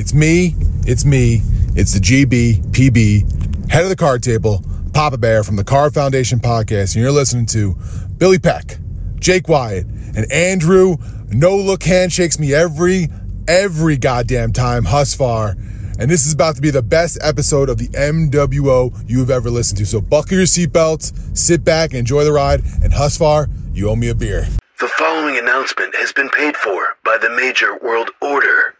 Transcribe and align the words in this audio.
It's 0.00 0.14
me, 0.14 0.54
it's 0.86 1.04
me, 1.04 1.42
it's 1.76 1.92
the 1.92 2.00
GB, 2.00 2.62
PB, 2.72 3.70
head 3.70 3.82
of 3.82 3.90
the 3.90 3.96
card 3.96 4.22
table, 4.22 4.64
Papa 4.94 5.18
Bear 5.18 5.44
from 5.44 5.56
the 5.56 5.62
Card 5.62 5.92
Foundation 5.92 6.38
podcast, 6.38 6.94
and 6.94 7.02
you're 7.04 7.12
listening 7.12 7.44
to 7.48 7.76
Billy 8.16 8.38
Peck, 8.38 8.78
Jake 9.16 9.46
Wyatt, 9.46 9.84
and 10.16 10.32
Andrew. 10.32 10.96
No 11.28 11.54
look 11.54 11.82
handshakes 11.82 12.38
me 12.38 12.54
every, 12.54 13.08
every 13.46 13.98
goddamn 13.98 14.54
time, 14.54 14.84
Husfar. 14.84 15.52
And 15.98 16.10
this 16.10 16.26
is 16.26 16.32
about 16.32 16.56
to 16.56 16.62
be 16.62 16.70
the 16.70 16.80
best 16.80 17.18
episode 17.20 17.68
of 17.68 17.76
the 17.76 17.88
MWO 17.88 19.04
you've 19.06 19.30
ever 19.30 19.50
listened 19.50 19.80
to. 19.80 19.86
So 19.86 20.00
buckle 20.00 20.38
your 20.38 20.46
seatbelts, 20.46 21.36
sit 21.36 21.62
back, 21.62 21.92
enjoy 21.92 22.24
the 22.24 22.32
ride, 22.32 22.60
and 22.82 22.90
Husfar, 22.90 23.50
you 23.74 23.90
owe 23.90 23.96
me 23.96 24.08
a 24.08 24.14
beer. 24.14 24.48
The 24.80 24.88
following 24.96 25.36
announcement 25.36 25.94
has 25.96 26.10
been 26.10 26.30
paid 26.30 26.56
for 26.56 26.96
by 27.04 27.18
the 27.20 27.28
Major 27.28 27.76
World 27.82 28.12
Order. 28.22 28.76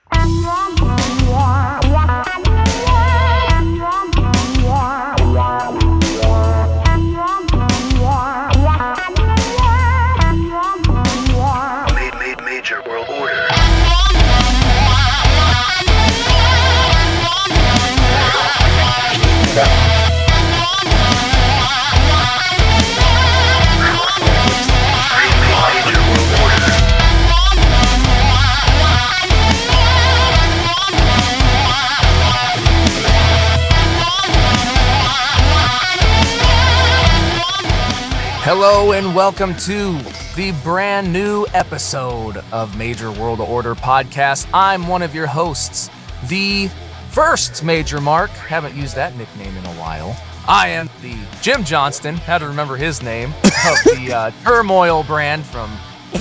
Hello 38.53 38.91
and 38.91 39.15
welcome 39.15 39.55
to 39.59 39.93
the 40.35 40.53
brand 40.65 41.13
new 41.13 41.47
episode 41.55 42.39
of 42.51 42.77
Major 42.77 43.13
World 43.13 43.39
Order 43.39 43.77
podcast. 43.77 44.49
I'm 44.53 44.89
one 44.89 45.03
of 45.03 45.15
your 45.15 45.29
hosts, 45.29 45.89
the 46.27 46.69
first 47.11 47.63
Major 47.63 48.01
Mark. 48.01 48.31
Haven't 48.31 48.75
used 48.75 48.97
that 48.97 49.15
nickname 49.15 49.57
in 49.57 49.65
a 49.67 49.75
while. 49.75 50.21
I 50.49 50.67
am 50.67 50.91
the 51.01 51.17
Jim 51.41 51.63
Johnston. 51.63 52.17
how 52.17 52.39
to 52.39 52.49
remember 52.49 52.75
his 52.75 53.05
name 53.05 53.29
of 53.45 53.79
the 53.85 54.13
uh, 54.13 54.31
Turmoil 54.43 55.05
brand 55.05 55.47
from 55.47 55.71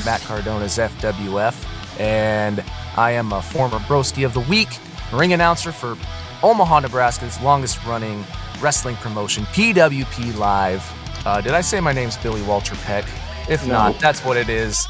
Matt 0.05 0.21
Cardona's 0.21 0.77
FWF, 0.77 1.99
and 1.99 2.63
I 2.95 3.09
am 3.09 3.33
a 3.33 3.41
former 3.41 3.79
Broski 3.79 4.23
of 4.23 4.35
the 4.35 4.41
Week 4.41 4.69
ring 5.11 5.33
announcer 5.33 5.71
for 5.71 5.97
Omaha, 6.43 6.81
Nebraska's 6.81 7.41
longest-running 7.41 8.23
wrestling 8.61 8.97
promotion, 8.97 9.45
PWP 9.45 10.37
Live. 10.37 10.98
Uh, 11.25 11.41
did 11.41 11.53
I 11.53 11.61
say 11.61 11.79
my 11.79 11.91
name's 11.93 12.17
Billy 12.17 12.41
Walter 12.43 12.75
Peck? 12.77 13.05
If 13.49 13.65
not, 13.67 13.99
that's 13.99 14.23
what 14.23 14.37
it 14.37 14.49
is. 14.49 14.87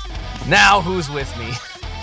Now, 0.48 0.82
who's 0.82 1.10
with 1.10 1.36
me? 1.38 1.52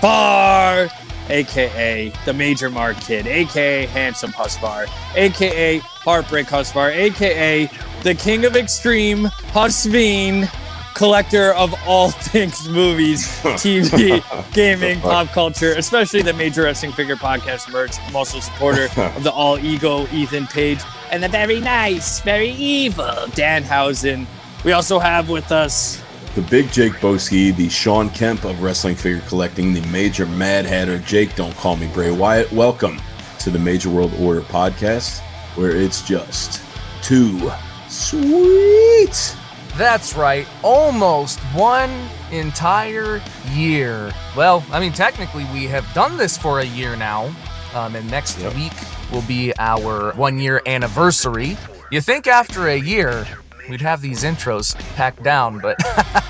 Husbar, 0.00 0.90
aka 1.28 2.12
the 2.24 2.32
Major 2.32 2.70
Mark 2.70 3.00
Kid, 3.00 3.26
aka 3.26 3.86
Handsome 3.86 4.32
Husbar, 4.32 4.86
aka 5.14 5.78
Heartbreak 5.78 6.46
Husbar, 6.46 6.92
aka 6.94 7.70
the 8.02 8.14
King 8.14 8.44
of 8.44 8.56
Extreme 8.56 9.26
Husveen, 9.52 10.48
collector 10.94 11.52
of 11.54 11.74
all 11.86 12.10
things 12.32 12.68
movies, 12.68 13.26
TV, 13.42 14.22
gaming, 14.52 15.00
pop 15.00 15.28
culture, 15.28 15.72
especially 15.76 16.22
the 16.22 16.32
Major 16.32 16.62
Wrestling 16.62 16.92
Figure 16.92 17.16
Podcast 17.16 17.70
merch. 17.72 17.98
I'm 18.00 18.16
also 18.16 18.38
a 18.38 18.42
supporter 18.42 18.84
of 19.16 19.22
the 19.22 19.32
All 19.32 19.58
Ego 19.58 20.06
Ethan 20.08 20.46
Page 20.46 20.80
and 21.10 21.22
the 21.22 21.28
very 21.28 21.60
nice, 21.60 22.20
very 22.20 22.50
evil 22.50 23.04
Danhausen. 23.04 24.26
We 24.64 24.72
also 24.72 24.98
have 24.98 25.28
with 25.30 25.52
us 25.52 26.02
The 26.34 26.42
big 26.42 26.70
Jake 26.70 26.92
Boski, 26.94 27.54
the 27.54 27.68
Sean 27.68 28.10
Kemp 28.10 28.44
of 28.44 28.62
wrestling 28.62 28.94
figure 28.94 29.22
collecting, 29.26 29.72
the 29.72 29.80
major 29.88 30.26
Mad 30.26 30.66
Hatter. 30.66 30.98
Jake, 30.98 31.34
don't 31.34 31.56
call 31.56 31.76
me 31.76 31.88
Bray 31.88 32.10
Wyatt. 32.10 32.52
Welcome 32.52 33.00
to 33.40 33.50
the 33.50 33.58
Major 33.58 33.88
World 33.88 34.12
Order 34.20 34.42
podcast, 34.42 35.20
where 35.56 35.70
it's 35.70 36.02
just 36.02 36.62
too 37.02 37.50
sweet. 37.88 39.34
That's 39.76 40.14
right, 40.14 40.46
almost 40.62 41.38
one 41.54 41.90
entire 42.32 43.22
year. 43.52 44.12
Well, 44.36 44.64
I 44.70 44.80
mean, 44.80 44.92
technically, 44.92 45.44
we 45.52 45.64
have 45.68 45.90
done 45.94 46.16
this 46.16 46.36
for 46.36 46.60
a 46.60 46.64
year 46.64 46.96
now, 46.96 47.34
um, 47.74 47.94
and 47.96 48.08
next 48.10 48.38
Yep. 48.38 48.54
week 48.54 48.72
will 49.10 49.22
be 49.22 49.52
our 49.58 50.12
one 50.12 50.38
year 50.38 50.60
anniversary. 50.66 51.56
You 51.90 52.00
think 52.00 52.26
after 52.26 52.68
a 52.68 52.76
year, 52.76 53.26
we'd 53.68 53.80
have 53.80 54.00
these 54.02 54.22
intros 54.22 54.74
packed 54.96 55.22
down, 55.22 55.58
but 55.60 55.76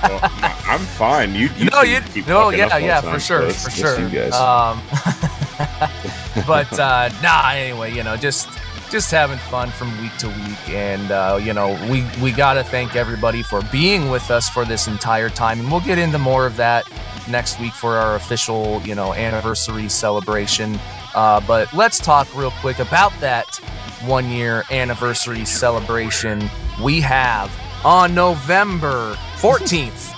Well, 0.03 0.21
I'm 0.23 0.81
fine. 0.81 1.35
You, 1.35 1.49
you 1.57 1.71
no, 1.71 1.83
you, 1.83 2.01
no, 2.27 2.51
yeah, 2.51 2.77
yeah, 2.79 3.01
for 3.01 3.19
sure, 3.19 3.51
so 3.51 3.69
for 3.69 3.71
sure. 3.71 4.33
Um, 4.33 4.81
but 6.47 6.73
uh, 6.79 7.11
nah, 7.23 7.51
anyway, 7.51 7.93
you 7.93 8.03
know, 8.05 8.17
just 8.17 8.49
just 8.91 9.11
having 9.11 9.39
fun 9.39 9.71
from 9.71 9.91
week 10.01 10.17
to 10.19 10.29
week, 10.29 10.69
and 10.69 11.11
uh, 11.11 11.39
you 11.41 11.53
know, 11.53 11.79
we 11.91 12.05
we 12.23 12.33
gotta 12.33 12.65
thank 12.65 12.97
everybody 12.97 13.43
for 13.43 13.63
being 13.71 14.11
with 14.11 14.31
us 14.31 14.49
for 14.49 14.65
this 14.65 14.89
entire 14.89 15.29
time, 15.31 15.61
and 15.61 15.71
we'll 15.71 15.81
get 15.81 15.99
into 15.99 16.19
more 16.19 16.47
of 16.47 16.57
that 16.57 16.91
next 17.29 17.61
week 17.61 17.73
for 17.73 17.97
our 17.97 18.17
official, 18.17 18.81
you 18.83 18.95
know, 18.95 19.15
anniversary 19.15 19.89
celebration. 19.89 20.79
Uh, 21.15 21.41
but 21.47 21.73
let's 21.73 21.99
talk 21.99 22.29
real 22.37 22.51
quick 22.61 22.79
about 22.79 23.13
that 23.21 23.57
one 24.05 24.29
year 24.31 24.65
anniversary 24.71 25.45
celebration 25.45 26.49
we 26.83 27.01
have 27.01 27.51
on 27.85 28.15
November 28.15 29.15
14th, 29.37 30.15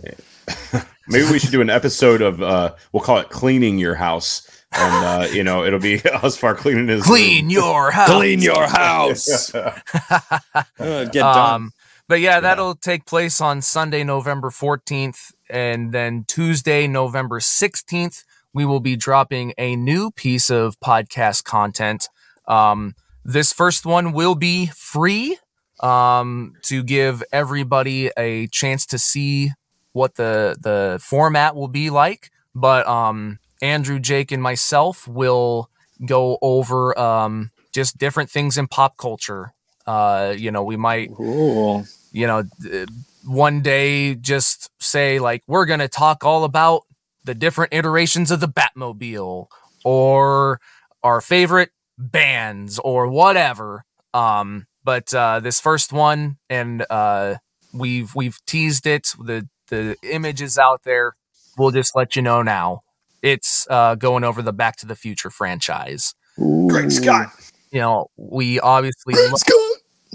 Maybe 1.08 1.30
we 1.30 1.38
should 1.38 1.50
do 1.50 1.60
an 1.60 1.70
episode 1.70 2.22
of 2.22 2.40
uh 2.40 2.74
we'll 2.92 3.02
call 3.02 3.18
it 3.18 3.30
cleaning 3.30 3.78
your 3.78 3.96
house. 3.96 4.48
And 4.72 5.04
uh, 5.04 5.28
you 5.32 5.42
know, 5.42 5.64
it'll 5.64 5.80
be 5.80 6.00
us 6.04 6.36
far 6.36 6.54
cleaning 6.54 6.88
his 6.88 7.02
Clean 7.02 7.50
your 7.50 7.90
house. 7.90 8.08
Clean 8.08 8.40
your 8.40 8.66
house. 8.66 9.54
Uh, 9.54 9.80
get 10.76 11.12
done. 11.12 11.54
Um, 11.54 11.72
but 12.06 12.20
yeah, 12.20 12.40
that'll 12.40 12.74
take 12.74 13.06
place 13.06 13.40
on 13.40 13.62
Sunday, 13.62 14.04
November 14.04 14.50
14th. 14.50 15.32
And 15.48 15.92
then 15.92 16.24
Tuesday, 16.26 16.86
November 16.86 17.40
16th, 17.40 18.24
we 18.52 18.64
will 18.64 18.80
be 18.80 18.96
dropping 18.96 19.54
a 19.56 19.74
new 19.76 20.10
piece 20.10 20.50
of 20.50 20.78
podcast 20.80 21.44
content. 21.44 22.08
Um, 22.46 22.94
this 23.24 23.52
first 23.52 23.86
one 23.86 24.12
will 24.12 24.34
be 24.34 24.66
free 24.66 25.38
um, 25.80 26.54
to 26.64 26.82
give 26.82 27.22
everybody 27.32 28.10
a 28.18 28.48
chance 28.48 28.84
to 28.86 28.98
see 28.98 29.52
what 29.92 30.16
the, 30.16 30.56
the 30.60 31.00
format 31.02 31.56
will 31.56 31.68
be 31.68 31.88
like. 31.88 32.30
But 32.54 32.86
um, 32.86 33.38
Andrew, 33.62 33.98
Jake, 33.98 34.30
and 34.30 34.42
myself 34.42 35.08
will 35.08 35.70
go 36.04 36.38
over 36.42 36.96
um, 36.98 37.50
just 37.72 37.96
different 37.96 38.30
things 38.30 38.58
in 38.58 38.66
pop 38.66 38.98
culture. 38.98 39.53
Uh, 39.86 40.34
you 40.36 40.50
know, 40.50 40.62
we 40.64 40.76
might 40.76 41.14
Cool. 41.14 41.84
you 42.12 42.26
know, 42.26 42.44
one 43.24 43.60
day 43.62 44.14
just 44.14 44.70
say 44.80 45.18
like 45.18 45.42
we're 45.46 45.66
gonna 45.66 45.88
talk 45.88 46.24
all 46.24 46.44
about 46.44 46.82
the 47.24 47.34
different 47.34 47.72
iterations 47.72 48.30
of 48.30 48.40
the 48.40 48.48
Batmobile 48.48 49.46
or 49.84 50.60
our 51.02 51.20
favorite 51.20 51.70
bands 51.98 52.78
or 52.78 53.08
whatever. 53.08 53.84
Um, 54.12 54.66
but 54.84 55.12
uh, 55.14 55.40
this 55.40 55.60
first 55.60 55.92
one, 55.92 56.36
and 56.50 56.84
uh, 56.90 57.36
we've 57.72 58.14
we've 58.14 58.38
teased 58.46 58.86
it. 58.86 59.08
The 59.18 59.48
the 59.68 59.96
image 60.02 60.42
is 60.42 60.58
out 60.58 60.82
there. 60.84 61.14
We'll 61.56 61.70
just 61.70 61.96
let 61.96 62.16
you 62.16 62.22
know 62.22 62.42
now. 62.42 62.82
It's 63.22 63.66
uh, 63.70 63.94
going 63.94 64.24
over 64.24 64.42
the 64.42 64.52
Back 64.52 64.76
to 64.78 64.86
the 64.86 64.94
Future 64.96 65.30
franchise. 65.30 66.14
Great 66.36 66.92
Scott. 66.92 67.28
You 67.70 67.80
know, 67.80 68.08
we 68.16 68.60
obviously 68.60 69.14
love 69.14 69.40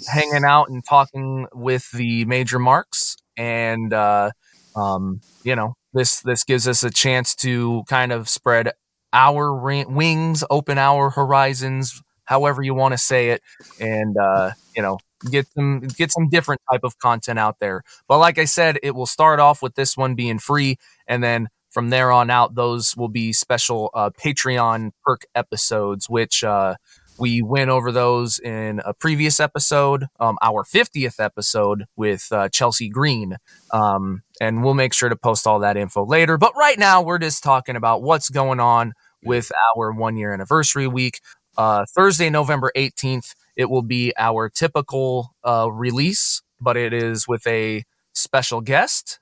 hanging 0.07 0.44
out 0.44 0.69
and 0.69 0.84
talking 0.88 1.48
with 1.54 1.90
the 1.92 2.25
major 2.25 2.60
marks, 2.60 3.18
and 3.38 3.94
uh, 3.94 4.31
um, 4.75 5.22
you 5.44 5.56
know, 5.56 5.75
this 5.94 6.22
this 6.22 6.44
gives 6.44 6.68
us 6.68 6.84
a 6.84 6.90
chance 6.90 7.36
to 7.36 7.84
kind 7.88 8.12
of 8.12 8.30
spread 8.30 8.72
our 9.13 9.54
wings, 9.56 10.44
open 10.50 10.78
our 10.78 11.10
horizons, 11.10 12.01
however 12.25 12.62
you 12.62 12.74
want 12.74 12.94
to 12.94 12.98
say 12.98 13.30
it, 13.31 13.42
and 13.80 14.16
uh, 14.18 14.51
you 14.75 14.81
know, 14.81 15.00
get 15.31 15.48
some 15.48 15.81
get 15.81 16.12
some 16.12 16.30
different 16.30 16.62
type 16.72 16.81
of 16.84 16.98
content 17.00 17.40
out 17.40 17.57
there. 17.60 17.84
But 18.07 18.19
like 18.19 18.38
I 18.38 18.45
said, 18.45 18.80
it 18.84 18.95
will 18.95 19.06
start 19.06 19.40
off 19.40 19.62
with 19.62 19.75
this 19.75 19.98
one 19.98 20.16
being 20.16 20.40
free, 20.40 20.78
and 21.07 21.24
then 21.24 21.48
from 21.69 21.90
there 21.90 22.12
on 22.12 22.30
out, 22.30 22.56
those 22.56 22.98
will 22.98 23.10
be 23.10 23.31
special 23.31 23.92
uh, 23.94 24.10
Patreon 24.10 24.92
perk 25.04 25.22
episodes, 25.36 26.10
which 26.10 26.44
uh, 26.44 26.75
we 27.19 27.42
went 27.42 27.69
over 27.69 27.92
those 27.92 28.39
in 28.39 28.81
a 28.86 28.94
previous 28.94 29.39
episode, 29.39 30.06
um, 30.19 30.38
our 30.42 30.63
50th 30.63 31.19
episode 31.19 31.86
with 31.95 32.27
uh, 32.31 32.50
Chelsea 32.50 32.89
Green. 32.89 33.38
Um, 33.71 34.24
and 34.39 34.63
we'll 34.63 34.74
make 34.74 34.94
sure 34.94 35.10
to 35.10 35.16
post 35.16 35.45
all 35.45 35.60
that 35.60 35.77
info 35.77 36.06
later. 36.06 36.38
But 36.38 36.54
right 36.56 36.80
now, 36.80 37.01
we're 37.01 37.19
just 37.19 37.44
talking 37.44 37.75
about 37.75 38.01
what's 38.01 38.30
going 38.30 38.60
on 38.60 38.94
with 39.24 39.51
our 39.75 39.92
one 39.92 40.16
year 40.18 40.33
anniversary 40.33 40.88
week. 40.88 41.19
Uh, 41.57 41.86
Thursday, 41.94 42.30
November 42.30 42.71
18th, 42.75 43.36
it 43.57 43.69
will 43.69 43.81
be 43.81 44.13
our 44.18 44.50
typical 44.50 45.36
uh, 45.44 45.69
release, 45.71 46.42
but 46.62 46.77
it 46.77 46.94
is 46.94 47.27
with 47.27 47.45
a 47.45 47.83
special 48.13 48.62
guest, 48.62 49.19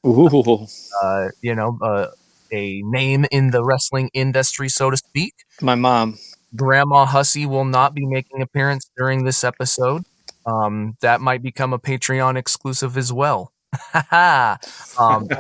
uh, 1.04 1.28
you 1.42 1.56
know, 1.56 1.78
uh, 1.82 2.08
a 2.52 2.82
name 2.86 3.26
in 3.32 3.52
the 3.52 3.64
wrestling 3.64 4.10
industry, 4.14 4.70
so 4.70 4.90
to 4.90 4.98
speak. 4.98 5.34
my 5.62 5.76
mom. 5.76 6.18
Grandma 6.58 7.06
Hussey 7.06 7.46
will 7.46 7.66
not 7.66 7.94
be 7.94 8.06
making 8.06 8.42
appearance 8.42 8.90
during 8.98 9.24
this 9.24 9.44
episode. 9.44 10.04
Um, 10.46 10.98
that 11.02 11.22
might 11.22 11.42
become 11.42 11.74
a 11.74 11.80
Patreon 11.80 12.38
exclusive 12.38 12.98
as 12.98 13.14
well. 13.14 13.54
um, 14.12 15.28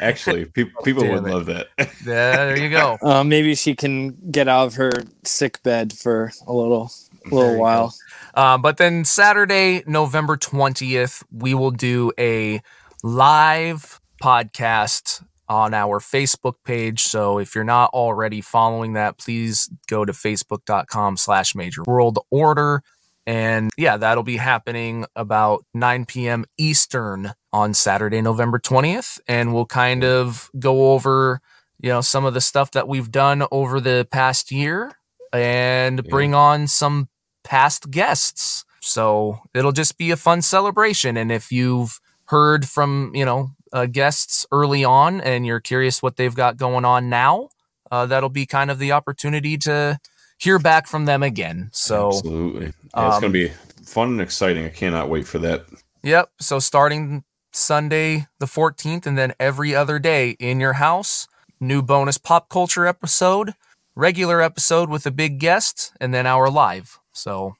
Actually, 0.00 0.44
people 0.54 0.82
people 0.82 1.02
Damn 1.04 1.22
would 1.22 1.30
it. 1.30 1.34
love 1.34 1.46
that. 1.46 1.68
there 2.04 2.58
you 2.58 2.68
go. 2.70 2.98
uh, 3.02 3.22
maybe 3.24 3.54
she 3.54 3.74
can 3.74 4.16
get 4.30 4.48
out 4.48 4.66
of 4.66 4.74
her 4.74 4.90
sick 5.24 5.62
bed 5.62 5.92
for 5.92 6.32
a 6.46 6.52
little 6.52 6.90
little 7.30 7.58
while. 7.58 7.94
Um, 8.34 8.60
but 8.60 8.76
then 8.76 9.04
Saturday, 9.04 9.82
November 9.86 10.36
20th, 10.36 11.22
we 11.32 11.54
will 11.54 11.70
do 11.70 12.12
a 12.18 12.60
live 13.02 14.00
podcast 14.22 15.24
on 15.48 15.74
our 15.74 16.00
Facebook 16.00 16.54
page. 16.64 17.02
So 17.02 17.38
if 17.38 17.54
you're 17.54 17.64
not 17.64 17.90
already 17.92 18.40
following 18.40 18.94
that, 18.94 19.18
please 19.18 19.68
go 19.88 20.04
to 20.04 20.12
facebook.com 20.12 21.16
slash 21.16 21.54
major 21.54 21.82
world 21.86 22.18
order. 22.30 22.82
And 23.26 23.70
yeah, 23.78 23.96
that'll 23.96 24.22
be 24.22 24.36
happening 24.36 25.06
about 25.16 25.64
9 25.74 26.04
p.m. 26.06 26.44
Eastern 26.58 27.32
on 27.52 27.72
Saturday, 27.74 28.20
November 28.20 28.58
20th. 28.58 29.18
And 29.28 29.54
we'll 29.54 29.66
kind 29.66 30.04
of 30.04 30.50
go 30.58 30.92
over, 30.92 31.40
you 31.80 31.88
know, 31.88 32.00
some 32.02 32.24
of 32.26 32.34
the 32.34 32.40
stuff 32.42 32.70
that 32.72 32.86
we've 32.88 33.10
done 33.10 33.44
over 33.50 33.80
the 33.80 34.06
past 34.10 34.50
year 34.52 34.92
and 35.32 36.02
Yeah. 36.04 36.10
bring 36.10 36.34
on 36.34 36.66
some 36.66 37.08
past 37.44 37.90
guests. 37.90 38.64
So 38.80 39.38
it'll 39.54 39.72
just 39.72 39.96
be 39.96 40.10
a 40.10 40.16
fun 40.16 40.42
celebration. 40.42 41.16
And 41.16 41.32
if 41.32 41.50
you've 41.50 42.00
heard 42.26 42.68
from, 42.68 43.12
you 43.14 43.24
know, 43.24 43.50
uh, 43.74 43.86
guests 43.86 44.46
early 44.52 44.84
on 44.84 45.20
and 45.20 45.44
you're 45.44 45.60
curious 45.60 46.02
what 46.02 46.16
they've 46.16 46.34
got 46.34 46.56
going 46.56 46.84
on 46.84 47.10
now, 47.10 47.50
uh, 47.90 48.06
that'll 48.06 48.30
be 48.30 48.46
kind 48.46 48.70
of 48.70 48.78
the 48.78 48.92
opportunity 48.92 49.58
to 49.58 49.98
hear 50.38 50.58
back 50.58 50.86
from 50.86 51.04
them 51.04 51.22
again. 51.22 51.68
So, 51.72 52.08
Absolutely. 52.08 52.66
Yeah, 52.66 52.68
it's 52.68 53.16
um, 53.16 53.20
going 53.20 53.32
to 53.32 53.48
be 53.48 53.48
fun 53.84 54.10
and 54.10 54.20
exciting. 54.20 54.64
I 54.64 54.68
cannot 54.70 55.10
wait 55.10 55.26
for 55.26 55.38
that. 55.40 55.66
Yep. 56.04 56.30
So 56.40 56.60
starting 56.60 57.24
Sunday 57.52 58.28
the 58.38 58.46
14th 58.46 59.06
and 59.06 59.18
then 59.18 59.34
every 59.40 59.74
other 59.74 59.98
day 59.98 60.30
in 60.38 60.60
your 60.60 60.74
house, 60.74 61.26
new 61.60 61.82
bonus 61.82 62.16
pop 62.16 62.48
culture 62.48 62.86
episode, 62.86 63.54
regular 63.96 64.40
episode 64.40 64.88
with 64.88 65.04
a 65.06 65.10
big 65.10 65.40
guest, 65.40 65.92
and 66.00 66.14
then 66.14 66.26
our 66.26 66.48
live. 66.48 67.00
So 67.12 67.56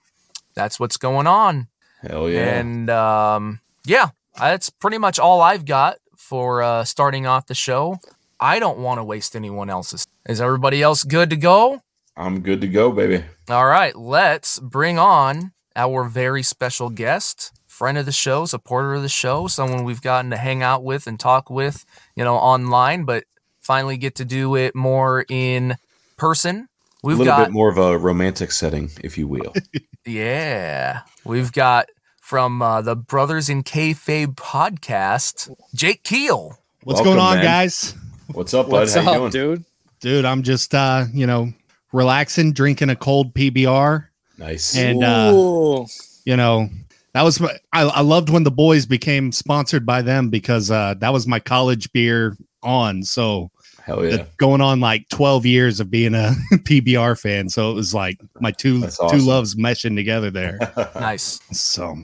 that's 0.54 0.78
what's 0.78 0.96
going 0.96 1.26
on. 1.26 1.68
Hell 2.02 2.28
yeah. 2.28 2.58
And 2.58 2.90
um, 2.90 3.60
yeah, 3.84 4.10
that's 4.38 4.70
pretty 4.70 4.98
much 4.98 5.18
all 5.18 5.40
I've 5.40 5.64
got 5.64 5.96
for 6.24 6.62
uh, 6.62 6.84
starting 6.84 7.26
off 7.26 7.46
the 7.46 7.54
show. 7.54 7.98
I 8.40 8.58
don't 8.58 8.78
want 8.78 8.98
to 8.98 9.04
waste 9.04 9.36
anyone 9.36 9.70
else's. 9.70 10.06
Is 10.28 10.40
everybody 10.40 10.82
else 10.82 11.04
good 11.04 11.30
to 11.30 11.36
go? 11.36 11.82
I'm 12.16 12.40
good 12.40 12.60
to 12.62 12.68
go, 12.68 12.90
baby. 12.92 13.24
All 13.48 13.66
right, 13.66 13.94
let's 13.94 14.58
bring 14.58 14.98
on 14.98 15.52
our 15.76 16.04
very 16.04 16.42
special 16.42 16.88
guest, 16.88 17.52
friend 17.66 17.98
of 17.98 18.06
the 18.06 18.12
show, 18.12 18.46
supporter 18.46 18.94
of 18.94 19.02
the 19.02 19.08
show, 19.08 19.48
someone 19.48 19.84
we've 19.84 20.02
gotten 20.02 20.30
to 20.30 20.36
hang 20.36 20.62
out 20.62 20.82
with 20.84 21.06
and 21.06 21.18
talk 21.18 21.50
with, 21.50 21.84
you 22.16 22.24
know, 22.24 22.36
online, 22.36 23.04
but 23.04 23.24
finally 23.60 23.96
get 23.96 24.14
to 24.16 24.24
do 24.24 24.54
it 24.56 24.74
more 24.74 25.24
in 25.28 25.76
person. 26.16 26.56
a 26.56 27.06
We've 27.06 27.18
little 27.18 27.32
got 27.32 27.46
bit 27.46 27.52
more 27.52 27.68
of 27.68 27.76
a 27.76 27.98
romantic 27.98 28.52
setting, 28.52 28.90
if 29.02 29.18
you 29.18 29.26
will. 29.26 29.52
yeah, 30.06 31.02
we've 31.24 31.52
got 31.52 31.86
from 32.24 32.62
uh, 32.62 32.80
the 32.80 32.96
Brothers 32.96 33.50
in 33.50 33.62
Kayfabe 33.62 34.34
podcast, 34.34 35.54
Jake 35.74 36.02
Keel. 36.04 36.58
What's 36.82 37.00
Welcome, 37.02 37.04
going 37.04 37.18
on, 37.18 37.34
man. 37.34 37.44
guys? 37.44 37.94
What's 38.32 38.54
up, 38.54 38.70
bud? 38.70 38.80
What's 38.80 38.94
How 38.94 39.02
you 39.02 39.24
up, 39.26 39.30
doing? 39.30 39.56
dude? 39.56 39.64
Dude, 40.00 40.24
I'm 40.24 40.42
just 40.42 40.74
uh, 40.74 41.04
you 41.12 41.26
know, 41.26 41.52
relaxing, 41.92 42.54
drinking 42.54 42.88
a 42.88 42.96
cold 42.96 43.34
PBR. 43.34 44.06
Nice. 44.38 44.74
And, 44.74 45.04
uh, 45.04 45.84
You 46.24 46.36
know, 46.38 46.70
that 47.12 47.20
was 47.22 47.40
my, 47.40 47.58
I, 47.74 47.82
I 47.82 48.00
loved 48.00 48.30
when 48.30 48.44
the 48.44 48.50
boys 48.50 48.86
became 48.86 49.30
sponsored 49.30 49.84
by 49.84 50.00
them 50.00 50.30
because 50.30 50.70
uh 50.70 50.94
that 51.00 51.12
was 51.12 51.26
my 51.26 51.40
college 51.40 51.92
beer 51.92 52.38
on. 52.62 53.02
So 53.02 53.50
Hell 53.84 54.02
yeah. 54.02 54.24
going 54.38 54.62
on 54.62 54.80
like 54.80 55.10
12 55.10 55.44
years 55.44 55.78
of 55.78 55.90
being 55.90 56.14
a 56.14 56.32
PBR 56.52 57.20
fan. 57.20 57.50
So 57.50 57.70
it 57.70 57.74
was 57.74 57.92
like 57.92 58.18
my 58.40 58.50
two 58.50 58.80
That's 58.80 58.96
two 59.10 59.18
loves 59.18 59.56
meshing 59.56 59.94
together 59.94 60.30
there. 60.30 60.58
Nice. 60.94 61.38
So 61.52 61.96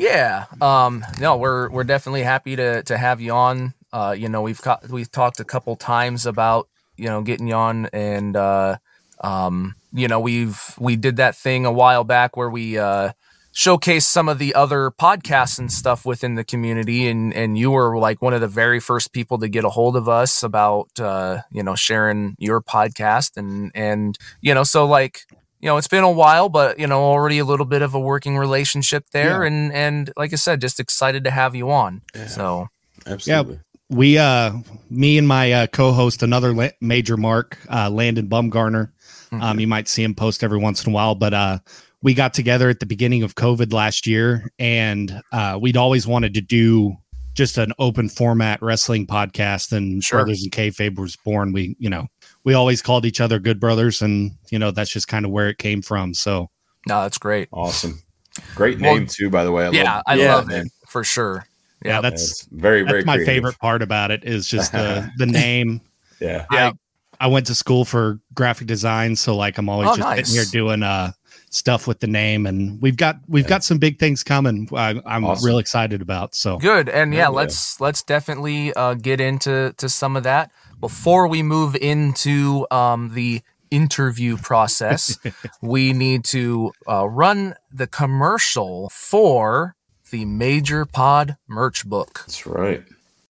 Yeah. 0.00 0.46
Um, 0.62 1.04
no, 1.20 1.36
we're 1.36 1.68
we're 1.68 1.84
definitely 1.84 2.22
happy 2.22 2.56
to 2.56 2.82
to 2.84 2.96
have 2.96 3.20
you 3.20 3.32
on. 3.32 3.74
Uh, 3.92 4.14
you 4.16 4.30
know, 4.30 4.40
we've 4.40 4.60
got 4.62 4.88
we've 4.88 5.10
talked 5.12 5.40
a 5.40 5.44
couple 5.44 5.76
times 5.76 6.24
about 6.24 6.68
you 6.96 7.04
know 7.04 7.20
getting 7.20 7.48
you 7.48 7.54
on, 7.54 7.84
and 7.92 8.34
uh, 8.34 8.78
um, 9.22 9.74
you 9.92 10.08
know 10.08 10.18
we've 10.18 10.58
we 10.78 10.96
did 10.96 11.16
that 11.16 11.36
thing 11.36 11.66
a 11.66 11.72
while 11.72 12.04
back 12.04 12.34
where 12.34 12.48
we 12.48 12.78
uh 12.78 13.12
showcased 13.52 14.04
some 14.04 14.28
of 14.28 14.38
the 14.38 14.54
other 14.54 14.90
podcasts 14.90 15.58
and 15.58 15.70
stuff 15.70 16.06
within 16.06 16.34
the 16.34 16.44
community, 16.44 17.06
and 17.06 17.34
and 17.34 17.58
you 17.58 17.70
were 17.70 17.98
like 17.98 18.22
one 18.22 18.32
of 18.32 18.40
the 18.40 18.48
very 18.48 18.80
first 18.80 19.12
people 19.12 19.36
to 19.36 19.48
get 19.50 19.64
a 19.66 19.70
hold 19.70 19.96
of 19.96 20.08
us 20.08 20.42
about 20.42 20.88
uh 20.98 21.42
you 21.52 21.62
know 21.62 21.74
sharing 21.74 22.36
your 22.38 22.62
podcast, 22.62 23.36
and 23.36 23.70
and 23.74 24.16
you 24.40 24.54
know 24.54 24.62
so 24.64 24.86
like 24.86 25.26
you 25.60 25.66
know, 25.68 25.76
it's 25.76 25.88
been 25.88 26.04
a 26.04 26.10
while, 26.10 26.48
but 26.48 26.78
you 26.78 26.86
know, 26.86 27.00
already 27.02 27.38
a 27.38 27.44
little 27.44 27.66
bit 27.66 27.82
of 27.82 27.94
a 27.94 28.00
working 28.00 28.38
relationship 28.38 29.04
there, 29.12 29.42
Yeah. 29.42 29.46
and 29.48 29.72
and 29.72 30.12
like 30.16 30.32
I 30.32 30.36
said, 30.36 30.60
just 30.60 30.80
excited 30.80 31.24
to 31.24 31.30
have 31.30 31.54
you 31.54 31.70
on. 31.70 32.02
So 32.28 32.68
Absolutely. 33.06 33.60
we 33.88 34.18
uh 34.18 34.52
me 34.90 35.18
and 35.18 35.26
my 35.26 35.52
uh, 35.52 35.66
co-host 35.66 36.22
another 36.22 36.52
la- 36.54 36.68
major 36.80 37.16
mark 37.16 37.58
uh 37.70 37.88
landon 37.90 38.28
bumgarner 38.28 38.90
um 39.32 39.58
you 39.60 39.66
might 39.66 39.88
see 39.88 40.02
him 40.04 40.14
post 40.14 40.42
every 40.44 40.58
once 40.58 40.84
in 40.84 40.92
a 40.92 40.94
while 40.94 41.14
but 41.14 41.32
uh 41.34 41.58
we 42.02 42.14
got 42.14 42.32
together 42.34 42.68
at 42.68 42.78
the 42.80 42.86
beginning 42.86 43.22
of 43.22 43.34
covid 43.36 43.72
last 43.72 44.06
year 44.06 44.50
and 44.58 45.20
uh 45.32 45.58
we'd 45.60 45.76
always 45.76 46.06
wanted 46.06 46.34
to 46.34 46.40
do 46.40 46.94
just 47.34 47.58
an 47.58 47.72
open 47.78 48.08
format 48.08 48.60
wrestling 48.62 49.06
podcast 49.06 49.72
and 49.72 50.02
Sure. 50.04 50.18
brothers 50.20 50.42
and 50.42 50.52
kayfabe 50.52 50.96
was 50.98 51.16
born 51.16 51.52
we 51.52 51.74
you 51.78 51.88
know 51.90 52.06
we 52.44 52.54
always 52.54 52.82
called 52.82 53.04
each 53.04 53.20
other 53.20 53.38
good 53.38 53.60
brothers 53.60 54.02
and 54.02 54.32
you 54.50 54.58
know 54.58 54.70
that's 54.70 54.90
just 54.90 55.08
kind 55.08 55.24
of 55.24 55.30
where 55.30 55.48
it 55.48 55.58
came 55.58 55.82
from 55.82 56.14
so 56.14 56.48
no, 56.86 57.02
that's 57.02 57.18
great. 57.18 57.48
Awesome. 57.52 58.02
Great 58.54 58.80
Well, 58.80 58.94
name, 58.94 59.06
too, 59.06 59.28
by 59.28 59.44
the 59.44 59.52
way. 59.52 59.66
I 59.66 59.70
yeah, 59.70 59.94
love 59.96 60.02
I 60.06 60.14
yeah, 60.14 60.34
love 60.34 60.48
man. 60.48 60.66
it 60.66 60.72
for 60.88 61.04
sure. 61.04 61.44
yeah, 61.84 61.96
Yep. 61.96 62.02
that's 62.02 62.22
It's 62.22 62.48
very, 62.52 62.82
very 62.82 63.00
that's 63.00 63.06
my 63.06 63.16
creative. 63.16 63.34
favorite 63.34 63.58
part 63.58 63.82
about 63.82 64.10
it 64.10 64.24
is 64.24 64.46
just 64.46 64.72
the 64.72 65.10
the 65.18 65.26
name 65.26 65.82
Yeah. 66.20 66.46
Yeah. 66.50 66.72
I, 67.20 67.26
I 67.26 67.26
went 67.26 67.46
to 67.48 67.54
school 67.54 67.84
for 67.84 68.18
graphic 68.34 68.66
design, 68.66 69.14
so 69.16 69.36
like 69.36 69.58
I'm 69.58 69.68
always 69.68 69.90
Oh, 69.90 69.96
just 69.96 70.08
nice. 70.08 70.18
sitting 70.28 70.34
here 70.34 70.44
doing 70.50 70.82
uh 70.82 71.12
stuff 71.50 71.86
with 71.86 72.00
the 72.00 72.06
name, 72.06 72.46
and 72.46 72.80
we've 72.80 72.96
got 72.96 73.16
we've 73.28 73.46
got 73.46 73.62
some 73.62 73.76
big 73.76 73.98
things 73.98 74.22
coming. 74.22 74.66
I, 74.72 75.00
I'm 75.04 75.24
Awesome. 75.26 75.46
real 75.46 75.58
excited 75.58 76.00
about. 76.00 76.34
So 76.34 76.56
Good, 76.56 76.88
and 76.88 77.12
yeah, 77.12 77.24
Yeah. 77.24 77.28
let's 77.28 77.78
let's 77.78 78.02
definitely 78.02 78.72
uh, 78.72 78.94
get 78.94 79.20
into 79.20 79.74
to 79.76 79.88
some 79.90 80.16
of 80.16 80.22
that 80.22 80.50
before 80.80 81.26
we 81.26 81.42
move 81.42 81.76
into 81.76 82.66
um, 82.70 83.14
the 83.14 83.42
interview 83.70 84.36
process. 84.36 85.18
we 85.62 85.92
need 85.92 86.24
to 86.24 86.72
uh, 86.88 87.08
run 87.08 87.54
the 87.72 87.86
commercial 87.86 88.88
for 88.90 89.76
the 90.10 90.24
Major 90.24 90.84
Pod 90.84 91.36
merch 91.46 91.86
book. 91.86 92.24
That's 92.26 92.46
right. 92.46 92.82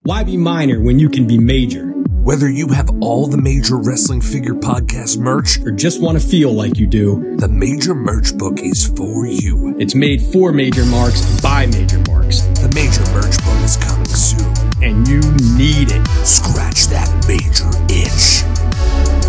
Why 0.02 0.24
be 0.24 0.36
minor 0.38 0.80
when 0.80 0.98
you 0.98 1.10
can 1.10 1.26
be 1.26 1.36
major? 1.36 1.92
Whether 2.22 2.50
you 2.50 2.68
have 2.68 2.90
all 3.00 3.26
the 3.26 3.38
major 3.38 3.76
wrestling 3.78 4.20
figure 4.20 4.52
podcast 4.52 5.18
merch 5.18 5.58
or 5.60 5.70
just 5.70 6.02
want 6.02 6.20
to 6.20 6.26
feel 6.26 6.52
like 6.52 6.76
you 6.76 6.86
do, 6.86 7.36
the 7.36 7.48
Major 7.48 7.94
Merch 7.94 8.36
Book 8.36 8.60
is 8.60 8.86
for 8.86 9.26
you. 9.26 9.74
It's 9.78 9.94
made 9.94 10.20
for 10.20 10.52
major 10.52 10.84
marks 10.84 11.40
by 11.40 11.64
major 11.64 11.98
marks. 12.08 12.42
The 12.60 12.70
Major 12.74 13.00
Merch 13.12 13.38
Book 13.42 13.64
is 13.64 13.78
coming 13.78 14.04
soon, 14.04 14.52
and 14.82 15.08
you 15.08 15.20
need 15.56 15.92
it. 15.92 16.06
Scratch 16.26 16.88
that 16.88 17.08
major 17.26 17.70
itch. 17.88 18.44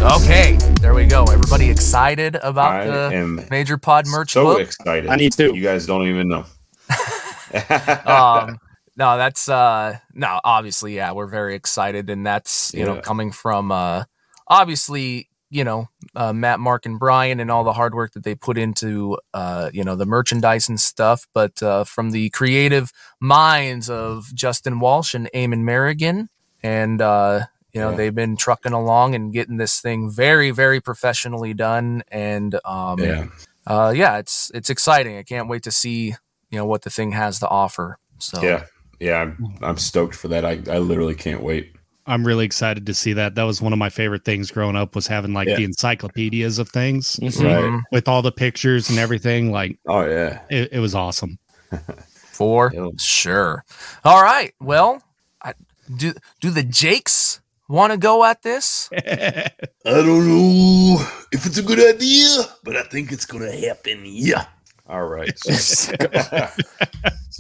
Okay, 0.01 0.57
there 0.81 0.93
we 0.93 1.05
go. 1.05 1.24
Everybody 1.24 1.69
excited 1.69 2.36
about 2.36 2.81
I 2.81 2.88
the 2.88 3.48
Major 3.50 3.77
Pod 3.77 4.05
merch 4.07 4.33
so 4.33 4.43
book? 4.43 4.60
excited. 4.60 5.10
I 5.10 5.15
need 5.15 5.31
to. 5.33 5.55
You 5.55 5.63
guys 5.63 5.86
don't 5.86 6.07
even 6.07 6.27
know. 6.27 6.45
um, 8.05 8.60
no, 9.01 9.17
that's 9.17 9.50
uh, 9.50 9.98
no. 10.13 10.39
Obviously, 10.43 10.96
yeah, 10.96 11.12
we're 11.12 11.25
very 11.25 11.55
excited, 11.55 12.08
and 12.12 12.24
that's 12.24 12.72
you 12.75 12.86
know 12.86 13.01
coming 13.01 13.31
from 13.31 13.72
uh, 13.72 14.03
obviously 14.48 15.27
you 15.50 15.63
know 15.63 15.88
uh, 16.15 16.31
Matt, 16.34 16.60
Mark, 16.60 16.86
and 16.86 17.00
Brian, 17.00 17.39
and 17.39 17.50
all 17.50 17.63
the 17.63 17.74
hard 17.74 17.96
work 17.96 18.13
that 18.13 18.24
they 18.24 18.36
put 18.36 18.60
into 18.60 19.17
uh, 19.34 19.72
you 19.74 19.84
know 19.84 19.96
the 19.96 20.05
merchandise 20.05 20.70
and 20.70 20.79
stuff, 20.79 21.25
but 21.34 21.63
uh, 21.63 21.84
from 21.84 22.12
the 22.12 22.29
creative 22.29 22.91
minds 23.20 23.89
of 23.89 24.31
Justin 24.36 24.79
Walsh 24.79 25.15
and 25.15 25.27
Eamon 25.34 25.63
Merrigan, 25.63 26.27
and 26.62 27.01
uh, 27.01 27.46
you 27.74 27.81
know 27.81 27.89
Yeah. 27.89 27.98
they've 27.98 28.15
been 28.15 28.38
trucking 28.38 28.72
along 28.74 29.15
and 29.15 29.34
getting 29.34 29.58
this 29.58 29.81
thing 29.81 30.12
very, 30.12 30.51
very 30.51 30.79
professionally 30.79 31.55
done, 31.55 32.03
and 32.10 32.53
um, 32.65 33.00
yeah. 33.00 33.25
uh, 33.65 33.91
yeah, 33.96 34.20
it's 34.20 34.51
it's 34.53 34.70
exciting. 34.70 35.17
I 35.17 35.24
can't 35.24 35.50
wait 35.50 35.63
to 35.63 35.72
see 35.72 36.13
you 36.51 36.58
know 36.60 36.65
what 36.67 36.84
the 36.84 36.91
thing 36.91 37.13
has 37.13 37.39
to 37.39 37.48
offer. 37.50 37.98
So 38.20 38.43
Yeah. 38.43 38.65
Yeah. 39.01 39.22
I'm, 39.22 39.55
I'm 39.62 39.77
stoked 39.77 40.15
for 40.15 40.27
that. 40.29 40.46
I, 40.46 40.60
I 40.72 40.77
literally 40.77 41.15
can't 41.15 41.41
wait. 41.43 41.75
I'm 42.08 42.25
really 42.25 42.46
excited 42.46 42.86
to 42.88 42.93
see 42.93 43.13
that. 43.13 43.36
That 43.36 43.43
was 43.43 43.62
one 43.62 43.74
of 43.74 43.79
my 43.79 43.89
favorite 43.89 44.24
things 44.25 44.50
growing 44.51 44.75
up 44.75 44.96
was 44.96 45.08
having 45.08 45.34
like 45.34 45.48
Yeah. 45.48 45.55
the 45.58 45.63
encyclopedias 45.65 46.58
of 46.60 46.70
things 46.70 47.20
Right. 47.22 47.31
Mhm. 47.34 47.81
with 47.91 48.08
all 48.08 48.22
the 48.22 48.31
pictures 48.31 48.89
and 48.89 48.98
everything. 49.00 49.51
Like 49.51 49.77
Oh, 49.88 50.01
yeah. 50.05 50.41
it, 50.50 50.70
it 50.74 50.79
was 50.79 50.96
awesome. 50.96 51.38
for 52.15 52.72
Yeah. 52.74 52.88
sure. 52.98 53.63
All 54.03 54.22
right. 54.24 54.53
Well, 54.60 55.01
I, 55.43 55.53
do 55.96 56.13
do 56.39 56.50
the 56.50 56.63
Jakes 56.63 57.39
want 57.70 57.91
to 57.93 57.98
go 57.98 58.24
at 58.25 58.41
this? 58.41 58.89
I 58.98 59.51
don't 59.86 60.27
know 60.27 61.05
if 61.31 61.46
it's 61.46 61.58
a 61.60 61.63
good 61.63 61.79
idea, 61.96 62.29
but 62.63 62.75
I 62.75 62.84
think 62.84 63.12
it's 63.12 63.25
gonna 63.25 63.51
happen. 63.55 64.01
Yeah. 64.05 64.46
All 64.89 65.05
right. 65.08 65.31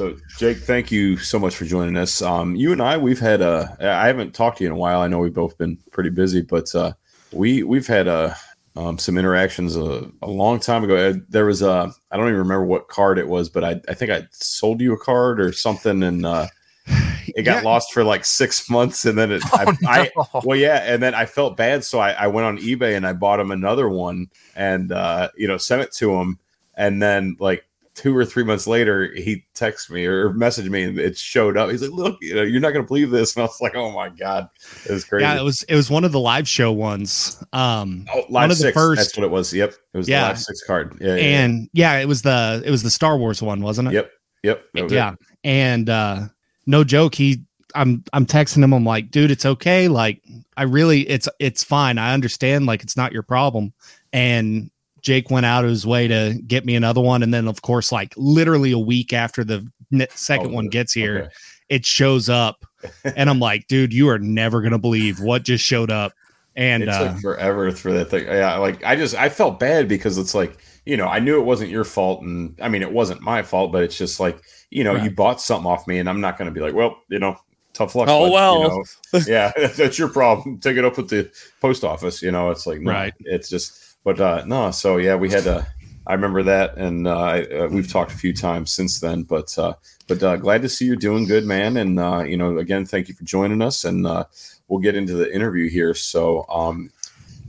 So, 0.01 0.17
Jake, 0.39 0.57
thank 0.57 0.91
you 0.91 1.15
so 1.17 1.37
much 1.37 1.55
for 1.55 1.65
joining 1.65 1.95
us. 1.95 2.23
Um, 2.23 2.55
you 2.55 2.71
and 2.71 2.81
I, 2.81 2.97
we've 2.97 3.19
had 3.19 3.43
uh, 3.43 3.67
I 3.79 4.07
haven't 4.07 4.33
talked 4.33 4.57
to 4.57 4.63
you 4.63 4.67
in 4.71 4.73
a 4.73 4.79
while. 4.79 4.99
I 4.99 5.07
know 5.07 5.19
we've 5.19 5.31
both 5.31 5.59
been 5.59 5.77
pretty 5.91 6.09
busy, 6.09 6.41
but 6.41 6.73
uh, 6.73 6.93
we 7.31 7.61
we've 7.61 7.85
had 7.85 8.07
uh, 8.07 8.33
um, 8.75 8.97
some 8.97 9.15
interactions 9.15 9.75
a, 9.75 10.09
a 10.23 10.27
long 10.27 10.59
time 10.59 10.83
ago. 10.83 11.13
There 11.29 11.45
was 11.45 11.61
a 11.61 11.93
I 12.09 12.17
don't 12.17 12.25
even 12.29 12.39
remember 12.39 12.65
what 12.65 12.87
card 12.87 13.19
it 13.19 13.27
was, 13.27 13.47
but 13.47 13.63
I 13.63 13.79
I 13.89 13.93
think 13.93 14.09
I 14.09 14.23
sold 14.31 14.81
you 14.81 14.91
a 14.93 14.97
card 14.97 15.39
or 15.39 15.51
something, 15.51 16.01
and 16.01 16.25
uh, 16.25 16.47
it 16.87 17.43
got 17.43 17.61
Yeah. 17.61 17.69
lost 17.69 17.93
for 17.93 18.03
like 18.03 18.25
six 18.25 18.67
months, 18.71 19.05
and 19.05 19.15
then 19.15 19.31
it 19.31 19.43
I, 19.53 19.77
I 19.85 20.11
no. 20.15 20.41
well, 20.43 20.57
yeah, 20.57 20.77
and 20.77 21.03
then 21.03 21.13
I 21.13 21.27
felt 21.27 21.57
bad, 21.57 21.83
so 21.83 21.99
I, 21.99 22.13
I 22.13 22.25
went 22.25 22.47
on 22.47 22.57
eBay 22.57 22.97
and 22.97 23.05
I 23.05 23.13
bought 23.13 23.39
him 23.39 23.51
another 23.51 23.87
one, 23.87 24.31
and 24.55 24.91
uh, 24.91 25.29
you 25.37 25.47
know, 25.47 25.57
sent 25.57 25.83
it 25.83 25.91
to 25.97 26.15
him, 26.15 26.39
and 26.73 27.03
then 27.03 27.37
like 27.39 27.65
two 28.01 28.17
or 28.17 28.25
three 28.25 28.43
months 28.43 28.65
later, 28.65 29.13
he 29.13 29.45
texted 29.53 29.91
me 29.91 30.05
or 30.05 30.31
messaged 30.31 30.69
me, 30.69 30.83
and 30.83 30.97
it 30.97 31.15
showed 31.17 31.55
up. 31.55 31.69
He's 31.69 31.81
like, 31.83 31.91
"Look, 31.91 32.17
you 32.21 32.33
know, 32.33 32.41
you're 32.41 32.59
not 32.59 32.71
gonna 32.71 32.85
believe 32.85 33.11
this," 33.11 33.35
and 33.35 33.43
I 33.43 33.45
was 33.45 33.61
like, 33.61 33.75
"Oh 33.75 33.91
my 33.91 34.09
god, 34.09 34.49
it 34.85 34.91
was 34.91 35.05
crazy." 35.05 35.23
Yeah, 35.23 35.39
it 35.39 35.43
was 35.43 35.63
it 35.63 35.75
was 35.75 35.89
one 35.89 36.03
of 36.03 36.11
the 36.11 36.19
live 36.19 36.47
show 36.47 36.71
ones. 36.71 37.43
Um 37.53 38.07
oh, 38.13 38.21
one 38.21 38.25
live 38.31 38.51
of 38.51 38.57
the 38.57 38.63
six. 38.63 38.73
first- 38.73 38.99
That's 39.01 39.17
what 39.17 39.23
it 39.23 39.31
was. 39.31 39.53
Yep, 39.53 39.73
it 39.93 39.97
was 39.97 40.09
Yeah. 40.09 40.21
the 40.21 40.27
live 40.29 40.39
six 40.39 40.63
card. 40.63 40.97
Yeah, 40.99 41.15
yeah, 41.15 41.21
and 41.21 41.69
yeah, 41.73 41.99
it 41.99 42.07
was 42.07 42.23
the 42.23 42.63
it 42.65 42.71
was 42.71 42.81
the 42.83 42.89
Star 42.89 43.17
Wars 43.17 43.41
one, 43.41 43.61
wasn't 43.61 43.89
it? 43.89 43.93
Yep. 43.93 44.11
yep. 44.43 44.65
it. 44.73 44.91
yeah 44.91 45.13
and 45.43 45.89
uh 45.89 46.21
no 46.65 46.83
joke 46.83 47.13
he 47.15 47.43
i'm 47.75 48.03
i'm 48.13 48.25
texting 48.25 48.63
him 48.63 48.73
i'm 48.73 48.83
like 48.85 49.09
dude 49.11 49.31
it's 49.31 49.45
okay 49.45 49.87
like 49.87 50.21
i 50.57 50.63
really 50.63 51.01
it's 51.09 51.27
it's 51.39 51.63
fine 51.63 51.97
i 51.97 52.13
understand 52.13 52.65
like 52.65 52.83
it's 52.83 52.95
not 52.97 53.11
your 53.11 53.23
problem 53.23 53.73
and 54.13 54.69
jake 55.01 55.29
went 55.31 55.45
out 55.45 55.63
of 55.63 55.69
his 55.69 55.85
way 55.85 56.07
to 56.07 56.39
get 56.47 56.65
me 56.65 56.75
another 56.75 57.01
one 57.01 57.23
and 57.23 57.33
then 57.33 57.47
of 57.47 57.61
course 57.61 57.91
like 57.91 58.13
literally 58.17 58.71
a 58.71 58.79
week 58.79 59.13
after 59.13 59.43
the 59.43 59.65
second 60.11 60.47
Oh, 60.51 60.55
one 60.55 60.67
gets 60.69 60.93
here 60.93 61.19
okay. 61.19 61.29
it 61.69 61.85
shows 61.85 62.29
up 62.29 62.63
and 63.03 63.29
i'm 63.29 63.39
like 63.39 63.67
dude 63.67 63.93
you 63.93 64.07
are 64.09 64.19
never 64.19 64.61
gonna 64.61 64.79
believe 64.79 65.19
what 65.19 65.43
just 65.43 65.63
showed 65.65 65.91
up 65.91 66.13
and 66.55 66.83
it 66.83 66.89
uh 66.89 67.13
took 67.13 67.21
forever 67.21 67.71
for 67.71 67.93
that 67.93 68.09
thing. 68.09 68.25
Yeah, 68.25 68.57
like 68.57 68.83
I 68.83 68.97
just 68.97 69.15
I 69.15 69.29
felt 69.29 69.57
bad 69.57 69.87
because 69.87 70.17
it's 70.17 70.35
like 70.35 70.57
you 70.85 70.97
know 70.97 71.05
I 71.07 71.19
knew 71.19 71.39
it 71.39 71.45
wasn't 71.45 71.69
your 71.71 71.85
fault, 71.85 72.23
and 72.23 72.59
I 72.61 72.67
mean 72.67 72.81
it 72.81 72.91
wasn't 72.91 73.21
my 73.21 73.41
fault, 73.41 73.71
but 73.71 73.83
it's 73.83 73.97
just 73.97 74.19
like 74.19 74.37
you 74.69 74.83
know 74.83 74.95
Right. 74.95 75.03
you 75.05 75.11
bought 75.11 75.39
something 75.39 75.65
off 75.71 75.87
me, 75.87 75.99
and 75.99 76.09
I'm 76.09 76.19
not 76.19 76.37
going 76.37 76.49
to 76.49 76.53
be 76.53 76.59
like, 76.59 76.73
well, 76.73 76.97
you 77.07 77.19
know, 77.19 77.37
tough 77.71 77.95
luck. 77.95 78.09
Oh, 78.09 78.19
bud," 78.19 78.25
you 78.27 78.33
well. 78.33 78.69
know? 79.13 79.19
yeah, 79.27 79.53
that's 79.77 79.97
your 79.97 80.09
problem. 80.09 80.59
Take 80.59 80.75
it 80.75 80.83
up 80.83 80.97
with 80.97 81.09
the 81.09 81.31
post 81.61 81.85
office. 81.85 82.21
You 82.21 82.31
know, 82.31 82.51
it's 82.51 82.67
like 82.67 82.81
no, 82.81 82.91
Right. 82.91 83.13
It's 83.21 83.49
just, 83.49 83.90
but 84.03 84.19
uh 84.19 84.43
no. 84.45 84.71
So 84.71 84.97
yeah, 84.97 85.15
we 85.15 85.29
had 85.29 85.43
to. 85.43 85.67
I 86.07 86.13
remember 86.13 86.41
that, 86.43 86.77
and 86.77 87.07
uh, 87.07 87.19
I, 87.19 87.43
uh, 87.43 87.67
we've 87.67 87.89
talked 87.89 88.11
a 88.11 88.17
few 88.17 88.33
times 88.33 88.71
since 88.71 88.99
then. 88.99 89.21
But 89.23 89.57
uh, 89.57 89.75
but 90.07 90.23
uh, 90.23 90.35
glad 90.37 90.63
to 90.63 90.69
see 90.69 90.85
you're 90.85 90.95
doing 90.95 91.25
good, 91.25 91.45
man. 91.45 91.77
And 91.77 91.99
uh, 91.99 92.23
you 92.25 92.37
know, 92.37 92.57
again, 92.57 92.85
thank 92.85 93.07
you 93.07 93.13
for 93.13 93.23
joining 93.23 93.61
us, 93.61 93.85
and 93.85 94.07
uh, 94.07 94.25
we'll 94.67 94.79
get 94.79 94.95
into 94.95 95.13
the 95.13 95.33
interview 95.33 95.69
here. 95.69 95.93
So 95.93 96.45
um, 96.49 96.89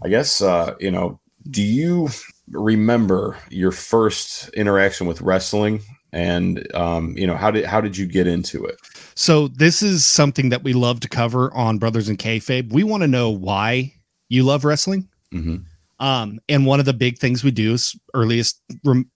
I 0.05 0.09
guess 0.09 0.43
uh, 0.43 0.75
you 0.79 0.91
know, 0.91 1.19
do 1.51 1.63
you 1.63 2.09
remember 2.51 3.39
your 3.49 3.73
first 3.73 4.49
interaction 4.51 5.07
with 5.07 5.23
wrestling? 5.23 5.81
And 6.13 6.73
um, 6.75 7.17
you 7.17 7.27
know, 7.27 7.37
how 7.37 7.51
did 7.51 7.65
how 7.65 7.81
did 7.81 7.97
you 7.97 8.05
get 8.07 8.27
into 8.27 8.65
it? 8.67 8.77
So 9.15 9.49
this 9.49 9.83
is 9.83 10.05
something 10.05 10.51
that 10.51 10.63
we 10.63 10.75
love 10.75 11.01
to 11.01 11.09
cover 11.09 11.53
on 11.55 11.79
Brothers 11.79 12.09
and 12.09 12.19
Kayfabe. 12.19 12.71
We 12.71 12.85
want 12.85 13.03
to 13.03 13.09
know 13.09 13.31
why 13.31 13.95
you 14.29 14.43
love 14.43 14.65
wrestling. 14.65 15.09
Mm-hmm. 15.33 15.57
Um, 16.03 16.41
and 16.49 16.67
one 16.67 16.81
of 16.81 16.85
the 16.85 16.93
big 16.93 17.19
things 17.19 17.45
we 17.45 17.53
do 17.53 17.75
is 17.75 17.97
earliest 18.13 18.61
rem- 18.85 19.09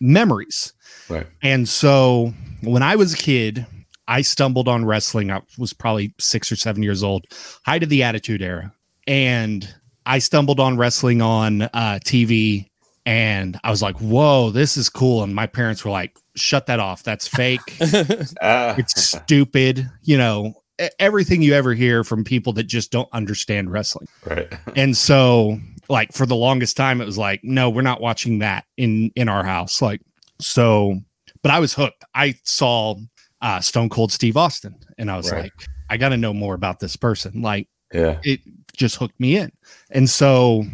memories. 0.00 0.72
Right. 1.10 1.26
And 1.42 1.68
so 1.68 2.32
when 2.62 2.82
I 2.82 2.96
was 2.96 3.12
a 3.12 3.18
kid, 3.18 3.66
I 4.08 4.22
stumbled 4.22 4.66
on 4.66 4.86
wrestling. 4.86 5.30
I 5.30 5.42
was 5.58 5.74
probably 5.74 6.14
six 6.18 6.50
or 6.50 6.56
seven 6.56 6.82
years 6.82 7.02
old, 7.02 7.26
height 7.66 7.82
of 7.82 7.90
the 7.90 8.02
Attitude 8.02 8.40
Era, 8.40 8.72
and 9.06 9.68
I 10.06 10.18
stumbled 10.20 10.58
on 10.58 10.78
wrestling 10.78 11.20
on 11.20 11.62
uh, 11.62 11.98
TV. 12.02 12.70
And 13.04 13.60
I 13.62 13.70
was 13.70 13.82
like, 13.82 13.96
"Whoa, 13.98 14.50
this 14.50 14.76
is 14.76 14.88
cool!" 14.88 15.22
And 15.22 15.34
my 15.34 15.46
parents 15.46 15.84
were 15.84 15.90
like, 15.90 16.18
"Shut 16.34 16.66
that 16.66 16.80
off. 16.80 17.02
That's 17.02 17.28
fake." 17.28 17.60
Ah, 18.40 18.74
it's 18.76 19.02
stupid 19.02 19.88
you 20.02 20.18
know 20.18 20.54
everything 20.98 21.42
you 21.42 21.54
ever 21.54 21.72
hear 21.72 22.04
from 22.04 22.22
people 22.22 22.52
that 22.52 22.64
just 22.64 22.90
don't 22.90 23.08
understand 23.12 23.70
wrestling 23.70 24.06
right. 24.26 24.52
and 24.76 24.96
so 24.96 25.58
like 25.88 26.12
for 26.12 26.26
the 26.26 26.36
longest 26.36 26.76
time 26.76 27.00
it 27.00 27.04
was 27.06 27.18
like 27.18 27.40
no 27.42 27.70
we're 27.70 27.82
not 27.82 28.00
watching 28.00 28.38
that 28.40 28.64
in 28.76 29.10
in 29.16 29.28
our 29.28 29.44
house 29.44 29.80
like 29.82 30.00
so 30.40 30.98
but 31.42 31.50
i 31.52 31.58
was 31.58 31.72
hooked 31.74 32.04
i 32.14 32.34
saw 32.44 32.94
uh 33.42 33.60
stone 33.60 33.88
cold 33.88 34.10
steve 34.12 34.36
austin 34.36 34.74
and 34.98 35.10
i 35.10 35.16
was 35.16 35.30
Right. 35.30 35.44
like 35.44 35.52
i 35.90 35.96
gotta 35.96 36.16
know 36.16 36.32
more 36.34 36.54
about 36.54 36.80
this 36.80 36.96
person 36.96 37.42
like 37.42 37.68
Yeah. 37.92 38.18
it 38.24 38.40
just 38.76 38.96
hooked 38.96 39.18
me 39.18 39.36
in. 39.38 39.50
And 39.90 40.10
so 40.10 40.64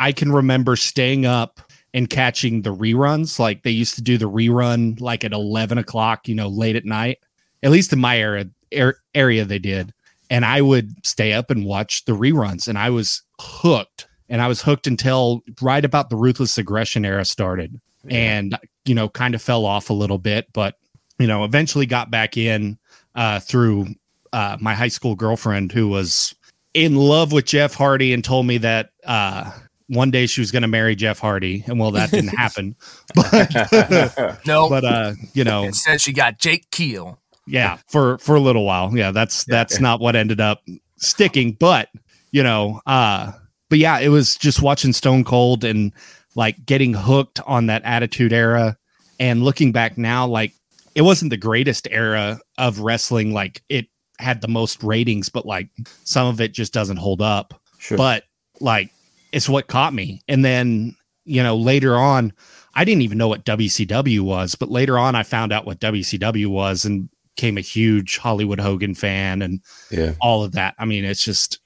I 0.00 0.10
can 0.10 0.32
remember 0.32 0.74
staying 0.74 1.26
up 1.26 1.60
and 1.94 2.10
catching 2.10 2.62
the 2.62 2.74
reruns. 2.74 3.38
Like 3.38 3.62
they 3.62 3.70
used 3.70 3.94
to 3.94 4.02
do 4.02 4.18
the 4.18 4.28
rerun 4.28 5.00
like 5.00 5.22
at 5.22 5.32
11 5.32 5.78
o'clock, 5.78 6.26
you 6.26 6.34
know, 6.34 6.48
late 6.48 6.74
at 6.74 6.84
night. 6.84 7.18
At 7.62 7.70
least 7.70 7.92
in 7.92 8.00
my 8.00 8.18
area, 8.18 8.46
er, 8.76 8.96
area 9.14 9.44
they 9.44 9.60
did. 9.60 9.94
And 10.28 10.44
I 10.44 10.60
would 10.60 11.06
stay 11.06 11.34
up 11.34 11.50
and 11.52 11.64
watch 11.64 12.04
the 12.04 12.14
reruns. 12.16 12.66
And 12.66 12.76
I 12.76 12.90
was 12.90 13.22
hooked. 13.40 14.08
And 14.32 14.40
I 14.40 14.48
was 14.48 14.62
hooked 14.62 14.86
until 14.86 15.42
right 15.60 15.84
about 15.84 16.08
the 16.08 16.16
ruthless 16.16 16.56
aggression 16.56 17.04
era 17.04 17.22
started. 17.26 17.78
And, 18.08 18.58
you 18.86 18.94
know, 18.94 19.10
kind 19.10 19.34
of 19.34 19.42
fell 19.42 19.66
off 19.66 19.90
a 19.90 19.92
little 19.92 20.16
bit, 20.16 20.46
but, 20.54 20.74
you 21.18 21.26
know, 21.26 21.44
eventually 21.44 21.84
got 21.84 22.10
back 22.10 22.38
in 22.38 22.78
uh, 23.14 23.40
through 23.40 23.88
uh, 24.32 24.56
my 24.58 24.74
high 24.74 24.88
school 24.88 25.14
girlfriend 25.14 25.70
who 25.70 25.86
was 25.86 26.34
in 26.72 26.96
love 26.96 27.30
with 27.30 27.44
Jeff 27.44 27.74
Hardy 27.74 28.14
and 28.14 28.24
told 28.24 28.46
me 28.46 28.56
that 28.58 28.90
uh, 29.06 29.52
one 29.88 30.10
day 30.10 30.24
she 30.26 30.40
was 30.40 30.50
going 30.50 30.62
to 30.62 30.68
marry 30.68 30.96
Jeff 30.96 31.18
Hardy. 31.18 31.62
And 31.66 31.78
well, 31.78 31.90
that 31.90 32.10
didn't 32.10 32.30
happen. 32.30 32.74
But, 33.14 34.40
No, 34.46 34.70
but 34.70 34.84
uh, 34.84 35.12
you 35.34 35.44
know, 35.44 35.64
instead 35.64 36.00
she 36.00 36.14
got 36.14 36.38
Jake 36.38 36.70
Keel. 36.70 37.20
yeah, 37.46 37.76
for 37.88 38.16
for 38.16 38.34
a 38.34 38.40
little 38.40 38.64
while. 38.64 38.96
Yeah, 38.96 39.10
that's 39.10 39.44
that's 39.44 39.78
not 39.78 40.00
what 40.00 40.16
ended 40.16 40.40
up 40.40 40.62
sticking, 40.96 41.52
but 41.52 41.90
you 42.30 42.42
know, 42.42 42.80
uh 42.86 43.32
but 43.72 43.78
yeah, 43.78 44.00
it 44.00 44.10
was 44.10 44.36
just 44.36 44.60
watching 44.60 44.92
Stone 44.92 45.24
Cold 45.24 45.64
and 45.64 45.94
like 46.34 46.66
getting 46.66 46.92
hooked 46.92 47.40
on 47.46 47.68
that 47.68 47.82
attitude 47.84 48.30
era 48.30 48.76
and 49.18 49.42
looking 49.42 49.72
back 49.72 49.96
now 49.96 50.26
like 50.26 50.52
it 50.94 51.00
wasn't 51.00 51.30
the 51.30 51.38
greatest 51.38 51.88
era 51.90 52.38
of 52.58 52.80
wrestling. 52.80 53.32
Like 53.32 53.62
it 53.70 53.86
had 54.18 54.42
the 54.42 54.48
most 54.48 54.82
ratings, 54.82 55.30
but 55.30 55.46
like 55.46 55.70
some 56.04 56.26
of 56.26 56.38
it 56.38 56.52
just 56.52 56.74
doesn't 56.74 56.98
hold 56.98 57.22
up. 57.22 57.58
Sure. 57.78 57.96
But 57.96 58.24
like 58.60 58.90
it's 59.32 59.48
what 59.48 59.68
caught 59.68 59.94
me. 59.94 60.20
And 60.28 60.44
then, 60.44 60.94
you 61.24 61.42
know, 61.42 61.56
later 61.56 61.96
on, 61.96 62.34
I 62.74 62.84
didn't 62.84 63.00
even 63.00 63.16
know 63.16 63.28
what 63.28 63.46
WCW 63.46 64.20
was, 64.20 64.54
but 64.54 64.70
later 64.70 64.98
on 64.98 65.14
I 65.14 65.22
found 65.22 65.50
out 65.50 65.64
what 65.64 65.80
WCW 65.80 66.48
was 66.48 66.84
and 66.84 67.08
became 67.36 67.56
a 67.56 67.62
huge 67.62 68.18
Hollywood 68.18 68.60
Hogan 68.60 68.94
fan 68.94 69.40
and 69.40 69.62
yeah. 69.90 70.12
all 70.20 70.44
of 70.44 70.52
that. 70.52 70.74
I 70.78 70.84
mean, 70.84 71.06
it's 71.06 71.24
just 71.24 71.58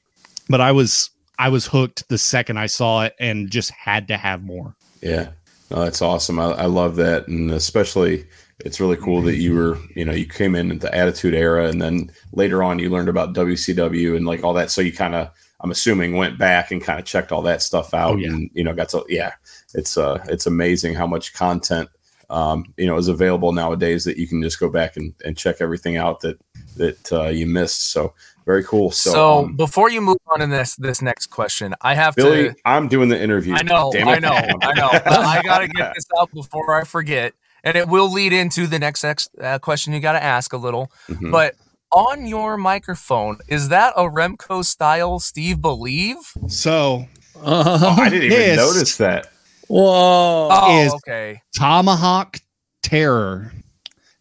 but 0.49 0.61
I 0.61 0.71
was 0.71 1.11
I 1.39 1.49
was 1.49 1.67
hooked 1.67 2.09
the 2.09 2.19
second 2.19 2.59
I 2.59 2.67
saw 2.67 3.03
it 3.05 3.15
and 3.21 3.51
just 3.51 3.71
had 3.71 4.09
to 4.09 4.17
have 4.17 4.43
more. 4.43 4.75
Yeah. 5.03 5.31
No, 5.71 5.85
that's 5.85 6.01
awesome. 6.03 6.39
I, 6.39 6.53
I 6.53 6.67
love 6.67 6.97
that. 6.97 7.29
And 7.29 7.51
especially, 7.51 8.27
it's 8.61 8.81
really 8.81 8.97
cool 8.97 9.21
that 9.23 9.37
you 9.37 9.55
were, 9.55 9.79
you 9.95 10.05
know, 10.05 10.13
you 10.13 10.27
came 10.27 10.55
in 10.55 10.71
at 10.71 10.81
the 10.81 10.95
Attitude 10.95 11.35
Era 11.35 11.69
and 11.69 11.83
then 11.83 12.11
later 12.33 12.63
on 12.63 12.79
you 12.79 12.89
learned 12.89 13.09
about 13.09 13.35
WCW 13.35 14.17
and 14.17 14.27
like 14.27 14.45
all 14.45 14.55
that. 14.55 14.71
So 14.71 14.81
you 14.81 14.93
kind 14.93 15.15
of, 15.15 15.31
I'm 15.61 15.71
assuming, 15.71 16.17
went 16.17 16.39
back 16.39 16.71
and 16.71 16.83
kind 16.83 16.99
of 16.99 17.05
checked 17.05 17.33
all 17.33 17.43
that 17.43 17.63
stuff 17.63 17.93
out 17.95 18.15
Oh, 18.15 18.17
yeah. 18.17 18.29
and, 18.29 18.51
you 18.55 18.63
know, 18.63 18.75
got 18.75 18.91
to, 18.91 19.05
yeah, 19.09 19.33
it's, 19.75 19.97
uh, 19.97 20.25
it's 20.29 20.47
amazing 20.47 20.95
how 20.95 21.07
much 21.07 21.35
content, 21.35 21.89
um, 22.31 22.65
you 22.77 22.87
know, 22.87 22.97
is 22.97 23.09
available 23.09 23.53
nowadays 23.53 24.05
that 24.05 24.17
you 24.19 24.27
can 24.29 24.43
just 24.43 24.61
go 24.61 24.69
back 24.69 24.97
and, 24.97 25.15
and 25.25 25.37
check 25.37 25.57
everything 25.61 25.97
out 25.97 26.21
that, 26.21 26.39
that, 26.77 27.13
uh, 27.13 27.29
you 27.29 27.47
missed. 27.47 27.91
So 27.93 28.15
very 28.45 28.63
cool. 28.65 28.91
So, 28.91 29.11
So, 29.11 29.33
um, 29.39 29.57
before 29.57 29.91
you 29.91 30.01
move 30.01 30.19
on 30.29 30.41
to 30.41 30.47
this 30.47 30.77
this 30.77 31.03
next 31.03 31.27
question, 31.27 31.75
I 31.81 31.95
have 31.95 32.15
Billy, 32.15 32.51
to. 32.51 32.57
I'm 32.65 32.89
doing 32.89 33.09
the 33.09 33.21
interview. 33.21 33.55
I 33.55 33.63
know, 33.63 33.91
Damn 33.93 34.09
I 34.09 34.19
know, 34.19 34.31
I 34.63 34.73
know. 34.75 34.89
But 35.05 35.07
I 35.09 35.43
gotta 35.43 35.69
get 35.69 35.93
this 35.95 36.07
out 36.19 36.33
before 36.33 36.81
I 36.81 36.85
forget, 36.85 37.33
and 37.65 37.77
it 37.77 37.89
will 37.89 38.11
lead 38.11 38.33
into 38.33 38.67
the 38.67 38.79
next 38.79 39.05
ex- 39.05 39.29
uh, 39.43 39.59
question 39.59 39.93
you 39.93 40.01
got 40.01 40.13
to 40.13 40.23
ask 40.23 40.53
a 40.53 40.57
little. 40.57 40.91
Mhm. 41.09 41.33
But 41.33 41.55
on 41.91 42.27
your 42.27 42.57
microphone, 42.57 43.39
is 43.49 43.69
that 43.71 43.95
a 43.97 44.03
Remco 44.05 44.65
style 44.65 45.19
Steve 45.19 45.61
Believe? 45.61 46.17
So 46.49 47.07
Oh, 47.43 47.97
I 48.01 48.09
didn't 48.09 48.33
even 48.33 48.57
notice 48.57 48.97
that. 48.97 49.27
Whoa. 49.69 50.49
Oh, 50.51 50.95
okay. 50.97 51.43
Tomahawk 51.55 52.39
Terror. 52.83 53.53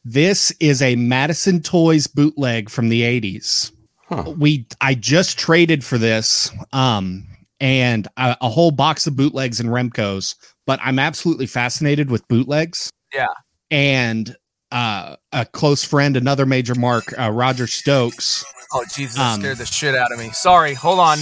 This 0.06 0.52
is 0.60 0.82
a 0.84 0.96
Madison 0.96 1.62
Toys 1.62 2.06
bootleg 2.08 2.70
from 2.70 2.90
the 2.90 3.02
80s. 3.02 3.72
Huh. 4.08 4.34
We 4.38 4.68
I 4.80 4.94
just 4.94 5.40
traded 5.40 5.84
for 5.84 5.98
this 5.98 6.52
um 6.74 7.26
and 7.60 8.08
a, 8.18 8.38
a 8.42 8.50
whole 8.50 8.70
box 8.70 9.08
of 9.08 9.16
bootlegs 9.16 9.60
and 9.60 9.70
Remcos, 9.70 10.36
but 10.68 10.80
I'm 10.84 11.00
absolutely 11.00 11.48
fascinated 11.48 12.12
with 12.12 12.28
bootlegs. 12.28 12.92
Yeah. 13.14 13.26
And 13.72 14.36
uh 14.72 15.16
a 15.32 15.46
close 15.46 15.84
friend, 15.84 16.16
another 16.16 16.46
major 16.46 16.76
mark, 16.76 17.18
uh, 17.18 17.32
Roger 17.32 17.66
Stokes. 17.66 18.46
Oh, 18.74 18.86
Jesus, 18.94 19.18
Um, 19.18 19.40
scared 19.42 19.58
the 19.58 19.66
shit 19.66 19.96
out 19.96 20.12
of 20.12 20.20
me. 20.20 20.30
Sorry, 20.34 20.74
hold 20.76 21.00
on. 21.00 21.18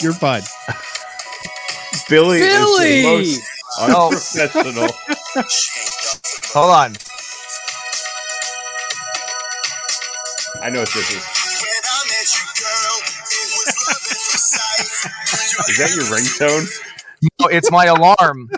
You're 0.00 0.12
fun. 0.12 0.42
Billy, 2.10 2.40
Billy! 2.40 3.00
is 3.22 3.38
the 3.38 3.44
Oh. 3.78 4.10
most 4.10 4.36
unprofessional. 4.36 4.88
Hold 6.52 6.70
on. 6.74 6.96
I 10.62 10.70
know 10.70 10.80
what 10.80 10.90
this 10.92 11.10
is. 11.10 11.16
Is 15.68 15.78
that 15.78 15.94
your 15.94 16.04
ringtone? 16.04 16.66
Oh, 17.40 17.46
it's 17.48 17.70
my 17.70 17.86
alarm 17.86 18.50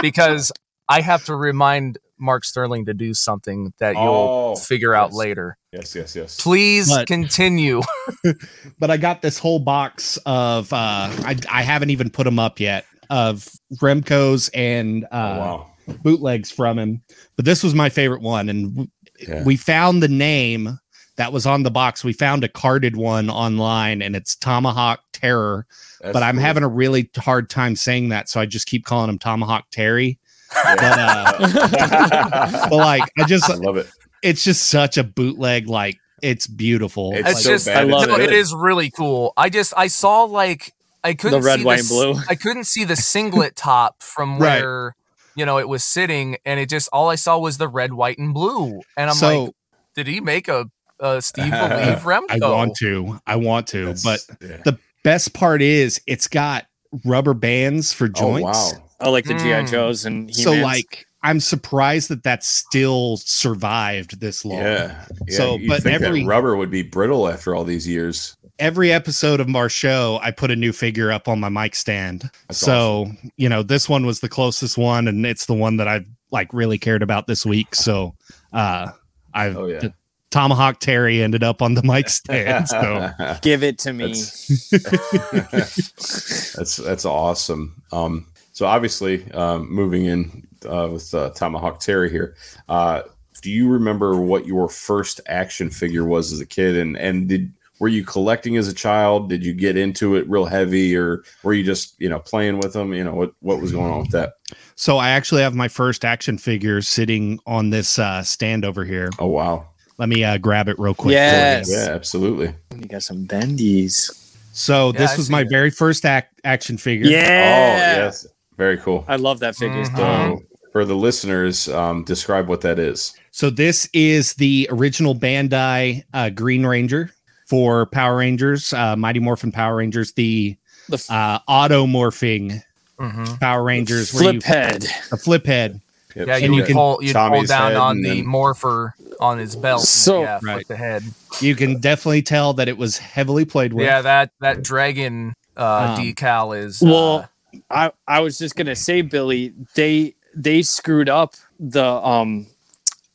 because 0.00 0.52
I 0.88 1.00
have 1.00 1.24
to 1.24 1.34
remind 1.34 1.98
Mark 2.18 2.44
Sterling 2.44 2.86
to 2.86 2.94
do 2.94 3.12
something 3.14 3.72
that 3.78 3.94
you'll 3.96 4.04
Oh, 4.04 4.56
figure 4.56 4.94
out 4.94 5.12
later. 5.12 5.56
Yes, 5.72 5.94
yes, 5.94 6.14
yes. 6.14 6.40
Please 6.40 6.88
But- 6.90 7.06
continue. 7.06 7.82
but 8.78 8.90
I 8.90 8.96
got 8.96 9.22
this 9.22 9.38
whole 9.38 9.58
box 9.58 10.18
of 10.26 10.72
uh 10.72 10.76
I 11.24 11.36
I 11.50 11.62
haven't 11.62 11.90
even 11.90 12.10
put 12.10 12.24
them 12.24 12.38
up 12.38 12.60
yet 12.60 12.84
of 13.10 13.48
Remco's 13.76 14.48
and 14.54 15.04
uh 15.04 15.08
oh, 15.12 15.38
wow. 15.38 15.70
bootlegs 16.02 16.50
from 16.50 16.78
him. 16.78 17.02
But 17.36 17.44
this 17.44 17.62
was 17.62 17.74
my 17.74 17.88
favorite 17.88 18.22
one 18.22 18.48
and 18.48 18.70
w- 18.74 18.90
Yeah. 19.20 19.42
we 19.44 19.56
found 19.56 20.02
the 20.02 20.08
name 20.08 20.78
that 21.16 21.32
was 21.32 21.46
on 21.46 21.62
the 21.62 21.70
box. 21.70 22.02
We 22.04 22.12
found 22.12 22.44
a 22.44 22.48
carded 22.48 22.96
one 22.96 23.30
online 23.30 24.02
and 24.02 24.16
it's 24.16 24.34
Tomahawk 24.36 25.00
Terror, 25.12 25.66
That's 26.00 26.12
but 26.12 26.22
I'm 26.22 26.34
cool. 26.36 26.42
having 26.44 26.62
a 26.64 26.68
really 26.68 27.08
hard 27.16 27.48
time 27.50 27.76
saying 27.76 28.08
that 28.10 28.28
so 28.28 28.40
I 28.40 28.46
just 28.46 28.66
keep 28.66 28.84
calling 28.84 29.08
him 29.10 29.18
Tomahawk 29.18 29.66
Terry. 29.70 30.18
Yeah. 30.54 30.74
But 30.76 30.98
uh 30.98 32.68
but 32.70 32.76
like 32.76 33.02
I 33.18 33.24
just 33.24 33.48
I 33.50 33.54
love 33.54 33.76
it. 33.76 33.86
it's 34.22 34.44
just 34.44 34.68
such 34.68 34.96
a 34.98 35.04
bootleg 35.04 35.68
like 35.68 35.98
it's 36.22 36.46
beautiful. 36.46 37.12
It's 37.12 37.20
It's 37.20 37.34
Like, 37.34 37.36
so 37.44 37.50
just, 37.50 37.66
bad. 37.66 37.76
I 37.76 37.82
love 37.82 38.08
no, 38.08 38.14
it. 38.16 38.22
it 38.24 38.32
is 38.32 38.54
really 38.54 38.90
cool. 38.90 39.34
I 39.36 39.50
just, 39.50 39.74
I 39.76 39.88
saw 39.88 40.22
like, 40.22 40.72
I 41.02 41.12
couldn't 41.12 41.42
see 41.42 41.42
the 41.42 41.46
red, 41.46 41.58
see 41.58 41.64
white, 41.66 41.78
s- 41.80 41.90
and 41.90 42.14
blue. 42.14 42.22
I 42.30 42.34
couldn't 42.34 42.64
see 42.64 42.84
the 42.84 42.96
singlet 43.12 43.56
top 43.56 44.02
from 44.02 44.38
Right. 44.38 44.62
where, 44.62 44.96
you 45.36 45.44
know, 45.44 45.58
it 45.58 45.68
was 45.68 45.84
sitting, 45.84 46.38
and 46.46 46.58
it 46.58 46.70
just 46.70 46.88
all 46.94 47.10
I 47.10 47.16
saw 47.16 47.36
was 47.38 47.58
the 47.58 47.68
red, 47.68 47.92
white, 47.92 48.16
and 48.16 48.32
blue, 48.32 48.80
and 48.96 49.10
I'm 49.10 49.16
so 49.16 49.44
like, 49.44 49.54
did 49.96 50.06
he 50.06 50.20
make 50.20 50.48
a, 50.48 50.70
a 51.00 51.20
Steve 51.22 51.50
Believe 51.50 51.98
Remco? 52.02 52.42
I 52.42 52.50
want 52.50 52.76
to. 52.76 53.18
I 53.26 53.36
want 53.36 53.66
to. 53.68 53.86
That's- 53.92 54.02
But 54.04 54.20
yeah. 54.40 54.60
the 54.64 54.78
best 55.02 55.34
part 55.34 55.62
is 55.62 56.00
it's 56.06 56.28
got 56.28 56.66
rubber 57.04 57.34
bands 57.34 57.92
for 57.92 58.08
joints. 58.08 58.74
oh 58.74 58.78
wow, 58.78 58.84
I 59.00 59.08
like 59.08 59.24
the 59.24 59.34
GI 59.34 59.40
Mm. 59.44 59.70
Joes 59.70 60.04
and 60.04 60.34
So 60.34 60.52
He-Mans. 60.52 60.64
like 60.64 61.06
I'm 61.22 61.40
surprised 61.40 62.10
that 62.10 62.22
that 62.24 62.44
still 62.44 63.16
survived 63.16 64.20
this 64.20 64.44
long. 64.44 64.58
yeah. 64.60 65.04
yeah. 65.26 65.36
So, 65.36 65.56
you'd 65.56 65.68
but 65.68 65.82
think 65.82 66.00
every- 66.02 66.20
that 66.22 66.26
rubber 66.28 66.54
would 66.56 66.70
be 66.70 66.82
brittle 66.82 67.28
after 67.28 67.54
all 67.54 67.64
these 67.64 67.88
years. 67.88 68.36
Every 68.58 68.92
episode 68.92 69.40
of 69.40 69.52
our 69.56 69.68
show, 69.68 70.20
I 70.22 70.30
put 70.30 70.50
a 70.52 70.56
new 70.56 70.72
figure 70.72 71.10
up 71.10 71.26
on 71.26 71.40
my 71.40 71.48
mic 71.48 71.74
stand. 71.74 72.30
That's 72.48 72.60
so, 72.60 73.10
you 73.36 73.48
know, 73.48 73.62
this 73.64 73.88
one 73.88 74.06
was 74.06 74.20
the 74.20 74.28
closest 74.28 74.78
one 74.78 75.08
and 75.08 75.26
it's 75.26 75.46
the 75.46 75.54
one 75.54 75.78
that 75.78 75.88
I've 75.88 76.06
like 76.30 76.52
really 76.52 76.78
cared 76.78 77.02
about 77.02 77.26
this 77.26 77.44
week. 77.44 77.74
So 77.74 78.14
uh 78.52 78.90
I've 79.32 79.56
Oh 79.56 79.66
yeah. 79.66 79.88
Tomahawk 80.34 80.80
Terry 80.80 81.22
ended 81.22 81.44
up 81.44 81.62
on 81.62 81.74
the 81.74 81.82
mic 81.84 82.08
stand. 82.08 82.68
So 82.68 83.08
give 83.42 83.62
it 83.62 83.78
to 83.78 83.92
me. 83.92 84.08
that's 84.72 86.76
that's 86.76 87.04
awesome. 87.04 87.80
Um, 87.92 88.26
so 88.50 88.66
obviously, 88.66 89.30
um, 89.30 89.72
moving 89.72 90.06
in 90.06 90.44
uh, 90.68 90.88
with 90.92 91.14
uh, 91.14 91.30
Tomahawk 91.30 91.78
Terry 91.78 92.10
here. 92.10 92.34
Uh, 92.68 93.02
do 93.42 93.50
you 93.50 93.68
remember 93.68 94.20
what 94.20 94.44
your 94.44 94.68
first 94.68 95.20
action 95.28 95.70
figure 95.70 96.04
was 96.04 96.32
as 96.32 96.40
a 96.40 96.46
kid, 96.46 96.76
and 96.76 96.96
and 96.96 97.28
did 97.28 97.52
were 97.78 97.86
you 97.86 98.04
collecting 98.04 98.56
as 98.56 98.66
a 98.66 98.74
child? 98.74 99.28
Did 99.28 99.44
you 99.44 99.52
get 99.52 99.76
into 99.76 100.16
it 100.16 100.28
real 100.28 100.46
heavy, 100.46 100.96
or 100.96 101.22
were 101.44 101.54
you 101.54 101.62
just 101.62 101.94
you 102.00 102.08
know 102.08 102.18
playing 102.18 102.58
with 102.58 102.72
them? 102.72 102.92
You 102.92 103.04
know 103.04 103.14
what 103.14 103.34
what 103.38 103.60
was 103.60 103.70
going 103.70 103.92
on 103.92 104.00
with 104.00 104.10
that? 104.10 104.32
So 104.74 104.98
I 104.98 105.10
actually 105.10 105.42
have 105.42 105.54
my 105.54 105.68
first 105.68 106.04
action 106.04 106.38
figure 106.38 106.82
sitting 106.82 107.38
on 107.46 107.70
this 107.70 108.00
uh, 108.00 108.24
stand 108.24 108.64
over 108.64 108.84
here. 108.84 109.10
Oh 109.20 109.28
wow, 109.28 109.68
Let 109.98 110.08
me 110.08 110.24
uh, 110.24 110.38
grab 110.38 110.68
it 110.68 110.78
real 110.78 110.94
quick. 110.94 111.12
Yes. 111.12 111.68
yeah, 111.70 111.92
absolutely. 111.94 112.54
You 112.76 112.86
got 112.86 113.02
some 113.02 113.26
bendies. 113.26 114.10
So 114.52 114.92
Yeah, 114.92 114.98
this 114.98 115.12
I 115.12 115.16
was 115.16 115.30
my 115.30 115.40
it. 115.42 115.48
very 115.50 115.70
first 115.70 116.04
ac- 116.04 116.26
action 116.44 116.76
figure. 116.78 117.06
Yeah. 117.08 117.18
Oh 117.18 118.04
yes, 118.04 118.26
very 118.56 118.76
cool. 118.78 119.04
I 119.08 119.16
love 119.16 119.40
that 119.40 119.56
figure. 119.56 119.82
Mhm. 119.84 119.96
So 119.96 120.42
for 120.72 120.84
the 120.84 120.94
listeners, 120.96 121.68
um, 121.68 122.04
describe 122.04 122.48
what 122.48 122.60
that 122.62 122.78
is. 122.78 123.14
So 123.30 123.50
this 123.50 123.88
is 123.92 124.34
the 124.34 124.68
original 124.70 125.14
Bandai 125.14 126.02
uh, 126.12 126.30
Green 126.30 126.64
Ranger 126.66 127.10
for 127.46 127.86
Power 127.86 128.16
Rangers, 128.16 128.72
uh, 128.72 128.96
Mighty 128.96 129.20
Morphin 129.20 129.52
Power 129.52 129.76
Rangers, 129.76 130.12
the 130.12 130.56
The 130.88 130.96
f- 130.96 131.10
uh, 131.10 131.38
auto 131.48 131.86
morphing 131.86 132.62
Mhm. 133.00 133.40
Power 133.40 133.62
Rangers, 133.64 134.12
where 134.14 134.32
you 134.34 134.40
flip 134.40 134.42
head. 134.44 134.86
a 135.12 135.16
flip 135.16 135.46
head. 135.46 135.80
Yep, 136.14 136.26
Yeah, 136.28 136.38
so 136.38 136.44
you 136.44 136.54
you 136.56 136.62
can- 136.64 136.74
pull, 136.74 136.98
you'd 137.02 137.14
pull 137.16 137.42
down 137.42 137.74
on 137.74 137.96
and 137.96 138.04
the 138.04 138.08
then- 138.20 138.26
morpher 138.26 138.94
on 139.20 139.38
his 139.38 139.56
belt. 139.56 139.82
So- 139.82 140.22
yeah, 140.22 140.38
flip 140.38 140.56
Right. 140.56 140.68
the 140.68 140.76
head. 140.76 141.02
You 141.40 141.54
can 141.56 141.80
definitely 141.80 142.22
tell 142.22 142.52
that 142.54 142.68
it 142.68 142.76
was 142.78 142.98
heavily 142.98 143.44
played 143.44 143.72
with. 143.72 143.84
Yeah, 143.86 144.02
that 144.02 144.30
that 144.40 144.62
dragon 144.62 145.34
uh, 145.56 145.94
Um, 145.96 146.00
decal 146.04 146.56
is. 146.58 146.80
Well, 146.82 147.28
uh, 147.70 147.88
I 148.08 148.16
I 148.16 148.20
was 148.20 148.38
just 148.38 148.56
gonna 148.56 148.76
say, 148.76 149.02
Billy, 149.02 149.52
they 149.74 150.14
they 150.34 150.62
screwed 150.62 151.08
up 151.08 151.34
the 151.60 151.84
um 151.84 152.46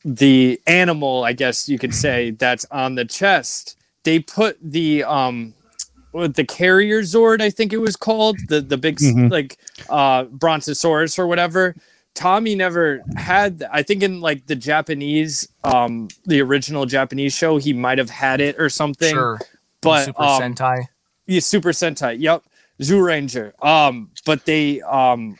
the 0.04 0.58
animal, 0.66 1.24
I 1.24 1.34
guess 1.34 1.68
you 1.68 1.78
could 1.78 1.94
say, 1.94 2.30
that's 2.30 2.64
on 2.70 2.94
the 2.94 3.04
chest. 3.04 3.76
They 4.04 4.18
put 4.18 4.56
the 4.62 5.04
um 5.04 5.52
the 6.12 6.44
carrier 6.44 7.02
Zord, 7.02 7.40
I 7.40 7.50
think 7.50 7.72
it 7.72 7.78
was 7.78 7.96
called, 7.96 8.38
the 8.48 8.60
the 8.60 8.76
big 8.78 8.96
s 9.00 9.08
Mhm. 9.12 9.30
like 9.30 9.58
uh 9.90 10.24
brontosaurus 10.24 11.18
or 11.18 11.26
whatever. 11.26 11.74
Tommy 12.14 12.54
never 12.54 13.02
had 13.16 13.64
I 13.72 13.82
think 13.82 14.02
in 14.02 14.20
like 14.20 14.46
the 14.46 14.56
Japanese 14.56 15.48
um 15.64 16.08
the 16.24 16.40
original 16.42 16.86
Japanese 16.86 17.34
show 17.34 17.56
he 17.56 17.72
might 17.72 17.98
have 17.98 18.10
had 18.10 18.40
it 18.40 18.58
or 18.58 18.68
something. 18.68 19.14
sure. 19.14 19.40
But 19.80 20.06
Super 20.06 20.22
um, 20.22 20.42
Sentai. 20.42 20.84
yeah, 21.26 21.40
Super 21.40 21.70
Sentai. 21.70 22.16
Yep, 22.18 22.44
Zyuranger. 22.80 23.52
Um, 23.64 24.10
but 24.26 24.44
they 24.44 24.80
um 24.82 25.38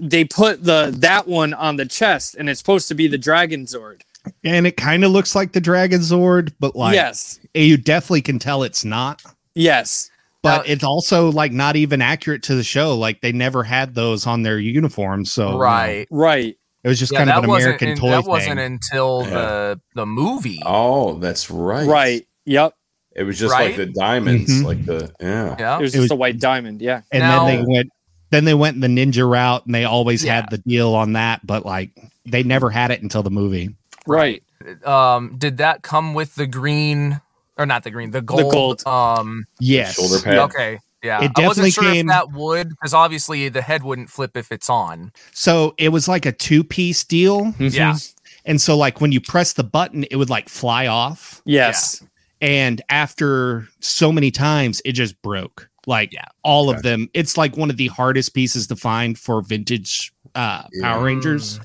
they 0.00 0.24
put 0.24 0.64
the 0.64 0.94
that 0.98 1.26
one 1.26 1.54
on 1.54 1.76
the 1.76 1.86
chest, 1.86 2.34
and 2.36 2.48
it's 2.48 2.60
supposed 2.60 2.88
to 2.88 2.94
be 2.94 3.08
the 3.08 3.18
Dragon 3.18 3.64
Zord. 3.64 4.02
and 4.44 4.66
it 4.66 4.76
kind 4.76 5.04
of 5.04 5.10
looks 5.10 5.34
like 5.34 5.52
the 5.52 5.60
Dragon 5.60 6.00
Zord, 6.00 6.52
but 6.60 6.76
like 6.76 6.94
yes. 6.94 7.40
you 7.54 7.76
definitely 7.76 8.22
can 8.22 8.38
tell 8.38 8.62
it's 8.62 8.84
not. 8.84 9.22
Yes. 9.54 10.10
But 10.42 10.58
Now- 10.58 10.62
it's 10.72 10.84
also 10.84 11.32
like 11.32 11.52
not 11.52 11.76
even 11.76 12.00
accurate 12.00 12.44
to 12.44 12.54
the 12.54 12.62
show. 12.62 12.96
Like 12.96 13.20
they 13.20 13.32
never 13.32 13.64
had 13.64 13.94
those 13.94 14.26
on 14.26 14.42
their 14.42 14.58
uniforms, 14.58 15.32
so 15.32 15.46
you 15.46 15.52
know, 15.54 15.58
right. 15.58 16.06
Right. 16.10 16.56
it 16.84 16.88
was 16.88 16.98
just 16.98 17.12
Yeah, 17.12 17.18
kind 17.18 17.30
of 17.30 17.44
an 17.44 17.50
American 17.50 17.88
in- 17.88 17.96
toy 17.98 18.10
that 18.10 18.22
thing. 18.22 18.30
wasn't 18.30 18.60
until 18.60 19.22
Yeah. 19.24 19.30
the 19.30 19.80
the 19.96 20.06
movie. 20.06 20.60
Oh, 20.64 21.14
that's 21.18 21.50
right. 21.50 21.86
Right. 21.88 22.26
Yep. 22.46 22.72
It 23.16 23.24
was 23.24 23.36
just 23.38 23.52
Right? 23.52 23.66
like 23.68 23.76
the 23.76 23.86
diamonds, 23.86 24.48
Mhm. 24.62 24.64
like 24.64 24.86
the 24.86 25.12
yeah. 25.20 25.56
Yeah. 25.58 25.78
It 25.78 25.82
was 25.82 25.92
It 25.94 25.98
just 25.98 26.04
was- 26.04 26.10
a 26.12 26.16
white 26.16 26.38
diamond. 26.38 26.80
Yeah. 26.80 27.00
and 27.10 27.20
Now- 27.22 27.46
then 27.46 27.56
they 27.56 27.64
went 27.72 27.88
then 28.30 28.44
they 28.44 28.54
went 28.54 28.80
the 28.80 28.86
ninja 28.88 29.28
route 29.28 29.64
and 29.66 29.74
they 29.74 29.84
always 29.86 30.22
Yeah. 30.22 30.36
had 30.36 30.50
the 30.50 30.58
deal 30.58 30.94
on 30.94 31.14
that 31.14 31.44
but 31.46 31.66
like 31.66 31.90
they 32.26 32.42
never 32.44 32.70
had 32.70 32.90
it 32.92 33.02
until 33.02 33.22
the 33.24 33.30
movie 33.30 33.70
Right. 34.06 34.42
Um, 34.84 35.34
did 35.38 35.56
that 35.58 35.82
come 35.82 36.14
with 36.14 36.34
the 36.36 36.46
green 36.46 37.20
or 37.58 37.66
not 37.66 37.82
the 37.84 37.90
green, 37.90 38.10
the 38.12 38.22
gold? 38.22 38.52
gold. 38.52 38.86
Um, 38.86 39.44
yes 39.60 39.94
Shoulder 39.96 40.22
pad. 40.22 40.38
okay, 40.38 40.78
yeah. 41.02 41.22
It 41.24 41.32
I 41.36 41.46
wasn't 41.46 41.72
sure 41.72 41.84
came- 41.84 42.06
if 42.08 42.12
that 42.12 42.32
would 42.32 42.68
because 42.70 42.94
obviously 42.94 43.48
the 43.48 43.62
head 43.62 43.82
wouldn't 43.82 44.10
flip 44.10 44.36
if 44.36 44.50
it's 44.52 44.70
on. 44.70 45.12
so 45.32 45.74
it 45.78 45.90
was 45.90 46.08
like 46.08 46.24
a 46.26 46.32
two-piece 46.32 47.04
deal 47.04 47.54
Yeah, 47.58 47.96
and 48.44 48.60
so 48.60 48.76
like 48.76 49.00
when 49.00 49.12
you 49.12 49.20
press 49.20 49.52
the 49.54 49.64
button 49.64 50.04
it 50.10 50.16
would 50.16 50.30
like 50.30 50.48
fly 50.48 50.86
off 50.86 51.42
Yes. 51.44 52.02
and 52.40 52.80
after 52.88 53.66
so 53.80 54.10
many 54.12 54.30
times 54.30 54.80
it 54.84 54.92
just 54.92 55.20
broke 55.22 55.68
like 55.86 56.12
Yeah. 56.12 56.24
all 56.44 56.68
Okay. 56.70 56.76
of 56.76 56.82
them 56.82 57.08
it's 57.14 57.36
like 57.36 57.56
one 57.56 57.70
of 57.70 57.76
the 57.76 57.88
hardest 57.88 58.34
pieces 58.34 58.66
to 58.68 58.76
find 58.76 59.18
for 59.18 59.42
vintage 59.42 60.12
uh 60.34 60.62
power 60.82 61.00
Mm. 61.00 61.04
rangers 61.04 61.60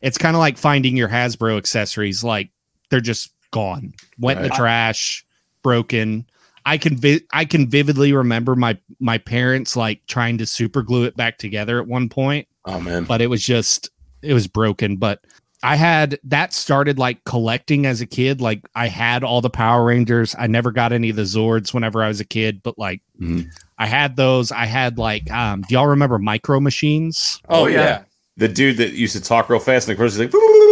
it's 0.00 0.16
kind 0.18 0.34
of 0.34 0.40
like 0.40 0.56
finding 0.56 0.96
your 0.96 1.08
hasbro 1.08 1.56
accessories 1.58 2.24
like 2.24 2.50
they're 2.90 3.00
just 3.00 3.30
gone 3.50 3.92
went 4.18 4.38
in 4.38 4.44
the 4.44 4.50
trash 4.50 5.24
broken 5.62 6.24
i 6.66 6.76
can 6.78 6.96
vi- 6.96 7.22
i 7.32 7.44
can 7.44 7.68
vividly 7.68 8.12
remember 8.12 8.54
my 8.54 8.76
my 9.00 9.18
parents 9.18 9.76
like 9.76 10.00
trying 10.06 10.38
to 10.38 10.46
super 10.46 10.82
glue 10.82 11.04
it 11.04 11.16
back 11.16 11.38
together 11.38 11.80
at 11.80 11.86
one 11.86 12.08
point 12.08 12.46
Oh 12.64 12.78
man. 12.80 13.04
but 13.04 13.20
it 13.22 13.26
was 13.28 13.42
just 13.42 13.90
it 14.22 14.34
was 14.34 14.46
broken 14.46 14.96
but 14.96 15.20
i 15.62 15.76
had 15.76 16.18
that 16.24 16.52
started 16.52 16.98
like 16.98 17.24
collecting 17.24 17.86
as 17.86 18.00
a 18.00 18.06
kid 18.06 18.40
like 18.40 18.60
i 18.74 18.86
had 18.86 19.24
all 19.24 19.40
the 19.40 19.50
power 19.50 19.84
rangers 19.84 20.34
i 20.38 20.46
never 20.46 20.70
got 20.70 20.92
any 20.92 21.10
of 21.10 21.16
the 21.16 21.22
zords 21.22 21.72
whenever 21.74 22.02
i 22.02 22.08
was 22.08 22.20
a 22.20 22.24
kid 22.24 22.62
but 22.62 22.78
like 22.78 23.00
Mhm. 23.20 23.50
i 23.78 23.86
had 23.86 24.16
those 24.16 24.52
i 24.52 24.64
had 24.66 24.96
like 24.98 25.30
um 25.30 25.62
do 25.68 25.74
y'all 25.74 25.86
remember 25.88 26.18
micro 26.18 26.60
machines 26.60 27.40
Oh, 27.48 27.64
Oh, 27.64 27.66
yeah. 27.66 27.76
yeah. 27.82 28.02
The 28.36 28.48
dude 28.48 28.78
that 28.78 28.92
used 28.92 29.14
to 29.16 29.20
talk 29.22 29.50
real 29.50 29.58
fast 29.60 29.88
and 29.88 29.92
of 29.92 29.98
course 29.98 30.14
he's 30.16 30.20
like 30.20 30.30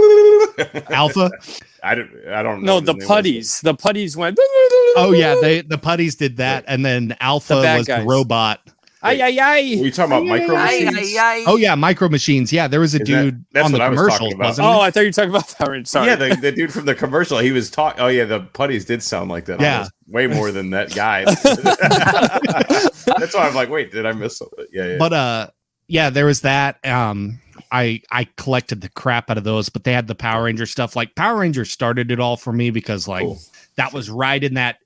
alpha 0.90 1.31
I 1.83 1.94
don't 1.94 2.11
I 2.29 2.42
don't 2.42 2.62
No, 2.62 2.66
know. 2.66 2.75
what 2.77 2.87
the 2.87 2.92
his 2.94 2.99
name 2.99 2.99
was. 2.99 3.07
putties. 3.07 3.61
The 3.61 3.75
putties 3.75 4.16
went. 4.16 4.38
oh 4.97 5.12
yeah 5.16 5.37
they 5.40 5.61
the 5.62 5.79
putties 5.79 6.16
did 6.16 6.37
that 6.38 6.64
and 6.68 6.85
then 6.85 7.16
alpha 7.21 7.55
The 7.55 7.61
was 7.79 7.87
guys. 7.87 8.01
the 8.01 8.07
robot 8.07 8.61
Ay, 9.01 9.23
ay, 9.23 9.31
Were 9.37 9.42
ay. 9.42 9.59
you 9.61 9.90
talking 9.92 10.11
about 10.12 10.25
micro 10.27 10.57
Ay, 10.57 10.81
machines? 10.85 11.16
ay, 11.16 11.18
ay. 11.21 11.44
oh 11.47 11.55
yeah 11.57 11.77
micro 11.77 12.09
machines 12.09 12.53
yeah 12.53 12.66
there 12.66 12.81
was 12.81 12.97
a 12.97 13.01
Is 13.01 13.09
that- 13.09 13.23
dude 13.23 13.44
that's 13.53 13.66
on 13.66 13.71
the 13.73 13.79
what 13.79 13.85
I 13.87 13.88
was 13.90 13.99
commercial 14.01 14.37
wasn't 14.38 14.66
Oh, 14.66 14.73
he? 14.73 14.81
I 14.81 14.90
thought 14.90 15.01
you 15.01 15.07
were 15.07 15.12
talking 15.12 15.31
about 15.31 15.55
Power 15.57 15.71
Rangers. 15.71 15.90
Sorry. 15.90 16.09
Yeah, 16.09 16.16
the, 16.16 16.35
the 16.35 16.51
dude 16.53 16.73
from 16.73 16.85
the 16.85 16.97
commercial, 16.97 17.38
he 17.38 17.53
was 17.53 17.71
talking. 17.71 18.01
Oh 18.01 18.09
yeah, 18.09 18.25
the 18.25 18.40
putties 18.40 18.85
did 18.87 19.01
sound 19.05 19.31
like 19.31 19.44
that. 19.44 19.61
Yeah. 19.61 19.87
way 20.09 20.27
more 20.27 20.51
than 20.51 20.71
that 20.71 20.92
guy. 20.97 21.25
That's 23.18 23.35
why 23.35 23.47
I'm 23.49 23.55
like, 23.55 23.68
wait, 23.71 23.92
did 23.92 24.07
I 24.07 24.12
miss 24.12 24.38
something? 24.38 24.66
Yeah, 24.73 24.87
yeah. 24.87 24.97
but 24.99 25.12
uh 25.12 25.49
yeah 25.87 26.11
there 26.11 26.27
was 26.27 26.40
that 26.42 26.85
um 26.85 27.40
i 27.72 28.00
i 28.11 28.26
collected 28.37 28.81
the 28.81 28.88
crap 28.90 29.31
out 29.31 29.38
of 29.38 29.44
those 29.44 29.68
but 29.68 29.85
they 29.85 29.92
had 29.92 30.07
the 30.07 30.14
power 30.14 30.44
ranger 30.44 30.66
stuff 30.66 30.96
like 30.96 31.14
power 31.14 31.38
rangers 31.38 31.70
started 31.70 32.11
it 32.11 32.20
all 32.20 32.37
for 32.37 32.52
me 32.52 32.70
because 32.70 33.07
like 33.09 33.22
Cool. 33.24 33.38
that 33.76 33.92
was 33.92 34.09
right 34.11 34.42
in 34.42 34.54
that 34.54 34.78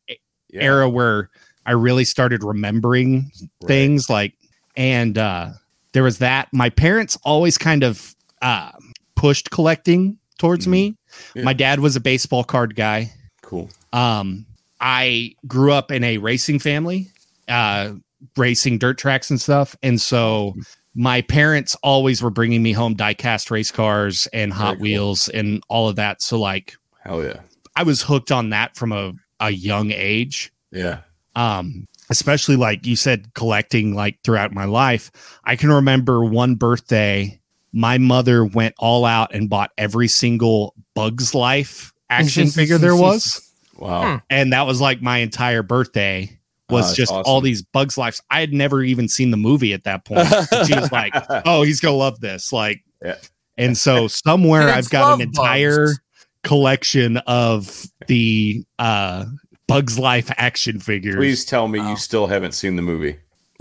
Yeah. 0.51 0.62
era 0.62 0.88
where 0.88 1.31
i 1.66 1.73
really 1.73 2.05
started 2.05 2.42
remembering 2.42 3.31
Right. 3.62 3.68
things 3.68 4.11
like 4.11 4.35
and 4.77 5.16
uh 5.18 5.51
there 5.92 6.03
was 6.03 6.18
that 6.18 6.49
my 6.53 6.71
parents 6.71 7.18
always 7.25 7.57
kind 7.59 7.83
of 7.85 8.14
uh 8.40 8.71
pushed 9.16 9.51
collecting 9.51 10.18
towards 10.38 10.66
me 10.66 10.90
Mm-hmm. 10.90 11.38
Yeah. 11.40 11.45
my 11.45 11.53
dad 11.53 11.81
was 11.81 11.95
a 11.95 12.01
baseball 12.01 12.42
card 12.42 12.75
guy 12.75 13.12
Cool. 13.42 13.68
um, 13.92 14.47
I 14.81 15.35
grew 15.47 15.73
up 15.73 15.92
in 15.92 16.03
a 16.03 16.16
racing 16.18 16.59
family, 16.59 17.09
uh, 17.49 17.92
racing 18.37 18.79
dirt 18.79 18.97
tracks 18.99 19.29
and 19.31 19.38
stuff, 19.40 19.77
and 19.83 20.01
so 20.01 20.55
my 20.95 21.23
parents 21.23 21.75
always 21.83 22.23
were 22.23 22.31
bringing 22.31 22.63
me 22.63 22.73
home 22.73 22.95
diecast 22.95 23.51
race 23.51 23.71
cars 23.71 24.29
and 24.33 24.53
Hot 24.53 24.65
Very 24.65 24.77
cool. 24.77 24.83
Wheels 24.83 25.29
and 25.31 25.63
all 25.69 25.89
of 25.89 25.97
that. 25.97 26.21
So 26.23 26.39
like, 26.39 26.75
Hell 27.01 27.23
yeah. 27.25 27.41
I 27.75 27.83
was 27.83 28.03
hooked 28.03 28.31
on 28.31 28.51
that 28.51 28.77
from 28.77 28.93
a 28.93 29.13
a 29.41 29.51
young 29.51 29.91
age. 29.91 30.53
Yeah. 30.71 31.01
Um, 31.35 31.89
especially 32.11 32.57
like 32.57 32.87
you 32.87 32.95
said, 32.95 33.33
collecting 33.35 33.95
like 33.95 34.19
throughout 34.23 34.53
my 34.53 34.67
life. 34.67 35.11
I 35.45 35.57
can 35.57 35.73
remember 35.73 36.25
one 36.25 36.55
birthday, 36.57 37.41
my 37.73 37.97
mother 37.99 38.45
went 38.45 38.75
all 38.79 39.05
out 39.07 39.35
and 39.35 39.49
bought 39.49 39.71
every 39.79 40.09
single 40.09 40.75
Bugs 40.95 41.35
Life 41.35 41.93
action 42.11 42.47
figure 42.51 42.77
there 42.79 42.95
was 42.95 43.51
Wow. 43.79 44.21
and 44.29 44.53
that 44.53 44.67
was 44.67 44.81
like 44.81 45.01
my 45.01 45.19
entire 45.19 45.63
birthday 45.63 46.39
was 46.73 46.87
that's 46.87 46.97
just 46.97 47.13
awesome. 47.13 47.23
all 47.31 47.41
these 47.41 47.63
bugs 47.63 47.97
lives 47.99 48.21
i 48.31 48.41
had 48.41 48.53
never 48.53 48.83
even 48.83 49.09
seen 49.09 49.31
the 49.31 49.37
movie 49.37 49.73
at 49.73 49.85
that 49.85 50.05
point 50.05 50.27
she 50.67 50.75
was 50.75 50.91
like 50.91 51.13
oh 51.47 51.63
he's 51.63 51.81
gonna 51.81 51.95
love 51.97 52.19
this 52.21 52.53
like 52.53 52.83
Yeah. 53.05 53.17
and 53.57 53.77
so 53.79 54.09
somewhere 54.09 54.69
i've 54.69 54.91
got 54.91 55.15
an 55.15 55.21
entire 55.21 55.87
bugs. 55.87 56.01
collection 56.43 57.17
of 57.19 57.85
the 58.09 58.65
uh 58.79 59.27
bugs 59.69 59.99
life 59.99 60.31
action 60.37 60.81
figures 60.81 61.15
Please 61.17 61.45
tell 61.45 61.69
me 61.69 61.79
Wow. 61.79 61.91
you 61.91 61.97
still 61.97 62.27
haven't 62.27 62.53
seen 62.53 62.77
the 62.77 62.83
movie. 62.83 63.19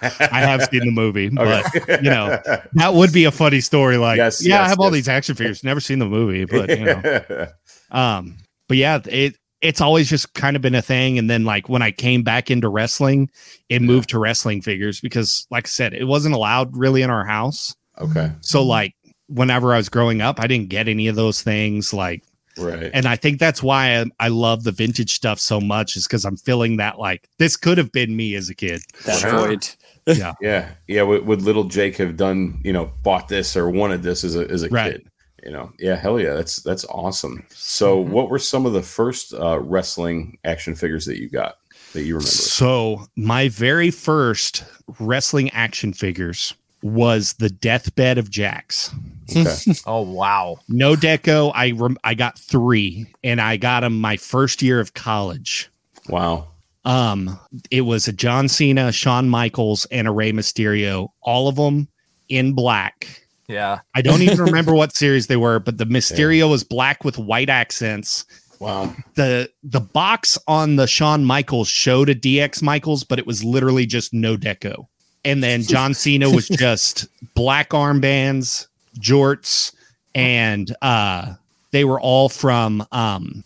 i 0.00 0.40
have 0.40 0.64
seen 0.70 0.84
the 0.84 0.92
movie 0.92 1.28
but 1.32 1.66
Okay. 1.76 1.96
you 2.02 2.10
know, 2.10 2.40
that 2.74 2.94
would 2.94 3.12
be 3.12 3.24
a 3.24 3.32
funny 3.32 3.60
story 3.60 3.96
like 3.96 4.16
Yes, 4.16 4.44
yeah 4.46 4.58
i 4.58 4.60
yes, 4.62 4.70
have 4.70 4.80
all 4.80 4.90
these 4.90 5.08
action 5.08 5.34
figures 5.34 5.64
never 5.64 5.80
seen 5.80 5.98
the 5.98 6.06
movie 6.06 6.44
but 6.44 6.68
you 6.70 6.84
know 6.84 7.46
Um, 7.90 8.36
but 8.68 8.76
yeah, 8.76 9.00
it 9.06 9.36
it's 9.60 9.80
always 9.80 10.08
just 10.08 10.34
kind 10.34 10.54
of 10.56 10.62
been 10.62 10.74
a 10.74 10.82
thing. 10.82 11.18
And 11.18 11.28
then 11.28 11.44
like 11.44 11.68
when 11.68 11.82
I 11.82 11.90
came 11.90 12.22
back 12.22 12.50
into 12.50 12.68
wrestling, 12.68 13.28
it 13.68 13.82
moved 13.82 14.10
to 14.10 14.18
wrestling 14.18 14.62
figures 14.62 15.00
because, 15.00 15.46
like 15.50 15.66
I 15.66 15.68
said, 15.68 15.94
it 15.94 16.04
wasn't 16.04 16.34
allowed 16.34 16.76
really 16.76 17.02
in 17.02 17.10
our 17.10 17.24
house. 17.24 17.74
okay. 18.00 18.30
So 18.40 18.62
like 18.62 18.94
whenever 19.26 19.74
I 19.74 19.76
was 19.76 19.88
growing 19.88 20.20
up, 20.22 20.38
I 20.40 20.46
didn't 20.46 20.68
get 20.70 20.88
any 20.88 21.08
of 21.08 21.16
those 21.16 21.42
things. 21.42 21.92
Like, 21.92 22.22
Right. 22.56 22.90
and 22.92 23.06
I 23.06 23.14
think 23.14 23.38
that's 23.38 23.62
why 23.62 24.00
I, 24.00 24.04
I 24.18 24.28
love 24.28 24.64
the 24.64 24.72
vintage 24.72 25.12
stuff 25.14 25.38
so 25.38 25.60
much 25.60 25.96
is 25.96 26.06
because 26.08 26.24
I'm 26.24 26.36
feeling 26.36 26.76
that 26.78 26.98
like 26.98 27.28
this 27.38 27.56
could 27.56 27.78
have 27.78 27.92
been 27.92 28.16
me 28.16 28.34
as 28.36 28.48
a 28.48 28.54
kid. 28.54 28.80
That 29.06 29.22
Wow. 29.24 29.46
void. 29.46 29.68
Yeah. 30.06 30.70
Yeah. 30.88 31.02
Would, 31.02 31.26
would 31.26 31.42
little 31.42 31.64
Jake 31.64 31.96
have 31.98 32.16
done, 32.16 32.60
you 32.64 32.72
know, 32.72 32.90
bought 33.02 33.28
this 33.28 33.56
or 33.56 33.68
wanted 33.70 34.02
this 34.02 34.24
as 34.24 34.34
a, 34.34 34.48
as 34.50 34.62
a 34.62 34.68
Right. 34.70 34.92
kid? 34.94 35.08
You 35.44 35.52
know, 35.52 35.72
yeah, 35.78 35.94
hell 35.96 36.18
yeah. 36.20 36.34
That's, 36.34 36.56
that's 36.56 36.84
awesome. 36.86 37.44
So 37.50 37.98
Mm-hmm. 38.02 38.12
what 38.12 38.28
were 38.30 38.38
some 38.38 38.66
of 38.66 38.72
the 38.72 38.82
first 38.82 39.32
uh, 39.34 39.58
wrestling 39.60 40.38
action 40.44 40.74
figures 40.74 41.06
that 41.06 41.18
you 41.20 41.28
got 41.28 41.56
that 41.92 42.02
you 42.02 42.14
remember? 42.14 42.28
So 42.30 43.06
my 43.16 43.48
very 43.48 43.90
first 43.90 44.64
wrestling 44.98 45.50
action 45.50 45.92
figures 45.92 46.54
was 46.82 47.32
the 47.34 47.50
deathbed 47.50 48.18
of 48.18 48.30
Jakks. 48.30 48.92
Okay. 49.30 49.80
Oh 49.86 50.02
wow. 50.02 50.56
No 50.68 50.94
deco. 50.94 51.52
I 51.54 51.72
rem- 51.72 51.98
I 52.04 52.14
got 52.14 52.38
three, 52.38 53.06
and 53.24 53.40
I 53.40 53.56
got 53.56 53.80
them 53.80 54.00
my 54.00 54.16
first 54.16 54.62
year 54.62 54.80
of 54.80 54.94
college. 54.94 55.68
wow. 56.08 56.48
Um, 56.84 57.38
it 57.70 57.82
was 57.82 58.08
a 58.08 58.12
John 58.12 58.48
Cena, 58.48 58.90
Shawn 58.92 59.28
Michaels, 59.28 59.84
and 59.90 60.08
a 60.08 60.10
Rey 60.10 60.32
Mysterio. 60.32 61.08
All 61.22 61.48
of 61.48 61.56
them 61.56 61.88
in 62.30 62.54
black. 62.54 63.22
Yeah. 63.48 63.80
I 63.94 64.02
don't 64.02 64.22
even 64.22 64.38
remember 64.44 64.74
what 64.74 64.94
series 64.94 65.26
they 65.26 65.36
were, 65.36 65.58
but 65.58 65.78
the 65.78 65.86
Mysterio 65.86 66.48
was 66.50 66.62
black 66.64 67.04
with 67.04 67.18
white 67.18 67.48
accents. 67.48 68.24
Wow. 68.60 68.94
the 69.14 69.48
The 69.62 69.80
box 69.80 70.36
on 70.48 70.76
the 70.76 70.86
Shawn 70.86 71.24
Michaels 71.24 71.68
showed 71.68 72.08
a 72.08 72.14
DX 72.14 72.62
Michaels, 72.62 73.04
but 73.04 73.18
it 73.18 73.26
was 73.26 73.42
literally 73.44 73.86
just 73.86 74.12
no 74.12 74.36
deco. 74.36 74.86
And 75.24 75.42
then 75.42 75.62
John 75.62 75.94
Cena 75.94 76.30
was 76.30 76.48
just 76.48 77.06
black 77.34 77.70
armbands, 77.70 78.66
jorts, 79.00 79.72
and 80.14 80.74
uh, 80.82 81.34
they 81.70 81.84
were 81.84 82.00
all 82.00 82.28
from 82.28 82.86
um, 82.92 83.44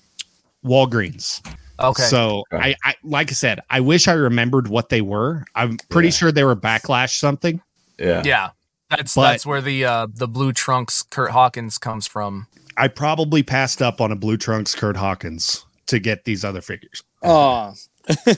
Walgreens. 0.65 1.41
Okay. 1.81 2.03
So 2.05 2.45
Okay. 2.53 2.71
I, 2.71 2.75
I, 2.91 2.95
like 3.03 3.31
I 3.31 3.35
said, 3.35 3.61
I 3.71 3.81
wish 3.81 4.07
I 4.09 4.13
remembered 4.13 4.69
what 4.69 4.89
they 4.89 5.01
were. 5.01 5.45
I'm 5.55 5.77
pretty 5.89 6.09
Yeah. 6.09 6.13
sure 6.13 6.33
they 6.33 6.45
were 6.45 6.57
backlash 6.57 7.17
something. 7.19 7.61
Yeah. 7.99 8.23
yeah. 8.25 8.51
That's 8.97 9.15
But- 9.15 9.31
that's 9.33 9.47
where 9.47 9.61
the 9.61 9.85
uh 9.85 10.07
the 10.15 10.29
blue 10.29 10.53
trunks 10.53 11.03
Kurt 11.03 11.31
Hawkins 11.31 11.79
comes 11.79 12.07
from. 12.07 12.47
I 12.77 12.89
probably 12.89 13.43
passed 13.43 13.83
up 13.83 14.01
on 14.01 14.11
a 14.13 14.17
Blue 14.17 14.39
Trunks 14.39 14.75
Kurt 14.75 14.97
Hawkins 14.97 15.67
to 15.89 15.99
get 15.99 16.25
these 16.25 16.43
other 16.43 16.63
figures, 16.63 17.03
Oh, 17.23 17.75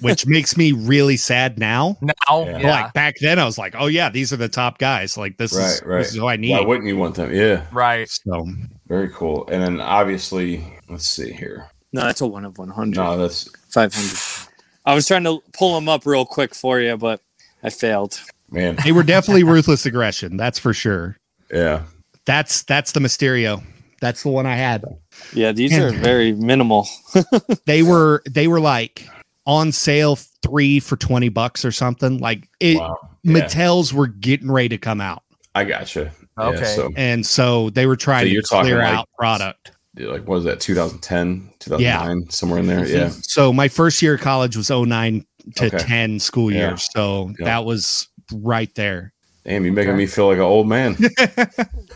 which 0.01 0.27
makes 0.37 0.57
me 0.57 0.73
really 0.73 1.17
sad 1.17 1.57
now. 1.57 1.97
Now, 2.01 2.12
Yeah. 2.45 2.59
yeah. 2.59 2.71
Like 2.83 2.93
back 2.95 3.14
then, 3.21 3.38
I 3.38 3.45
was 3.45 3.59
like, 3.59 3.77
"Oh 3.79 3.87
yeah, 3.87 4.11
these 4.11 4.33
are 4.33 4.37
the 4.37 4.49
top 4.49 4.79
guys. 4.79 5.17
Like 5.17 5.37
this 5.38 5.53
is 5.53 5.59
Right, 5.83 5.88
right. 5.88 5.99
this 5.99 6.09
is 6.11 6.14
who 6.17 6.23
I 6.27 6.33
Why 6.33 6.37
need." 6.37 6.67
wouldn't 6.67 6.88
you 6.88 6.97
want 6.97 7.14
them? 7.14 7.33
Yeah. 7.33 7.64
right. 7.73 8.09
So, 8.09 8.47
Very 8.88 9.09
cool. 9.11 9.47
And 9.53 9.62
then 9.62 9.81
obviously, 9.81 10.64
let's 10.88 11.07
see 11.09 11.33
here. 11.33 11.71
No, 11.93 12.01
that's 12.03 12.21
a 12.21 12.27
one 12.27 12.45
of 12.45 12.59
100. 12.59 12.97
No, 12.97 13.17
that's 13.17 13.49
500. 13.71 14.49
I 14.85 14.95
was 14.97 15.07
trying 15.07 15.23
to 15.25 15.40
pull 15.57 15.77
them 15.77 15.88
up 15.88 16.05
real 16.07 16.27
quick 16.27 16.57
for 16.57 16.81
you, 16.81 16.97
but 16.97 17.21
I 17.62 17.71
failed. 17.71 18.21
Man. 18.55 18.77
They 18.85 18.93
were 18.93 19.03
definitely 19.03 19.45
ruthless 19.45 19.85
aggression. 19.87 20.37
That's 20.37 20.59
for 20.59 20.73
sure. 20.73 21.17
Yeah. 21.53 21.83
That's 22.27 22.62
that's 22.62 22.93
the 22.93 23.01
Mysterio. 23.01 23.62
That's 24.01 24.23
the 24.23 24.31
one 24.31 24.47
I 24.47 24.57
had. 24.57 24.85
Yeah, 25.33 25.53
these 25.53 25.77
are 25.79 25.90
very 25.90 26.33
minimal. 26.33 26.87
They 27.67 27.83
were 27.83 28.23
they 28.31 28.49
were 28.49 28.61
like 28.61 29.07
on 29.47 29.73
sale 29.73 30.17
three 30.43 30.81
for 30.81 30.97
twenty 30.97 31.29
bucks 31.29 31.64
or 31.64 31.73
something. 31.73 32.19
Like 32.19 32.49
it, 32.61 32.79
Wow. 32.79 32.97
Yeah. 33.23 33.33
Mattel's 33.47 33.93
were 33.95 34.07
getting 34.07 34.51
ready 34.51 34.69
to 34.71 34.79
come 34.79 35.01
out, 35.01 35.23
I 35.55 35.64
gotcha. 35.64 36.12
Okay. 36.38 36.59
Yeah, 36.61 36.64
so 36.64 36.93
and 36.97 37.25
so 37.25 37.71
they 37.71 37.87
were 37.87 37.97
trying 37.97 38.23
So 38.23 38.25
to 38.27 38.31
you're 38.33 38.43
talking 38.43 38.71
clear 38.73 38.79
like- 38.83 38.95
out 38.95 39.09
product. 39.19 39.71
like 39.97 40.27
what 40.27 40.35
was 40.37 40.45
that 40.45 40.61
2010 40.61 41.51
2009 41.61 42.29
somewhere 42.31 42.59
in 42.59 42.67
there 42.67 42.81
mhm. 42.85 42.90
yeah 42.93 43.09
So 43.09 43.53
my 43.53 43.69
first 43.69 44.03
year 44.03 44.14
of 44.14 44.21
college 44.21 44.57
was 44.57 44.69
09 44.71 45.25
to 45.57 45.67
Okay. 45.67 45.79
10 45.79 46.19
school 46.21 46.51
Yeah. 46.51 46.71
years. 46.71 46.88
So 46.93 47.33
Yeah. 47.38 47.45
that 47.47 47.64
was 47.64 48.09
right 48.33 48.75
there. 48.75 49.13
damn 49.45 49.65
you're 49.65 49.75
making 49.75 49.97
me 49.97 50.07
feel 50.07 50.27
like 50.29 50.37
an 50.39 50.43
old 50.43 50.69
man. 50.69 50.97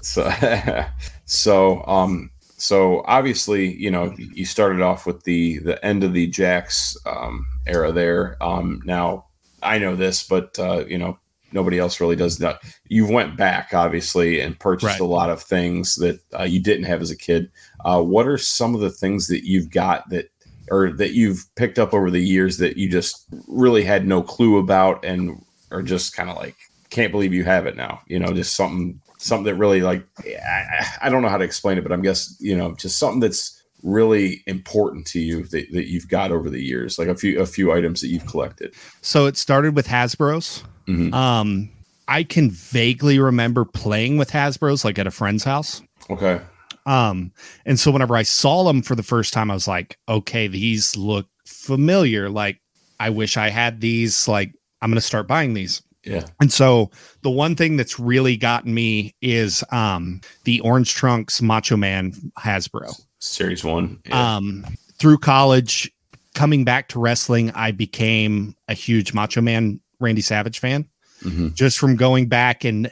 So 0.01 0.31
so 1.25 1.85
um 1.87 2.31
so 2.57 3.03
obviously 3.07 3.75
you 3.75 3.91
know 3.91 4.15
you 4.17 4.45
started 4.45 4.81
off 4.81 5.07
with 5.07 5.25
the 5.25 5.59
the 5.59 5.85
end 5.85 6.05
of 6.05 6.13
the 6.13 6.31
Jakks 6.31 6.97
um 7.07 7.47
era 7.67 7.91
there. 7.93 8.37
Um 8.43 8.81
now 8.85 9.27
i 9.63 9.77
know 9.77 9.97
this 9.97 10.23
but 10.23 10.57
uh 10.61 10.85
you 10.87 10.97
know 10.99 11.19
nobody 11.53 11.79
else 11.79 12.01
really 12.01 12.15
does 12.17 12.39
that. 12.39 12.61
You 12.89 13.07
went 13.07 13.37
back 13.37 13.71
obviously 13.75 14.41
and 14.41 14.59
purchased 14.61 14.93
Right. 14.93 15.01
a 15.01 15.05
lot 15.05 15.31
of 15.31 15.43
things 15.43 15.97
that 15.97 16.21
uh, 16.39 16.43
you 16.45 16.61
didn't 16.63 16.85
have 16.85 17.01
as 17.03 17.11
a 17.11 17.17
kid. 17.17 17.51
Uh 17.85 18.01
what 18.03 18.29
are 18.29 18.39
some 18.39 18.75
of 18.75 18.81
the 18.81 18.91
things 18.91 19.27
that 19.29 19.45
you've 19.47 19.71
got 19.71 20.09
that 20.11 20.31
or 20.71 20.93
that 20.93 21.13
you've 21.15 21.45
picked 21.57 21.79
up 21.79 21.93
over 21.95 22.11
the 22.11 22.21
years 22.25 22.59
that 22.59 22.77
you 22.77 22.89
just 22.89 23.27
really 23.49 23.83
had 23.83 24.07
no 24.07 24.23
clue 24.23 24.59
about 24.59 25.05
and 25.05 25.43
are 25.71 25.83
just 25.83 26.15
kind 26.15 26.31
of 26.31 26.37
like 26.37 26.57
can't 26.91 27.13
believe 27.13 27.35
you 27.35 27.45
have 27.45 27.67
it 27.67 27.77
now 27.77 28.01
you 28.07 28.19
know 28.19 28.33
just 28.33 28.57
something 28.57 29.01
something 29.19 29.45
that 29.45 29.55
really 29.57 29.81
like 29.81 30.07
I, 30.27 30.87
I 31.03 31.09
don't 31.11 31.23
know 31.23 31.29
how 31.29 31.39
to 31.39 31.45
explain 31.45 31.77
it 31.79 31.83
but 31.83 31.93
i'm 31.93 32.03
guess 32.03 32.37
you 32.41 32.57
know 32.57 32.75
just 32.75 32.99
something 32.99 33.21
that's 33.21 33.63
really 33.83 34.43
important 34.47 35.07
to 35.07 35.21
you 35.21 35.45
that, 35.45 35.71
that 35.73 35.89
you've 35.89 36.09
got 36.09 36.33
over 36.33 36.51
the 36.51 36.63
years 36.63 36.99
like 36.99 37.09
a 37.09 37.15
few 37.15 37.41
a 37.41 37.47
few 37.47 37.73
items 37.73 38.01
that 38.01 38.09
you've 38.09 38.27
collected 38.27 38.75
So 39.03 39.27
it 39.27 39.37
started 39.37 39.77
with 39.77 39.87
Hasbro's. 39.87 40.65
Mhm. 40.87 41.13
Um, 41.13 41.71
I 42.09 42.23
can 42.25 42.51
vaguely 42.51 43.19
remember 43.19 43.65
playing 43.65 44.17
with 44.17 44.31
Hasbro's 44.31 44.85
like 44.85 44.99
at 44.99 45.07
a 45.07 45.11
friend's 45.11 45.45
house. 45.45 45.83
okay 46.11 46.41
Um, 46.87 47.33
and 47.67 47.79
so 47.79 47.91
whenever 47.91 48.17
I 48.17 48.23
saw 48.23 48.65
them 48.65 48.81
for 48.81 48.95
the 48.95 49.03
first 49.03 49.35
time, 49.35 49.51
I 49.51 49.55
was 49.55 49.69
like, 49.69 49.99
okay, 50.09 50.47
these 50.49 50.97
look 50.97 51.27
familiar. 51.45 52.31
Like, 52.31 52.63
I 52.99 53.11
wish 53.11 53.37
I 53.37 53.51
had 53.51 53.83
these. 53.83 54.27
Like, 54.27 54.55
I'm 54.83 54.91
gonna 54.91 55.01
start 55.01 55.27
buying 55.29 55.55
these. 55.55 55.83
yeah 56.05 56.25
And 56.41 56.53
so 56.53 56.91
the 57.23 57.31
one 57.31 57.57
thing 57.57 57.77
that's 57.77 57.99
really 57.99 58.37
gotten 58.37 58.73
me 58.75 59.15
is 59.21 59.65
um 59.73 60.21
the 60.45 60.61
Orange 60.61 60.95
Trunks 60.95 61.43
Macho 61.43 61.77
Man 61.77 62.13
Hasbro. 62.39 63.01
series 63.19 63.65
one 63.65 64.01
yeah. 64.07 64.37
Um 64.37 64.65
through 64.99 65.19
college, 65.19 65.91
coming 66.35 66.65
back 66.65 66.89
to 66.89 66.99
wrestling, 66.99 67.51
I 67.53 67.71
became 67.71 68.55
a 68.69 68.75
huge 68.75 69.13
Macho 69.15 69.41
Man 69.41 69.81
Randy 70.01 70.23
Savage 70.23 70.59
fan. 70.59 70.89
Mhm. 71.23 71.55
Just 71.55 71.79
from 71.79 71.97
going 71.97 72.29
back 72.29 72.65
and 72.65 72.91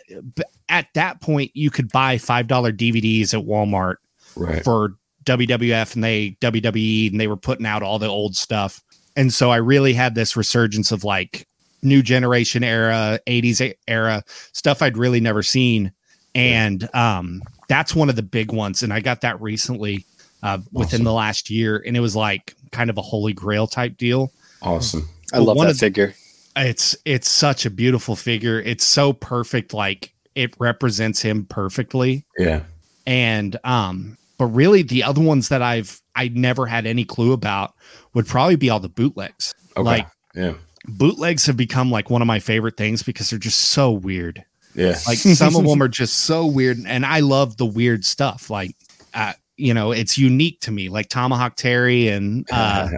at 0.68 0.88
that 0.94 1.20
point 1.20 1.50
you 1.54 1.70
could 1.70 1.90
buy 1.92 2.16
$5 2.16 2.48
DVDs 2.76 3.32
at 3.34 3.44
Walmart 3.46 3.96
right 4.34 4.64
for 4.64 4.96
WWF 5.24 5.94
and 5.94 6.02
they 6.04 6.36
WWE 6.40 7.10
and 7.12 7.20
they 7.20 7.28
were 7.28 7.36
putting 7.36 7.66
out 7.66 7.82
all 7.84 7.98
the 8.00 8.08
old 8.08 8.36
stuff. 8.36 8.82
And 9.16 9.32
so 9.32 9.50
I 9.50 9.56
really 9.56 9.92
had 9.94 10.14
this 10.14 10.36
resurgence 10.36 10.90
of 10.92 11.04
like 11.04 11.46
new 11.82 12.02
generation 12.02 12.64
era, 12.64 13.18
80s 13.26 13.60
e- 13.60 13.74
era 13.88 14.22
stuff 14.52 14.82
I'd 14.82 14.96
really 14.96 15.20
never 15.20 15.42
seen. 15.42 15.92
And 16.34 16.88
um 16.94 17.42
that's 17.68 17.94
one 17.94 18.08
of 18.08 18.16
the 18.16 18.22
big 18.22 18.52
ones 18.52 18.82
and 18.82 18.92
I 18.92 19.00
got 19.00 19.20
that 19.22 19.40
recently 19.40 20.04
uh 20.42 20.58
within 20.72 20.96
Awesome. 21.00 21.04
the 21.04 21.12
last 21.12 21.50
year 21.50 21.82
and 21.86 21.96
it 21.96 22.00
was 22.00 22.14
like 22.14 22.54
kind 22.72 22.90
of 22.90 22.98
a 22.98 23.02
holy 23.02 23.32
grail 23.32 23.66
type 23.66 23.96
deal. 23.96 24.32
awesome 24.62 25.08
I 25.32 25.38
love 25.38 25.56
one 25.56 25.66
that 25.66 25.72
of- 25.74 25.78
figure. 25.78 26.14
It's 26.56 26.96
it's 27.04 27.28
such 27.30 27.66
a 27.66 27.70
beautiful 27.70 28.16
figure. 28.16 28.60
It's 28.60 28.86
so 28.86 29.12
perfect 29.12 29.74
like 29.74 30.12
it 30.34 30.54
represents 30.58 31.20
him 31.22 31.44
perfectly 31.46 32.24
yeah 32.38 32.62
and 33.06 33.58
um 33.64 34.16
but 34.38 34.46
really 34.46 34.82
the 34.82 35.02
other 35.02 35.20
ones 35.22 35.48
that 35.48 35.62
i've 35.62 36.02
i 36.14 36.28
never 36.28 36.66
had 36.66 36.86
any 36.86 37.04
clue 37.06 37.32
about 37.32 37.72
would 38.12 38.26
probably 38.26 38.56
be 38.56 38.68
all 38.68 38.78
the 38.80 38.88
bootlegs 38.90 39.54
okay 39.78 39.84
like 39.84 40.06
yeah 40.34 40.52
bootlegs 40.88 41.46
have 41.46 41.56
become 41.56 41.90
like 41.90 42.10
one 42.10 42.22
of 42.22 42.26
my 42.26 42.38
favorite 42.40 42.76
things 42.76 43.02
because 43.02 43.30
they're 43.30 43.38
just 43.38 43.60
so 43.60 43.90
weird 43.90 44.44
yeah 44.74 44.96
like 45.06 45.18
some 45.18 45.56
of 45.56 45.64
them 45.68 45.82
are 45.82 45.88
just 45.88 46.18
so 46.24 46.44
weird 46.46 46.76
and 46.86 47.04
i 47.06 47.20
love 47.20 47.56
the 47.56 47.66
weird 47.66 48.04
stuff 48.04 48.50
like 48.50 48.74
uh 49.14 49.32
you 49.56 49.72
know 49.72 49.90
it's 49.92 50.18
unique 50.18 50.60
to 50.60 50.70
me 50.70 50.88
like 50.88 51.08
tomahawk 51.08 51.56
terry 51.56 52.08
and 52.08 52.46
uh 52.52 52.88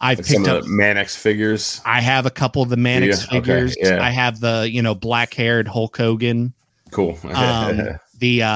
i've 0.00 0.18
Like 0.18 0.26
some 0.26 0.36
picked 0.44 0.48
of 0.48 0.56
up 0.58 0.62
the 0.64 0.68
Mannix 0.70 1.16
figures 1.16 1.80
i 1.84 2.00
have 2.00 2.24
a 2.26 2.30
couple 2.30 2.62
of 2.62 2.68
the 2.68 2.76
mannix 2.76 3.24
Okay, 3.26 3.36
figures 3.40 3.76
yeah. 3.80 4.02
i 4.02 4.10
have 4.10 4.40
the 4.40 4.68
you 4.70 4.80
know 4.82 4.94
black 4.94 5.34
haired 5.34 5.66
hulk 5.66 5.96
hogan 5.96 6.52
cool 6.92 7.18
um 7.34 7.82
the 8.18 8.42
uh 8.42 8.46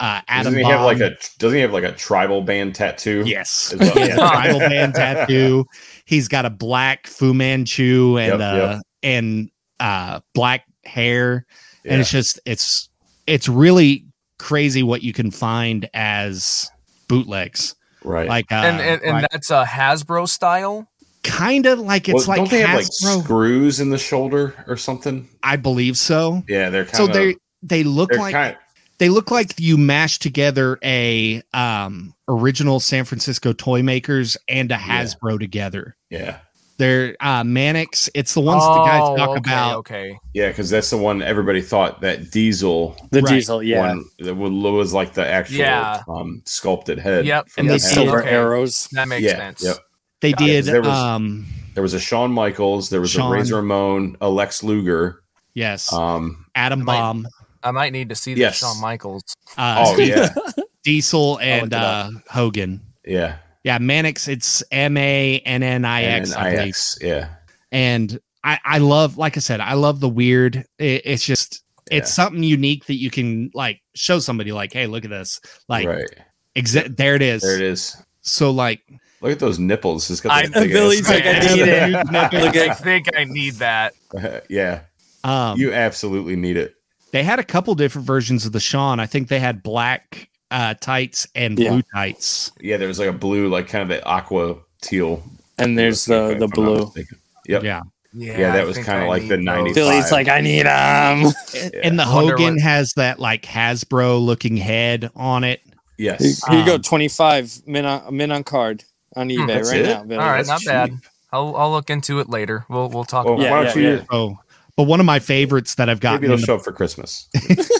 uh 0.00 0.20
adam 0.28 0.54
doesn't 0.54 0.58
he 0.60 0.64
have 0.64 0.80
like 0.80 1.00
a 1.00 1.14
doesn't 1.38 1.56
he 1.56 1.60
have 1.60 1.72
like 1.74 1.84
a 1.84 1.92
tribal 1.92 2.40
band 2.40 2.74
tattoo 2.74 3.22
Yes. 3.26 3.74
Well, 3.78 3.92
He 3.92 4.00
has 4.00 4.08
a 4.08 4.16
yeah. 4.16 4.30
tribal 4.30 4.58
band 4.60 4.94
tattoo. 4.94 5.66
He's 6.10 6.26
got 6.26 6.44
a 6.44 6.50
black 6.50 7.06
Fu 7.06 7.32
Manchu 7.32 8.18
and 8.18 8.40
Yep, 8.40 8.40
uh 8.40 8.56
yep. 8.74 8.82
and 9.04 9.50
uh 9.78 10.18
black 10.34 10.64
hair. 10.84 11.46
Yeah. 11.84 11.92
And 11.92 12.00
it's 12.00 12.10
just 12.10 12.40
it's 12.44 12.88
it's 13.28 13.48
really 13.48 14.06
crazy 14.40 14.82
what 14.82 15.04
you 15.04 15.12
can 15.12 15.30
find 15.30 15.88
as 15.94 16.68
bootlegs. 17.08 17.76
right 18.02 18.28
Like 18.28 18.50
uh 18.50 18.56
and 18.56 18.80
and, 18.80 19.02
and 19.02 19.28
that's 19.30 19.52
a 19.52 19.64
Hasbro 19.64 20.28
style. 20.28 20.88
kind 21.22 21.66
of 21.66 21.78
like 21.78 22.08
it's 22.08 22.26
Well, 22.26 22.38
like 22.38 22.38
don't 22.38 22.50
they 22.50 22.62
have 22.62 22.74
like 22.80 22.88
screws 22.90 23.78
in 23.78 23.90
the 23.90 23.98
shoulder 23.98 24.64
or 24.66 24.76
something 24.76 25.28
I 25.44 25.54
believe 25.56 25.96
so. 25.96 26.42
yeah 26.48 26.70
they're 26.70 26.86
kind 26.86 26.96
So 26.96 27.04
of 27.04 27.12
they 27.12 27.36
they 27.62 27.84
look 27.84 28.12
like 28.14 28.32
kind 28.34 28.56
they 29.00 29.08
look 29.08 29.30
like 29.32 29.58
you 29.58 29.76
mashed 29.76 30.22
together 30.22 30.78
a 30.84 31.42
um 31.52 32.14
original 32.28 32.78
San 32.78 33.04
Francisco 33.04 33.52
toy 33.52 33.82
makers 33.82 34.36
and 34.48 34.70
a 34.70 34.74
Yeah. 34.74 34.80
Hasbro 35.04 35.40
together. 35.40 35.96
yeah 36.10 36.38
They're 36.78 37.16
uh 37.20 37.42
Mannix. 37.44 38.08
It's 38.14 38.32
the 38.34 38.40
ones 38.40 38.62
the 38.62 38.84
guys 38.84 39.00
Oh, 39.02 39.16
talk 39.16 39.30
okay, 39.30 39.38
about. 39.38 39.76
Okay. 39.78 40.18
yeah 40.32 40.48
because 40.48 40.70
that's 40.70 40.88
the 40.90 40.96
one 40.96 41.20
everybody 41.22 41.60
thought 41.62 42.00
that 42.02 42.30
diesel 42.30 42.96
The 43.10 43.22
Right. 43.22 43.34
diesel, 43.34 43.62
yeah. 43.62 43.80
one 43.80 44.04
that 44.20 44.34
was 44.36 44.92
like 44.94 45.12
the 45.14 45.26
actual 45.26 45.58
Yeah. 45.58 46.02
um, 46.08 46.42
sculpted 46.46 46.98
head 47.00 47.26
Yep, 47.26 47.48
And 47.58 47.68
the 47.68 47.78
silver 47.80 48.20
Okay. 48.20 48.30
arrows. 48.30 48.88
That 48.92 49.08
makes 49.08 49.24
yeah 49.24 49.36
sense. 49.36 49.64
yep 49.64 49.76
They 50.20 50.28
Yeah, 50.30 50.36
'cause 50.36 50.46
did 50.46 50.64
there 50.66 50.80
was- 50.82 50.88
um 50.98 51.46
there 51.74 51.82
was 51.82 51.94
a 51.94 52.00
Shawn 52.00 52.30
Michaels 52.32 52.90
there 52.90 53.00
was 53.00 53.10
Shawn. 53.10 53.30
a 53.32 53.34
Razor 53.36 53.56
Ramon 53.56 54.16
a 54.20 54.28
Lex 54.30 54.62
Luger 54.62 55.22
yes, 55.54 55.92
um 55.92 56.44
Adam 56.54 56.82
I 56.82 56.84
Bomb, 56.84 57.26
I 57.62 57.70
might 57.72 57.92
need 57.92 58.08
to 58.10 58.14
see 58.14 58.34
the 58.34 58.40
Yes. 58.40 58.58
Shawn 58.58 58.80
Michaels. 58.80 59.22
uh 59.58 59.84
oh 59.86 59.98
yeah 59.98 60.28
Diesel 60.84 61.38
and 61.40 61.74
uh 61.74 62.10
Hogan. 62.30 62.80
yeah 63.04 63.36
Yeah, 63.64 63.78
Mannix, 63.78 64.28
it's 64.28 64.62
M 64.72 64.96
A 64.96 65.38
N 65.44 65.62
N 65.62 65.84
I 65.84 66.02
X, 66.04 66.32
and 66.32 66.38
I 66.40 66.56
believe. 66.56 66.76
Yeah 67.00 67.28
And 67.72 68.18
I 68.42 68.58
I 68.64 68.78
love 68.78 69.18
like 69.18 69.36
I 69.36 69.40
said, 69.40 69.60
I 69.60 69.74
love 69.74 70.00
the 70.00 70.08
weird. 70.08 70.56
It, 70.78 71.02
it's 71.04 71.24
just 71.24 71.62
it's 71.90 72.08
Yeah. 72.10 72.24
something 72.24 72.42
unique 72.42 72.86
that 72.86 72.94
you 72.96 73.10
can 73.10 73.50
like 73.52 73.80
show 73.94 74.18
somebody 74.20 74.52
like, 74.52 74.72
"Hey, 74.72 74.86
look 74.86 75.04
at 75.04 75.10
this." 75.10 75.40
Like 75.68 75.86
right 75.86 76.08
exa- 76.56 76.96
there 76.96 77.14
it 77.16 77.22
is. 77.22 77.42
there 77.42 77.56
it 77.56 77.62
is 77.62 77.96
So 78.22 78.50
like 78.50 78.80
look 79.20 79.32
at 79.32 79.38
those 79.40 79.58
nipples 79.58 80.10
it's 80.10 80.20
got 80.22 80.32
I- 80.32 80.46
that 80.46 80.68
Billy's 80.68 81.06
like, 81.08 81.26
I 81.26 81.40
need 81.40 81.68
it. 81.68 81.94
I 82.14 82.74
think 82.74 83.08
I 83.14 83.24
need 83.24 83.54
that. 83.56 83.92
yeah 84.48 84.80
um 85.24 85.58
you 85.58 85.74
absolutely 85.74 86.34
need 86.36 86.56
it 86.56 86.74
they 87.12 87.22
had 87.22 87.38
a 87.38 87.44
couple 87.44 87.74
different 87.74 88.06
versions 88.06 88.46
of 88.46 88.52
the 88.52 88.60
Sean. 88.60 89.00
I 89.00 89.06
think 89.06 89.28
they 89.28 89.40
had 89.40 89.62
black 89.62 90.28
uh 90.50 90.74
tights 90.80 91.26
and 91.34 91.58
Yeah. 91.58 91.70
blue 91.70 91.82
tights. 91.94 92.50
Yeah, 92.60 92.76
there 92.76 92.88
was 92.88 92.98
like 92.98 93.08
a 93.08 93.12
blue, 93.12 93.48
like 93.48 93.68
kind 93.68 93.82
of 93.82 93.88
the 93.88 94.04
aqua 94.06 94.56
teal. 94.82 95.22
and 95.58 95.78
there's 95.78 96.04
the 96.06 96.36
the 96.38 96.48
blue. 96.48 96.84
mistaken. 96.86 97.18
Yep. 97.46 97.62
Yeah. 97.64 97.82
Yeah, 98.12 98.50
that 98.52 98.62
I 98.62 98.64
was 98.64 98.76
kinda 98.76 99.06
like 99.06 99.28
the 99.28 99.36
90s. 99.36 99.66
those. 99.66 99.74
Billy's 99.74 100.10
like, 100.12 100.28
I 100.28 100.40
need 100.40 100.66
them. 100.66 101.32
And 101.84 101.96
the 101.98 102.04
Hogan 102.04 102.54
what- 102.54 102.62
has 102.62 102.92
that 102.94 103.20
like 103.20 103.42
Hasbro 103.42 104.20
looking 104.24 104.56
head 104.56 105.10
on 105.14 105.44
it. 105.44 105.60
Yes. 105.98 106.20
Here 106.20 106.56
Yes. 106.56 106.60
you 106.60 106.64
go, 106.66 106.74
Um, 106.76 106.82
25 106.82 107.62
min 107.66 107.84
on, 107.84 108.16
min 108.16 108.32
on 108.32 108.42
card 108.42 108.82
on 109.14 109.28
eBay 109.28 109.62
right 109.64 109.80
it? 109.80 109.86
now. 109.86 110.02
Billy. 110.02 110.18
All 110.18 110.26
right, 110.30 110.36
that's 110.38 110.48
not 110.48 110.60
cheap. 110.60 110.68
bad. 110.68 110.92
I'll 111.32 111.54
I'll 111.54 111.70
look 111.70 111.90
into 111.90 112.18
it 112.18 112.28
later. 112.28 112.64
We'll 112.68 112.88
we'll 112.88 113.04
talk 113.04 113.26
Well, 113.26 113.34
about 113.34 113.42
Yeah, 113.66 113.70
it. 113.70 113.76
yeah, 113.76 113.82
you? 113.82 113.94
yeah. 113.96 114.02
Oh, 114.10 114.38
but 114.80 114.88
one 114.88 115.00
of 115.00 115.06
my 115.06 115.18
favorites 115.18 115.74
that 115.76 115.88
I've 115.88 116.00
gotten. 116.00 116.20
Maybe 116.22 116.28
gotten 116.28 116.30
they'll 116.30 116.34
in 116.36 116.40
the- 116.40 116.46
show 116.46 116.54
up 116.56 116.64
for 116.64 116.72
Christmas. 116.72 117.28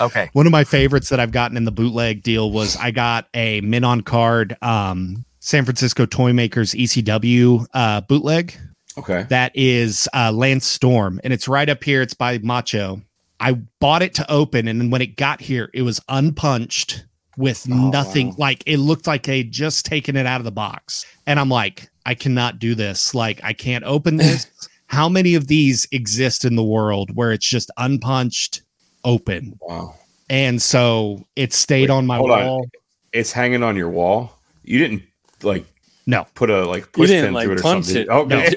Okay. 0.00 0.30
One 0.32 0.46
of 0.46 0.52
my 0.52 0.64
favorites 0.64 1.10
that 1.10 1.20
I've 1.20 1.30
gotten 1.32 1.56
in 1.56 1.64
the 1.64 1.70
bootleg 1.70 2.22
deal 2.22 2.50
was 2.50 2.76
I 2.76 2.90
got 2.90 3.28
a 3.34 3.60
min 3.60 3.84
on 3.84 4.00
card 4.00 4.56
um, 4.62 5.24
San 5.38 5.64
Francisco 5.64 6.06
Toy 6.06 6.32
Makers 6.32 6.72
ECW 6.72 7.66
uh, 7.74 8.00
bootleg. 8.00 8.54
Okay. 8.98 9.26
That 9.28 9.52
is 9.54 10.08
uh, 10.14 10.32
Lance 10.32 10.66
Storm, 10.66 11.20
and 11.22 11.32
it's 11.32 11.46
right 11.46 11.68
up 11.68 11.84
here. 11.84 12.02
It's 12.02 12.14
by 12.14 12.38
Macho. 12.38 13.02
I 13.38 13.52
bought 13.80 14.02
it 14.02 14.14
to 14.14 14.28
open, 14.32 14.66
and 14.66 14.80
then 14.80 14.90
when 14.90 15.02
it 15.02 15.16
got 15.16 15.40
here, 15.40 15.70
it 15.74 15.82
was 15.82 16.00
unpunched 16.08 17.04
with 17.36 17.66
Oh, 17.70 17.90
nothing. 17.90 18.28
wow. 18.30 18.34
Like 18.38 18.62
it 18.66 18.78
looked 18.78 19.06
like 19.06 19.24
they 19.24 19.44
just 19.44 19.84
taken 19.86 20.16
it 20.16 20.26
out 20.26 20.40
of 20.40 20.44
the 20.44 20.50
box. 20.52 21.04
And 21.26 21.38
I'm 21.38 21.48
like, 21.50 21.90
I 22.06 22.14
cannot 22.14 22.58
do 22.58 22.74
this. 22.74 23.14
Like 23.14 23.40
I 23.44 23.52
can't 23.52 23.84
open 23.84 24.16
this. 24.16 24.46
How 24.92 25.08
many 25.08 25.34
of 25.34 25.46
these 25.48 25.86
exist 25.90 26.44
in 26.44 26.54
the 26.54 26.62
world 26.62 27.10
where 27.16 27.32
it's 27.32 27.46
just 27.46 27.70
unpunched, 27.78 28.60
open? 29.04 29.58
Wow. 29.62 29.94
And 30.28 30.60
so 30.60 31.24
it 31.34 31.52
stayed 31.54 31.88
Wait, 31.88 31.96
on 31.96 32.06
my 32.06 32.18
hold 32.18 32.30
on. 32.30 32.46
wall. 32.46 32.66
It's 33.12 33.32
hanging 33.32 33.62
on 33.62 33.74
your 33.74 33.88
wall. 33.88 34.38
You 34.62 34.78
didn't 34.78 35.02
like 35.42 35.64
No. 36.06 36.26
put 36.34 36.50
a 36.50 36.64
like 36.66 36.82
You 36.84 36.88
push 36.92 37.08
didn't, 37.08 37.24
pin 37.26 37.34
like, 37.34 37.44
through 37.44 37.54
it 37.54 37.58
or 37.60 37.62
punch 37.62 37.84
something. 37.86 38.02
it. 38.02 38.08
Oh, 38.10 38.20
okay. 38.20 38.54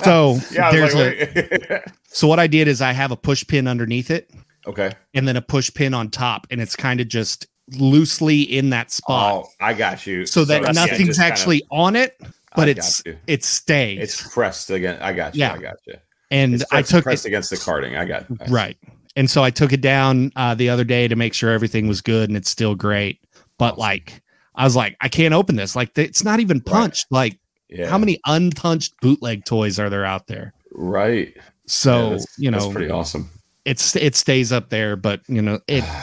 So 0.04 0.38
yeah, 0.52 0.70
there's 0.70 0.94
was 0.94 1.02
a 1.02 1.82
so 2.08 2.26
what 2.28 2.38
I 2.38 2.46
did 2.46 2.68
is 2.68 2.80
I 2.80 2.92
have 2.92 3.10
a 3.10 3.16
push 3.16 3.44
pin 3.46 3.66
underneath 3.66 4.10
it 4.10 4.30
okay. 4.66 4.92
and 5.14 5.26
then 5.26 5.36
a 5.36 5.42
push 5.42 5.72
pin 5.74 5.94
on 5.94 6.10
top, 6.10 6.46
and 6.50 6.60
it's 6.60 6.76
kind 6.76 7.00
of 7.00 7.08
just 7.08 7.46
loosely 7.76 8.42
in 8.42 8.70
that 8.70 8.90
spot. 8.92 9.44
Oh, 9.46 9.48
I 9.60 9.74
got 9.74 10.06
you. 10.06 10.26
so 10.26 10.44
that 10.44 10.62
it's 10.62 10.74
nothing's 10.76 11.08
just 11.08 11.18
kinda- 11.20 11.32
actually 11.32 11.62
on 11.70 11.96
it, 11.96 12.16
but 12.56 12.68
I 12.68 12.72
it's 12.72 13.02
it 13.26 13.44
stays. 13.44 14.00
it's 14.00 14.32
pressed 14.34 14.70
again. 14.70 14.98
I 15.00 15.12
got 15.12 15.34
you. 15.34 15.40
Yeah. 15.40 15.52
I 15.54 15.58
got 15.58 15.76
you. 15.86 15.94
and 16.30 16.54
It's 16.54 16.64
I 16.72 16.82
took 16.82 17.04
pressed 17.04 17.24
it 17.24 17.28
against 17.28 17.50
the 17.50 17.56
carding. 17.56 17.96
I 17.96 18.04
got 18.04 18.26
I- 18.40 18.46
right, 18.50 18.78
and 19.16 19.30
so 19.30 19.42
I 19.42 19.50
took 19.50 19.72
it 19.72 19.80
down 19.80 20.32
uh, 20.36 20.54
the 20.54 20.68
other 20.70 20.84
day 20.84 21.08
to 21.08 21.16
make 21.16 21.34
sure 21.34 21.50
everything 21.50 21.88
was 21.88 22.00
good, 22.00 22.28
and 22.30 22.36
it's 22.36 22.50
still 22.50 22.74
great. 22.74 23.20
But 23.58 23.72
Awesome. 23.74 23.80
like, 23.80 24.22
I 24.54 24.64
was 24.64 24.74
like, 24.76 24.96
I 25.00 25.08
can't 25.08 25.34
open 25.34 25.56
this. 25.56 25.76
Like, 25.76 25.96
it's 25.96 26.24
not 26.24 26.40
even 26.40 26.60
punched. 26.60 27.06
Like, 27.10 27.38
Yeah. 27.68 27.88
how 27.88 27.98
many 27.98 28.18
unpunched 28.26 28.94
bootleg 29.00 29.44
toys 29.44 29.78
are 29.78 29.88
there 29.90 30.04
out 30.04 30.26
there? 30.26 30.52
Right. 30.72 31.36
So 31.66 32.10
that's- 32.10 32.26
you 32.38 32.50
that's 32.50 32.64
know, 32.64 32.72
pretty 32.72 32.90
awesome. 32.90 33.30
It's 33.64 33.96
it 33.96 34.14
stays 34.14 34.52
up 34.52 34.70
there, 34.70 34.96
but 34.96 35.20
you 35.28 35.42
know 35.42 35.60
it. 35.68 35.84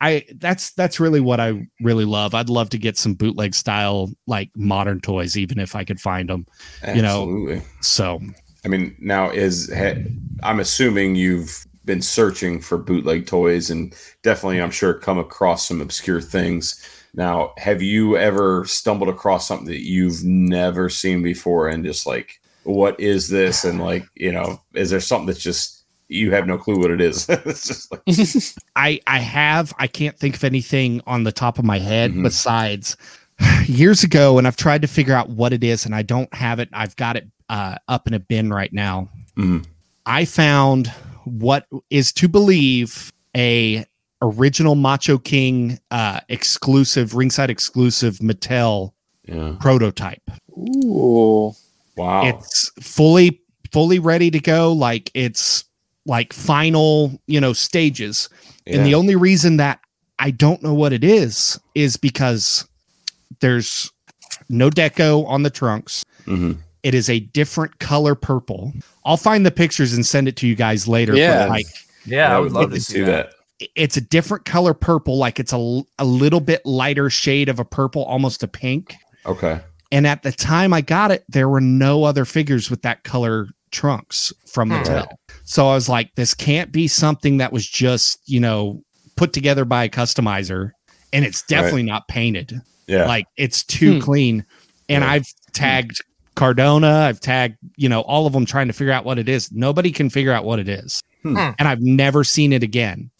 I 0.00 0.24
that's 0.36 0.70
that's 0.74 1.00
really 1.00 1.18
what 1.18 1.40
I 1.40 1.66
really 1.80 2.04
love. 2.04 2.32
I'd 2.32 2.48
love 2.48 2.70
to 2.70 2.78
get 2.78 2.96
some 2.96 3.14
bootleg 3.14 3.52
style 3.52 4.10
like 4.28 4.48
modern 4.54 5.00
toys, 5.00 5.36
even 5.36 5.58
if 5.58 5.74
I 5.74 5.82
could 5.82 6.00
find 6.00 6.28
them. 6.28 6.46
you 6.94 7.02
know, 7.02 7.22
Absolutely. 7.22 7.62
So 7.80 8.20
I 8.64 8.68
mean, 8.68 8.94
now 9.00 9.30
is 9.30 9.72
ha- 9.74 10.00
I'm 10.44 10.60
assuming 10.60 11.16
you've 11.16 11.66
been 11.84 12.02
searching 12.02 12.60
for 12.60 12.78
bootleg 12.78 13.26
toys 13.26 13.70
and 13.70 13.94
definitely, 14.22 14.60
I'm 14.60 14.70
sure, 14.70 14.94
come 14.94 15.18
across 15.18 15.66
some 15.66 15.80
obscure 15.80 16.20
things. 16.20 16.80
Now, 17.14 17.54
have 17.56 17.82
you 17.82 18.16
ever 18.16 18.64
stumbled 18.66 19.08
across 19.08 19.48
something 19.48 19.66
that 19.68 19.84
you've 19.84 20.22
never 20.22 20.88
seen 20.90 21.22
before 21.22 21.68
and 21.68 21.84
just 21.84 22.06
like, 22.06 22.40
what 22.64 23.00
is 23.00 23.28
this? 23.28 23.64
And 23.64 23.80
like, 23.80 24.04
you 24.14 24.30
know, 24.30 24.60
is 24.74 24.90
there 24.90 25.00
something 25.00 25.26
that's 25.26 25.42
just 25.42 25.77
you 26.08 26.30
have 26.32 26.46
no 26.46 26.58
clue 26.58 26.78
what 26.78 26.90
it 26.90 27.00
is? 27.00 27.26
it's 27.46 27.66
just 27.66 27.90
like, 27.92 28.02
I 28.76 29.00
I 29.06 29.18
have 29.18 29.72
I 29.78 29.86
can't 29.86 30.18
think 30.18 30.36
of 30.36 30.44
anything 30.44 31.00
on 31.06 31.24
the 31.24 31.32
top 31.32 31.58
of 31.58 31.64
my 31.64 31.78
head 31.78 32.12
Mhm. 32.12 32.22
besides 32.22 32.96
years 33.66 34.02
ago, 34.04 34.38
and 34.38 34.46
I've 34.46 34.56
tried 34.56 34.82
to 34.82 34.88
figure 34.88 35.14
out 35.14 35.28
what 35.30 35.52
it 35.52 35.62
is, 35.62 35.86
and 35.86 35.94
I 35.94 36.02
don't 36.02 36.32
have 36.34 36.58
it. 36.58 36.68
I've 36.72 36.96
got 36.96 37.16
it 37.16 37.26
uh, 37.48 37.76
up 37.88 38.06
in 38.06 38.14
a 38.14 38.18
bin 38.20 38.50
right 38.52 38.72
now. 38.72 39.08
Mhm. 39.36 39.64
I 40.06 40.24
found 40.24 40.88
what 41.24 41.66
is 41.90 42.12
to 42.14 42.28
believe 42.28 43.12
a 43.36 43.84
original 44.22 44.74
Macho 44.74 45.18
King 45.18 45.78
uh, 45.90 46.20
exclusive 46.28 47.14
ringside 47.14 47.50
exclusive 47.50 48.18
Mattel 48.18 48.92
yeah, 49.26 49.54
prototype. 49.60 50.22
Ooh. 50.56 51.52
wow, 51.96 52.24
It's 52.26 52.72
fully 52.80 53.40
fully 53.72 53.98
ready 53.98 54.30
to 54.30 54.40
go. 54.40 54.72
Like 54.72 55.10
it's 55.14 55.64
like 56.08 56.32
final, 56.32 57.20
you 57.28 57.40
know, 57.40 57.52
stages. 57.52 58.28
And 58.66 58.84
the 58.84 58.94
only 58.94 59.14
reason 59.14 59.58
that 59.58 59.78
I 60.18 60.30
don't 60.32 60.62
know 60.62 60.74
what 60.74 60.92
it 60.92 61.04
is 61.04 61.58
is 61.76 61.96
because 61.96 62.66
there's 63.40 63.92
no 64.48 64.68
deco 64.70 65.24
on 65.28 65.42
the 65.44 65.50
trunks. 65.50 66.04
Mhm. 66.26 66.58
It 66.82 66.94
is 66.94 67.08
a 67.08 67.20
different 67.20 67.78
color 67.78 68.14
purple. 68.14 68.72
I'll 69.04 69.16
find 69.16 69.44
the 69.46 69.50
pictures 69.50 69.92
and 69.94 70.04
send 70.04 70.26
it 70.28 70.36
to 70.36 70.46
you 70.48 70.54
guys 70.54 70.88
later. 70.88 71.12
but, 71.12 71.18
Yeah. 71.18 71.46
like 71.46 71.66
Yeah, 72.04 72.34
I 72.34 72.38
would 72.40 72.52
love 72.52 72.72
to 72.72 72.80
see 72.80 73.02
that. 73.02 73.30
it's 73.76 73.96
a 73.96 74.00
different 74.00 74.44
color 74.44 74.72
purple. 74.74 75.18
Like 75.18 75.38
it's 75.38 75.52
a, 75.52 75.82
a 75.98 76.04
little 76.04 76.40
bit 76.40 76.64
lighter 76.64 77.10
shade 77.10 77.48
of 77.48 77.58
a 77.58 77.64
purple, 77.64 78.04
almost 78.04 78.42
a 78.42 78.48
pink. 78.48 78.94
Okay, 79.26 79.60
And 79.92 80.06
at 80.06 80.22
the 80.22 80.32
time 80.32 80.72
I 80.72 80.80
got 80.80 81.10
it, 81.10 81.24
there 81.28 81.48
were 81.48 81.60
no 81.60 82.04
other 82.04 82.24
figures 82.24 82.70
with 82.70 82.82
that 82.82 83.04
color 83.04 83.48
trunks 83.70 84.32
from 84.46 84.70
Hmm. 84.70 84.76
Mattel. 84.76 85.08
So 85.50 85.66
I 85.66 85.74
was 85.74 85.88
like, 85.88 86.14
this 86.14 86.34
can't 86.34 86.70
be 86.70 86.86
something 86.88 87.38
that 87.38 87.54
was 87.54 87.66
just, 87.66 88.20
you 88.26 88.38
know, 88.38 88.82
put 89.16 89.32
together 89.32 89.64
by 89.64 89.84
a 89.84 89.88
customizer. 89.88 90.72
And 91.12 91.24
it's 91.24 91.40
definitely 91.42 91.84
not 91.84 92.06
painted. 92.06 92.60
yeah, 92.86 93.06
Like 93.06 93.24
it's 93.38 93.64
too 93.64 93.94
Hmm. 93.94 94.00
clean. 94.00 94.44
And 94.90 95.02
Yeah. 95.02 95.10
I've 95.10 95.26
tagged 95.54 96.02
Cardona, 96.36 97.06
I've 97.08 97.18
tagged, 97.20 97.56
you 97.76 97.88
know, 97.88 98.02
all 98.02 98.26
of 98.26 98.32
them 98.34 98.44
trying 98.44 98.66
to 98.68 98.72
figure 98.74 98.92
out 98.92 99.06
what 99.06 99.18
it 99.18 99.26
is. 99.28 99.50
Nobody 99.50 99.90
can 99.90 100.10
figure 100.10 100.32
out 100.32 100.44
what 100.44 100.58
it 100.58 100.68
is. 100.68 101.02
Hmm. 101.22 101.36
And 101.58 101.66
I've 101.66 101.80
never 101.80 102.24
seen 102.24 102.52
it 102.52 102.62
again. 102.62 103.10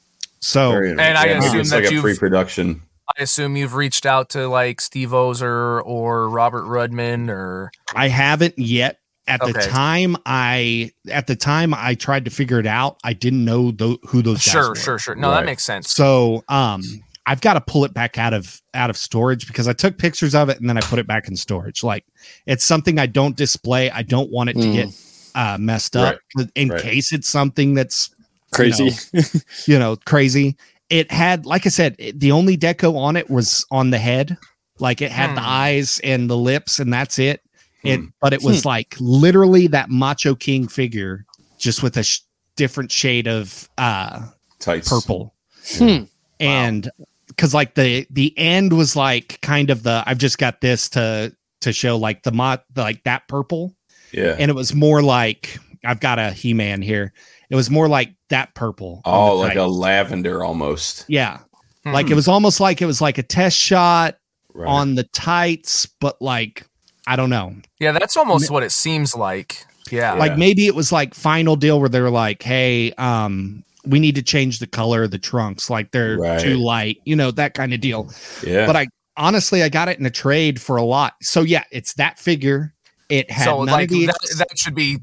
So 0.41 0.73
And 0.73 1.01
I 1.01 1.29
interesting. 1.29 1.38
Assume 1.49 1.61
it's 1.61 1.71
that 1.71 1.77
like 1.83 1.91
a 1.91 1.95
you've- 1.95 2.03
pre-production. 2.03 2.83
I 3.19 3.23
assume 3.23 3.57
you've 3.57 3.75
reached 3.75 4.05
out 4.05 4.29
to 4.31 4.49
like 4.49 4.83
Steve 4.83 5.14
Ozer 5.14 5.81
or 5.81 6.29
Robert 6.29 6.64
Rudman 6.64 7.31
or 7.31 7.71
I 7.95 8.09
haven't 8.09 8.59
yet. 8.59 8.99
At 9.29 9.41
the 9.41 9.53
time, 9.53 10.17
I 10.27 10.91
at 11.11 11.27
the 11.27 11.37
time 11.37 11.75
I 11.75 11.95
tried 11.95 12.25
to 12.25 12.31
figure 12.31 12.59
it 12.59 12.67
out. 12.67 12.99
I 13.05 13.12
didn't 13.12 13.45
know 13.45 13.71
tho- 13.71 13.99
who 14.07 14.23
those 14.23 14.38
guys 14.38 14.53
sure, 14.53 14.69
were. 14.71 14.75
sure, 14.77 14.99
sure. 14.99 15.14
No, 15.14 15.29
Right. 15.31 15.41
that 15.41 15.47
makes 15.47 15.64
sense. 15.64 15.91
So, 15.91 16.43
um, 16.49 16.83
I've 17.27 17.43
got 17.43 17.55
to 17.55 17.61
pull 17.61 17.85
it 17.85 17.93
back 17.93 18.17
out 18.17 18.33
of 18.33 18.62
out 18.73 18.88
of 18.88 18.97
storage 18.97 19.47
because 19.47 19.69
I 19.69 19.75
took 19.75 19.99
pictures 19.99 20.35
of 20.35 20.49
it 20.49 20.59
and 20.61 20.69
then 20.69 20.79
I 20.79 20.81
put 20.81 20.99
it 20.99 21.07
back 21.07 21.29
in 21.29 21.37
storage. 21.37 21.83
Like 21.85 22.05
it's 22.47 22.64
something 22.64 22.99
I 22.99 23.05
don't 23.07 23.37
display. 23.37 23.91
I 23.91 24.03
don't 24.03 24.31
want 24.33 24.49
it 24.51 24.55
to 24.55 24.61
Mm. 24.61 24.73
get 24.75 24.88
uh, 25.35 25.59
messed 25.59 25.95
up 25.95 26.19
in 26.55 26.71
right. 26.71 26.81
case 26.83 27.12
it's 27.12 27.29
something 27.29 27.75
that's 27.75 28.11
Crazy. 28.51 28.91
you 29.67 29.79
know 29.79 29.97
crazy. 30.07 30.57
It 30.88 31.12
had, 31.12 31.45
like 31.45 31.67
I 31.67 31.69
said, 31.69 31.97
it- 31.99 32.19
the 32.19 32.33
only 32.33 32.57
deco 32.57 32.97
on 32.97 33.14
it 33.17 33.29
was 33.29 33.67
on 33.71 33.91
the 33.91 33.99
head. 33.99 34.38
Like 34.81 35.03
it 35.03 35.11
had 35.12 35.37
the 35.37 35.41
Hmm. 35.43 35.47
eyes 35.49 36.01
and 36.03 36.31
the 36.31 36.37
lips, 36.37 36.79
and 36.79 36.91
that's 36.91 37.19
it. 37.19 37.43
It, 37.85 38.01
Hmm. 38.01 38.07
but 38.21 38.33
it 38.33 38.43
was 38.43 38.64
like 38.64 38.97
literally 38.99 39.67
that 39.69 39.88
Macho 39.91 40.35
King 40.35 40.67
figure, 40.69 41.25
just 41.59 41.83
with 41.83 41.97
a 41.97 42.03
sh- 42.03 42.21
different 42.57 42.91
shade 42.91 43.29
of 43.29 43.69
uh 43.79 44.27
Tights. 44.59 44.88
purple. 44.88 45.35
Hmm. 45.77 46.05
And 46.41 46.91
because 47.29 47.55
like 47.55 47.75
the 47.75 48.07
the 48.11 48.37
end 48.37 48.73
was 48.73 48.97
like 48.97 49.38
kind 49.43 49.71
of 49.71 49.83
the 49.85 50.03
I've 50.07 50.19
just 50.19 50.38
got 50.38 50.61
this 50.61 50.88
to 50.91 51.33
to 51.61 51.73
show 51.73 51.97
like 51.97 52.23
the 52.23 52.33
mod 52.33 52.61
like 52.77 53.03
that 53.05 53.27
purple, 53.29 53.77
Yeah. 54.12 54.37
and 54.38 54.51
it 54.51 54.55
was 54.55 54.75
more 54.75 55.03
like 55.03 55.59
I've 55.85 56.01
got 56.01 56.19
a 56.19 56.31
He 56.31 56.55
Man 56.55 56.83
here. 56.83 57.12
It 57.51 57.57
was 57.57 57.71
more 57.71 57.88
like 57.88 58.12
that 58.31 58.55
purple. 58.55 59.01
oh, 59.05 59.38
the 59.38 59.43
like 59.49 59.57
a 59.57 59.62
lavender 59.67 60.43
almost. 60.45 61.05
yeah. 61.09 61.38
Hmm. 61.85 61.93
Like 61.93 62.11
it 62.11 62.14
was 62.14 62.27
almost 62.29 62.59
like 62.61 62.83
it 62.83 62.87
was 62.87 63.01
like 63.01 63.19
a 63.19 63.23
test 63.23 63.57
shot 63.57 64.17
Right. 64.55 64.67
on 64.69 64.97
the 64.97 65.05
tights, 65.05 65.87
but 66.01 66.21
like 66.21 66.67
I 67.09 67.16
don't 67.16 67.31
know. 67.31 67.55
yeah, 67.81 67.92
that's 67.92 68.16
almost 68.16 68.51
what 68.51 68.62
it 68.62 68.71
seems 68.71 69.16
like. 69.16 69.64
Yeah. 69.90 70.12
Yeah. 70.14 70.18
Like 70.18 70.37
maybe 70.37 70.66
it 70.66 70.75
was 70.75 70.92
like 70.92 71.14
final 71.14 71.57
deal 71.57 71.81
where 71.81 71.88
they're 71.88 72.11
like, 72.11 72.42
hey, 72.42 72.92
um, 72.99 73.64
we 73.87 73.99
need 74.01 74.16
to 74.16 74.23
change 74.23 74.59
the 74.59 74.66
color 74.66 75.05
of 75.05 75.11
the 75.11 75.18
trunks. 75.18 75.71
Like 75.71 75.92
they're 75.92 76.18
Right. 76.18 76.38
too 76.40 76.57
light, 76.59 76.99
you 77.07 77.16
know, 77.16 77.30
that 77.30 77.55
kind 77.55 77.72
of 77.72 77.80
deal. 77.80 78.12
yeah. 78.47 78.66
But 78.66 78.76
I 78.76 78.87
honestly 79.16 79.62
I 79.62 79.70
got 79.70 79.89
it 79.89 79.99
in 79.99 80.05
a 80.05 80.11
trade 80.11 80.61
for 80.61 80.76
a 80.76 80.85
lot. 80.85 81.14
So 81.22 81.41
yeah, 81.41 81.64
it's 81.72 81.95
that 81.95 82.18
figure. 82.18 82.74
It 83.09 83.30
had 83.30 83.45
so 83.47 83.64
none 83.64 83.68
like 83.72 83.85
of 83.85 83.91
the 83.91 84.07
that, 84.07 84.18
that 84.37 84.59
should 84.59 84.74
be 84.74 84.99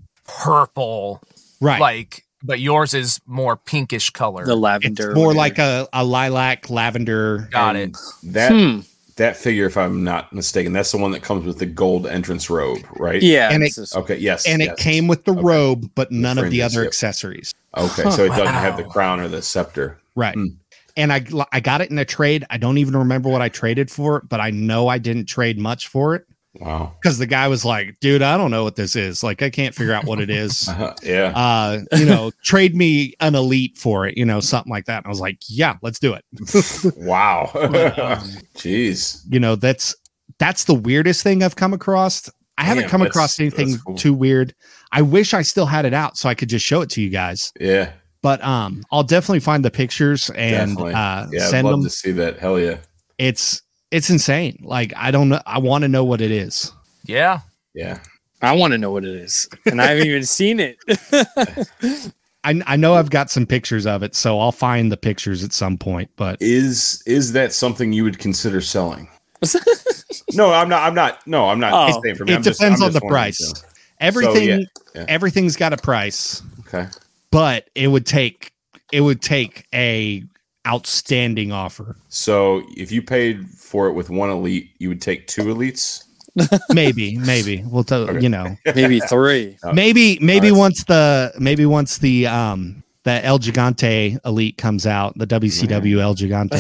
purple, 0.46 1.22
right. 1.60 1.82
like, 1.82 2.24
but 2.44 2.60
yours 2.60 2.94
is 2.94 3.20
more 3.26 3.58
pinkish 3.58 4.12
color. 4.12 4.46
the 4.46 4.52
it's 4.54 4.62
lavender. 4.62 5.16
more 5.16 5.28
whatever. 5.34 5.38
like 5.40 5.58
a, 5.58 5.88
a 5.94 6.04
lilac 6.06 6.70
lavender. 6.70 7.48
Got 7.52 7.76
it. 7.76 7.98
That 8.24 8.52
Hmm. 8.52 8.80
That 9.18 9.38
figure, 9.38 9.66
if 9.66 9.78
I'm 9.78 10.04
not 10.04 10.34
mistaken, 10.34 10.74
that's 10.74 10.92
the 10.92 10.98
one 10.98 11.12
that 11.12 11.24
comes 11.24 11.46
with 11.46 11.60
the 11.60 11.66
gold 11.66 12.06
entrance 12.06 12.50
robe, 12.50 12.86
right? 12.98 13.22
Yeah. 13.22 13.50
And 13.52 13.64
it- 13.64 13.78
Okay. 13.96 14.18
Yes. 14.18 14.46
and 14.46 14.62
it 14.62 14.76
came 14.78 15.08
with 15.08 15.24
the 15.24 15.32
Okay. 15.32 15.42
robe, 15.42 15.90
but 15.96 16.12
none 16.12 16.38
of 16.38 16.50
the 16.50 16.62
other 16.62 16.82
yep. 16.82 16.88
accessories. 16.88 17.54
Okay, 17.78 18.10
so 18.10 18.26
it 18.26 18.30
doesn't 18.30 18.48
have 18.48 18.78
the 18.78 18.84
crown 18.84 19.20
or 19.20 19.28
the 19.28 19.42
scepter. 19.42 19.98
Right. 20.16 20.34
Hmm. 20.34 20.48
And 20.98 21.12
I 21.12 21.26
I 21.52 21.60
got 21.60 21.82
it 21.82 21.92
in 21.92 21.98
a 22.00 22.06
trade. 22.06 22.46
I 22.50 22.58
don't 22.58 22.78
even 22.78 22.96
remember 22.96 23.30
what 23.30 23.42
I 23.42 23.50
traded 23.50 23.92
for 23.92 24.18
it, 24.18 24.30
but 24.30 24.40
I 24.40 24.50
know 24.50 24.88
I 24.88 24.98
didn't 24.98 25.26
trade 25.26 25.60
much 25.60 25.88
for 25.88 26.16
it. 26.16 26.26
Wow. 26.60 26.96
because 27.02 27.18
the 27.18 27.26
guy 27.26 27.48
was 27.48 27.66
like, 27.66 28.00
"Dude, 28.00 28.22
I 28.22 28.38
don't 28.38 28.52
know 28.52 28.64
what 28.64 28.76
this 28.76 28.96
is. 28.96 29.24
Like, 29.24 29.42
I 29.42 29.50
can't 29.50 29.74
figure 29.76 29.94
out 29.94 30.06
what 30.06 30.20
it 30.20 30.30
is. 30.30 30.68
Uh-huh. 30.70 30.94
Yeah. 31.04 31.32
Uh, 31.36 31.82
you 31.98 32.06
know, 32.06 32.32
trade 32.44 32.76
me 32.76 33.14
an 33.20 33.36
elite 33.36 33.78
for 33.78 34.06
it. 34.08 34.18
You 34.18 34.26
know, 34.26 34.40
something 34.40 34.72
like 34.72 34.86
that." 34.86 34.98
And 34.98 35.06
I 35.06 35.10
was 35.10 35.20
like, 35.20 35.38
"Yeah, 35.48 35.76
let's 35.82 36.00
do 36.00 36.14
it." 36.14 36.24
wow. 36.98 37.50
um, 37.54 38.20
Jeez. 38.56 39.22
you 39.30 39.40
know, 39.40 39.56
that's 39.56 39.96
that's 40.40 40.66
the 40.66 40.74
weirdest 40.74 41.24
thing 41.24 41.44
I've 41.44 41.56
come 41.56 41.74
across. 41.74 42.30
I 42.58 42.64
haven't 42.64 42.88
come 42.88 43.02
across 43.02 43.40
anything 43.40 43.78
cool. 43.86 43.96
too 43.96 44.14
weird. 44.14 44.56
I 44.94 45.02
wish 45.02 45.34
I 45.34 45.42
still 45.42 45.66
had 45.66 45.84
it 45.86 45.94
out 45.94 46.18
so 46.18 46.30
I 46.30 46.36
could 46.36 46.48
just 46.50 46.66
show 46.66 46.82
it 46.82 46.90
to 46.92 47.02
you 47.02 47.10
guys. 47.10 47.52
Yeah. 47.60 47.92
But 48.22 48.42
um, 48.44 48.84
I'll 48.92 49.04
definitely 49.04 49.42
find 49.42 49.64
the 49.64 49.70
pictures 49.70 50.30
and 50.32 50.70
Definitely. 50.72 50.94
uh, 50.94 51.28
Yeah. 51.32 51.44
I'd 51.44 51.50
send 51.50 51.66
love 51.68 51.74
them. 51.74 51.84
to 51.84 51.90
see 51.90 52.12
that. 52.14 52.40
Hell 52.40 52.58
yeah. 52.60 52.78
It's 53.18 53.62
it's 53.92 54.10
insane. 54.10 54.60
Like 54.64 54.94
I 54.96 55.12
don't 55.12 55.30
know. 55.30 55.42
I 55.46 55.60
want 55.60 55.84
to 55.84 55.88
know 55.88 56.04
what 56.04 56.22
it 56.22 56.32
is. 56.32 56.72
Yeah. 57.06 57.42
Yeah. 57.74 58.00
I 58.42 58.54
want 58.54 58.72
to 58.74 58.78
know 58.78 58.92
what 58.92 59.06
it 59.06 59.16
is, 59.16 59.48
and 59.66 59.82
I 59.82 59.88
haven't 59.88 60.06
even 60.08 60.24
seen 60.24 60.60
it. 60.60 60.78
I 62.44 62.62
I 62.68 62.76
know 62.76 62.94
I've 62.94 63.10
got 63.10 63.32
some 63.32 63.46
pictures 63.46 63.88
of 63.88 64.04
it, 64.04 64.14
so 64.16 64.40
I'll 64.40 64.52
find 64.52 64.92
the 64.92 64.98
pictures 64.98 65.44
at 65.44 65.52
some 65.54 65.78
point. 65.78 66.12
But 66.16 66.38
Is 66.42 67.02
is 67.08 67.32
that 67.34 67.54
something 67.54 67.92
you 67.94 68.04
would 68.04 68.20
consider 68.20 68.62
selling? 68.62 69.08
no, 70.34 70.52
I'm 70.52 70.70
not. 70.70 70.84
I'm 70.84 70.94
not. 70.94 71.26
No, 71.26 71.50
I'm 71.50 71.60
not 71.60 71.72
Oh. 71.74 72.02
saying 72.04 72.16
for 72.16 72.26
me. 72.26 72.34
it 72.34 72.36
I'm 72.38 72.42
depends 72.42 72.82
I'm 72.82 72.88
on 72.88 72.94
the 72.94 73.00
just 73.00 73.04
wondering, 73.04 73.10
price. 73.10 73.38
so. 73.38 73.68
Everything 74.00 74.48
yeah, 74.50 74.60
yeah. 74.94 75.06
everything's 75.08 75.56
got 75.56 75.74
a 75.74 75.78
price, 75.78 76.42
Okay. 76.68 76.88
but 77.32 77.70
it 77.74 77.88
would 77.88 78.06
take 78.06 78.52
it 78.92 79.02
would 79.02 79.22
take 79.22 79.66
a 79.74 80.24
outstanding 80.68 81.52
offer. 81.52 81.96
So 82.10 82.64
if 82.76 82.92
you 82.92 83.02
paid 83.02 83.48
for 83.50 83.88
it 83.88 83.94
with 83.94 84.10
one 84.10 84.30
elite, 84.30 84.72
you 84.80 84.90
would 84.90 85.02
take 85.02 85.28
two 85.28 85.44
elites. 85.44 86.04
Maybe, 86.70 87.18
maybe 87.18 87.64
we'll 87.66 87.86
tell 87.86 88.10
Okay. 88.10 88.20
you 88.20 88.28
know. 88.28 88.58
Maybe 88.76 89.00
three. 89.00 89.58
Oh. 89.64 89.72
maybe 89.72 90.20
maybe 90.20 90.50
Nice. 90.50 90.60
once 90.60 90.84
the 90.84 91.32
maybe 91.40 91.66
once 91.66 91.98
the 92.00 92.28
um 92.28 92.84
the 93.04 93.24
El 93.24 93.40
Gigante 93.40 94.20
Elite 94.26 94.58
comes 94.58 94.86
out, 94.86 95.18
the 95.18 95.26
WCW 95.28 96.02
El 96.02 96.14
Gigante. 96.14 96.52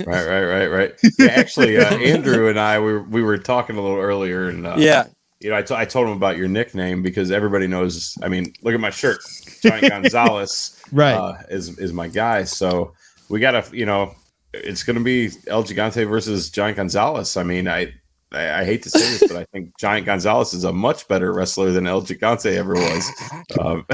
Right, 0.06 0.26
right, 0.26 0.44
right, 0.44 0.66
right. 0.66 0.92
Yeah, 1.18 1.26
actually, 1.26 1.76
uh, 1.78 1.94
Andrew 1.98 2.48
and 2.48 2.58
I 2.58 2.80
we 2.80 2.92
were, 2.92 3.02
we 3.04 3.22
were 3.22 3.38
talking 3.38 3.76
a 3.76 3.80
little 3.80 3.98
earlier, 3.98 4.48
and 4.48 4.66
uh, 4.66 4.74
yeah, 4.78 5.04
you 5.40 5.50
know, 5.50 5.56
I, 5.56 5.62
t- 5.62 5.74
I 5.76 5.84
told 5.84 6.08
him 6.08 6.16
about 6.16 6.36
your 6.36 6.48
nickname 6.48 7.00
because 7.02 7.30
everybody 7.30 7.68
knows. 7.68 8.16
I 8.24 8.28
mean, 8.28 8.52
look 8.62 8.74
at 8.74 8.80
my 8.80 8.90
shirt. 8.90 9.20
Giant 9.62 9.88
Gonzalez 9.90 10.82
right. 10.90 11.14
uh, 11.14 11.34
is 11.50 11.78
is 11.78 11.92
my 11.92 12.08
guy. 12.08 12.42
So 12.44 12.94
we 13.30 13.40
gotta, 13.40 13.64
you 13.74 13.86
know, 13.86 14.14
it's 14.52 14.82
gonna 14.82 15.00
be 15.00 15.30
El 15.46 15.64
Gigante 15.64 16.06
versus 16.08 16.50
Giant 16.50 16.76
Gonzalez. 16.76 17.36
I 17.36 17.42
mean, 17.42 17.68
I. 17.68 17.94
I, 18.32 18.60
I 18.60 18.64
hate 18.64 18.84
to 18.84 18.90
say 18.90 19.00
this, 19.00 19.26
but 19.26 19.36
I 19.38 19.44
think 19.46 19.76
Giant 19.80 20.06
Gonzalez 20.06 20.54
is 20.54 20.62
a 20.62 20.72
much 20.72 21.08
better 21.08 21.32
wrestler 21.32 21.72
than 21.72 21.88
El 21.88 22.02
Gigante 22.02 22.54
ever 22.54 22.74
was. 22.74 23.10
Um, 23.58 23.84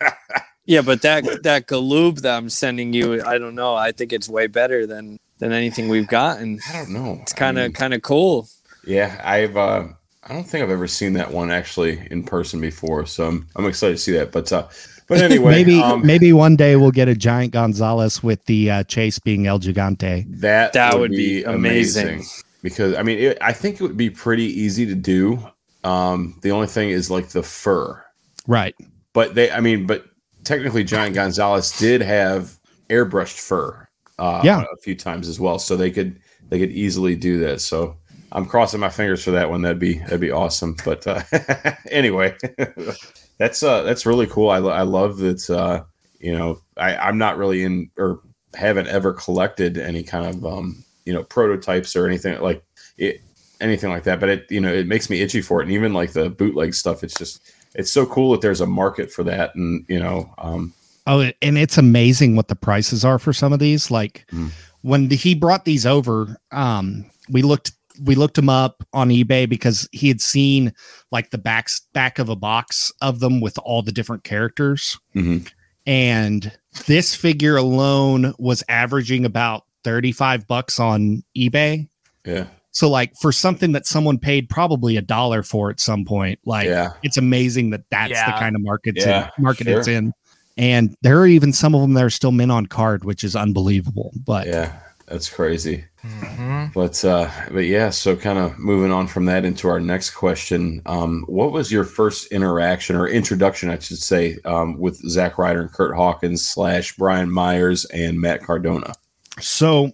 yeah, 0.66 0.82
but 0.82 1.00
that 1.02 1.44
that 1.44 1.68
galoob 1.68 2.22
that 2.22 2.36
I'm 2.36 2.50
sending 2.50 2.92
you, 2.92 3.22
I 3.22 3.38
don't 3.38 3.54
know. 3.54 3.76
I 3.76 3.92
think 3.92 4.12
it's 4.12 4.28
way 4.28 4.48
better 4.48 4.84
than 4.84 5.20
than 5.38 5.52
anything 5.52 5.88
we've 5.88 6.08
gotten. 6.08 6.58
I 6.68 6.72
don't 6.72 6.90
know. 6.90 7.18
It's 7.22 7.32
kind 7.32 7.56
of 7.56 7.72
kind 7.72 7.94
of 7.94 8.02
cool. 8.02 8.48
Yeah, 8.84 9.20
I've. 9.22 9.56
Uh, 9.56 9.88
I 10.24 10.34
don't 10.34 10.44
think 10.44 10.62
I've 10.62 10.70
ever 10.70 10.88
seen 10.88 11.14
that 11.14 11.32
one 11.32 11.50
actually 11.50 12.06
in 12.10 12.22
person 12.22 12.60
before, 12.60 13.06
so 13.06 13.26
I'm, 13.28 13.46
I'm 13.56 13.66
excited 13.66 13.94
to 13.94 14.02
see 14.02 14.12
that. 14.12 14.30
But 14.30 14.52
uh, 14.52 14.68
but 15.08 15.20
anyway, 15.20 15.50
maybe 15.52 15.80
um, 15.80 16.04
maybe 16.06 16.32
one 16.32 16.56
day 16.56 16.76
we'll 16.76 16.90
get 16.90 17.08
a 17.08 17.14
giant 17.14 17.52
Gonzalez 17.52 18.22
with 18.22 18.44
the 18.46 18.70
uh, 18.70 18.82
chase 18.84 19.18
being 19.18 19.46
El 19.46 19.58
Gigante. 19.58 20.24
that 20.40 20.72
That 20.74 20.98
would 20.98 21.10
be 21.10 21.42
amazing. 21.44 22.24
because 22.62 22.94
I 22.94 23.02
mean, 23.02 23.18
it, 23.18 23.38
I 23.40 23.52
think 23.52 23.76
it 23.76 23.82
would 23.82 23.96
be 23.96 24.10
pretty 24.10 24.44
easy 24.44 24.86
to 24.86 24.94
do. 24.94 25.42
Um, 25.84 26.38
the 26.42 26.50
only 26.50 26.66
thing 26.66 26.90
is 26.90 27.10
like 27.10 27.28
the 27.28 27.42
fur, 27.42 28.02
Right. 28.46 28.74
but 29.12 29.34
they, 29.34 29.50
I 29.50 29.60
mean, 29.60 29.86
but 29.86 30.04
technically, 30.44 30.82
Giant 30.84 31.14
Gonzalez 31.14 31.70
did 31.78 32.00
have 32.02 32.58
airbrushed 32.90 33.38
fur, 33.40 33.88
uh, 34.18 34.40
Yeah. 34.44 34.62
a 34.62 34.76
few 34.82 34.96
times 34.96 35.28
as 35.28 35.38
well, 35.38 35.58
so 35.58 35.76
they 35.76 35.90
could 35.90 36.18
they 36.48 36.58
could 36.58 36.70
easily 36.72 37.14
do 37.14 37.38
that. 37.40 37.60
So 37.60 37.96
I'm 38.32 38.44
crossing 38.44 38.80
my 38.80 38.88
fingers 38.90 39.22
for 39.22 39.30
that 39.30 39.48
one. 39.50 39.62
That'd 39.62 39.78
be 39.78 39.98
that'd 39.98 40.20
be 40.20 40.30
awesome. 40.32 40.74
But 40.84 41.06
uh, 41.06 41.22
anyway, 41.90 42.34
that's 43.38 43.62
uh 43.62 43.82
that's 43.82 44.06
really 44.06 44.26
cool. 44.26 44.50
I, 44.50 44.58
I 44.58 44.82
love 44.82 45.18
that. 45.18 45.48
Uh, 45.48 45.84
you 46.20 46.36
know, 46.36 46.60
I 46.76 46.96
I'm 46.96 47.18
not 47.18 47.38
really 47.38 47.62
in 47.64 47.90
or 47.96 48.20
haven't 48.54 48.88
ever 48.88 49.12
collected 49.12 49.78
any 49.78 50.02
kind 50.02 50.26
of 50.26 50.44
um 50.44 50.84
you 51.04 51.12
know 51.12 51.22
prototypes 51.24 51.94
or 51.96 52.06
anything 52.06 52.40
like 52.40 52.62
it 52.96 53.20
anything 53.60 53.90
like 53.90 54.04
that. 54.04 54.20
But 54.20 54.28
it 54.28 54.50
you 54.50 54.60
know 54.60 54.72
it 54.72 54.86
makes 54.86 55.08
me 55.10 55.20
itchy 55.20 55.40
for 55.40 55.60
it, 55.60 55.64
and 55.64 55.72
even 55.72 55.92
like 55.94 56.12
the 56.12 56.30
bootleg 56.30 56.74
stuff. 56.74 57.02
It's 57.04 57.14
just 57.14 57.52
it's 57.74 57.90
so 57.90 58.06
cool 58.06 58.32
that 58.32 58.40
there's 58.40 58.60
a 58.60 58.66
market 58.66 59.12
for 59.12 59.22
that, 59.24 59.54
and 59.54 59.84
you 59.88 60.00
know 60.00 60.32
um 60.38 60.72
Oh, 61.06 61.30
and 61.40 61.56
it's 61.56 61.78
amazing 61.78 62.36
what 62.36 62.48
the 62.48 62.54
prices 62.56 63.02
are 63.02 63.18
for 63.18 63.32
some 63.32 63.52
of 63.54 63.60
these. 63.60 63.90
Like 63.90 64.26
Mm. 64.32 64.50
when 64.82 65.08
he 65.10 65.34
brought 65.34 65.64
these 65.64 65.86
over, 65.86 66.36
um, 66.52 67.06
we 67.30 67.40
looked 67.42 67.72
we 68.02 68.14
looked 68.14 68.38
him 68.38 68.48
up 68.48 68.82
on 68.92 69.08
eBay 69.10 69.48
because 69.48 69.88
he 69.92 70.08
had 70.08 70.20
seen 70.20 70.72
like 71.10 71.30
the 71.30 71.38
backs 71.38 71.80
back 71.92 72.18
of 72.18 72.28
a 72.28 72.36
box 72.36 72.92
of 73.00 73.20
them 73.20 73.40
with 73.40 73.58
all 73.58 73.82
the 73.82 73.92
different 73.92 74.24
characters. 74.24 74.98
mhm. 75.14 75.50
And 75.86 76.52
this 76.86 77.14
figure 77.14 77.56
alone 77.56 78.34
was 78.38 78.62
averaging 78.68 79.24
about 79.24 79.64
35 79.84 80.46
bucks 80.46 80.78
on 80.78 81.22
eBay. 81.36 81.88
yeah 82.26 82.46
So 82.72 82.90
like 82.90 83.14
for 83.20 83.32
something 83.32 83.72
that 83.72 83.86
someone 83.86 84.18
paid 84.18 84.48
probably 84.50 84.96
a 84.98 85.02
dollar 85.02 85.42
for 85.42 85.70
at 85.70 85.80
some 85.80 86.04
point, 86.04 86.38
like 86.44 86.66
yeah 86.66 86.90
it's 87.02 87.16
amazing 87.16 87.70
that 87.70 87.84
that's 87.90 88.12
the 88.12 88.32
kind 88.38 88.54
of 88.54 88.62
market 88.62 88.96
Yeah, 88.96 89.30
market 89.38 89.66
it's 89.66 89.88
in. 89.88 90.12
And 90.58 90.96
there 91.02 91.20
are 91.20 91.26
even 91.26 91.52
some 91.52 91.74
of 91.74 91.80
them 91.80 91.94
that 91.94 92.04
are 92.04 92.10
still 92.10 92.32
mint 92.32 92.50
on 92.50 92.66
card, 92.66 93.04
which 93.04 93.22
is 93.24 93.34
unbelievable. 93.36 94.12
But 94.26 94.46
yeah 94.48 94.78
that's 95.10 95.28
crazy. 95.28 95.84
Mhm. 96.04 96.72
But 96.74 97.04
uh, 97.04 97.30
but 97.50 97.64
yeah, 97.64 97.90
so 97.90 98.14
kind 98.16 98.38
of 98.38 98.58
moving 98.58 98.92
on 98.92 99.06
from 99.08 99.24
that 99.26 99.44
into 99.44 99.68
our 99.68 99.80
next 99.80 100.10
question. 100.10 100.80
Um, 100.86 101.24
what 101.26 101.50
was 101.52 101.72
your 101.72 101.84
first 101.84 102.30
interaction 102.32 102.94
or 102.96 103.08
introduction, 103.08 103.68
I 103.70 103.78
should 103.78 103.98
say, 103.98 104.38
um, 104.44 104.78
with 104.78 104.96
Zack 105.08 105.38
Ryder 105.38 105.62
and 105.62 105.72
Kurt 105.72 105.96
Hawkins 105.96 106.46
slash 106.46 106.96
Brian 106.96 107.30
Myers 107.30 107.84
and 107.86 108.20
Matt 108.20 108.42
Cardona? 108.42 108.92
so 109.40 109.92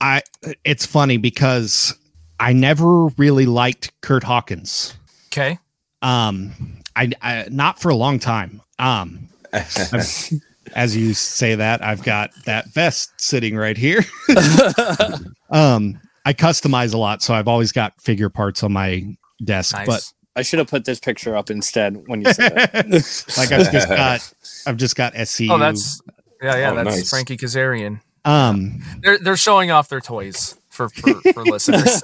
I 0.00 0.22
it's 0.64 0.84
funny 0.84 1.16
because 1.16 1.94
I 2.38 2.52
never 2.52 3.06
really 3.16 3.46
liked 3.46 3.92
Kurt 4.02 4.24
Hawkins. 4.24 4.94
Okay. 5.32 5.58
Um 6.02 6.52
I, 6.94 7.12
I 7.22 7.46
not 7.50 7.80
for 7.80 7.88
a 7.90 7.94
long 7.94 8.18
time. 8.18 8.60
Um 8.78 9.28
I've- 9.52 10.40
as 10.74 10.96
you 10.96 11.14
say 11.14 11.54
that, 11.54 11.82
I've 11.82 12.02
got 12.02 12.30
that 12.44 12.72
vest 12.72 13.12
sitting 13.18 13.56
right 13.56 13.76
here. 13.76 14.04
um 15.50 16.00
I 16.24 16.32
customize 16.32 16.92
a 16.92 16.98
lot, 16.98 17.22
so 17.22 17.34
I've 17.34 17.46
always 17.46 17.70
got 17.70 18.00
figure 18.00 18.28
parts 18.28 18.64
on 18.64 18.72
my 18.72 19.16
desk. 19.44 19.74
Nice. 19.76 19.86
But 19.86 20.12
I 20.34 20.42
should 20.42 20.58
have 20.58 20.68
put 20.68 20.84
this 20.84 20.98
picture 20.98 21.36
up 21.36 21.50
instead 21.50 22.02
when 22.08 22.20
you 22.22 22.32
said 22.32 22.54
that. 22.72 23.34
like 23.38 23.52
I've 23.52 23.72
just 23.72 23.88
got 23.88 24.34
I've 24.66 24.76
just 24.76 24.96
got 24.96 25.14
SCU. 25.14 25.50
oh, 25.50 25.58
that's 25.58 26.00
yeah, 26.42 26.56
yeah. 26.56 26.70
Oh, 26.72 26.74
that's 26.76 26.96
nice. 26.96 27.10
Frankie 27.10 27.36
Kazarian. 27.36 28.00
um 28.24 28.82
They're 29.02 29.18
they're 29.18 29.36
showing 29.36 29.70
off 29.70 29.88
their 29.88 30.00
toys 30.00 30.58
for 30.68 30.88
for, 30.88 31.14
for 31.32 31.44
listeners. 31.46 32.02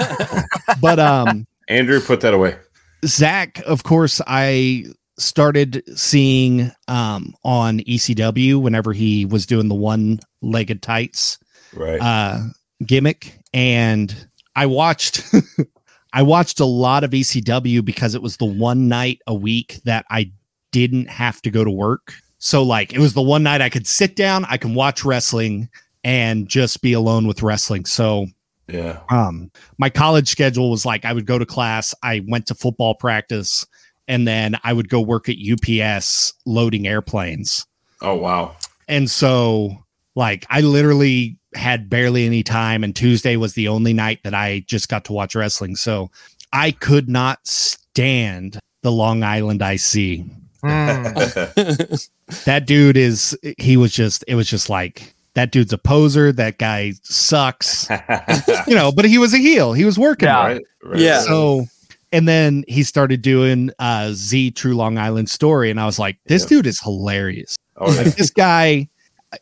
but 0.81 0.99
um 0.99 1.47
Andrew, 1.69 2.01
put 2.01 2.21
that 2.21 2.35
away. 2.35 2.57
Zach, 3.05 3.61
of 3.67 3.83
course, 3.83 4.21
I 4.27 4.87
started 5.23 5.83
seeing 5.99 6.71
um 6.89 7.35
on 7.45 7.81
ECW 7.81 8.61
whenever 8.61 8.93
he 8.93 9.25
was 9.25 9.47
doing 9.47 9.69
the 9.69 9.75
one 9.75 10.21
legged 10.43 10.83
tights 10.83 11.39
Right. 11.75 12.01
uh 12.01 12.41
gimmick 12.85 13.39
and 13.55 14.15
I 14.57 14.67
watched 14.67 15.25
I 16.13 16.23
watched 16.23 16.61
a 16.61 16.67
lot 16.67 17.05
of 17.05 17.11
ECW 17.13 17.85
because 17.85 18.15
it 18.15 18.23
was 18.23 18.37
the 18.37 18.45
one 18.45 18.89
night 18.89 19.21
a 19.27 19.35
week 19.35 19.81
that 19.85 20.05
I 20.11 20.31
didn't 20.71 21.09
have 21.09 21.41
to 21.43 21.51
go 21.51 21.65
to 21.65 21.71
work. 21.71 22.13
So 22.39 22.63
like 22.63 22.93
it 22.93 22.99
was 22.99 23.15
the 23.15 23.23
one 23.23 23.43
night 23.43 23.63
I 23.63 23.69
could 23.71 23.87
sit 23.87 24.17
down, 24.17 24.45
I 24.47 24.57
can 24.57 24.75
watch 24.75 25.05
wrestling 25.05 25.69
and 26.05 26.49
just 26.49 26.83
be 26.83 26.93
alone 26.93 27.27
with 27.27 27.43
wrestling. 27.43 27.85
So 27.87 28.27
yeah. 28.69 29.01
um 29.11 29.51
my 29.79 29.89
college 29.91 30.29
schedule 30.29 30.71
was 30.71 30.85
like 30.85 31.05
I 31.05 31.13
would 31.13 31.27
go 31.27 31.39
to 31.39 31.47
class, 31.47 31.95
I 32.03 32.23
went 32.29 32.47
to 32.49 32.55
football 32.55 32.95
practice, 32.95 33.65
and 34.09 34.27
then 34.27 34.57
I 34.65 34.73
would 34.73 34.89
go 34.89 35.01
work 35.01 35.29
at 35.29 35.37
UPS 35.37 36.35
loading 36.45 36.87
airplanes. 36.87 37.67
Oh 38.01 38.15
wow. 38.15 38.57
And 38.89 39.11
so 39.11 39.85
like 40.15 40.47
I 40.51 40.61
literally 40.61 41.39
had 41.55 41.91
barely 41.91 42.27
any 42.27 42.43
time 42.43 42.83
and 42.83 42.95
Tuesday 42.95 43.37
was 43.37 43.55
the 43.55 43.69
only 43.69 43.93
night 43.93 44.21
that 44.25 44.35
I 44.35 44.65
just 44.67 44.89
got 44.89 45.05
to 45.07 45.13
watch 45.13 45.35
wrestling. 45.35 45.77
So 45.77 46.11
I 46.53 46.71
could 46.73 47.09
not 47.09 47.47
stand 47.47 48.59
the 48.83 48.93
Long 48.93 49.23
Island 49.23 49.63
IC. 49.63 50.25
Hmm. 50.63 51.07
That 52.45 52.67
dude 52.67 52.97
is 52.97 53.39
he 53.59 53.77
was 53.77 53.93
just 53.93 54.25
it 54.27 54.37
was 54.37 54.49
just 54.49 54.71
like 54.71 55.15
that 55.35 55.51
dude's 55.51 55.73
a 55.73 55.79
poser, 55.79 56.33
that 56.33 56.59
guy 56.59 56.95
sucks. 57.03 57.89
You 58.67 58.77
know, 58.77 58.93
but 58.93 59.05
he 59.05 59.19
was 59.19 59.35
a 59.35 59.39
heel. 59.39 59.73
He 59.73 59.85
was 59.85 59.99
working. 59.99 60.29
Yeah. 60.29 60.47
right. 60.47 60.63
right. 60.83 60.99
Yeah. 60.99 61.21
So 61.21 61.67
and 62.13 62.29
then 62.29 62.65
he 62.69 62.83
started 62.83 63.23
doing 63.23 63.71
uh 63.79 64.11
Z 64.13 64.53
True 64.53 64.75
Long 64.75 64.99
Island 64.99 65.29
Story, 65.31 65.71
and 65.71 65.81
I 65.81 65.87
was 65.87 65.99
like, 65.99 66.19
this 66.27 66.43
Yep. 66.43 66.49
dude 66.49 66.67
is 66.67 66.81
hilarious. 66.81 67.57
Oh, 67.77 67.91
yeah. 67.93 68.03
Like 68.03 68.15
this 68.17 68.31
guy, 68.31 68.89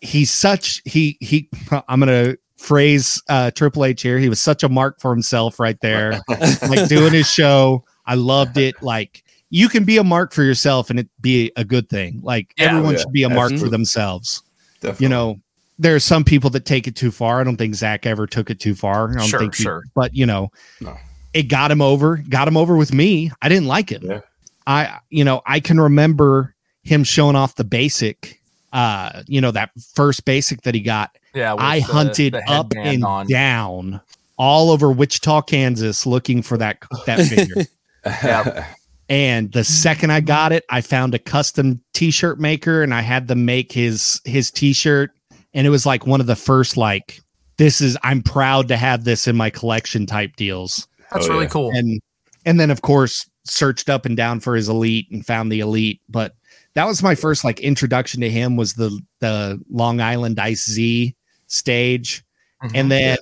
he's 0.00 0.30
such 0.30 0.80
he 0.84 1.16
he. 1.20 1.48
I'm 1.88 2.00
gonna 2.00 2.36
phrase 2.56 3.22
uh 3.28 3.50
Triple 3.50 3.84
H 3.84 4.02
here. 4.02 4.18
He 4.18 4.28
was 4.28 4.40
such 4.40 4.62
a 4.62 4.68
mark 4.68 5.00
for 5.00 5.10
himself 5.12 5.58
right 5.60 5.78
there. 5.80 6.20
like 6.28 6.88
doing 6.88 7.12
his 7.12 7.30
show. 7.30 7.84
I 8.06 8.14
loved 8.14 8.56
it. 8.56 8.82
Like 8.82 9.24
you 9.50 9.68
can 9.68 9.84
be 9.84 9.96
a 9.98 10.04
mark 10.04 10.32
for 10.32 10.42
yourself 10.44 10.90
and 10.90 11.00
it 11.00 11.08
be 11.20 11.50
a 11.56 11.64
good 11.64 11.88
thing. 11.88 12.20
Like 12.22 12.52
Yeah. 12.56 12.70
everyone 12.70 12.94
Yeah, 12.94 13.00
should 13.00 13.12
be 13.12 13.22
a 13.24 13.28
mark 13.30 13.52
for 13.56 13.68
themselves. 13.68 14.42
Definitely. 14.80 15.04
You 15.04 15.08
know, 15.08 15.40
there 15.78 15.94
are 15.94 16.00
some 16.00 16.22
people 16.24 16.50
that 16.50 16.64
take 16.64 16.86
it 16.86 16.94
too 16.94 17.10
far. 17.10 17.40
I 17.40 17.44
don't 17.44 17.56
think 17.56 17.74
Zach 17.74 18.06
ever 18.06 18.26
took 18.26 18.48
it 18.50 18.60
too 18.60 18.74
far. 18.74 19.10
I 19.10 19.14
don't 19.14 19.26
Sure, 19.26 19.40
think 19.40 19.54
he- 19.56 19.62
sure. 19.64 19.82
but 19.94 20.14
you 20.14 20.24
know, 20.26 20.50
No. 20.80 20.96
It 21.34 21.44
got 21.44 21.70
him 21.70 21.80
over, 21.80 22.16
got 22.28 22.48
him 22.48 22.56
over 22.56 22.76
with 22.76 22.92
me. 22.92 23.30
I 23.42 23.48
didn't 23.48 23.66
like 23.68 23.90
him. 23.90 24.02
Yeah. 24.04 24.20
I, 24.66 24.98
you 25.10 25.24
know, 25.24 25.42
I 25.46 25.60
can 25.60 25.80
remember 25.80 26.54
him 26.82 27.04
showing 27.04 27.36
off 27.36 27.54
the 27.56 27.64
basic, 27.64 28.40
uh, 28.72 29.22
you 29.26 29.40
know, 29.40 29.50
that 29.50 29.70
first 29.94 30.24
basic 30.24 30.62
that 30.62 30.74
he 30.74 30.80
got. 30.80 31.16
Yeah, 31.34 31.54
I 31.58 31.80
the- 31.80 31.86
hunted 31.86 32.34
the 32.34 32.50
up 32.50 32.72
headband 32.74 32.88
and 32.96 33.04
on. 33.04 33.26
down 33.26 34.00
all 34.36 34.70
over 34.70 34.90
Wichita, 34.90 35.42
Kansas, 35.42 36.06
looking 36.06 36.42
for 36.42 36.56
that 36.58 36.78
that 37.06 37.20
figure. 37.28 37.64
Yeah. 38.04 38.66
and 39.08 39.52
the 39.52 39.64
second 39.64 40.10
I 40.12 40.20
got 40.20 40.52
it, 40.52 40.64
I 40.70 40.80
found 40.80 41.14
a 41.14 41.18
custom 41.18 41.82
T-shirt 41.92 42.40
maker, 42.40 42.82
and 42.82 42.94
I 42.94 43.02
had 43.02 43.28
them 43.28 43.44
make 43.44 43.72
his 43.72 44.20
his 44.24 44.50
T-shirt, 44.50 45.10
and 45.54 45.66
it 45.66 45.70
was 45.70 45.84
like 45.86 46.06
one 46.06 46.20
of 46.20 46.26
the 46.26 46.36
first 46.36 46.76
like 46.76 47.20
this 47.58 47.80
is 47.80 47.96
I'm 48.02 48.22
proud 48.22 48.68
to 48.68 48.76
have 48.76 49.04
this 49.04 49.28
in 49.28 49.36
my 49.36 49.50
collection 49.50 50.06
type 50.06 50.36
deals, 50.36 50.88
That's 51.12 51.26
Oh, 51.26 51.30
really 51.30 51.44
yeah. 51.44 51.48
cool. 51.50 51.70
and 51.72 52.00
and 52.46 52.58
then 52.60 52.70
of 52.70 52.82
course 52.82 53.28
searched 53.44 53.88
up 53.88 54.06
and 54.06 54.16
down 54.16 54.40
for 54.40 54.54
his 54.54 54.68
elite 54.68 55.08
and 55.10 55.24
found 55.26 55.50
the 55.50 55.60
elite, 55.60 56.00
but 56.08 56.34
that 56.74 56.86
was 56.86 57.02
my 57.02 57.14
first 57.14 57.42
like 57.44 57.58
introduction 57.60 58.20
to 58.20 58.30
him 58.30 58.56
was 58.56 58.74
the 58.74 58.98
the 59.20 59.60
Long 59.70 60.00
Island 60.00 60.38
Ice 60.38 60.68
Z 60.68 61.14
stage 61.46 62.22
Mhm. 62.62 62.70
and 62.74 62.90
then 62.90 63.18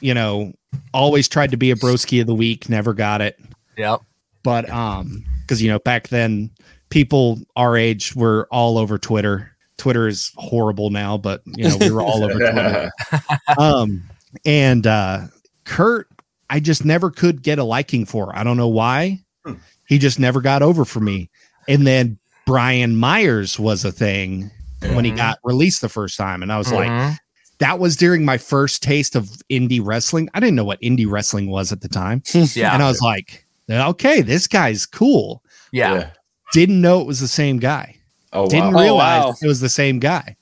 you 0.00 0.14
know 0.14 0.52
always 0.94 1.26
tried 1.28 1.50
to 1.50 1.56
be 1.56 1.70
a 1.72 1.76
broski 1.76 2.20
of 2.20 2.26
the 2.28 2.34
week 2.34 2.68
never 2.68 2.94
got 2.94 3.20
it 3.20 3.38
Yep. 3.76 4.00
but 4.44 4.70
um 4.70 5.24
because 5.42 5.60
you 5.60 5.68
know 5.68 5.78
back 5.80 6.08
then 6.08 6.50
people 6.90 7.40
our 7.56 7.76
age 7.76 8.14
were 8.14 8.46
all 8.52 8.78
over 8.78 8.98
twitter 8.98 9.50
twitter 9.78 10.06
is 10.06 10.30
horrible 10.36 10.90
now 10.90 11.18
but 11.18 11.42
you 11.56 11.68
know 11.68 11.76
we 11.78 11.90
were 11.90 12.02
all 12.02 12.22
over 12.24 12.38
twitter 12.38 12.90
um 13.58 14.02
and 14.44 14.86
uh 14.86 15.22
kurt 15.64 16.08
i 16.50 16.60
just 16.60 16.84
never 16.84 17.10
could 17.10 17.42
get 17.42 17.58
a 17.58 17.64
liking 17.64 18.04
for 18.06 18.34
i 18.36 18.42
don't 18.44 18.56
know 18.56 18.68
why 18.68 19.20
Hmm. 19.44 19.54
he 19.86 19.98
just 19.98 20.18
never 20.18 20.40
got 20.40 20.62
over 20.62 20.84
for 20.84 21.00
me 21.00 21.30
and 21.68 21.86
then 21.86 22.18
brian 22.46 22.96
myers 22.96 23.58
was 23.58 23.84
a 23.84 23.92
thing 23.92 24.50
when 24.92 25.04
he 25.04 25.12
Mhm. 25.12 25.16
got 25.16 25.38
released 25.44 25.80
the 25.80 25.88
first 25.88 26.16
time 26.16 26.42
and 26.42 26.52
i 26.52 26.58
was 26.58 26.72
like 26.72 26.88
Mhm. 26.90 27.16
that 27.58 27.78
was 27.78 27.96
during 27.96 28.24
my 28.24 28.38
first 28.38 28.82
taste 28.82 29.16
of 29.16 29.30
indie 29.50 29.80
wrestling. 29.82 30.28
I 30.34 30.40
didn't 30.40 30.56
know 30.56 30.64
what 30.64 30.78
indie 30.82 31.10
wrestling 31.10 31.48
was 31.48 31.72
at 31.72 31.80
the 31.80 31.88
time. 31.88 32.22
yeah, 32.54 32.74
And 32.74 32.82
I 32.82 32.88
was 32.88 33.00
like, 33.00 33.46
okay, 33.70 34.20
this 34.20 34.46
guy's 34.46 34.84
cool. 34.84 35.42
yeah, 35.72 36.10
Didn't 36.52 36.82
know 36.82 37.00
it 37.00 37.06
was 37.06 37.18
the 37.20 37.26
same 37.28 37.58
guy. 37.58 37.96
Oh 38.34 38.46
Didn't 38.46 38.74
wow. 38.74 38.78
Oh, 38.80 38.82
realize 38.82 39.24
wow. 39.24 39.34
it 39.40 39.46
was 39.46 39.60
the 39.60 39.70
same 39.70 39.98
guy. 40.00 40.36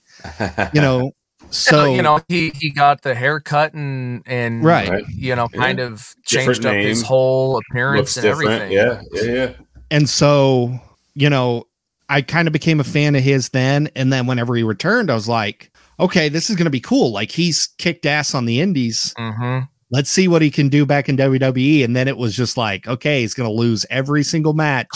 You 0.74 0.80
know, 0.80 1.12
so 1.54 1.70
so 1.84 1.94
you 1.94 2.02
know 2.02 2.20
he 2.28 2.50
he 2.50 2.70
got 2.70 3.02
the 3.02 3.14
haircut 3.14 3.74
and 3.74 4.22
and 4.26 4.62
Right. 4.64 4.88
Right. 4.88 5.04
you 5.08 5.34
know 5.36 5.48
Yeah. 5.52 5.60
kind 5.60 5.80
of 5.80 6.14
Different 6.28 6.62
changed 6.62 6.66
up 6.66 6.74
his 6.76 7.02
whole 7.02 7.58
appearance 7.58 8.16
looks 8.16 8.16
and 8.16 8.24
different. 8.24 8.50
everything. 8.62 8.72
Yeah, 8.72 9.00
yeah, 9.12 9.32
yeah. 9.32 9.52
and 9.90 10.08
so, 10.08 10.78
you 11.14 11.30
know, 11.30 11.66
I 12.08 12.22
kind 12.22 12.46
of 12.48 12.52
became 12.52 12.80
a 12.80 12.84
fan 12.84 13.14
of 13.16 13.22
his 13.22 13.48
then. 13.50 13.88
And 13.96 14.12
then 14.12 14.26
whenever 14.26 14.54
he 14.54 14.62
returned, 14.62 15.10
I 15.10 15.14
was 15.14 15.28
like, 15.28 15.70
okay, 16.00 16.28
this 16.28 16.50
is 16.50 16.56
gonna 16.56 16.70
be 16.70 16.80
cool. 16.80 17.12
Like 17.12 17.30
he's 17.30 17.68
kicked 17.78 18.04
ass 18.06 18.34
on 18.34 18.44
the 18.46 18.60
indies. 18.60 19.14
hmm 19.16 19.60
Let's 19.90 20.10
see 20.10 20.26
what 20.26 20.42
he 20.42 20.50
can 20.50 20.68
do 20.70 20.84
back 20.86 21.08
in 21.08 21.16
WWE. 21.16 21.84
And 21.84 21.94
then 21.94 22.08
it 22.08 22.16
was 22.16 22.34
just 22.34 22.56
like, 22.56 22.88
okay, 22.88 23.20
he's 23.20 23.32
gonna 23.34 23.50
lose 23.50 23.86
every 23.90 24.24
single 24.24 24.52
match 24.54 24.88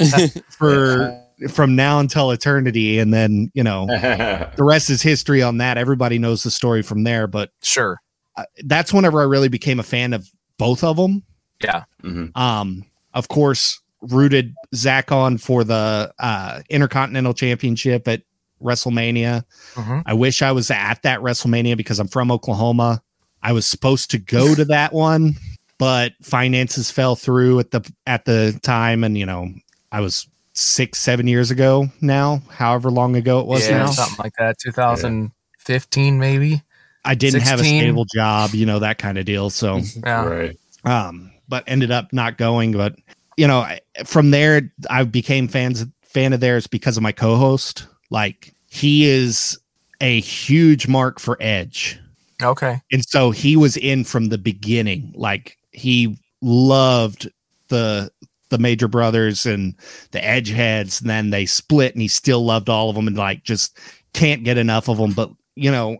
for 0.50 1.16
from 1.48 1.74
now 1.76 1.98
until 1.98 2.30
eternity 2.30 2.98
and 2.98 3.12
then 3.12 3.50
you 3.54 3.62
know 3.62 3.86
the 4.56 4.64
rest 4.64 4.90
is 4.90 5.02
history 5.02 5.42
on 5.42 5.58
that 5.58 5.76
everybody 5.78 6.18
knows 6.18 6.42
the 6.42 6.50
story 6.50 6.82
from 6.82 7.04
there 7.04 7.26
but 7.26 7.50
Sure. 7.62 8.00
uh, 8.36 8.44
that's 8.64 8.92
whenever 8.92 9.20
i 9.20 9.24
really 9.24 9.48
became 9.48 9.78
a 9.80 9.82
fan 9.84 10.12
of 10.12 10.28
both 10.58 10.84
of 10.84 10.96
them 10.96 11.22
Yeah. 11.62 11.84
Mhm. 12.02 12.36
um 12.36 12.84
of 13.14 13.28
course 13.28 13.80
rooted 14.00 14.54
zach 14.74 15.10
on 15.12 15.38
for 15.38 15.64
the 15.64 16.12
uh 16.18 16.60
intercontinental 16.70 17.34
championship 17.34 18.06
at 18.08 18.22
wrestlemania 18.62 19.44
hmm 19.74 20.00
i 20.06 20.14
wish 20.14 20.42
i 20.42 20.52
was 20.52 20.70
at 20.70 21.02
that 21.02 21.20
wrestlemania 21.20 21.76
because 21.76 21.98
i'm 21.98 22.08
from 22.08 22.30
oklahoma 22.30 23.02
i 23.42 23.52
was 23.52 23.66
supposed 23.66 24.10
to 24.10 24.18
go 24.18 24.54
to 24.54 24.64
that 24.64 24.92
one 24.92 25.34
but 25.78 26.12
finances 26.22 26.90
fell 26.90 27.16
through 27.16 27.58
at 27.58 27.70
the 27.72 27.92
at 28.06 28.24
the 28.24 28.58
time 28.62 29.02
and 29.04 29.18
you 29.18 29.26
know 29.26 29.48
i 29.90 30.00
was 30.00 30.26
six 30.54 30.98
seven 30.98 31.26
years 31.26 31.50
ago 31.50 31.86
now 32.00 32.42
however 32.50 32.90
long 32.90 33.16
ago 33.16 33.40
it 33.40 33.46
was 33.46 33.66
yeah, 33.68 33.78
now 33.78 33.86
something 33.86 34.16
like 34.22 34.34
that. 34.38 34.58
2015 34.58 36.18
maybe. 36.18 36.62
i 37.04 37.14
didn't 37.14 37.40
have 37.40 37.60
a 37.60 37.64
stable 37.64 38.04
job 38.14 38.50
you 38.54 38.66
know 38.66 38.78
that 38.78 38.98
kind 38.98 39.16
of 39.18 39.24
deal 39.24 39.48
so 39.50 39.80
Yeah. 40.04 40.24
Right. 40.24 40.58
um 40.84 41.30
but 41.48 41.64
ended 41.66 41.90
up 41.90 42.12
not 42.12 42.36
going 42.38 42.72
but 42.72 42.94
you 43.36 43.46
know 43.46 43.60
I- 43.60 43.80
from 44.04 44.30
there 44.30 44.70
i 44.90 45.04
became 45.04 45.48
fans 45.48 45.84
fan 46.02 46.32
of 46.34 46.40
theirs 46.40 46.66
because 46.66 46.96
of 46.98 47.02
my 47.02 47.12
co-host 47.12 47.86
like 48.10 48.54
he 48.68 49.06
is 49.06 49.58
a 50.00 50.20
huge 50.20 50.86
mark 50.88 51.18
for 51.18 51.36
edge 51.40 51.98
Okay. 52.42 52.80
and 52.92 53.04
so 53.04 53.30
he 53.30 53.56
was 53.56 53.76
in 53.76 54.04
from 54.04 54.26
the 54.28 54.36
beginning 54.38 55.12
like 55.14 55.56
he 55.70 56.18
loved 56.42 57.30
the 57.68 58.10
the 58.52 58.58
major 58.58 58.86
brothers 58.86 59.44
and 59.46 59.74
the 60.12 60.24
edge 60.24 60.50
heads 60.50 61.00
and 61.00 61.10
then 61.10 61.30
they 61.30 61.44
split 61.44 61.92
and 61.94 62.02
he 62.02 62.06
still 62.06 62.44
loved 62.44 62.68
all 62.68 62.88
of 62.88 62.94
them 62.94 63.08
and 63.08 63.16
like 63.16 63.42
just 63.42 63.76
can't 64.14 64.44
get 64.44 64.56
enough 64.58 64.88
of 64.88 64.98
them 64.98 65.12
but 65.12 65.30
you 65.56 65.70
know 65.70 65.96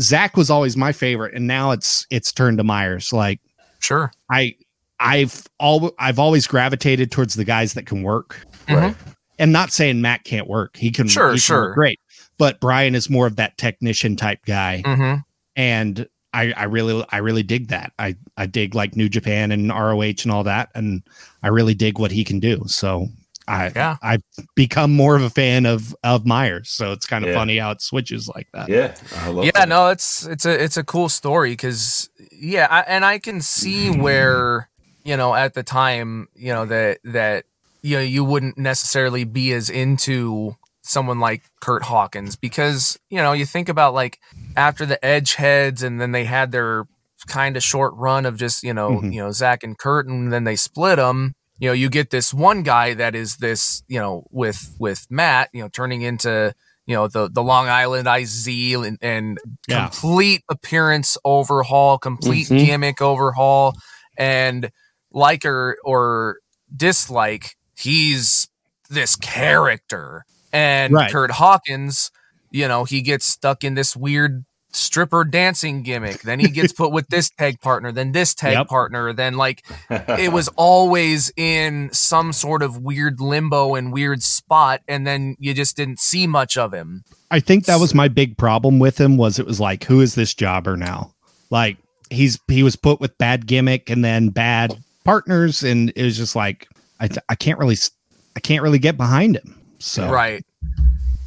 zach 0.00 0.36
was 0.36 0.48
always 0.48 0.76
my 0.76 0.92
favorite 0.92 1.34
and 1.34 1.46
now 1.46 1.70
it's 1.72 2.06
it's 2.10 2.32
turned 2.32 2.56
to 2.58 2.64
myers. 2.64 3.12
Like 3.12 3.40
Sure. 3.80 4.10
i 4.30 4.54
i've 5.00 5.46
all 5.60 5.92
i've 5.98 6.18
always 6.18 6.46
gravitated 6.46 7.10
towards 7.10 7.34
the 7.34 7.44
guys 7.44 7.74
that 7.74 7.84
can 7.86 8.02
work. 8.02 8.38
Right. 8.68 8.96
and 9.38 9.52
not 9.52 9.70
saying 9.72 10.00
matt 10.00 10.24
can't 10.24 10.48
work. 10.48 10.76
He 10.76 10.90
can 10.90 11.08
Sure, 11.08 11.28
he 11.28 11.34
can 11.34 11.40
sure. 11.40 11.62
work 11.68 11.74
great. 11.74 12.00
But 12.38 12.60
brian 12.60 12.94
is 12.94 13.10
more 13.10 13.26
of 13.26 13.36
that 13.36 13.58
technician 13.58 14.16
type 14.16 14.40
guy. 14.46 14.82
Hmm 14.86 15.14
and 15.56 16.06
I, 16.36 16.52
I 16.54 16.64
really 16.64 17.04
I 17.10 17.18
really 17.18 17.42
dig 17.42 17.68
that. 17.68 17.92
I 17.98 18.14
I 18.36 18.44
dig 18.46 18.74
like 18.74 18.94
New 18.94 19.08
Japan 19.08 19.50
and 19.52 19.70
ROH 19.70 20.22
and 20.22 20.30
all 20.30 20.44
that, 20.44 20.68
and 20.74 21.02
I 21.42 21.48
really 21.48 21.74
dig 21.74 21.98
what 21.98 22.10
he 22.10 22.24
can 22.24 22.40
do. 22.40 22.62
So 22.66 23.08
I 23.48 23.72
Yeah. 23.74 23.96
I've 24.02 24.22
become 24.54 24.92
more 24.92 25.16
of 25.16 25.22
a 25.22 25.30
fan 25.30 25.64
of 25.64 25.96
of 26.04 26.26
Myers. 26.26 26.68
So 26.68 26.92
it's 26.92 27.06
kind 27.06 27.24
of 27.24 27.30
Yeah. 27.30 27.36
funny 27.36 27.56
how 27.58 27.70
it 27.70 27.80
switches 27.80 28.28
like 28.28 28.48
that. 28.52 28.68
Yeah. 28.68 28.94
I 29.16 29.28
love 29.28 29.44
yeah 29.46 29.50
that. 29.54 29.68
no 29.68 29.88
it's 29.88 30.26
it's 30.26 30.44
a 30.44 30.62
it's 30.62 30.76
a 30.76 30.84
cool 30.84 31.08
story 31.08 31.52
because 31.52 32.10
yeah 32.32 32.66
I, 32.70 32.80
and 32.80 33.04
i 33.04 33.18
can 33.18 33.40
see 33.40 33.88
mm-hmm. 33.88 34.02
where 34.02 34.68
you 35.04 35.16
know 35.16 35.34
at 35.34 35.54
the 35.54 35.62
time 35.62 36.28
you 36.34 36.52
know 36.52 36.66
that 36.66 36.98
that 37.04 37.44
you 37.82 37.96
know 37.96 38.02
you 38.02 38.24
wouldn't 38.24 38.58
necessarily 38.58 39.24
be 39.24 39.52
as 39.52 39.70
into 39.70 40.56
someone 40.86 41.18
like 41.18 41.42
kurt 41.60 41.82
hawkins 41.84 42.36
because 42.36 42.98
you 43.10 43.18
know 43.18 43.32
you 43.32 43.44
think 43.44 43.68
about 43.68 43.92
like 43.94 44.18
after 44.56 44.86
the 44.86 45.04
edge 45.04 45.34
heads 45.34 45.82
and 45.82 46.00
then 46.00 46.12
they 46.12 46.24
had 46.24 46.52
their 46.52 46.84
kind 47.26 47.56
of 47.56 47.62
short 47.62 47.92
run 47.96 48.24
of 48.26 48.36
just 48.36 48.62
you 48.62 48.72
know 48.72 49.00
Mhm. 49.00 49.12
you 49.12 49.20
know 49.20 49.32
zach 49.32 49.62
and 49.64 49.76
kurt 49.78 50.06
and 50.06 50.32
then 50.32 50.44
they 50.44 50.54
split 50.56 50.96
them 50.96 51.34
you 51.58 51.68
know 51.68 51.72
you 51.72 51.88
get 51.88 52.10
this 52.10 52.32
one 52.32 52.62
guy 52.62 52.94
that 52.94 53.14
is 53.14 53.36
this 53.38 53.82
you 53.88 53.98
know 53.98 54.24
with 54.30 54.74
with 54.78 55.06
matt 55.10 55.48
you 55.52 55.62
know 55.62 55.68
turning 55.68 56.02
into 56.02 56.54
you 56.86 56.94
know 56.94 57.08
the 57.08 57.28
the 57.28 57.42
Long 57.42 57.68
Island 57.68 58.06
IZ 58.06 58.46
and, 58.86 58.96
and 59.02 59.38
Yeah. 59.66 59.88
complete 59.88 60.44
appearance 60.48 61.18
overhaul, 61.24 61.98
complete 61.98 62.46
Mhm. 62.46 62.64
gimmick 62.64 63.02
overhaul, 63.02 63.74
and 64.16 64.70
like 65.10 65.44
or 65.44 65.78
or 65.84 66.38
dislike, 66.76 67.56
he's 67.76 68.46
this 68.88 69.16
character. 69.16 70.24
And 70.52 70.92
Right. 70.92 71.10
Kurt 71.10 71.32
Hawkins, 71.32 72.10
you 72.50 72.68
know, 72.68 72.84
he 72.84 73.02
gets 73.02 73.26
stuck 73.26 73.64
in 73.64 73.74
this 73.74 73.96
weird 73.96 74.44
stripper 74.72 75.24
dancing 75.24 75.82
gimmick. 75.82 76.20
Then 76.22 76.38
he 76.38 76.48
gets 76.48 76.72
put 76.74 76.92
with 76.92 77.08
this 77.08 77.30
tag 77.30 77.60
partner, 77.60 77.92
then 77.92 78.12
this 78.12 78.34
tag 78.34 78.54
Yep. 78.54 78.68
partner, 78.68 79.12
then 79.12 79.34
like 79.34 79.64
it 79.90 80.32
was 80.32 80.48
always 80.56 81.32
in 81.36 81.90
some 81.92 82.32
sort 82.32 82.62
of 82.62 82.82
weird 82.82 83.20
limbo 83.20 83.74
and 83.74 83.92
weird 83.92 84.22
spot 84.22 84.82
and 84.86 85.06
then 85.06 85.36
you 85.38 85.54
just 85.54 85.76
didn't 85.76 85.98
see 85.98 86.26
much 86.26 86.56
of 86.58 86.72
him 86.72 87.04
I 87.30 87.40
think 87.40 87.64
that 87.64 87.80
was 87.80 87.94
my 87.94 88.08
big 88.08 88.36
problem 88.36 88.78
with 88.78 89.00
him 89.00 89.16
was 89.16 89.38
it 89.38 89.46
was 89.46 89.58
like, 89.58 89.84
who 89.84 90.00
is 90.00 90.14
this 90.14 90.32
jobber 90.32 90.76
now? 90.76 91.12
Like 91.50 91.76
he's 92.10 92.38
he 92.48 92.62
was 92.62 92.76
put 92.76 93.00
with 93.00 93.16
bad 93.18 93.46
gimmick 93.46 93.90
and 93.90 94.04
then 94.04 94.28
bad 94.28 94.76
partners, 95.04 95.62
and 95.64 95.92
it 95.96 96.04
was 96.04 96.16
just 96.16 96.36
like 96.36 96.68
I 97.00 97.08
I 97.28 97.34
can't 97.34 97.58
really 97.58 97.76
I 98.36 98.40
can't 98.40 98.62
really 98.62 98.78
get 98.78 98.96
behind 98.96 99.36
him. 99.36 99.55
So 99.78 100.08
Right. 100.10 100.44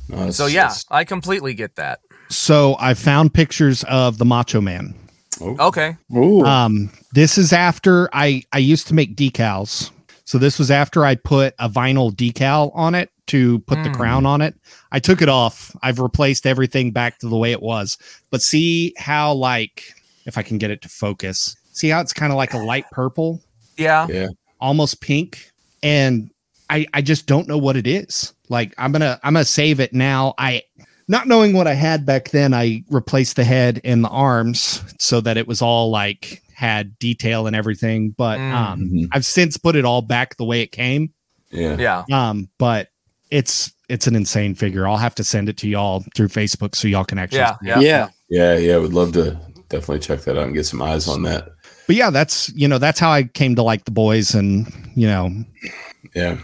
No, 0.08 0.18
it's- 0.18 0.38
So 0.38 0.48
yeah, 0.48 0.74
I 0.90 1.04
completely 1.04 1.54
get 1.54 1.76
that. 1.76 2.00
so 2.30 2.76
I 2.80 2.94
found 2.94 3.34
pictures 3.34 3.84
of 3.86 4.18
the 4.18 4.26
Macho 4.26 4.62
Man. 4.62 4.94
Okay. 5.42 5.96
Ooh. 6.16 6.44
Um, 6.46 6.92
this 7.14 7.38
is 7.38 7.54
after 7.54 8.10
I 8.14 8.44
I 8.52 8.58
used 8.58 8.88
to 8.88 8.94
make 8.94 9.16
decals. 9.16 9.92
So 10.26 10.38
this 10.38 10.60
was 10.60 10.70
after 10.70 11.06
I 11.06 11.16
put 11.16 11.54
a 11.60 11.70
vinyl 11.70 12.12
decal 12.14 12.72
on 12.76 12.94
it 12.94 13.10
to 13.28 13.60
put 13.60 13.82
the 13.84 13.90
Mm. 13.90 13.96
crown 13.96 14.26
on 14.26 14.42
it. 14.42 14.56
I 14.92 15.00
took 15.00 15.22
it 15.22 15.30
off. 15.30 15.76
I've 15.82 16.00
replaced 16.00 16.46
everything 16.46 16.92
back 16.92 17.20
to 17.20 17.28
the 17.30 17.38
way 17.38 17.52
it 17.52 17.62
was. 17.62 17.98
But 18.32 18.42
see 18.42 18.94
how 18.98 19.34
like 19.34 19.84
if 20.26 20.38
I 20.38 20.44
can 20.44 20.58
get 20.58 20.70
it 20.72 20.82
to 20.84 20.90
focus. 20.90 21.56
See 21.72 21.90
how 21.90 22.02
it's 22.02 22.14
kind 22.14 22.32
of 22.32 22.38
like 22.38 22.54
a 22.54 22.58
light 22.58 22.86
purple, 22.92 23.42
Yeah. 23.78 24.06
yeah. 24.10 24.28
almost 24.60 25.00
pink, 25.02 25.50
and 25.82 26.30
I 26.70 26.86
I 26.94 27.02
just 27.02 27.26
don't 27.26 27.48
know 27.48 27.58
what 27.58 27.76
it 27.78 27.88
is. 27.88 28.34
Like 28.50 28.74
I'm 28.78 28.92
gonna 28.92 29.20
I'm 29.24 29.34
gonna 29.34 29.46
save 29.46 29.80
it 29.80 29.94
now. 29.94 30.34
I 30.38 30.64
not 31.08 31.28
knowing 31.28 31.54
what 31.54 31.66
I 31.68 31.74
had 31.74 32.06
back 32.06 32.30
then, 32.30 32.54
I 32.54 32.84
replaced 32.90 33.36
the 33.36 33.44
head 33.44 33.82
and 33.84 34.04
the 34.04 34.10
arms 34.10 34.84
so 35.00 35.22
that 35.22 35.38
it 35.38 35.48
was 35.48 35.62
all 35.62 35.90
like 35.90 36.44
had 36.54 36.98
detail 37.00 37.48
and 37.48 37.56
everything. 37.56 38.12
But 38.18 38.38
Mm. 38.40 38.54
um, 38.54 38.80
Mhm. 38.82 39.08
I've 39.14 39.26
since 39.26 39.58
put 39.58 39.76
it 39.76 39.86
all 39.86 40.02
back 40.02 40.38
the 40.38 40.46
way 40.46 40.62
it 40.62 40.72
came. 40.72 41.12
Yeah. 41.52 41.78
Yeah. 41.80 42.04
Um, 42.12 42.50
but 42.60 42.90
it's 43.32 43.72
it's 43.88 44.06
an 44.06 44.16
insane 44.16 44.54
figure. 44.54 44.88
I'll 44.88 44.98
have 44.98 45.16
to 45.16 45.24
send 45.24 45.50
it 45.50 45.58
to 45.58 45.68
y'all 45.68 46.06
through 46.16 46.28
Facebook 46.28 46.76
so 46.76 46.88
y'all 46.88 47.04
can 47.06 47.18
actually. 47.18 47.40
Yeah. 47.40 47.56
Yeah. 47.64 47.80
yeah. 47.80 48.08
Yeah. 48.30 48.58
Yeah. 48.58 48.78
Would 48.78 48.94
love 48.94 49.14
to 49.14 49.36
definitely 49.70 50.00
check 50.00 50.22
that 50.22 50.38
out 50.38 50.44
and 50.46 50.54
get 50.54 50.66
some 50.68 50.82
eyes 50.82 51.08
on 51.08 51.24
that. 51.24 51.48
But 51.88 51.96
yeah, 51.96 52.12
that's 52.12 52.50
you 52.56 52.68
know 52.68 52.78
that's 52.78 53.00
how 53.00 53.10
I 53.10 53.24
came 53.24 53.56
to 53.56 53.64
like 53.64 53.86
the 53.86 53.92
boys, 53.92 54.36
and 54.36 54.72
you 54.96 55.08
know 55.08 55.32
Yeah. 56.14 56.38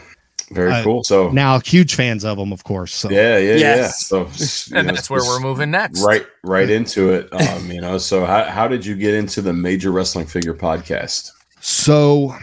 Very 0.51 0.71
Uh, 0.71 0.83
cool. 0.83 1.03
So 1.03 1.29
now 1.29 1.59
huge 1.59 1.95
fans 1.95 2.23
of 2.23 2.37
them, 2.37 2.51
of 2.53 2.63
course. 2.63 2.93
So 2.93 3.09
yeah, 3.09 3.37
yeah, 3.37 3.55
yeah. 3.55 3.87
So 3.87 4.29
And 4.75 4.87
know, 4.87 4.93
that's 4.93 5.09
where 5.09 5.23
we're 5.23 5.39
moving 5.39 5.71
next. 5.71 6.01
right 6.03 6.25
right 6.43 6.69
into 6.69 7.11
it. 7.11 7.33
Um, 7.33 7.71
you 7.71 7.81
know, 7.81 7.97
so 7.97 8.25
how 8.25 8.43
how 8.45 8.67
did 8.67 8.85
you 8.85 8.95
get 8.95 9.13
into 9.13 9.41
the 9.41 9.53
major 9.53 9.91
wrestling 9.91 10.27
figure 10.27 10.53
podcast? 10.53 11.31
So 11.61 12.35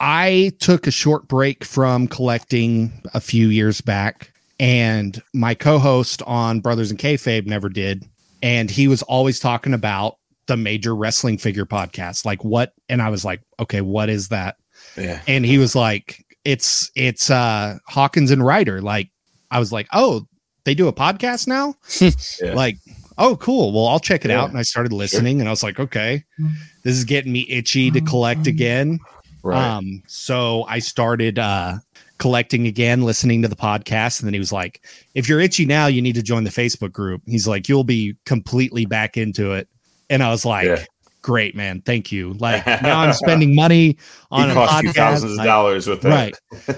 I 0.00 0.52
took 0.60 0.86
a 0.86 0.90
short 0.90 1.28
break 1.28 1.64
from 1.64 2.08
collecting 2.08 2.90
a 3.12 3.20
few 3.20 3.48
years 3.48 3.82
back, 3.82 4.32
and 4.58 5.20
my 5.34 5.54
co-host 5.54 6.22
on 6.22 6.60
Brothers 6.60 6.90
and 6.90 6.98
Kayfabe 6.98 7.46
never 7.46 7.68
did, 7.68 8.04
and 8.42 8.70
he 8.70 8.88
was 8.88 9.02
always 9.02 9.38
talking 9.38 9.74
about 9.74 10.16
the 10.46 10.56
major 10.56 10.96
wrestling 10.96 11.36
figure 11.36 11.66
podcast, 11.66 12.24
like 12.24 12.42
what, 12.42 12.72
and 12.88 13.02
I 13.02 13.10
was 13.10 13.24
like, 13.24 13.42
okay, 13.60 13.82
what 13.82 14.08
is 14.08 14.28
that? 14.28 14.56
Yeah. 14.96 15.20
And 15.28 15.44
he 15.44 15.58
was 15.58 15.76
like, 15.76 16.24
it's 16.44 16.90
it's 16.94 17.30
uh 17.30 17.78
Hawkins 17.86 18.30
and 18.30 18.44
Ryder. 18.44 18.80
Like 18.80 19.10
I 19.50 19.58
was 19.58 19.72
like, 19.72 19.88
oh, 19.92 20.26
they 20.64 20.74
do 20.74 20.88
a 20.88 20.92
podcast 20.92 21.46
now, 21.46 21.74
Yeah. 22.42 22.54
like. 22.54 22.76
Oh, 23.22 23.36
cool. 23.36 23.72
Well, 23.74 23.86
I'll 23.86 24.00
check 24.00 24.24
it 24.24 24.30
Yeah. 24.30 24.40
out. 24.40 24.48
And 24.48 24.58
I 24.58 24.62
started 24.62 24.94
listening, 24.94 25.40
and 25.40 25.48
I 25.48 25.52
was 25.52 25.62
like, 25.62 25.78
okay, 25.78 26.24
this 26.84 26.96
is 26.96 27.04
getting 27.04 27.30
me 27.32 27.40
itchy 27.50 27.90
to 27.90 28.00
collect 28.00 28.46
again. 28.46 28.98
Right. 29.42 29.62
Um, 29.76 30.02
so 30.06 30.64
I 30.68 30.78
started 30.78 31.38
uh 31.38 31.74
collecting 32.16 32.66
again, 32.66 33.02
listening 33.02 33.42
to 33.42 33.48
the 33.48 33.56
podcast, 33.56 34.20
and 34.20 34.26
then 34.26 34.32
he 34.32 34.38
was 34.40 34.52
like, 34.52 34.82
If 35.14 35.28
you're 35.28 35.40
itchy 35.40 35.66
now, 35.66 35.86
you 35.86 36.00
need 36.00 36.14
to 36.14 36.22
join 36.22 36.44
the 36.44 36.50
Facebook 36.50 36.92
group. 36.92 37.20
He's 37.26 37.46
like, 37.46 37.68
You'll 37.68 37.84
be 37.84 38.16
completely 38.24 38.86
back 38.86 39.18
into 39.18 39.52
it. 39.52 39.68
And 40.08 40.22
I 40.22 40.30
was 40.30 40.46
like, 40.46 40.66
Yeah. 40.68 40.84
Great, 41.22 41.54
man. 41.54 41.82
Thank 41.82 42.10
you. 42.12 42.32
Like 42.34 42.66
now 42.82 43.00
I'm 43.00 43.12
spending 43.12 43.54
money 43.54 43.96
on 44.30 44.46
he 44.46 44.50
a 44.52 44.54
cost 44.54 44.82
you 44.82 44.92
thousands 44.92 45.38
of 45.38 45.44
dollars 45.44 45.86
with 45.86 46.00
that. 46.02 46.08
right. 46.10 46.34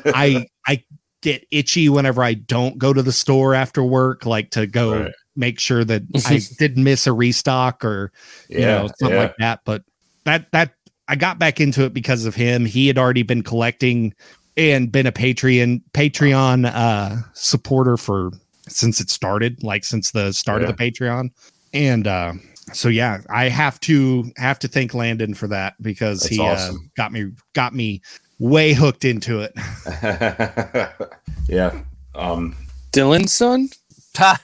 I 0.15 0.47
I 0.67 0.83
get 1.23 1.47
itchy 1.53 1.89
whenever 1.89 2.23
I 2.23 2.35
don't 2.35 2.79
go 2.79 2.93
to 2.93 3.03
the 3.03 3.13
store 3.13 3.55
after 3.55 3.85
work, 3.85 4.27
like 4.27 4.51
to 4.51 4.67
go 4.67 5.03
Right. 5.03 5.13
make 5.37 5.61
sure 5.61 5.85
that 5.85 6.03
I 6.27 6.41
didn't 6.59 6.83
miss 6.83 7.07
a 7.07 7.13
restock 7.13 7.85
or 7.85 8.13
you 8.49 8.61
yeah. 8.61 8.67
know 8.79 8.87
something 8.99 9.11
yeah. 9.17 9.23
like 9.23 9.37
that 9.39 9.61
but 9.65 9.83
that 10.25 10.51
that 10.53 10.75
i 11.09 11.17
got 11.17 11.39
back 11.39 11.61
into 11.61 11.85
it 11.85 11.93
because 11.93 12.27
of 12.27 12.35
him 12.35 12.65
he 12.65 12.87
had 12.87 12.97
already 12.99 13.23
been 13.25 13.43
collecting 13.43 14.15
and 14.57 14.93
been 14.93 15.07
a 15.07 15.11
patreon 15.13 15.83
patreon 15.95 16.71
uh 16.73 17.17
supporter 17.33 17.97
for 17.97 18.31
since 18.69 19.01
it 19.01 19.11
started 19.11 19.63
like 19.65 19.83
since 19.85 20.13
the 20.13 20.31
start 20.33 20.63
Yeah. 20.63 20.69
of 20.69 20.77
the 20.77 20.91
patreon 20.91 21.31
and 21.75 22.07
uh 22.07 22.35
so 22.73 22.89
yeah 22.89 23.21
i 23.31 23.49
have 23.49 23.79
to 23.81 24.25
have 24.37 24.59
to 24.59 24.69
thank 24.69 24.95
landon 24.95 25.35
for 25.35 25.49
that 25.49 25.75
because 25.83 26.21
That's 26.21 26.35
he 26.35 26.41
uh, 26.41 26.73
got 26.97 27.13
me 27.13 27.33
got 27.55 27.75
me 27.75 28.03
way 28.39 28.73
hooked 28.73 29.05
into 29.05 29.41
it 29.41 29.53
yeah. 31.49 31.83
Um, 32.15 32.55
Dylan's 32.93 33.33
son? 33.33 33.69
I'm 34.21 34.37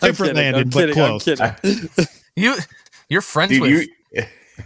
Different 0.00 0.34
kidding, 0.36 0.36
Landon, 0.36 0.62
I'm 0.62 0.68
but 0.70 0.94
kidding, 0.94 0.94
close. 0.94 1.26
you 2.36 2.56
you're 3.08 3.22
friends 3.22 3.52
dude, 3.52 3.62
with 3.62 3.88
you, 4.12 4.22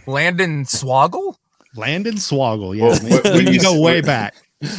Landon 0.07 0.65
Swoggle? 0.65 1.35
landon 1.77 2.15
swoggle 2.15 2.73
yeah 2.75 2.83
Well, 2.87 2.99
when- 3.01 3.33
we 3.33 3.43
when 3.45 3.53
you 3.53 3.59
go 3.59 3.73
s- 3.73 3.79
way 3.81 3.99
back 4.01 4.33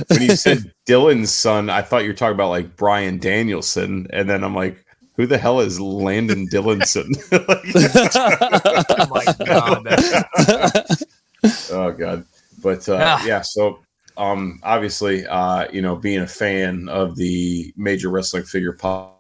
when 0.09 0.23
you 0.23 0.35
said 0.35 0.73
Dylan's 0.89 1.31
son, 1.33 1.69
I 1.69 1.83
thought 1.83 2.03
you 2.05 2.09
were 2.09 2.15
talking 2.15 2.35
about 2.35 2.49
like 2.49 2.75
Bryan 2.77 3.19
Danielson, 3.19 4.07
and 4.11 4.29
then 4.31 4.43
I'm 4.43 4.55
like, 4.55 4.85
who 5.17 5.27
the 5.27 5.39
hell 5.39 5.61
is 5.61 5.81
Landon 5.81 6.47
Dillinson? 6.51 7.13
Oh 8.99 9.07
my 9.11 9.25
god. 9.45 9.87
oh 11.73 11.93
god 11.93 12.25
but 12.63 12.89
uh 12.89 12.99
Ah. 13.01 13.25
yeah 13.27 13.41
so 13.43 13.79
um 14.17 14.59
obviously 14.63 15.27
uh 15.27 15.67
you 15.73 15.81
know 15.83 15.95
being 15.97 16.21
a 16.21 16.27
fan 16.27 16.89
of 16.89 17.17
the 17.17 17.73
major 17.77 18.09
wrestling 18.11 18.43
figure 18.43 18.73
po- 18.73 19.13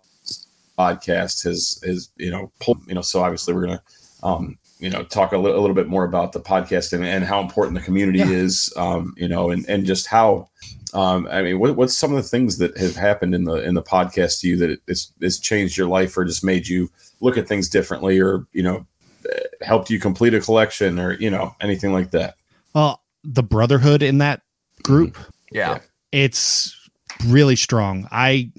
podcast 0.78 1.44
has 1.44 1.78
is 1.82 2.10
you 2.16 2.30
know 2.30 2.50
pulled 2.60 2.80
you 2.88 2.94
know 2.94 3.02
so 3.02 3.22
obviously 3.22 3.54
we're 3.54 3.66
gonna 3.66 3.82
um 4.22 4.58
you 4.80 4.90
know 4.90 5.02
talk 5.04 5.32
a, 5.32 5.38
li- 5.38 5.52
a 5.52 5.58
little 5.60 5.74
bit 5.74 5.88
more 5.88 6.04
about 6.04 6.32
the 6.32 6.40
podcast 6.40 6.92
and, 6.92 7.04
and 7.04 7.24
how 7.24 7.40
important 7.40 7.76
the 7.78 7.84
community 7.84 8.18
Yeah. 8.18 8.30
is 8.30 8.72
um 8.76 9.14
you 9.16 9.28
know 9.28 9.50
and 9.50 9.64
and 9.68 9.86
just 9.86 10.06
how 10.06 10.48
um 10.96 11.28
i 11.30 11.42
mean 11.42 11.58
what, 11.58 11.76
what's 11.76 11.96
some 11.96 12.10
of 12.10 12.16
the 12.16 12.28
things 12.28 12.58
that 12.58 12.76
have 12.76 12.96
happened 12.96 13.34
in 13.34 13.44
the 13.44 13.54
in 13.64 13.74
the 13.74 13.82
podcast 13.82 14.40
to 14.40 14.48
you 14.48 14.56
that 14.56 14.78
it's 14.88 15.12
it's 15.20 15.38
changed 15.38 15.76
your 15.76 15.86
life 15.88 16.16
or 16.16 16.24
just 16.24 16.42
made 16.44 16.66
you 16.66 16.88
look 17.20 17.36
at 17.36 17.46
things 17.48 17.68
differently 17.68 18.18
or 18.20 18.46
you 18.52 18.62
know 18.62 18.86
eh, 19.30 19.40
helped 19.62 19.90
you 19.90 20.00
complete 20.00 20.34
a 20.34 20.40
collection 20.40 20.98
or 20.98 21.12
you 21.14 21.30
know 21.30 21.54
anything 21.60 21.92
like 21.92 22.10
that 22.12 22.36
well 22.74 23.02
the 23.24 23.42
brotherhood 23.42 24.02
in 24.02 24.18
that 24.18 24.40
group 24.82 25.16
yeah. 25.52 25.78
it's 26.12 26.76
really 27.26 27.56
strong. 27.56 28.06
I 28.12 28.50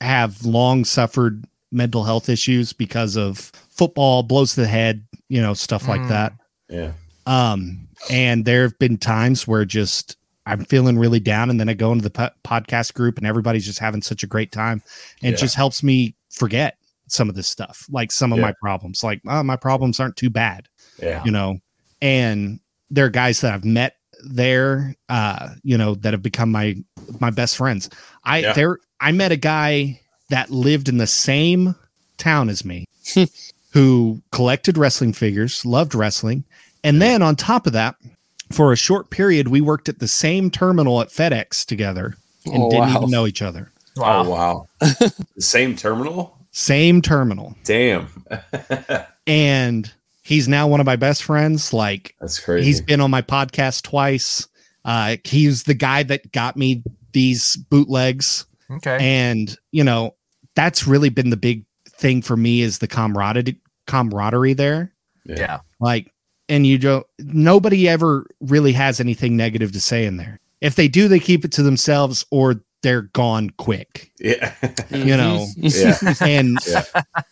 have 0.00 0.44
long 0.44 0.84
suffered 0.84 1.44
mental 1.72 2.04
health 2.04 2.28
issues 2.28 2.72
because 2.72 3.16
of 3.16 3.38
football, 3.70 4.22
blows 4.22 4.54
to 4.54 4.60
the 4.60 4.66
head, 4.66 5.06
you 5.28 5.40
know, 5.40 5.54
stuff 5.54 5.88
like 5.88 6.00
Mm. 6.02 6.08
that. 6.08 6.32
yeah 6.68 6.92
Um, 7.26 7.88
and 8.10 8.44
there 8.44 8.62
have 8.62 8.78
been 8.78 8.98
times 8.98 9.46
where 9.48 9.64
just 9.64 10.16
I'm 10.46 10.64
feeling 10.64 10.98
really 10.98 11.20
down, 11.20 11.50
and 11.50 11.58
then 11.60 11.68
I 11.68 11.74
go 11.74 11.90
into 11.92 12.04
the 12.04 12.10
po- 12.10 12.30
podcast 12.44 12.94
group, 12.94 13.18
and 13.18 13.26
everybody's 13.26 13.66
just 13.66 13.78
having 13.80 14.00
such 14.02 14.22
a 14.22 14.26
great 14.26 14.52
time, 14.52 14.82
and 15.22 15.30
Yeah. 15.32 15.36
it 15.36 15.38
just 15.38 15.54
helps 15.56 15.82
me 15.82 16.14
forget 16.30 16.76
some 17.08 17.28
of 17.28 17.34
this 17.34 17.48
stuff, 17.48 17.84
like 17.90 18.10
some 18.12 18.32
of 18.32 18.38
Yeah. 18.38 18.46
my 18.46 18.54
problems. 18.60 19.02
Like, 19.04 19.20
oh, 19.28 19.42
my 19.42 19.56
problems 19.56 20.00
aren't 20.00 20.16
too 20.16 20.30
bad 20.30 20.68
yeah 21.02 21.22
you 21.26 21.30
know 21.30 21.58
and 22.00 22.58
there 22.90 23.04
are 23.04 23.10
guys 23.10 23.42
that 23.42 23.52
i've 23.52 23.66
met 23.66 23.96
there 24.30 24.94
uh 25.10 25.50
you 25.62 25.76
know 25.76 25.94
that 25.96 26.14
have 26.14 26.22
become 26.22 26.50
my 26.50 26.74
my 27.20 27.28
best 27.28 27.54
friends 27.58 27.90
i 28.24 28.38
Yeah. 28.38 28.54
there 28.54 28.78
i 28.98 29.12
met 29.12 29.30
a 29.30 29.36
guy 29.36 30.00
that 30.30 30.48
lived 30.50 30.88
in 30.88 30.96
the 30.96 31.06
same 31.06 31.74
town 32.16 32.48
as 32.48 32.64
me 32.64 32.86
who 33.72 34.22
collected 34.32 34.78
wrestling 34.78 35.12
figures 35.12 35.66
loved 35.66 35.94
wrestling 35.94 36.44
and 36.82 37.02
then 37.02 37.20
on 37.20 37.36
top 37.36 37.66
of 37.66 37.74
that 37.74 37.96
for 38.50 38.72
a 38.72 38.76
short 38.76 39.10
period 39.10 39.48
we 39.48 39.60
worked 39.60 39.88
at 39.88 39.98
the 39.98 40.08
same 40.08 40.50
terminal 40.50 41.00
at 41.00 41.08
fedex 41.08 41.64
together 41.64 42.14
and 42.44 42.62
Oh, 42.62 42.70
didn't 42.70 42.92
wow. 42.92 42.96
even 42.98 43.10
know 43.10 43.26
each 43.26 43.42
other 43.42 43.70
Wow. 43.96 44.24
Oh 44.24 44.30
wow! 44.30 44.68
the 44.80 45.24
same 45.38 45.74
terminal? 45.76 46.36
same 46.52 47.00
terminal 47.02 47.54
Damn, 47.64 48.08
and 49.26 49.92
he's 50.22 50.48
now 50.48 50.66
one 50.68 50.80
of 50.80 50.86
my 50.86 50.96
best 50.96 51.22
friends 51.22 51.72
like 51.72 52.14
that's 52.20 52.38
crazy. 52.40 52.66
He's 52.66 52.80
been 52.80 53.00
on 53.00 53.10
my 53.10 53.22
podcast 53.22 53.82
twice. 53.82 54.48
Uh, 54.84 55.16
he's 55.24 55.64
the 55.64 55.74
guy 55.74 56.02
that 56.04 56.30
got 56.32 56.56
me 56.56 56.82
these 57.12 57.56
bootlegs, 57.56 58.46
Okay. 58.70 58.98
and 59.00 59.56
you 59.72 59.82
know 59.84 60.14
that's 60.54 60.86
really 60.86 61.08
been 61.08 61.30
the 61.30 61.36
big 61.36 61.64
thing 61.88 62.22
for 62.22 62.36
me 62.36 62.60
is 62.62 62.78
the 62.78 62.86
camaraderie 62.88 63.58
camaraderie 63.86 64.54
there. 64.54 64.92
yeah. 65.24 65.60
Like, 65.80 66.12
and 66.48 66.66
you 66.66 66.78
don't. 66.78 67.06
Nobody 67.18 67.88
ever 67.88 68.26
really 68.40 68.72
has 68.72 69.00
anything 69.00 69.36
negative 69.36 69.72
to 69.72 69.80
say 69.80 70.06
in 70.06 70.16
there. 70.16 70.40
If 70.60 70.74
they 70.76 70.88
do, 70.88 71.08
they 71.08 71.18
keep 71.20 71.44
it 71.44 71.52
to 71.52 71.62
themselves 71.62 72.24
or 72.30 72.60
they're 72.82 73.02
gone 73.02 73.50
quick. 73.50 74.10
yeah, 74.20 74.54
You 74.90 75.16
know, 75.16 75.46
yeah, 75.56 75.96
and 76.20 76.58
Yeah. 76.68 76.82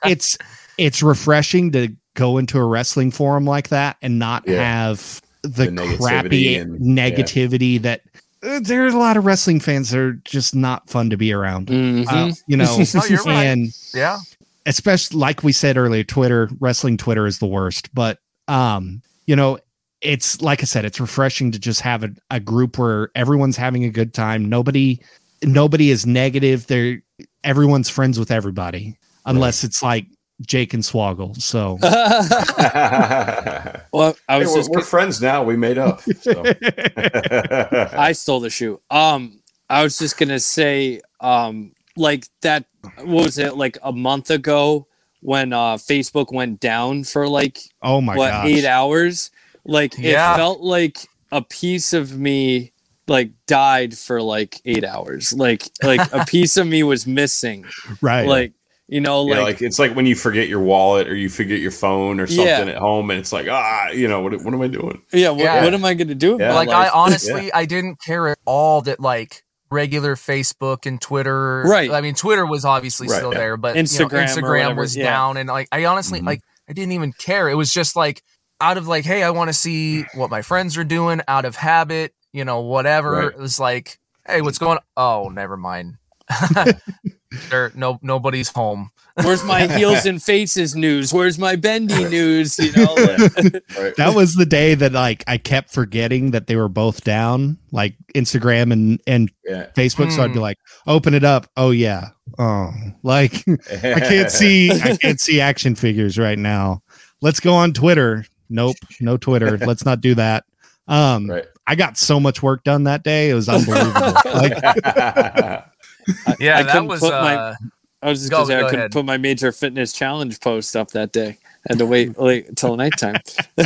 it's 0.05 0.37
it's 0.79 1.03
refreshing 1.03 1.71
to 1.73 1.89
go 2.15 2.39
into 2.39 2.59
a 2.59 2.65
wrestling 2.65 3.11
forum 3.11 3.45
like 3.45 3.69
that 3.69 3.97
and 4.03 4.19
not 4.19 4.45
Yeah. 4.47 4.63
have 4.63 5.21
the, 5.43 5.49
The 5.49 5.67
negativity 5.69 5.99
crappy 5.99 6.57
and- 6.57 6.81
negativity 6.81 7.81
that 7.83 8.03
uh, 8.43 8.61
there's 8.63 8.95
a 8.95 8.99
lot 8.99 9.17
of 9.17 9.25
wrestling 9.25 9.61
fans 9.61 9.91
that 9.91 9.99
are 10.01 10.13
just 10.25 10.55
not 10.55 10.89
fun 10.91 11.11
to 11.11 11.17
be 11.17 11.33
around. 11.33 11.69
Mhm. 11.69 12.07
Uh, 12.09 12.35
you 12.47 12.57
know, 12.57 12.77
No, 12.95 13.05
you're 13.09 13.23
right. 13.25 13.45
and 13.45 13.73
Yeah. 13.95 14.19
especially 14.67 15.19
like 15.19 15.43
we 15.43 15.53
said 15.53 15.77
earlier, 15.77 16.05
Twitter, 16.05 16.51
wrestling 16.61 16.97
Twitter 16.97 17.27
is 17.27 17.39
the 17.39 17.47
worst. 17.47 17.95
But 17.95 18.19
um, 18.49 19.03
you 19.27 19.37
know, 19.37 19.59
it's 20.01 20.41
like 20.43 20.61
I 20.61 20.65
said, 20.65 20.85
it's 20.85 21.01
refreshing 21.01 21.51
to 21.53 21.59
just 21.59 21.81
have 21.81 22.05
a, 22.05 22.11
a 22.31 22.41
group 22.41 22.79
where 22.79 23.11
everyone's 23.15 23.57
having 23.57 23.85
a 23.85 23.91
good 23.91 24.13
time. 24.13 24.49
Nobody 24.49 25.01
nobody 25.43 25.91
is 25.91 26.07
negative. 26.07 26.67
They're 26.67 27.03
everyone's 27.43 27.89
friends 27.89 28.19
with 28.19 28.31
everybody. 28.31 28.99
Unless 29.27 29.65
it's 29.65 29.83
like 29.83 30.07
Jake 30.47 30.75
and 30.75 30.83
Swoggle. 30.83 31.41
So 31.41 31.79
well, 33.93 34.17
I 34.29 34.39
Hey, 34.39 34.45
was 34.45 34.69
we're, 34.69 34.79
we're 34.79 34.85
friends 34.85 35.23
now. 35.23 35.43
We 35.43 35.57
made 35.57 35.79
up. 35.79 36.03
So. 36.03 36.43
I 36.97 38.13
stole 38.13 38.41
the 38.41 38.51
shoe. 38.51 38.81
Um, 38.91 39.41
I 39.71 39.83
was 39.83 39.99
just 39.99 40.19
gonna 40.19 40.41
say, 40.41 41.01
um, 41.21 41.73
like 41.97 42.27
that. 42.43 42.67
What 42.99 43.25
was 43.25 43.39
it? 43.39 43.57
Like 43.57 43.79
a 43.83 43.93
month 43.93 44.31
ago 44.31 44.87
when 45.25 45.55
uh 45.55 45.77
Facebook 45.77 46.31
went 46.33 46.61
down 46.61 47.03
for 47.03 47.27
like 47.27 47.59
oh 47.83 48.01
my 48.03 48.13
god 48.15 48.19
what 48.19 48.31
gosh. 48.31 48.47
eight 48.47 48.65
hours? 48.67 49.31
Like 49.65 49.95
Yeah. 49.99 50.35
it 50.35 50.37
felt 50.37 50.61
like 50.61 50.99
a 51.33 51.41
piece 51.41 51.95
of 51.95 52.17
me 52.19 52.73
like 53.09 53.31
died 53.47 53.97
for 53.97 54.21
like 54.21 54.61
eight 54.67 54.85
hours. 54.85 55.33
Like 55.33 55.63
like 55.83 56.13
a 56.13 56.25
piece 56.29 56.59
of 56.59 56.67
me 56.67 56.83
was 56.83 57.07
missing. 57.07 57.65
Right. 58.03 58.29
Like 58.29 58.53
you 58.87 59.01
know, 59.01 59.27
Yeah, 59.27 59.37
like, 59.37 59.45
like 59.45 59.63
it's 59.63 59.79
like 59.79 59.97
when 59.97 60.05
you 60.05 60.15
forget 60.15 60.47
your 60.47 60.61
wallet 60.61 61.09
or 61.09 61.15
you 61.17 61.31
forget 61.31 61.59
your 61.59 61.71
phone 61.71 62.21
or 62.21 62.27
something 62.27 62.45
Yeah. 62.69 62.75
at 62.75 62.77
home, 62.77 63.11
and 63.11 63.19
it's 63.19 63.33
like 63.33 63.49
ah, 63.49 63.89
you 63.89 64.07
know 64.09 64.21
what? 64.21 64.33
What 64.45 64.53
am 64.53 64.61
I 64.61 64.69
doing? 64.69 65.01
yeah. 65.11 65.31
What, 65.31 65.41
Yeah. 65.41 65.65
what 65.65 65.73
am 65.73 65.87
I 65.87 65.95
gonna 65.95 66.15
do? 66.15 66.33
with 66.33 66.43
Yeah. 66.43 66.49
my 66.51 66.55
like 66.57 66.69
I 66.69 66.83
life? 66.85 66.91
honestly 66.93 67.51
I 67.61 67.65
didn't 67.65 67.97
care 68.03 68.29
at 68.29 68.39
all 68.45 68.83
that 68.83 69.01
like 69.01 69.43
regular 69.71 70.15
Facebook 70.17 70.87
and 70.87 71.01
Twitter. 71.01 71.63
Right. 71.67 71.91
I 71.91 72.01
mean 72.01 72.15
Twitter 72.15 72.47
was 72.47 72.65
obviously 72.65 73.09
Right, 73.09 73.17
still 73.17 73.33
yeah. 73.33 73.39
there, 73.39 73.57
but 73.57 73.77
you 73.77 73.83
know, 73.83 73.87
Instagram 73.87 74.27
Instagram 74.27 74.77
was 74.77 74.97
yeah. 74.97 75.05
down 75.05 75.37
and 75.37 75.49
like 75.49 75.69
I 75.73 75.85
honestly 75.87 76.21
Mhm. 76.21 76.27
like 76.27 76.41
I 76.69 76.73
didn't 76.73 76.93
even 76.93 77.13
care. 77.13 77.49
It 77.49 77.55
was 77.55 77.73
just 77.73 77.97
like 77.97 78.23
out 78.61 78.79
of 78.79 78.87
like, 78.87 79.05
hey, 79.05 79.23
I 79.23 79.31
want 79.31 79.49
to 79.49 79.53
see 79.55 80.03
what 80.15 80.31
my 80.31 80.41
friends 80.43 80.79
are 80.79 80.85
doing 80.85 81.21
out 81.29 81.45
of 81.45 81.57
habit, 81.57 82.15
you 82.33 82.45
know, 82.45 82.61
whatever. 82.61 83.11
Right. 83.13 83.27
It 83.27 83.39
was 83.39 83.59
like, 83.61 83.99
hey, 84.27 84.41
what's 84.43 84.59
going 84.59 84.79
on? 84.79 84.85
Oh, 84.97 85.29
never 85.29 85.57
mind. 85.57 85.97
there 87.51 87.73
no 87.75 87.99
nobody's 88.03 88.49
home. 88.51 88.91
Where's 89.23 89.45
my 89.45 89.67
heels 89.77 90.07
and 90.07 90.21
faces 90.23 90.75
news? 90.75 91.13
Where's 91.13 91.39
my 91.39 91.55
bendy 91.57 92.05
news? 92.05 92.59
You 92.59 92.73
know, 92.77 92.95
like- 92.95 93.63
Right. 93.79 93.95
that 93.97 94.13
was 94.15 94.35
the 94.35 94.47
day 94.47 94.75
that 94.75 94.93
like 94.93 95.23
I 95.29 95.39
kept 95.39 95.73
forgetting 95.73 96.33
that 96.33 96.47
they 96.49 96.57
were 96.57 96.69
both 96.69 97.05
down, 97.05 97.59
like 97.71 97.95
Instagram 98.15 98.73
and 98.73 99.01
and 99.07 99.31
yeah. 99.45 99.67
Facebook. 99.77 100.11
So 100.13 100.23
I'd 100.23 100.29
be 100.29 100.35
Hmm. 100.35 100.41
like, 100.41 100.59
open 100.87 101.15
it 101.15 101.25
up. 101.25 101.47
Oh 101.57 101.71
yeah. 101.71 102.09
Oh, 102.39 102.73
like 103.03 103.45
I 103.71 104.01
can't 104.01 104.31
see 104.31 104.71
I 104.73 104.97
can't 104.97 105.21
see 105.21 105.41
action 105.41 105.75
figures 105.77 106.19
right 106.19 106.39
now. 106.39 106.83
Let's 107.23 107.39
go 107.41 107.55
on 107.55 107.73
Twitter. 107.73 108.25
Nope, 108.51 108.77
no 109.01 109.17
Twitter. 109.17 109.57
Let's 109.59 109.85
not 109.85 110.01
do 110.01 110.15
that. 110.17 110.45
Um 110.89 111.31
Right. 111.31 111.47
I 111.67 111.77
got 111.77 111.97
so 111.97 112.21
much 112.21 112.43
work 112.43 112.63
done 112.65 112.85
that 112.85 113.05
day. 113.05 113.31
It 113.31 113.35
was 113.35 113.49
unbelievable. 113.49 114.13
like 114.35 115.65
Yeah, 116.41 116.59
I 116.59 116.63
that 116.63 116.73
couldn't 116.73 116.89
was 116.89 117.01
put 117.01 117.11
my- 117.13 117.35
uh, 117.37 117.55
I 118.03 118.09
was 118.11 118.21
just 118.21 118.31
Go- 118.31 118.39
gonna 118.39 118.47
say 118.49 118.57
I 118.59 118.63
couldn't 118.65 118.79
ahead. 118.81 118.93
put 118.93 119.05
my 119.07 119.17
major 119.17 119.51
fitness 119.53 119.93
challenge 119.93 120.39
post 120.41 120.77
up 120.77 120.91
that 120.91 121.13
day. 121.13 121.39
I 121.41 121.73
Had 121.73 121.79
to 121.79 121.87
wait 121.87 122.19
late 122.19 122.55
till 122.57 122.77
nighttime. 122.77 123.17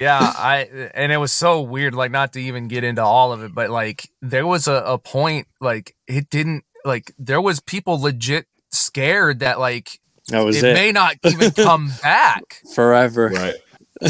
Yeah, 0.00 0.18
I 0.20 0.90
and 0.92 1.12
it 1.12 1.18
was 1.18 1.32
so 1.32 1.60
weird, 1.62 1.94
like 1.94 2.10
not 2.10 2.32
to 2.32 2.40
even 2.40 2.66
get 2.66 2.82
into 2.82 3.02
all 3.02 3.32
of 3.32 3.42
it, 3.44 3.54
but 3.54 3.70
like 3.70 4.10
there 4.20 4.46
was 4.46 4.66
a, 4.66 4.74
a 4.84 4.98
point 4.98 5.46
like 5.60 5.94
it 6.08 6.28
didn't 6.30 6.64
like 6.84 7.12
there 7.16 7.40
was 7.40 7.60
people 7.60 8.00
legit 8.00 8.46
scared 8.72 9.38
that 9.38 9.60
like 9.60 10.00
that 10.28 10.40
was 10.40 10.56
it, 10.62 10.64
it, 10.70 10.74
may 10.74 10.90
not 10.90 11.14
even 11.24 11.52
come 11.52 11.92
back. 12.02 12.60
forever. 12.74 13.28
right. 13.28 13.54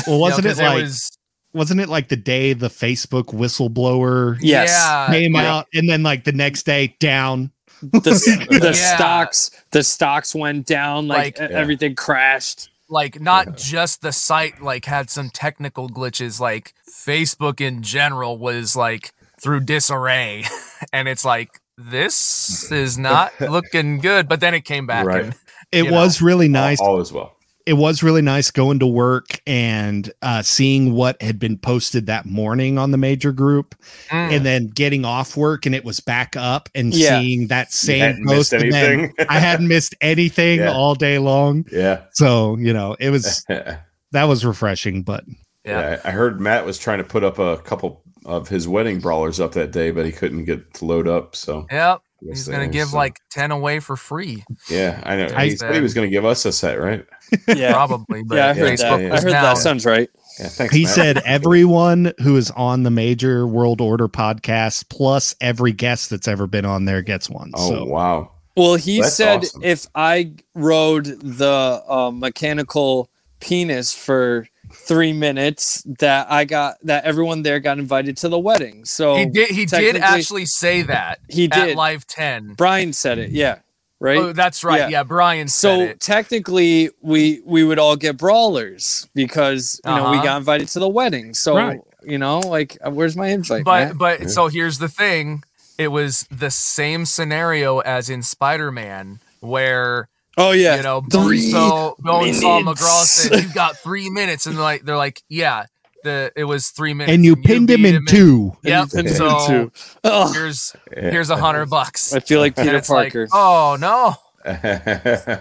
well, 0.06 0.18
wasn't 0.20 0.44
You 0.44 0.48
know, 0.48 0.50
it 0.50 0.54
'cause 0.54 0.58
like 0.58 0.82
was 0.82 1.13
wasn't 1.54 1.80
it 1.80 1.88
like 1.88 2.08
the 2.08 2.16
day 2.16 2.52
the 2.52 2.68
Facebook 2.68 3.26
whistleblower 3.32 4.36
Yes. 4.40 4.70
yeah, 4.70 5.06
came 5.08 5.32
like, 5.32 5.44
out 5.46 5.66
and 5.72 5.88
then 5.88 6.02
like 6.02 6.24
the 6.24 6.32
next 6.32 6.64
day 6.64 6.96
down? 6.98 7.50
The, 7.82 8.00
the 8.50 8.72
Yeah. 8.74 8.94
stocks 8.96 9.50
the 9.70 9.82
stocks 9.82 10.34
went 10.34 10.66
down 10.66 11.06
like, 11.08 11.38
Like- 11.38 11.50
everything 11.50 11.94
crashed. 11.94 12.70
like 12.88 13.20
not 13.20 13.56
just 13.56 14.02
the 14.02 14.12
site 14.12 14.60
like 14.62 14.84
had 14.84 15.10
some 15.10 15.30
technical 15.30 15.88
glitches 15.88 16.40
like 16.40 16.74
Facebook 17.06 17.60
in 17.60 17.82
general 17.82 18.38
was 18.38 18.76
like 18.76 19.12
through 19.40 19.60
disarray 19.60 20.44
and 20.92 21.08
it's 21.08 21.24
like 21.24 21.60
this 21.76 22.70
is 22.70 22.96
not 22.96 23.32
looking 23.40 23.98
good 23.98 24.28
but 24.28 24.40
then 24.40 24.54
it 24.54 24.64
came 24.64 24.86
back 24.86 25.04
Right. 25.06 25.24
and 25.24 25.34
It 25.72 25.84
You 25.86 25.90
know, 25.90 25.96
was 25.96 26.22
really 26.22 26.48
nice. 26.48 26.78
All, 26.80 26.90
all 26.96 27.00
is 27.00 27.12
well. 27.12 27.33
It 27.66 27.74
was 27.74 28.02
really 28.02 28.20
nice 28.22 28.50
going 28.50 28.78
to 28.78 28.86
work 28.86 29.40
and 29.46 30.12
uh, 30.22 30.42
seeing 30.42 30.92
what 30.92 31.20
had 31.22 31.38
been 31.38 31.56
posted 31.56 32.06
that 32.06 32.26
morning 32.26 32.76
on 32.78 32.90
the 32.90 32.98
major 32.98 33.32
group 33.32 33.74
Mm. 34.10 34.36
and 34.36 34.46
then 34.46 34.66
getting 34.68 35.04
off 35.04 35.36
work 35.36 35.64
and 35.66 35.74
it 35.74 35.84
was 35.84 36.00
back 36.00 36.36
up 36.36 36.68
and 36.74 36.92
Yeah. 36.94 37.20
seeing 37.20 37.46
that 37.48 37.72
same 37.72 38.24
post 38.26 38.52
missed 38.52 38.52
and 38.52 38.72
then. 38.72 39.12
I 39.30 39.38
hadn't 39.38 39.68
missed 39.68 39.94
anything 40.00 40.58
Yeah. 40.60 40.72
all 40.72 40.94
day 40.94 41.18
long. 41.18 41.64
yeah. 41.72 42.02
So, 42.12 42.56
you 42.58 42.72
know, 42.72 42.96
it 43.00 43.10
was 43.10 43.44
that 43.48 44.24
was 44.24 44.44
refreshing, 44.44 45.02
but 45.02 45.24
Yeah. 45.64 46.00
I 46.04 46.10
heard 46.10 46.40
Matt 46.40 46.66
was 46.66 46.78
trying 46.78 46.98
to 46.98 47.04
put 47.04 47.24
up 47.24 47.38
a 47.38 47.56
couple 47.58 48.02
of 48.26 48.48
his 48.48 48.66
wedding 48.68 49.00
brawlers 49.00 49.40
up 49.40 49.52
that 49.52 49.70
day, 49.70 49.90
but 49.90 50.04
he 50.06 50.12
couldn't 50.12 50.44
get 50.44 50.74
to 50.74 50.84
load 50.84 51.08
up. 51.08 51.34
So 51.36 51.66
Yep. 51.70 52.00
I 52.22 52.26
guess 52.26 52.38
He's 52.38 52.48
gonna 52.48 52.68
give 52.68 52.94
uh, 52.94 52.96
like 52.96 53.20
ten 53.30 53.50
away 53.50 53.80
for 53.80 53.96
free, 53.96 54.44
yeah, 54.70 55.00
I 55.04 55.16
know. 55.16 55.28
I 55.34 55.46
he 55.46 55.56
said 55.56 55.74
he 55.74 55.80
was 55.80 55.92
going 55.94 56.06
to 56.06 56.10
give 56.10 56.24
us 56.24 56.44
a 56.44 56.52
set, 56.52 56.80
right? 56.80 57.04
Yeah. 57.48 57.72
probably. 57.72 58.22
But 58.22 58.36
yeah, 58.36 58.48
I 58.48 58.52
heard 58.54 58.70
Facebook 58.78 59.08
that. 59.08 59.12
I 59.12 59.20
heard 59.20 59.32
that 59.32 59.58
sounds 59.58 59.84
right. 59.84 60.08
Yeah, 60.38 60.48
thanks. 60.48 60.74
he 60.74 60.84
Matt. 60.84 60.94
said 60.94 61.18
everyone 61.24 62.12
who 62.22 62.36
is 62.36 62.50
on 62.52 62.82
the 62.84 62.90
major 62.90 63.46
world 63.46 63.80
order 63.80 64.08
podcast 64.08 64.88
plus 64.88 65.34
every 65.40 65.72
guest 65.72 66.10
that's 66.10 66.28
ever 66.28 66.46
been 66.46 66.64
on 66.64 66.84
there 66.84 67.02
gets 67.02 67.28
one. 67.28 67.50
"Oh 67.54 67.68
so 67.70 67.84
wow, 67.84 68.30
Well, 68.56 68.76
he 68.76 69.00
That's 69.00 69.14
said 69.14 69.38
awesome. 69.38 69.62
if 69.64 69.86
I 69.94 70.32
rode 70.54 71.06
the 71.06 71.82
uh, 71.88 72.10
mechanical 72.14 73.10
penis 73.40 73.92
for 73.94 74.46
three 74.74 75.12
minutes, 75.12 75.82
that 76.00 76.30
I 76.30 76.44
got 76.44 76.76
that 76.82 77.04
everyone 77.04 77.42
there 77.42 77.60
got 77.60 77.78
invited 77.78 78.16
to 78.18 78.28
the 78.28 78.38
wedding. 78.38 78.84
So 78.84 79.16
He 79.16 79.26
did. 79.26 79.50
He 79.50 79.66
did 79.66 79.96
actually 79.96 80.46
say 80.46 80.82
that. 80.82 81.20
He 81.28 81.44
at 81.44 81.52
did. 81.52 81.76
live 81.76 82.06
ten. 82.06 82.54
Brian 82.54 82.92
said 82.92 83.18
it. 83.18 83.30
Yeah, 83.30 83.58
right. 84.00 84.18
Oh, 84.18 84.32
that's 84.32 84.62
right. 84.64 84.80
Yeah. 84.80 84.88
Yeah, 84.88 85.02
Brian 85.04 85.48
said 85.48 85.76
so 85.76 85.80
it. 85.82 86.00
technically, 86.00 86.90
we 87.00 87.40
we 87.44 87.64
would 87.64 87.78
all 87.78 87.96
get 87.96 88.16
brawlers 88.16 89.08
because 89.14 89.80
you 89.84 89.90
know 89.90 90.10
we 90.10 90.16
Uh-huh. 90.18 90.24
got 90.24 90.36
invited 90.38 90.68
to 90.68 90.78
the 90.78 90.88
wedding. 90.88 91.34
So 91.34 91.56
Right. 91.56 91.80
you 92.04 92.18
know, 92.18 92.40
like, 92.40 92.76
where's 92.84 93.16
my 93.16 93.28
invite? 93.28 93.64
But 93.64 93.88
Matt? 93.88 93.98
but 93.98 94.30
so 94.30 94.48
here's 94.48 94.78
the 94.78 94.88
thing. 94.88 95.42
It 95.78 95.88
was 95.88 96.26
the 96.30 96.50
same 96.52 97.04
scenario 97.04 97.78
as 97.80 98.08
in 98.08 98.22
Spider-Man, 98.22 99.18
where 99.40 100.08
oh 100.36 100.52
yeah, 100.52 100.76
you 100.76 100.82
know 100.82 101.00
Three 101.10 101.50
Bonesaw 101.52 101.96
Bonesaw 101.98 102.64
minutes. 102.64 102.82
McGraw 102.82 103.02
said 103.04 103.42
you 103.42 103.52
got 103.54 103.76
three 103.78 104.10
minutes, 104.10 104.46
and 104.46 104.58
like 104.58 104.84
they're 104.84 104.96
like, 104.96 105.22
yeah, 105.28 105.66
the 106.02 106.32
it 106.36 106.44
was 106.44 106.68
three 106.68 106.94
minutes, 106.94 107.14
and 107.14 107.24
you 107.24 107.36
pinned 107.36 107.70
him 107.70 107.82
beat 107.82 107.94
in 107.94 108.06
two. 108.06 108.56
Yep. 108.62 108.88
And 108.94 109.10
So 109.10 109.28
pinned 109.46 109.60
him 109.62 109.70
too. 109.70 109.72
Oh, 110.04 110.32
here's 110.32 110.74
here's 110.96 111.30
a 111.30 111.36
hundred 111.36 111.66
bucks. 111.70 112.12
I 112.14 112.20
feel 112.20 112.40
like 112.40 112.56
Peter 112.56 112.76
it's 112.76 112.90
like, 112.90 113.12
Parker. 113.12 113.28
oh 113.32 113.76
no. 113.80 114.14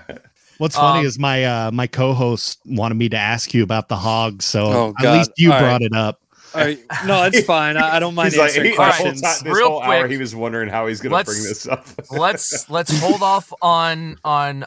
What's 0.60 0.76
funny 0.76 1.00
Um, 1.02 1.06
is 1.06 1.18
my 1.20 1.44
uh 1.44 1.72
my 1.72 1.88
co-host 1.88 2.60
wanted 2.66 2.96
me 2.96 3.10
to 3.10 3.18
ask 3.18 3.54
you 3.54 3.64
about 3.64 3.90
the 3.90 3.98
hogs, 3.98 4.46
so 4.46 4.62
Oh, 4.66 4.94
at 5.04 5.12
least 5.14 5.32
you 5.38 5.52
All 5.52 5.60
brought 5.60 5.72
right. 5.74 5.82
it 5.82 5.94
up. 5.94 6.20
All 6.56 6.62
right. 6.62 6.80
No, 7.06 7.24
it's 7.24 7.42
fine. 7.46 7.76
I, 7.76 7.96
I 7.96 8.00
don't 8.00 8.14
mind 8.14 8.32
He's 8.34 8.40
answering 8.40 8.66
he, 8.68 8.72
the 8.72 8.78
whole 8.78 8.86
questions. 8.86 9.22
time, 9.22 9.36
this 9.44 9.58
Real 9.58 9.70
whole 9.72 9.82
hour, 9.82 10.02
quick, 10.02 10.12
he 10.12 10.18
was 10.18 10.36
wondering 10.36 10.70
how 10.70 10.86
he's 10.88 11.02
going 11.02 11.18
to 11.18 11.26
bring 11.26 11.42
this 11.44 11.68
up. 11.68 11.86
let's 12.12 12.70
let's 12.70 12.98
hold 13.02 13.24
off 13.24 13.52
on 13.62 14.18
on 14.24 14.64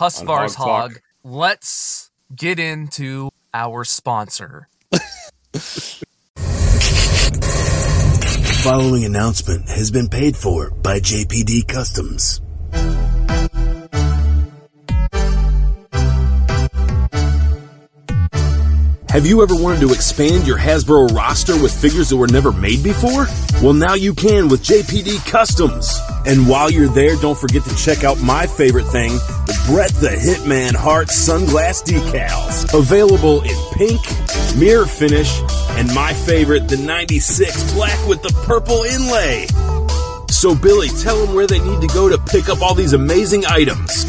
Husvar's 0.00 0.54
hog 0.54 0.92
hog. 0.92 1.00
Let's 1.22 2.10
get 2.34 2.58
into 2.58 3.28
our 3.52 3.84
sponsor. 3.84 4.68
The 4.92 5.00
Following 8.64 9.04
announcement 9.04 9.68
has 9.68 9.90
been 9.90 10.08
paid 10.08 10.38
for 10.38 10.70
by 10.70 11.00
JPD 11.00 11.68
Customs. 11.68 12.40
Have 19.10 19.26
you 19.26 19.42
ever 19.42 19.56
wanted 19.56 19.80
to 19.80 19.92
expand 19.92 20.46
your 20.46 20.56
Hasbro 20.56 21.10
roster 21.10 21.60
with 21.60 21.74
figures 21.74 22.10
that 22.10 22.16
were 22.16 22.28
never 22.28 22.52
made 22.52 22.84
before? 22.84 23.26
Well, 23.60 23.72
now 23.72 23.94
you 23.94 24.14
can 24.14 24.48
with 24.48 24.62
JPD 24.62 25.28
Customs. 25.28 25.98
And 26.26 26.48
while 26.48 26.70
you're 26.70 26.86
there, 26.86 27.16
don't 27.16 27.36
forget 27.36 27.64
to 27.64 27.76
check 27.76 28.04
out 28.04 28.20
my 28.20 28.46
favorite 28.46 28.84
thing, 28.84 29.10
the 29.10 29.60
Brett 29.66 29.90
the 29.94 30.10
Hitman 30.10 30.76
Heart 30.76 31.08
sunglass 31.08 31.82
decals. 31.82 32.72
Available 32.72 33.42
in 33.42 33.56
pink, 33.72 34.00
mirror 34.56 34.86
finish, 34.86 35.40
and 35.70 35.92
my 35.92 36.12
favorite, 36.12 36.68
the 36.68 36.76
96 36.76 37.72
black 37.72 37.98
with 38.06 38.22
the 38.22 38.32
purple 38.46 38.84
inlay. 38.84 39.48
So, 40.28 40.54
Billy, 40.54 40.86
tell 41.02 41.26
them 41.26 41.34
where 41.34 41.48
they 41.48 41.58
need 41.58 41.80
to 41.80 41.88
go 41.88 42.08
to 42.08 42.16
pick 42.16 42.48
up 42.48 42.62
all 42.62 42.76
these 42.76 42.92
amazing 42.92 43.44
items. 43.46 44.04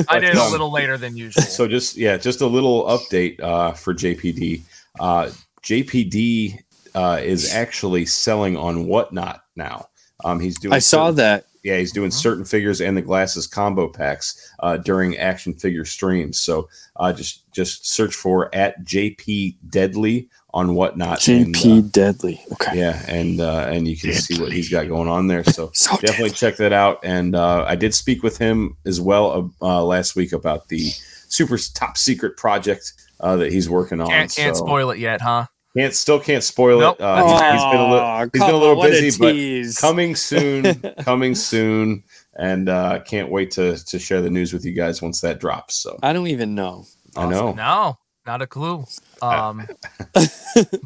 I 0.07 0.19
did 0.19 0.35
a 0.35 0.41
um, 0.41 0.51
little 0.51 0.71
later 0.71 0.99
than 0.99 1.17
usual. 1.17 1.41
So 1.43 1.67
just 1.67 1.97
yeah, 1.97 2.17
just 2.17 2.41
a 2.41 2.47
little 2.47 2.83
update 2.83 3.41
uh, 3.41 3.71
for 3.71 3.95
JPD. 3.95 4.61
Uh, 4.99 5.31
JPD 5.63 6.59
uh, 6.95 7.19
is 7.21 7.53
actually 7.53 8.05
selling 8.05 8.57
on 8.57 8.85
Whatnot 8.87 9.43
now. 9.55 9.87
Um, 10.23 10.39
he's 10.39 10.59
doing. 10.59 10.73
I 10.73 10.79
saw 10.79 11.05
certain- 11.07 11.15
that. 11.17 11.45
Yeah, 11.63 11.77
he's 11.77 11.91
doing 11.91 12.09
certain 12.09 12.43
figures 12.43 12.81
and 12.81 12.97
the 12.97 13.03
glasses 13.03 13.45
combo 13.45 13.87
packs 13.87 14.51
uh, 14.61 14.77
during 14.77 15.15
action 15.17 15.53
figure 15.53 15.85
streams. 15.85 16.39
So 16.39 16.67
uh, 16.95 17.13
just 17.13 17.51
just 17.51 17.87
search 17.87 18.15
for 18.15 18.49
at 18.55 18.83
JP 18.83 19.57
Deadly 19.69 20.27
on 20.55 20.73
Whatnot. 20.73 21.27
and, 21.27 21.53
JP 21.53 21.77
uh, 21.77 21.87
Deadly. 21.91 22.41
Okay. 22.53 22.79
yeah, 22.79 23.03
and 23.07 23.39
uh, 23.39 23.67
and 23.69 23.87
you 23.87 23.95
can 23.95 24.11
see 24.13 24.41
what 24.41 24.51
he's 24.51 24.69
got 24.69 24.87
going 24.87 25.07
on 25.07 25.27
there. 25.27 25.43
So, 25.43 25.67
definitely 26.01 26.31
check 26.31 26.57
that 26.57 26.73
out. 26.73 26.99
And 27.03 27.35
uh, 27.35 27.63
I 27.67 27.75
did 27.75 27.93
speak 27.93 28.23
with 28.23 28.39
him 28.39 28.75
as 28.87 28.99
well 28.99 29.53
uh, 29.61 29.83
last 29.83 30.15
week 30.15 30.33
about 30.33 30.67
the 30.67 30.89
super 31.29 31.59
top 31.75 31.95
secret 31.95 32.37
project 32.37 32.93
uh, 33.19 33.35
that 33.35 33.51
he's 33.51 33.69
working 33.69 34.01
on. 34.01 34.07
Can't, 34.07 34.33
can't 34.33 34.57
So- 34.57 34.65
spoil 34.65 34.89
it 34.89 34.97
yet, 34.97 35.21
huh? 35.21 35.45
Can't 35.77 35.93
still 35.93 36.19
can't 36.19 36.43
spoil 36.43 36.79
Nope. 36.79 36.97
it. 36.99 37.03
Uh, 37.03 37.25
he's- 37.27 37.53
he's 37.53 37.63
been 37.71 37.79
a 37.79 37.89
little 37.89 38.19
he's 38.19 38.29
been 38.31 38.41
a 38.41 38.45
little 38.57 38.69
on, 38.71 38.77
what 38.77 38.89
a 38.89 38.91
busy, 39.01 39.19
but 39.19 39.31
tease. 39.33 39.79
coming 39.79 40.15
soon, 40.15 40.75
coming 41.03 41.33
soon, 41.35 42.03
and 42.37 42.67
uh, 42.67 42.99
can't 43.03 43.29
wait 43.29 43.51
to 43.51 43.77
to 43.85 43.97
share 43.99 44.21
the 44.21 44.29
news 44.29 44.51
with 44.53 44.65
you 44.65 44.73
guys 44.73 45.01
once 45.01 45.21
that 45.21 45.39
drops. 45.39 45.75
So 45.75 45.97
I 46.03 46.11
don't 46.13 46.27
even 46.27 46.55
know. 46.55 46.85
I 47.15 47.25
know. 47.29 47.53
No, 47.53 47.97
not 48.25 48.41
a 48.41 48.47
clue. 48.47 48.85
Um, 49.23 49.67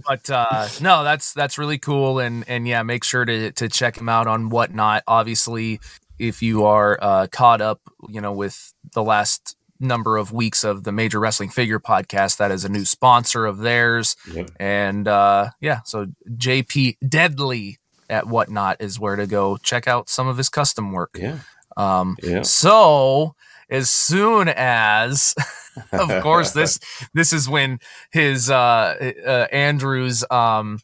but 0.05 0.29
uh, 0.29 0.67
no, 0.81 1.05
that's 1.05 1.33
that's 1.33 1.57
really 1.57 1.77
cool, 1.77 2.19
and 2.19 2.43
and 2.49 2.67
yeah, 2.67 2.83
make 2.83 3.03
sure 3.05 3.23
to 3.25 3.51
to 3.53 3.69
check 3.69 3.97
him 3.97 4.09
out 4.09 4.27
on 4.27 4.49
whatnot. 4.49 5.03
Obviously, 5.07 5.79
if 6.19 6.41
you 6.41 6.65
are 6.65 6.99
uh, 7.01 7.27
caught 7.31 7.61
up, 7.61 7.79
you 8.09 8.19
know, 8.19 8.33
with 8.33 8.73
the 8.93 9.01
last 9.03 9.54
number 9.79 10.17
of 10.17 10.31
weeks 10.31 10.63
of 10.63 10.83
the 10.83 10.91
Major 10.91 11.19
Wrestling 11.19 11.49
Figure 11.49 11.79
Podcast, 11.79 12.37
that 12.37 12.51
is 12.51 12.63
a 12.65 12.69
new 12.69 12.85
sponsor 12.85 13.45
of 13.45 13.59
theirs, 13.59 14.15
Yep. 14.31 14.51
and 14.59 15.07
uh, 15.07 15.49
yeah, 15.61 15.79
so 15.85 16.07
JP 16.31 16.97
Deadly 17.07 17.77
at 18.09 18.27
whatnot 18.27 18.77
is 18.79 18.99
where 18.99 19.15
to 19.15 19.25
go 19.27 19.57
check 19.57 19.87
out 19.87 20.09
some 20.09 20.27
of 20.27 20.37
his 20.37 20.49
custom 20.49 20.91
work. 20.91 21.17
Yeah. 21.19 21.39
Um, 21.75 22.15
Yeah. 22.21 22.43
so 22.43 23.35
as 23.69 23.89
soon 23.89 24.47
as, 24.47 25.33
of 25.91 26.21
course, 26.21 26.51
this 26.51 26.79
this 27.13 27.33
is 27.33 27.49
when 27.49 27.79
his 28.11 28.49
uh, 28.49 29.11
uh 29.25 29.47
Andrew's 29.51 30.23
um 30.29 30.79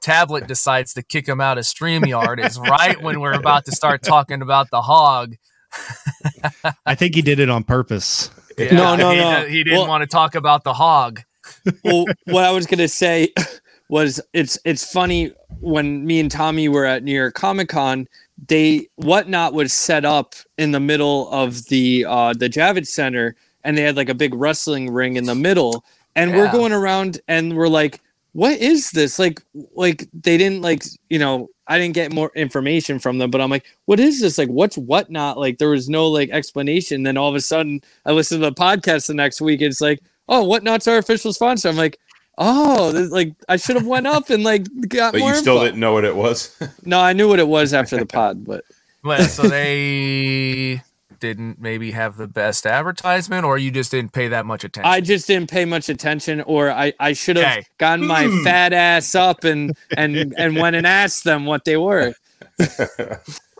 tablet 0.00 0.46
decides 0.46 0.92
to 0.94 1.02
kick 1.02 1.26
him 1.26 1.40
out 1.40 1.56
of 1.56 1.64
StreamYard 1.64 2.44
is 2.44 2.58
right 2.58 3.00
when 3.00 3.20
we're 3.20 3.32
about 3.32 3.64
to 3.64 3.72
start 3.72 4.02
talking 4.02 4.42
about 4.42 4.68
the 4.70 4.82
hog. 4.82 5.34
I 6.86 6.94
think 6.94 7.14
he 7.14 7.22
did 7.22 7.38
it 7.40 7.48
on 7.50 7.64
purpose. 7.64 8.30
No, 8.58 8.94
no, 8.96 9.10
he, 9.10 9.16
no. 9.16 9.46
He 9.46 9.64
didn't 9.64 9.78
Well- 9.78 9.88
want 9.88 10.02
to 10.02 10.06
talk 10.06 10.34
about 10.34 10.64
the 10.64 10.74
hog. 10.74 11.20
well, 11.84 12.06
what 12.24 12.44
I 12.44 12.50
was 12.52 12.66
gonna 12.66 12.88
say 12.88 13.32
was 13.88 14.20
it's 14.32 14.58
it's 14.64 14.90
funny 14.90 15.32
when 15.60 16.06
me 16.06 16.20
and 16.20 16.30
Tommy 16.30 16.68
were 16.68 16.84
at 16.86 17.02
New 17.02 17.12
York 17.12 17.34
Comic 17.34 17.68
Con, 17.68 18.08
they 18.48 18.88
whatnot 18.96 19.52
was 19.52 19.72
set 19.72 20.04
up 20.04 20.34
in 20.56 20.72
the 20.72 20.80
middle 20.80 21.30
of 21.30 21.66
the 21.66 22.06
uh 22.08 22.32
the 22.32 22.48
Javits 22.48 22.88
Center 22.88 23.36
and 23.62 23.76
they 23.76 23.82
had 23.82 23.96
like 23.96 24.08
a 24.08 24.14
big 24.14 24.34
wrestling 24.34 24.90
ring 24.90 25.16
in 25.16 25.24
the 25.24 25.34
middle. 25.34 25.84
And 26.16 26.32
we're 26.32 26.50
going 26.52 26.72
around 26.72 27.20
and 27.26 27.56
we're 27.56 27.68
like, 27.68 28.00
what 28.32 28.56
is 28.58 28.92
this? 28.92 29.18
Like 29.18 29.42
like 29.74 30.08
they 30.14 30.38
didn't 30.38 30.62
like 30.62 30.84
you 31.10 31.18
know, 31.18 31.48
I 31.66 31.78
didn't 31.78 31.94
get 31.94 32.12
more 32.12 32.30
information 32.34 32.98
from 32.98 33.18
them, 33.18 33.30
but 33.30 33.40
I'm 33.40 33.50
like, 33.50 33.64
what 33.86 33.98
is 34.00 34.20
this? 34.20 34.36
Like 34.38 34.48
what's 34.48 34.76
whatnot? 34.76 35.38
Like 35.38 35.58
there 35.58 35.70
was 35.70 35.88
no 35.88 36.08
like 36.08 36.30
explanation. 36.30 37.02
Then 37.04 37.16
all 37.16 37.28
of 37.28 37.34
a 37.34 37.40
sudden 37.40 37.80
I 38.04 38.12
listened 38.12 38.42
to 38.42 38.50
the 38.50 38.54
podcast 38.54 39.06
the 39.06 39.14
next 39.14 39.40
week, 39.40 39.60
and 39.62 39.70
it's 39.70 39.80
like, 39.80 40.00
oh, 40.28 40.44
whatnot's 40.44 40.86
our 40.88 40.98
official 40.98 41.32
sponsor. 41.32 41.68
I'm 41.68 41.76
like, 41.76 41.98
oh, 42.38 42.92
this- 42.92 43.10
like 43.10 43.34
I 43.48 43.56
should 43.56 43.76
have 43.76 43.86
went 43.86 44.06
up 44.06 44.28
and 44.30 44.44
like 44.44 44.66
got 44.88 45.12
But 45.12 45.20
more 45.20 45.30
you 45.30 45.36
still 45.36 45.54
info. 45.54 45.64
didn't 45.66 45.80
know 45.80 45.92
what 45.94 46.04
it 46.04 46.14
was. 46.16 46.54
No, 46.84 47.00
I 47.00 47.12
knew 47.14 47.28
what 47.28 47.38
it 47.38 47.48
was 47.48 47.72
after 47.72 47.96
the 47.96 48.06
pod, 48.18 48.44
but 48.44 48.64
Well, 49.02 49.22
so 49.22 49.42
they 49.48 50.82
didn't 51.20 51.60
maybe 51.60 51.90
have 51.92 52.16
the 52.16 52.26
best 52.28 52.66
advertisement, 52.66 53.44
or 53.44 53.58
you 53.58 53.70
just 53.70 53.90
didn't 53.90 54.12
pay 54.12 54.28
that 54.28 54.46
much 54.46 54.64
attention. 54.64 54.90
I 54.90 55.00
just 55.00 55.26
didn't 55.26 55.50
pay 55.50 55.64
much 55.64 55.88
attention, 55.88 56.40
or 56.42 56.70
I, 56.70 56.92
I 57.00 57.12
should 57.12 57.36
have 57.36 57.46
Okay. 57.58 57.66
gotten 57.78 58.06
my 58.06 58.26
Hmm. 58.26 58.42
fat 58.44 58.72
ass 58.72 59.14
up 59.14 59.44
and 59.44 59.76
and 59.96 60.34
and 60.38 60.56
went 60.56 60.76
and 60.76 60.86
asked 60.86 61.24
them 61.24 61.46
what 61.46 61.64
they 61.64 61.76
were. 61.76 62.14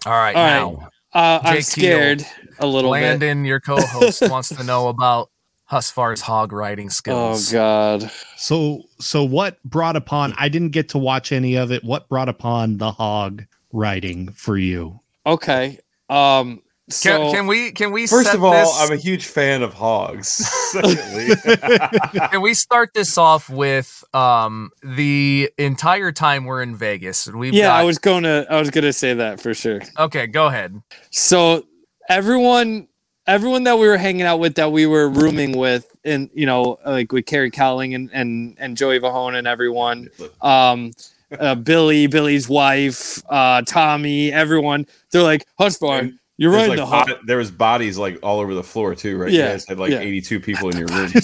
All 0.06 0.12
right, 0.12 0.36
All 0.36 0.46
now. 0.80 0.88
Uh, 1.12 1.40
I'm 1.42 1.54
Jake 1.56 1.64
scared 1.64 2.26
a 2.58 2.66
little 2.66 2.92
bit. 2.92 3.00
Landon, 3.02 3.44
your 3.44 3.60
co-host, 3.60 4.22
wants 4.30 4.48
to 4.50 4.64
know 4.64 4.88
about 4.88 5.30
Husvar's 5.70 6.20
hog 6.20 6.52
riding 6.52 6.90
skills. 6.90 7.50
Oh. 7.54 7.56
God. 7.56 8.10
So 8.36 8.82
so 8.98 9.24
what 9.24 9.62
brought 9.64 9.96
upon 9.96 10.34
I 10.36 10.48
didn't 10.48 10.70
get 10.70 10.88
to 10.90 10.98
watch 10.98 11.32
any 11.32 11.54
of 11.56 11.70
it. 11.72 11.84
What 11.84 12.08
brought 12.08 12.28
upon 12.28 12.78
the 12.78 12.90
hog 12.92 13.44
riding 13.72 14.30
for 14.32 14.58
you? 14.58 15.00
Okay. 15.24 15.78
Um. 16.10 16.60
So 16.90 17.08
Can, 17.08 17.32
can 17.34 17.46
we 17.46 17.72
can 17.72 17.92
we 17.92 18.06
First 18.06 18.26
set 18.26 18.36
of 18.36 18.44
all, 18.44 18.52
this- 18.52 18.78
I'm 18.78 18.92
a 18.92 19.00
huge 19.00 19.24
fan 19.26 19.62
of 19.62 19.72
hogs. 19.72 20.28
Secondly, 20.72 21.34
can 22.30 22.42
we 22.42 22.52
start 22.52 22.90
this 22.92 23.16
off 23.16 23.48
with 23.48 24.04
um 24.12 24.70
the 24.82 25.50
entire 25.56 26.12
time 26.12 26.44
we're 26.44 26.62
in 26.62 26.76
Vegas 26.76 27.26
and 27.26 27.38
we've 27.38 27.54
yeah, 27.54 27.68
got 27.68 27.80
I 27.80 27.84
was 27.84 27.96
gonna 27.98 28.44
I 28.50 28.58
was 28.60 28.68
gonna 28.70 28.92
say 28.92 29.14
that 29.14 29.40
for 29.40 29.54
sure. 29.54 29.80
okay 29.98 30.26
go 30.26 30.46
ahead 30.48 30.80
So 31.10 31.64
everyone 32.10 32.88
everyone 33.26 33.64
that 33.64 33.78
we 33.78 33.86
were 33.86 33.96
hanging 33.96 34.22
out 34.26 34.38
with 34.38 34.56
that 34.56 34.70
we 34.70 34.84
were 34.84 35.08
rooming 35.08 35.56
with 35.56 35.86
and 36.04 36.28
you 36.34 36.44
know 36.44 36.78
like 36.84 37.10
with 37.12 37.24
Carrie 37.24 37.50
Cowling 37.50 37.94
and 37.94 38.10
and, 38.12 38.56
and 38.58 38.76
Joey 38.76 39.00
Vahone 39.00 39.38
and 39.38 39.46
everyone 39.46 40.10
um 40.42 40.92
uh, 41.40 41.54
Billy 41.54 42.06
Billy's 42.08 42.46
wife 42.46 43.22
uh 43.30 43.62
Tommy 43.66 44.30
everyone 44.30 44.84
they're 45.10 45.22
like 45.22 45.46
Husvar 45.58 46.12
you're 46.36 46.50
There's, 46.50 46.62
right 46.62 46.68
like, 46.70 46.78
the 46.78 46.86
hot 46.86 47.06
bod- 47.06 47.20
there 47.26 47.36
was 47.38 47.50
bodies 47.50 47.96
like 47.96 48.18
all 48.22 48.40
over 48.40 48.54
the 48.54 48.62
floor 48.62 48.94
too, 48.94 49.16
right? 49.18 49.30
Yeah, 49.30 49.44
You 49.46 49.48
guys 49.52 49.66
had 49.68 49.78
like 49.78 49.92
yeah. 49.92 50.00
82 50.00 50.40
people 50.40 50.68
in 50.70 50.78
your 50.78 50.88
room. 50.92 51.10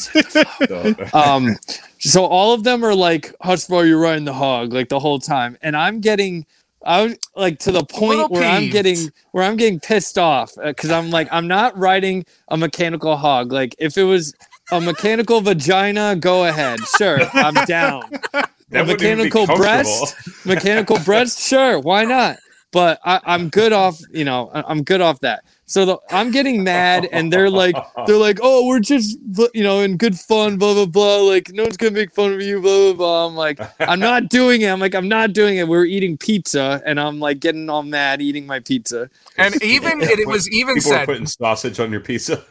So- 0.69 0.95
um 1.13 1.57
so 1.99 2.25
all 2.25 2.55
of 2.55 2.63
them 2.65 2.85
are 2.85 2.95
like 2.95 3.35
Husvar 3.43 3.87
you're 3.87 3.99
riding 3.99 4.25
the 4.25 4.33
hog 4.33 4.73
like 4.73 4.89
the 4.89 5.01
whole 5.01 5.19
time 5.19 5.59
and 5.63 5.77
I'm 5.77 6.01
getting 6.01 6.47
I 6.87 7.03
was 7.03 7.17
like 7.37 7.59
to 7.61 7.73
the 7.73 7.85
point 7.85 8.21
little 8.21 8.29
where 8.29 8.49
I'm 8.49 8.71
getting 8.71 9.11
where 9.33 9.45
I'm 9.45 9.57
getting 9.57 9.81
pissed 9.81 10.17
off 10.17 10.53
because 10.63 10.91
I'm 10.91 11.11
like 11.11 11.29
I'm 11.31 11.47
not 11.49 11.77
riding 11.77 12.25
a 12.49 12.57
mechanical 12.57 13.17
hog. 13.17 13.53
Like 13.53 13.75
if 13.79 13.99
it 13.99 14.05
was 14.05 14.33
a 14.73 14.81
mechanical 14.81 15.41
vagina, 15.43 16.17
go 16.17 16.45
ahead, 16.47 16.79
sure, 16.97 17.21
I'm 17.35 17.53
down. 17.67 18.05
That 18.33 18.49
a 18.73 18.85
wouldn't 18.85 19.03
even 19.03 19.19
be 19.19 19.25
mechanical 19.25 19.47
comfortable. 19.49 19.57
breast, 19.65 20.47
mechanical 20.47 20.99
breast, 21.01 21.41
sure, 21.41 21.81
why 21.81 22.05
not? 22.05 22.39
But 22.73 23.01
I, 23.05 23.21
I'm 23.25 23.49
good 23.49 23.73
off, 23.73 23.99
you 24.13 24.25
know, 24.25 24.49
I- 24.55 24.63
I'm 24.69 24.85
good 24.85 25.01
off 25.01 25.19
that. 25.21 25.43
So 25.67 25.85
the, 25.85 25.99
I'm 26.11 26.31
getting 26.31 26.63
mad, 26.65 27.09
and 27.13 27.33
they're 27.33 27.51
like, 27.51 27.75
they're 28.07 28.17
like, 28.17 28.39
oh, 28.43 28.67
we're 28.67 28.81
just, 28.81 29.19
you 29.55 29.63
know, 29.63 29.81
in 29.81 29.97
good 29.97 30.19
fun, 30.19 30.57
blah 30.57 30.75
blah 30.75 30.87
blah. 30.87 31.17
Like 31.19 31.51
no 31.53 31.63
one's 31.65 31.77
gonna 31.77 31.93
make 31.93 32.13
fun 32.13 32.33
of 32.33 32.43
you, 32.43 32.61
blah 32.61 32.93
blah 32.93 32.93
blah. 32.95 33.27
I'm 33.27 33.35
like, 33.37 33.61
I'm 33.81 33.99
not 34.01 34.29
doing 34.31 34.63
it. 34.63 34.69
I'm 34.69 34.79
like, 34.81 34.95
I'm 34.95 35.09
not 35.09 35.33
doing 35.33 35.57
it. 35.59 35.67
We're 35.69 35.85
eating 35.85 36.17
pizza, 36.17 36.81
and 36.87 36.99
I'm 37.01 37.19
like 37.21 37.41
getting 37.41 37.69
all 37.71 37.83
mad 37.83 38.21
eating 38.23 38.47
my 38.47 38.61
pizza. 38.61 39.11
and 39.37 39.61
even 39.63 40.01
it, 40.03 40.19
it 40.21 40.29
was 40.29 40.49
even 40.51 40.75
People 40.77 40.91
were 40.91 40.97
said 40.99 41.07
putting 41.07 41.27
sausage 41.27 41.79
on 41.81 41.91
your 41.91 42.01
pizza. 42.01 42.45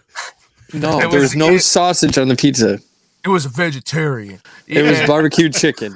No, 0.74 0.98
there 1.00 1.08
was- 1.08 1.22
was 1.22 1.36
no 1.36 1.54
it- 1.56 1.60
sausage 1.62 2.18
on 2.18 2.28
the 2.28 2.36
pizza. 2.36 2.80
it 3.26 3.30
was 3.30 3.46
a 3.46 3.50
vegetarian 3.50 4.40
It 4.68 4.82
was 4.84 5.00
And- 5.00 5.08
barbecued 5.08 5.54
chicken. 5.54 5.96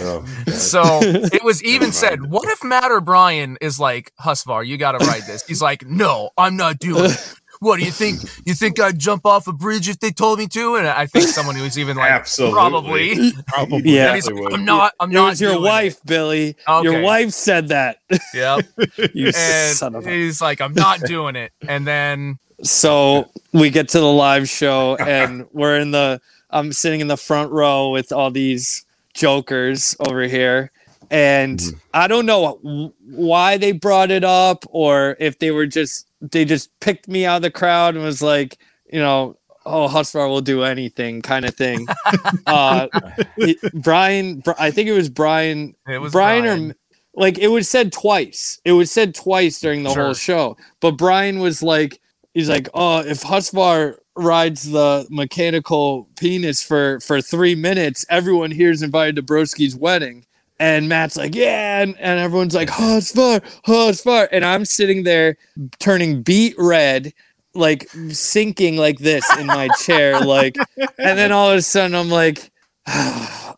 Oh, 0.00 0.24
So 0.52 1.00
it 1.02 1.42
was 1.44 1.62
even 1.64 1.92
said, 1.92 2.30
what 2.30 2.48
if 2.48 2.62
Matt 2.64 2.90
or 2.90 3.00
Brian 3.00 3.56
is 3.60 3.78
like, 3.78 4.12
Husvar, 4.20 4.66
you 4.66 4.76
gotta 4.76 4.98
ride 5.04 5.22
this? 5.26 5.46
He's 5.46 5.60
like, 5.62 5.86
No, 5.86 6.30
I'm 6.38 6.56
not 6.56 6.78
doing 6.78 7.06
it. 7.10 7.34
What 7.60 7.78
do 7.78 7.86
you 7.86 7.90
think? 7.90 8.20
You 8.44 8.52
think 8.52 8.78
I'd 8.78 8.98
jump 8.98 9.24
off 9.24 9.48
a 9.48 9.52
bridge 9.54 9.88
if 9.88 9.98
they 10.00 10.10
told 10.10 10.38
me 10.38 10.46
to? 10.48 10.74
And 10.76 10.86
I 10.86 11.06
think 11.06 11.26
someone 11.26 11.54
who 11.56 11.62
was 11.62 11.78
even 11.78 11.96
like, 11.96 12.10
Absolutely. 12.10 12.52
probably. 12.54 13.32
Probably. 13.46 13.92
Yeah. 13.94 14.08
And 14.08 14.14
he's 14.16 14.24
definitely 14.26 14.50
like. 14.50 14.58
I'm 14.60 14.64
not. 14.66 14.92
I'm 15.00 15.10
It 15.10 15.14
not. 15.14 15.28
was 15.30 15.40
your 15.40 15.52
doing 15.52 15.64
wife, 15.64 15.98
Billy. 16.04 16.54
Okay. 16.68 16.82
Your 16.84 17.00
wife 17.00 17.30
said 17.30 17.68
that. 17.68 17.96
It. 18.10 18.20
Yep. 18.34 19.10
you 19.14 19.28
And 19.34 19.74
son 19.74 19.94
of 19.94 20.06
a. 20.06 20.10
he's 20.10 20.42
like, 20.42 20.60
I'm 20.60 20.74
not 20.74 21.00
doing 21.00 21.34
it. 21.34 21.50
And 21.66 21.86
then 21.86 22.38
So 22.62 23.30
we 23.54 23.70
get 23.70 23.88
to 23.90 24.00
the 24.00 24.12
live 24.12 24.50
show, 24.50 24.96
and 24.96 25.46
we're 25.54 25.78
in 25.78 25.92
the. 25.92 26.20
I'm 26.50 26.72
sitting 26.74 27.00
in 27.00 27.08
the 27.08 27.16
front 27.16 27.52
row 27.52 27.88
with 27.88 28.12
all 28.12 28.30
these 28.30 28.84
jokers 29.16 29.96
over 30.06 30.22
here, 30.22 30.70
and 31.10 31.60
I 31.94 32.06
don't 32.06 32.26
know 32.26 32.92
why 33.00 33.56
they 33.56 33.72
brought 33.72 34.10
it 34.10 34.24
up, 34.24 34.64
or 34.68 35.16
if 35.18 35.38
they 35.38 35.50
were 35.50 35.66
just 35.66 36.06
they 36.20 36.44
just 36.44 36.70
picked 36.80 37.08
me 37.08 37.26
out 37.26 37.36
of 37.36 37.42
the 37.42 37.50
crowd 37.50 37.94
and 37.94 38.04
was 38.04 38.22
like, 38.22 38.58
you 38.92 39.00
know, 39.00 39.36
oh, 39.64 39.88
Husvar 39.88 40.28
will 40.28 40.40
do 40.40 40.62
anything, 40.62 41.22
kind 41.22 41.44
of 41.44 41.54
thing. 41.54 41.86
uh, 42.46 42.88
he- 43.36 43.58
Brian, 43.74 44.42
I 44.58 44.70
think 44.70 44.88
it 44.88 44.92
was 44.92 45.08
Brian 45.08 45.74
it 45.88 45.98
was 45.98 46.12
Brian, 46.12 46.44
Brian. 46.44 46.70
or 46.70 46.74
like 47.14 47.38
it 47.38 47.48
was 47.48 47.68
said 47.68 47.92
twice. 47.92 48.60
It 48.64 48.72
was 48.72 48.90
said 48.92 49.14
twice 49.14 49.60
during 49.60 49.82
the 49.82 49.92
whole 49.92 50.14
show. 50.14 50.56
But 50.80 50.92
Brian 50.92 51.38
was 51.40 51.62
like, 51.62 52.00
he's 52.34 52.48
like, 52.48 52.68
oh, 52.74 52.98
if 53.00 53.22
Husvar 53.22 53.96
rides 54.16 54.70
the 54.70 55.06
mechanical 55.10 56.08
penis 56.16 56.62
for 56.62 57.00
for 57.00 57.20
three 57.20 57.54
minutes, 57.54 58.04
everyone 58.08 58.50
here 58.50 58.70
is 58.70 58.82
invited 58.82 59.16
to 59.16 59.22
Broski's 59.22 59.76
wedding. 59.76 60.24
And 60.58 60.88
Matt's 60.88 61.18
like, 61.18 61.34
yeah, 61.34 61.82
and, 61.82 61.94
and 61.98 62.18
everyone's 62.18 62.54
like, 62.54 62.70
oh, 62.78 62.96
it's 62.96 63.12
far, 63.12 63.42
oh, 63.68 63.90
it's 63.90 64.02
Husvar, 64.02 64.26
and 64.32 64.42
I'm 64.42 64.64
sitting 64.64 65.02
there 65.02 65.36
turning 65.78 66.22
beet 66.22 66.54
red. 66.58 67.12
Like 67.54 67.88
sinking 68.10 68.76
like 68.76 68.98
this 68.98 69.24
in 69.38 69.46
my 69.46 69.68
chair, 69.80 70.20
like, 70.20 70.58
and 70.76 71.18
then 71.18 71.32
all 71.32 71.50
of 71.52 71.56
a 71.56 71.62
sudden 71.62 71.94
I'm 71.94 72.10
like, 72.10 72.50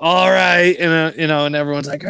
all 0.01 0.31
right, 0.31 0.77
and 0.79 0.93
uh, 0.93 1.13
you 1.21 1.27
know, 1.27 1.47
and 1.47 1.57
everyone's 1.57 1.89
like, 1.89 2.05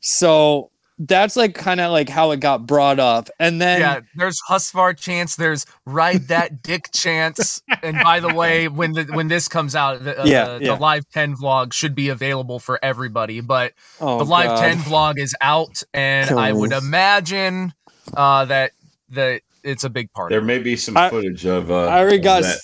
so 0.00 0.69
that's 1.02 1.34
like 1.34 1.54
kind 1.54 1.80
of 1.80 1.90
like 1.92 2.10
how 2.10 2.30
it 2.32 2.40
got 2.40 2.66
brought 2.66 2.98
up, 3.00 3.30
and 3.38 3.60
then 3.60 3.80
yeah, 3.80 4.00
there's 4.16 4.38
Husvar 4.48 4.94
chance. 4.96 5.36
There's 5.36 5.64
ride 5.86 6.28
that 6.28 6.62
dick 6.62 6.90
chance. 6.92 7.62
And 7.82 7.98
by 8.04 8.20
the 8.20 8.34
way, 8.34 8.68
when 8.68 8.92
the 8.92 9.04
when 9.04 9.28
this 9.28 9.48
comes 9.48 9.74
out, 9.74 10.04
the, 10.04 10.20
uh, 10.20 10.24
Yeah, 10.26 10.58
the, 10.58 10.64
yeah. 10.66 10.74
the 10.74 10.80
live 10.80 11.04
ten 11.10 11.34
vlog 11.34 11.72
should 11.72 11.94
be 11.94 12.10
available 12.10 12.58
for 12.60 12.78
everybody. 12.82 13.40
But 13.40 13.72
oh, 14.00 14.18
the 14.18 14.24
live 14.26 14.50
God. 14.50 14.60
10 14.60 14.76
vlog 14.78 15.18
is 15.18 15.34
out 15.40 15.82
and 15.94 16.30
i 16.38 16.52
would 16.52 16.72
imagine 16.72 17.72
uh 18.14 18.44
that 18.44 18.72
that 19.10 19.40
it's 19.64 19.84
a 19.84 19.90
big 19.90 20.12
part 20.12 20.30
There 20.30 20.42
may 20.42 20.58
be 20.58 20.76
some 20.76 20.96
I- 20.96 21.08
footage 21.10 21.46
of. 21.46 21.70
Uh, 21.70 21.86
I 21.86 22.00
already 22.00 22.18
of 22.18 22.24
got 22.24 22.42
that. 22.42 22.58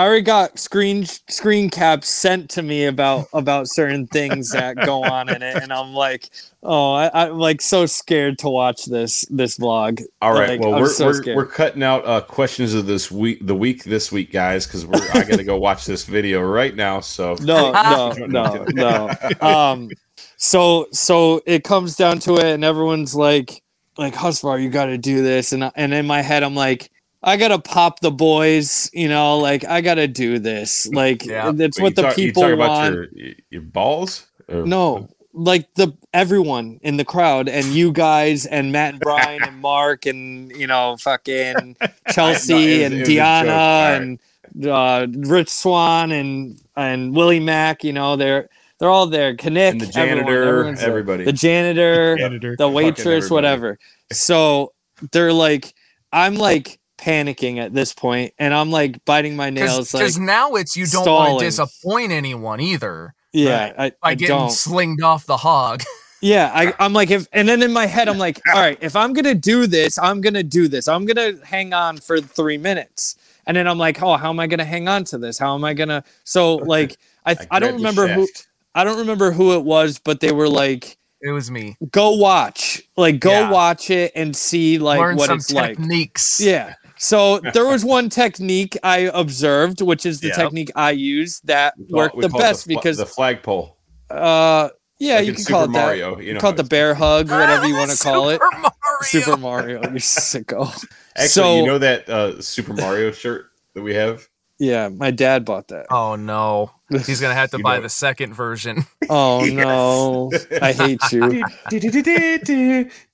I 0.00 0.06
already 0.06 0.22
got 0.22 0.58
screen 0.58 1.04
screen 1.04 1.68
caps 1.68 2.08
sent 2.08 2.48
to 2.52 2.62
me 2.62 2.86
about 2.86 3.28
about 3.34 3.68
certain 3.68 4.06
things 4.06 4.48
that 4.52 4.76
go 4.76 5.04
on 5.04 5.28
in 5.28 5.42
it, 5.42 5.62
and 5.62 5.70
I'm 5.70 5.92
like, 5.92 6.30
oh, 6.62 6.94
I, 6.94 7.10
I'm 7.12 7.38
like 7.38 7.60
so 7.60 7.84
scared 7.84 8.38
to 8.38 8.48
watch 8.48 8.86
this 8.86 9.26
this 9.28 9.58
vlog. 9.58 10.02
All 10.22 10.32
right. 10.32 10.48
Like, 10.48 10.60
well, 10.60 10.76
I'm 10.76 10.80
we're 10.80 10.88
so 10.88 11.04
we're, 11.08 11.36
we're 11.36 11.46
cutting 11.46 11.82
out 11.82 12.06
uh, 12.06 12.22
questions 12.22 12.72
of 12.72 12.86
this 12.86 13.10
week, 13.10 13.46
the 13.46 13.54
week 13.54 13.84
this 13.84 14.10
week, 14.10 14.32
guys, 14.32 14.66
because 14.66 14.86
we're 14.86 15.06
I 15.12 15.22
got 15.22 15.36
to 15.36 15.44
go 15.44 15.58
watch 15.58 15.84
this 15.84 16.06
video 16.06 16.40
right 16.40 16.74
now. 16.74 17.00
So 17.00 17.34
no, 17.42 17.70
no, 17.72 18.12
no, 18.26 18.64
no. 18.72 19.46
Um, 19.46 19.90
so 20.38 20.86
so 20.92 21.42
it 21.44 21.62
comes 21.62 21.94
down 21.94 22.20
to 22.20 22.36
it, 22.38 22.46
and 22.54 22.64
everyone's 22.64 23.14
like, 23.14 23.62
like 23.98 24.14
Husvar, 24.14 24.62
you 24.62 24.70
got 24.70 24.86
to 24.86 24.96
do 24.96 25.22
this, 25.22 25.52
and 25.52 25.62
I- 25.62 25.72
and 25.76 25.92
in 25.92 26.06
my 26.06 26.22
head, 26.22 26.42
I'm 26.42 26.54
like. 26.54 26.90
I 27.22 27.36
gotta 27.36 27.58
pop 27.58 28.00
the 28.00 28.10
boys, 28.10 28.90
you 28.94 29.08
know, 29.08 29.38
like 29.38 29.64
I 29.64 29.80
gotta 29.82 30.08
do 30.08 30.38
this. 30.38 30.86
Like 30.88 31.24
Yeah. 31.26 31.52
that's 31.54 31.78
Wait, 31.78 31.82
what 31.84 31.96
the 31.96 32.02
talk, 32.02 32.18
you 32.18 32.28
people 32.28 32.42
talk 32.44 32.52
about 32.52 32.68
want. 32.68 32.94
your 33.12 33.32
your 33.50 33.62
balls. 33.62 34.26
Or- 34.48 34.66
No, 34.66 35.08
like 35.34 35.72
the 35.74 35.92
everyone 36.14 36.80
in 36.82 36.96
the 36.96 37.04
crowd 37.04 37.48
and 37.48 37.66
you 37.66 37.92
guys 37.92 38.46
and 38.46 38.72
Matt 38.72 38.94
and 38.94 39.00
Brian 39.00 39.42
and 39.42 39.58
Mark 39.60 40.06
and 40.06 40.50
you 40.52 40.66
know 40.66 40.96
fucking 40.98 41.76
Chelsea 42.10 42.52
No, 42.54 42.58
was- 42.58 42.82
and 42.82 42.94
it 42.94 43.00
was 43.00 43.08
a 43.08 43.12
joke. 43.12 43.22
Deanna 43.22 43.96
and 43.96 44.66
uh, 44.66 45.06
Rich 45.28 45.50
Swann 45.50 46.10
and 46.12 46.58
and 46.76 47.14
Willie 47.14 47.38
Mack. 47.40 47.84
You 47.84 47.92
know 47.92 48.16
they're 48.16 48.48
they're 48.78 48.88
all 48.90 49.06
there. 49.06 49.32
Knick, 49.34 49.44
And 49.44 49.80
the 49.82 49.92
everyone, 49.94 50.24
janitor, 50.24 50.72
there. 50.74 50.88
everybody. 50.88 51.24
the 51.24 51.32
janitor, 51.34 52.16
Janitor. 52.16 52.56
the 52.56 52.68
waitress, 52.68 53.28
whatever. 53.30 53.78
So 54.10 54.72
they're 55.12 55.34
like, 55.34 55.74
I'm 56.14 56.34
like 56.36 56.79
panicking 57.00 57.58
at 57.58 57.72
this 57.72 57.92
point, 57.92 58.34
and 58.38 58.52
I'm 58.52 58.70
like 58.70 59.04
biting 59.04 59.34
my 59.36 59.50
nails. 59.50 59.90
because 59.92 60.18
Like, 60.18 60.26
now 60.26 60.54
it's 60.54 60.76
you 60.76 60.86
don't 60.86 61.06
want 61.06 61.38
to 61.40 61.44
disappoint 61.44 62.12
anyone 62.12 62.60
either 62.60 63.14
yeah, 63.32 63.72
I, 63.78 63.90
by 63.90 63.96
I 64.10 64.14
getting 64.14 64.36
don't. 64.36 64.50
slinged 64.50 65.02
off 65.02 65.26
the 65.26 65.36
hog 65.36 65.82
Yeah, 66.22 66.50
I, 66.54 66.74
I'm 66.78 66.92
like, 66.92 67.10
if 67.10 67.26
and 67.32 67.48
then 67.48 67.62
in 67.62 67.72
my 67.72 67.86
head, 67.86 68.06
I'm 68.06 68.18
like, 68.18 68.40
all 68.54 68.60
right, 68.60 68.76
if 68.82 68.94
I'm 68.94 69.14
gonna 69.14 69.34
do 69.34 69.66
this, 69.66 69.98
I'm 69.98 70.20
gonna 70.20 70.42
do 70.42 70.68
this. 70.68 70.86
I'm 70.86 71.06
gonna 71.06 71.32
hang 71.44 71.72
on 71.72 71.96
for 71.96 72.20
three 72.20 72.58
minutes, 72.58 73.16
and 73.46 73.56
then 73.56 73.66
I'm 73.66 73.78
like, 73.78 74.02
oh, 74.02 74.18
how 74.18 74.28
am 74.28 74.38
I 74.38 74.46
gonna 74.46 74.66
hang 74.66 74.86
on 74.86 75.04
to 75.04 75.18
this? 75.18 75.38
How 75.38 75.54
am 75.54 75.64
I 75.64 75.72
gonna? 75.72 76.04
So 76.24 76.56
like, 76.66 76.98
I 77.24 77.36
I, 77.50 77.58
don't 77.58 77.74
remember 77.76 78.06
who. 78.06 78.28
I 78.74 78.84
don't 78.84 78.98
remember 78.98 79.32
who 79.32 79.54
it 79.54 79.64
was, 79.64 79.98
but 79.98 80.20
they 80.20 80.30
were 80.30 80.48
like, 80.48 80.98
it 81.22 81.30
was 81.30 81.50
me 81.50 81.76
go 81.90 82.10
watch, 82.12 82.82
like 82.96 83.20
go 83.20 83.32
Yeah. 83.32 83.50
watch 83.50 83.90
it 83.90 84.12
and 84.14 84.36
see 84.36 84.78
like 84.78 85.00
learn 85.00 85.16
what 85.16 85.26
some 85.28 85.38
it's 85.38 85.50
like. 85.50 85.76
techniques 85.76 86.38
Yeah. 86.40 86.74
So 87.02 87.40
there 87.54 87.64
was 87.66 87.84
one 87.84 88.08
technique 88.10 88.76
I 88.82 89.10
observed, 89.14 89.80
which 89.80 90.04
is 90.06 90.20
the 90.20 90.28
Yep. 90.28 90.36
technique 90.36 90.70
I 90.76 90.90
use 90.92 91.40
that 91.44 91.74
We 91.78 91.86
call- 91.86 91.96
worked 91.96 92.16
we 92.16 92.22
the 92.22 92.28
call 92.28 92.40
it 92.40 92.42
best 92.44 92.68
because 92.68 92.98
the 92.98 93.06
flagpole. 93.06 93.76
uh 94.10 94.68
yeah, 94.98 95.14
Like 95.16 95.26
you 95.28 95.32
can 95.32 95.42
Super 95.44 95.52
call 95.54 95.64
it 95.64 95.70
Mario, 95.70 96.16
that. 96.16 96.24
you 96.24 96.34
know 96.34 96.40
call 96.40 96.50
it 96.50 96.56
the 96.58 96.64
bear 96.64 96.92
hug, 96.94 97.30
whatever 97.30 97.66
you 97.66 97.74
want 97.80 97.90
to 97.90 97.96
call 97.96 98.28
it. 98.28 98.38
Super 98.40 98.58
Mario. 98.60 99.00
Super 99.02 99.36
Mario, 99.38 99.82
you 99.84 99.98
sicko. 99.98 100.66
Actually, 101.16 101.28
so 101.28 101.56
you 101.56 101.66
know 101.66 101.78
that 101.78 102.06
uh, 102.08 102.40
Super 102.42 102.74
Mario 102.74 103.10
shirt 103.10 103.46
that 103.74 103.82
we 103.82 103.94
have. 103.94 104.28
yeah, 104.58 104.88
my 104.88 105.10
dad 105.10 105.44
bought 105.46 105.68
that. 105.68 105.86
oh 105.90 106.16
no 106.16 106.70
he's 107.06 107.20
gonna 107.20 107.34
have 107.34 107.50
to 107.50 107.56
You 107.58 107.62
buy 107.64 107.76
know- 107.76 107.82
the 107.82 107.88
second 107.88 108.34
version 108.34 108.84
Oh 109.10 109.44
no, 109.44 110.30
I 110.62 110.72
hate 110.72 111.00
you. 111.12 111.42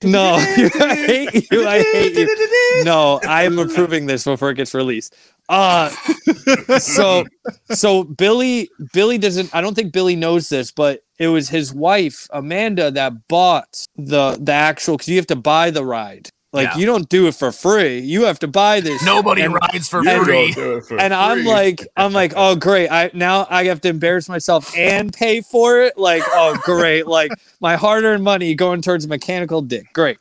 No, 0.03 0.33
I 0.35 0.95
hate 0.95 1.51
you. 1.51 1.67
I 1.67 1.81
hate 1.81 2.15
you. 2.15 2.83
No, 2.83 3.19
I 3.27 3.43
am 3.43 3.57
approving 3.59 4.05
this 4.05 4.23
before 4.25 4.51
it 4.51 4.55
gets 4.55 4.73
released. 4.73 5.15
Uh 5.49 5.89
so 6.79 7.25
so 7.71 8.03
Billy 8.03 8.69
Billy 8.93 9.17
doesn't 9.17 9.53
I 9.55 9.61
don't 9.61 9.75
think 9.75 9.93
Billy 9.93 10.15
knows 10.15 10.49
this, 10.49 10.71
but 10.71 11.01
it 11.19 11.29
was 11.29 11.49
his 11.49 11.73
wife, 11.73 12.27
Amanda, 12.31 12.91
that 12.91 13.27
bought 13.27 13.85
the 13.95 14.37
the 14.39 14.51
actual 14.51 14.97
cuz 14.97 15.07
you 15.07 15.15
have 15.17 15.27
to 15.27 15.35
buy 15.35 15.71
the 15.71 15.85
ride. 15.85 16.29
Like 16.53 16.69
Yeah. 16.69 16.77
you 16.77 16.85
don't 16.85 17.09
do 17.09 17.27
it 17.27 17.35
for 17.35 17.51
free. 17.51 17.99
You 17.99 18.23
have 18.23 18.39
to 18.39 18.47
buy 18.47 18.79
this. 18.79 19.03
nobody 19.03 19.41
And- 19.41 19.53
rides 19.53 19.89
for 19.89 19.99
and- 20.07 20.25
free 20.25 20.53
and 20.97 21.13
I'm 21.13 21.43
like, 21.43 21.85
I'm 21.97 22.13
like, 22.13 22.33
oh 22.37 22.55
great! 22.55 22.87
I 22.89 23.11
now 23.13 23.45
I 23.49 23.65
have 23.65 23.81
to 23.81 23.89
embarrass 23.89 24.29
myself 24.29 24.75
and 24.77 25.11
pay 25.13 25.41
for 25.41 25.81
it. 25.81 25.97
Like, 25.97 26.23
oh 26.27 26.57
great! 26.63 27.05
Like 27.05 27.31
my 27.59 27.75
hard-earned 27.75 28.23
money 28.23 28.55
going 28.55 28.81
towards 28.81 29.03
a 29.03 29.07
mechanical 29.09 29.61
dick. 29.61 29.91
Great. 29.93 30.17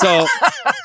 So, 0.00 0.26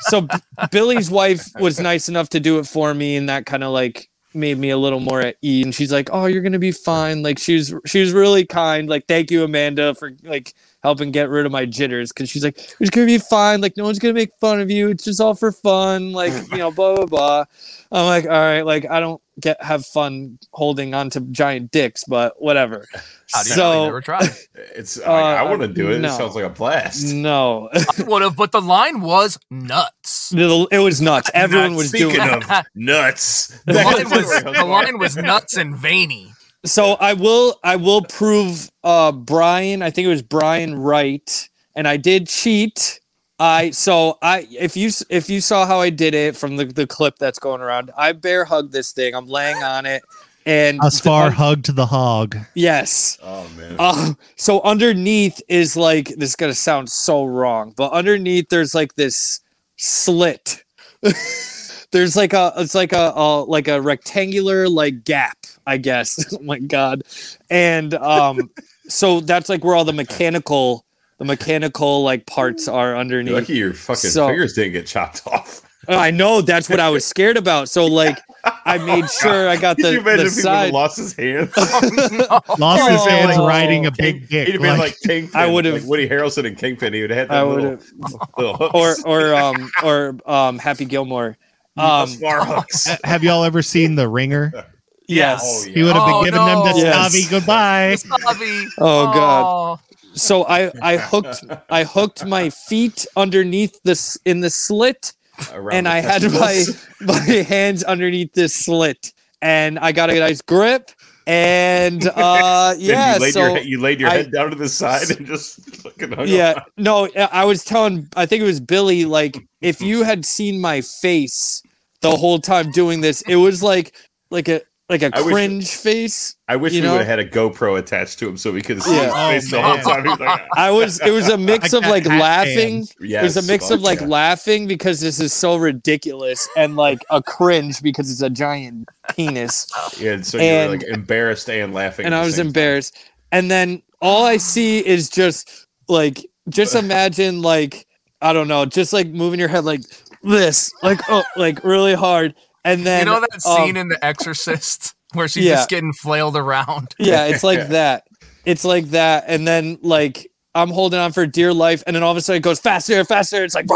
so 0.02 0.20
B- 0.22 0.28
Billy's 0.70 1.10
wife 1.10 1.48
was 1.58 1.80
nice 1.80 2.08
enough 2.08 2.28
to 2.30 2.40
do 2.40 2.58
it 2.58 2.66
for 2.66 2.94
me, 2.94 3.16
and 3.16 3.28
that 3.28 3.46
kind 3.46 3.64
of 3.64 3.72
like 3.72 4.08
made 4.34 4.56
me 4.58 4.70
a 4.70 4.78
little 4.78 5.00
more 5.00 5.20
at 5.20 5.36
ease. 5.42 5.64
And 5.64 5.74
she's 5.74 5.92
like, 5.92 6.08
oh, 6.12 6.26
you're 6.26 6.42
gonna 6.42 6.58
be 6.60 6.70
fine. 6.72 7.22
Like 7.24 7.38
she 7.40 7.56
was, 7.56 7.74
she 7.86 8.00
was 8.00 8.12
really 8.12 8.46
kind. 8.46 8.88
Like, 8.88 9.06
thank 9.08 9.30
you, 9.32 9.42
Amanda, 9.42 9.94
for 9.96 10.12
like 10.22 10.54
helping 10.82 11.10
get 11.10 11.28
rid 11.28 11.46
of 11.46 11.52
my 11.52 11.66
jitters 11.66 12.10
because 12.12 12.28
she's 12.30 12.42
like, 12.44 12.58
it's 12.80 12.90
gonna 12.90 13.06
be 13.06 13.18
fine. 13.18 13.60
Like, 13.60 13.76
no 13.76 13.84
one's 13.84 13.98
gonna 13.98 14.14
make 14.14 14.30
fun 14.40 14.60
of 14.60 14.70
you. 14.70 14.88
It's 14.88 15.04
just 15.04 15.20
all 15.20 15.34
for 15.34 15.52
fun. 15.52 16.12
Like, 16.12 16.32
you 16.52 16.58
know, 16.58 16.70
blah 16.70 16.96
blah 16.96 17.06
blah. 17.06 17.44
I'm 17.92 18.06
like, 18.06 18.24
all 18.24 18.30
right, 18.30 18.62
like 18.62 18.88
I 18.90 19.00
don't 19.00 19.20
get 19.40 19.62
have 19.62 19.84
fun 19.86 20.38
holding 20.52 20.94
onto 20.94 21.20
giant 21.32 21.70
dicks, 21.70 22.04
but 22.04 22.40
whatever. 22.40 22.86
How 23.32 23.42
do 23.42 23.48
you 23.48 23.54
so 23.54 23.84
never 23.84 24.00
tried 24.00 24.28
It's 24.54 25.00
I, 25.00 25.36
I 25.36 25.40
Uh, 25.44 25.48
want 25.48 25.62
to 25.62 25.68
do 25.68 25.90
it. 25.92 26.00
no. 26.00 26.08
It 26.08 26.16
sounds 26.16 26.34
like 26.34 26.44
a 26.44 26.48
blast. 26.50 27.12
no, 27.14 27.68
I 27.72 28.02
would 28.02 28.22
have 28.22 28.36
but 28.36 28.52
the 28.52 28.60
line 28.60 29.00
was 29.00 29.38
nuts 29.50 30.32
it 30.32 30.78
was 30.78 31.00
nuts. 31.00 31.30
Everyone 31.34 31.72
Not 31.72 31.76
was 31.78 31.88
speaking 31.88 32.10
doing. 32.10 32.30
of 32.30 32.44
nuts. 32.74 33.60
the 33.66 33.74
line 33.74 34.10
was 34.10 34.42
the 34.44 34.64
line 34.64 34.98
was 34.98 35.16
nuts 35.16 35.56
and 35.56 35.74
veiny 35.76 36.32
So 36.64 36.92
I 36.94 37.14
will 37.14 37.58
I 37.64 37.76
will 37.76 38.02
prove 38.02 38.70
uh 38.84 39.12
Brian, 39.12 39.82
I 39.82 39.90
think 39.90 40.06
it 40.06 40.10
was 40.10 40.22
Brian 40.22 40.78
Wright, 40.78 41.48
and 41.74 41.88
I 41.88 41.96
did 41.96 42.28
cheat. 42.28 43.00
I 43.38 43.70
so 43.70 44.18
I 44.20 44.46
if 44.50 44.76
you 44.76 44.90
if 45.08 45.30
you 45.30 45.40
saw 45.40 45.66
how 45.66 45.80
I 45.80 45.88
did 45.90 46.14
it 46.14 46.36
from 46.36 46.56
the, 46.56 46.66
the 46.66 46.86
clip 46.86 47.16
that's 47.18 47.38
going 47.38 47.62
around, 47.62 47.90
I 47.96 48.12
bear 48.12 48.44
hug 48.44 48.72
this 48.72 48.92
thing. 48.92 49.14
I'm 49.14 49.26
laying 49.26 49.62
on 49.62 49.86
it 49.86 50.02
and 50.46 50.80
Husvar 50.80 51.26
un- 51.26 51.32
hugged 51.32 51.74
the 51.74 51.86
hog. 51.86 52.36
yes. 52.54 53.18
Oh 53.22 53.48
man. 53.56 53.76
Uh, 53.78 54.12
so 54.36 54.60
underneath 54.62 55.40
is 55.48 55.76
like 55.76 56.08
this 56.08 56.30
is 56.30 56.36
gonna 56.36 56.54
sound 56.54 56.90
so 56.90 57.24
wrong, 57.24 57.72
but 57.76 57.92
underneath 57.92 58.48
there's 58.48 58.74
like 58.74 58.94
this 58.94 59.40
slit. 59.76 60.64
there's 61.92 62.16
like 62.16 62.32
a 62.32 62.52
it's 62.56 62.74
like 62.74 62.92
a, 62.92 63.12
a 63.16 63.42
like 63.44 63.68
a 63.68 63.80
rectangular 63.80 64.68
like 64.68 65.04
gap, 65.04 65.38
I 65.66 65.76
guess. 65.76 66.32
oh 66.34 66.38
my 66.42 66.58
god. 66.58 67.02
And 67.50 67.94
um 67.94 68.50
so 68.88 69.20
that's 69.20 69.48
like 69.48 69.64
where 69.64 69.74
all 69.76 69.84
the 69.84 69.92
mechanical 69.92 70.84
the 71.18 71.24
mechanical 71.24 72.02
like 72.02 72.26
parts 72.26 72.66
are 72.68 72.88
You're 72.90 72.96
underneath. 72.98 73.34
lucky 73.34 73.54
your 73.56 73.74
fucking 73.74 74.10
So- 74.10 74.28
fingers 74.28 74.54
didn't 74.54 74.72
get 74.72 74.86
chopped 74.86 75.26
off. 75.26 75.62
I 75.88 76.10
know 76.12 76.40
that's 76.40 76.68
what 76.68 76.78
I 76.78 76.88
was 76.90 77.04
scared 77.04 77.36
about. 77.36 77.68
So 77.68 77.86
like 77.86 78.16
I 78.64 78.78
made 78.86 79.10
sure 79.10 79.48
I 79.48 79.56
got 79.56 79.76
Could 79.76 79.86
the, 79.86 79.92
you 79.94 80.00
imagine 80.00 80.26
the 80.26 80.26
if 80.26 80.34
he 80.34 80.40
would 80.42 80.48
have 80.48 80.66
side. 80.66 80.72
lost 80.72 80.96
his 80.98 81.12
hands? 81.14 81.56
Lost 82.58 82.88
his 82.90 83.00
Oh. 83.00 83.08
hands 83.08 83.38
riding 83.38 83.86
a 83.86 83.90
King- 83.90 84.18
big 84.20 84.28
dick. 84.28 84.46
He'd 84.46 84.52
have 84.52 84.62
been 84.62 84.70
like- 84.78 84.90
like 84.92 85.00
Kingpin. 85.00 85.40
I 85.40 85.46
would've- 85.46 85.72
like 85.80 85.84
Woody 85.84 86.08
Harrelson 86.08 86.46
and 86.46 86.56
Kingpin. 86.56 86.92
He 86.92 87.00
would 87.00 87.10
have 87.10 87.28
had 87.28 87.36
I 87.36 87.40
that 87.42 87.48
little, 87.50 87.70
would've- 87.70 87.92
little 88.36 88.56
hooks. 88.56 89.02
or 89.04 89.32
or 89.32 89.34
um 89.34 89.70
or 89.82 90.16
um 90.30 90.58
Happy 90.58 90.84
Gilmore. 90.84 91.36
Um 91.80 92.08
Husvar 92.08 92.46
hooks. 92.46 92.88
Have 93.04 93.22
y'all 93.24 93.44
ever 93.44 93.62
seen 93.62 93.94
The 93.94 94.08
Ringer? 94.08 94.52
yes. 95.08 95.40
Oh, 95.42 95.66
yeah. 95.68 95.74
He 95.74 95.82
would 95.82 95.92
have 95.94 96.02
Oh, 96.04 96.22
been 96.22 96.32
giving 96.32 96.46
them 96.46 96.58
no. 96.64 96.72
to 96.72 96.78
Yes. 96.78 97.12
Snobby 97.12 97.26
goodbye. 97.30 97.94
Snobby. 97.98 98.66
Oh, 98.78 99.04
God. 99.12 99.44
Oh. 99.46 99.80
so 100.14 100.44
I 100.44 100.70
I 100.82 100.96
hooked 100.96 101.44
I 101.70 101.84
hooked 101.84 102.24
my 102.26 102.50
feet 102.50 103.06
underneath 103.16 103.80
this 103.84 104.18
in 104.24 104.40
the 104.40 104.50
slit 104.50 105.12
Around 105.52 105.74
and 105.74 105.86
the 105.86 105.90
I 105.90 106.00
had 106.00 106.22
my 106.32 106.64
my 107.00 107.18
hands 107.18 107.82
underneath 107.84 108.32
this 108.34 108.52
slit 108.54 109.12
and 109.40 109.78
I 109.78 109.92
got 109.92 110.10
a 110.10 110.18
nice 110.18 110.42
grip 110.42 110.90
and 111.26 112.06
uh 112.08 112.74
yeah 112.76 113.14
you 113.14 113.20
laid 113.20 113.32
so 113.34 113.46
your, 113.54 113.58
you 113.62 113.80
laid 113.80 114.00
your 114.00 114.10
I- 114.10 114.14
head 114.16 114.32
down 114.32 114.50
to 114.50 114.56
the 114.56 114.68
side 114.68 115.10
and 115.10 115.26
just 115.26 115.64
fucking 115.76 116.12
hung 116.12 116.26
yeah 116.28 116.54
on. 116.56 116.62
no 116.76 117.08
I 117.32 117.44
was 117.44 117.64
telling 117.64 118.08
I 118.16 118.26
think 118.26 118.42
it 118.42 118.46
was 118.46 118.60
Billy 118.60 119.04
like 119.04 119.38
if 119.62 119.80
you 119.80 120.02
had 120.02 120.24
seen 120.26 120.60
my 120.60 120.80
face 120.80 121.62
the 122.02 122.10
whole 122.16 122.38
time 122.38 122.70
doing 122.70 123.00
this 123.00 123.22
it 123.22 123.36
was 123.36 123.62
like 123.62 123.94
like 124.30 124.48
a 124.48 124.60
like 124.88 125.02
a 125.02 125.10
I 125.16 125.20
wish- 125.20 125.32
cringe 125.32 125.70
face 125.70 126.34
I 126.48 126.56
wish 126.56 126.72
You 126.72 126.80
we 126.80 126.86
know? 126.88 126.92
would 126.94 127.06
have 127.06 127.06
had 127.06 127.18
a 127.20 127.24
GoPro 127.28 127.78
attached 127.78 128.18
to 128.18 128.28
him 128.28 128.36
so 128.36 128.50
we 128.50 128.60
could 128.60 128.78
have 128.78 128.84
seen 128.84 128.94
Yeah. 128.96 129.32
his 129.32 129.44
face 129.44 129.52
Oh, 129.52 129.56
the 129.56 129.62
whole 129.62 129.94
time. 129.94 130.02
He 130.04 130.08
like, 130.10 130.20
ah. 130.22 130.46
I 130.56 130.70
was 130.72 131.00
it 131.00 131.10
was 131.12 131.28
a 131.28 131.38
mix 131.38 131.72
of 131.72 131.84
like 131.84 132.04
laughing 132.06 132.86
fan. 132.86 133.08
yes, 133.08 133.20
it 133.22 133.24
was 133.24 133.36
a 133.36 133.52
mix 133.52 133.64
fuck 133.68 133.74
of 133.76 133.82
like 133.82 134.00
yeah. 134.00 134.06
laughing 134.08 134.66
because 134.66 135.00
this 135.00 135.20
is 135.20 135.32
so 135.32 135.56
ridiculous 135.56 136.48
and 136.56 136.74
like 136.74 136.98
a 137.10 137.22
cringe 137.22 137.80
because 137.82 138.10
it's 138.10 138.22
a 138.22 138.30
giant 138.30 138.88
penis 139.16 139.68
Yeah, 140.00 140.20
so 140.22 140.38
you 140.38 140.42
and- 140.44 140.70
were 140.70 140.76
like 140.78 140.86
embarrassed 140.88 141.48
and 141.48 141.72
laughing. 141.72 142.06
and 142.06 142.14
I 142.14 142.24
was 142.24 142.34
same 142.34 142.44
time. 142.44 142.46
embarrassed. 142.48 142.96
And 143.32 143.48
then 143.48 143.82
all 144.02 144.24
I 144.24 144.38
see 144.38 144.84
is 144.84 145.08
just 145.08 145.66
like 145.88 146.26
just 146.48 146.74
imagine 146.84 147.42
like 147.42 147.86
I 148.22 148.32
don't 148.32 148.48
know, 148.48 148.64
just 148.66 148.92
like 148.92 149.06
moving 149.08 149.38
your 149.38 149.48
head 149.48 149.64
like 149.64 149.82
this, 150.22 150.72
like 150.82 151.00
oh, 151.08 151.22
like 151.36 151.62
really 151.64 151.94
hard. 151.94 152.34
And 152.64 152.86
then 152.86 153.06
you 153.06 153.12
know 153.12 153.20
that 153.20 153.46
um, 153.46 153.66
scene 153.66 153.76
in 153.76 153.88
The 153.88 154.02
Exorcist 154.04 154.94
where 155.14 155.28
she's 155.28 155.44
yeah. 155.44 155.54
just 155.56 155.70
getting 155.70 155.92
flailed 155.92 156.36
around? 156.36 156.94
yeah, 156.98 157.26
it's 157.26 157.42
like 157.42 157.68
that. 157.68 158.06
It's 158.44 158.64
like 158.64 158.86
that, 158.90 159.24
and 159.26 159.46
then 159.46 159.78
like 159.82 160.30
I'm 160.54 160.70
holding 160.70 160.98
on 160.98 161.12
for 161.12 161.26
dear 161.26 161.52
life, 161.52 161.82
and 161.86 161.94
then 161.94 162.02
all 162.02 162.10
of 162.10 162.16
a 162.16 162.20
sudden 162.20 162.38
it 162.38 162.42
goes 162.42 162.58
faster, 162.58 163.04
faster. 163.04 163.44
It's 163.44 163.54
like, 163.54 163.66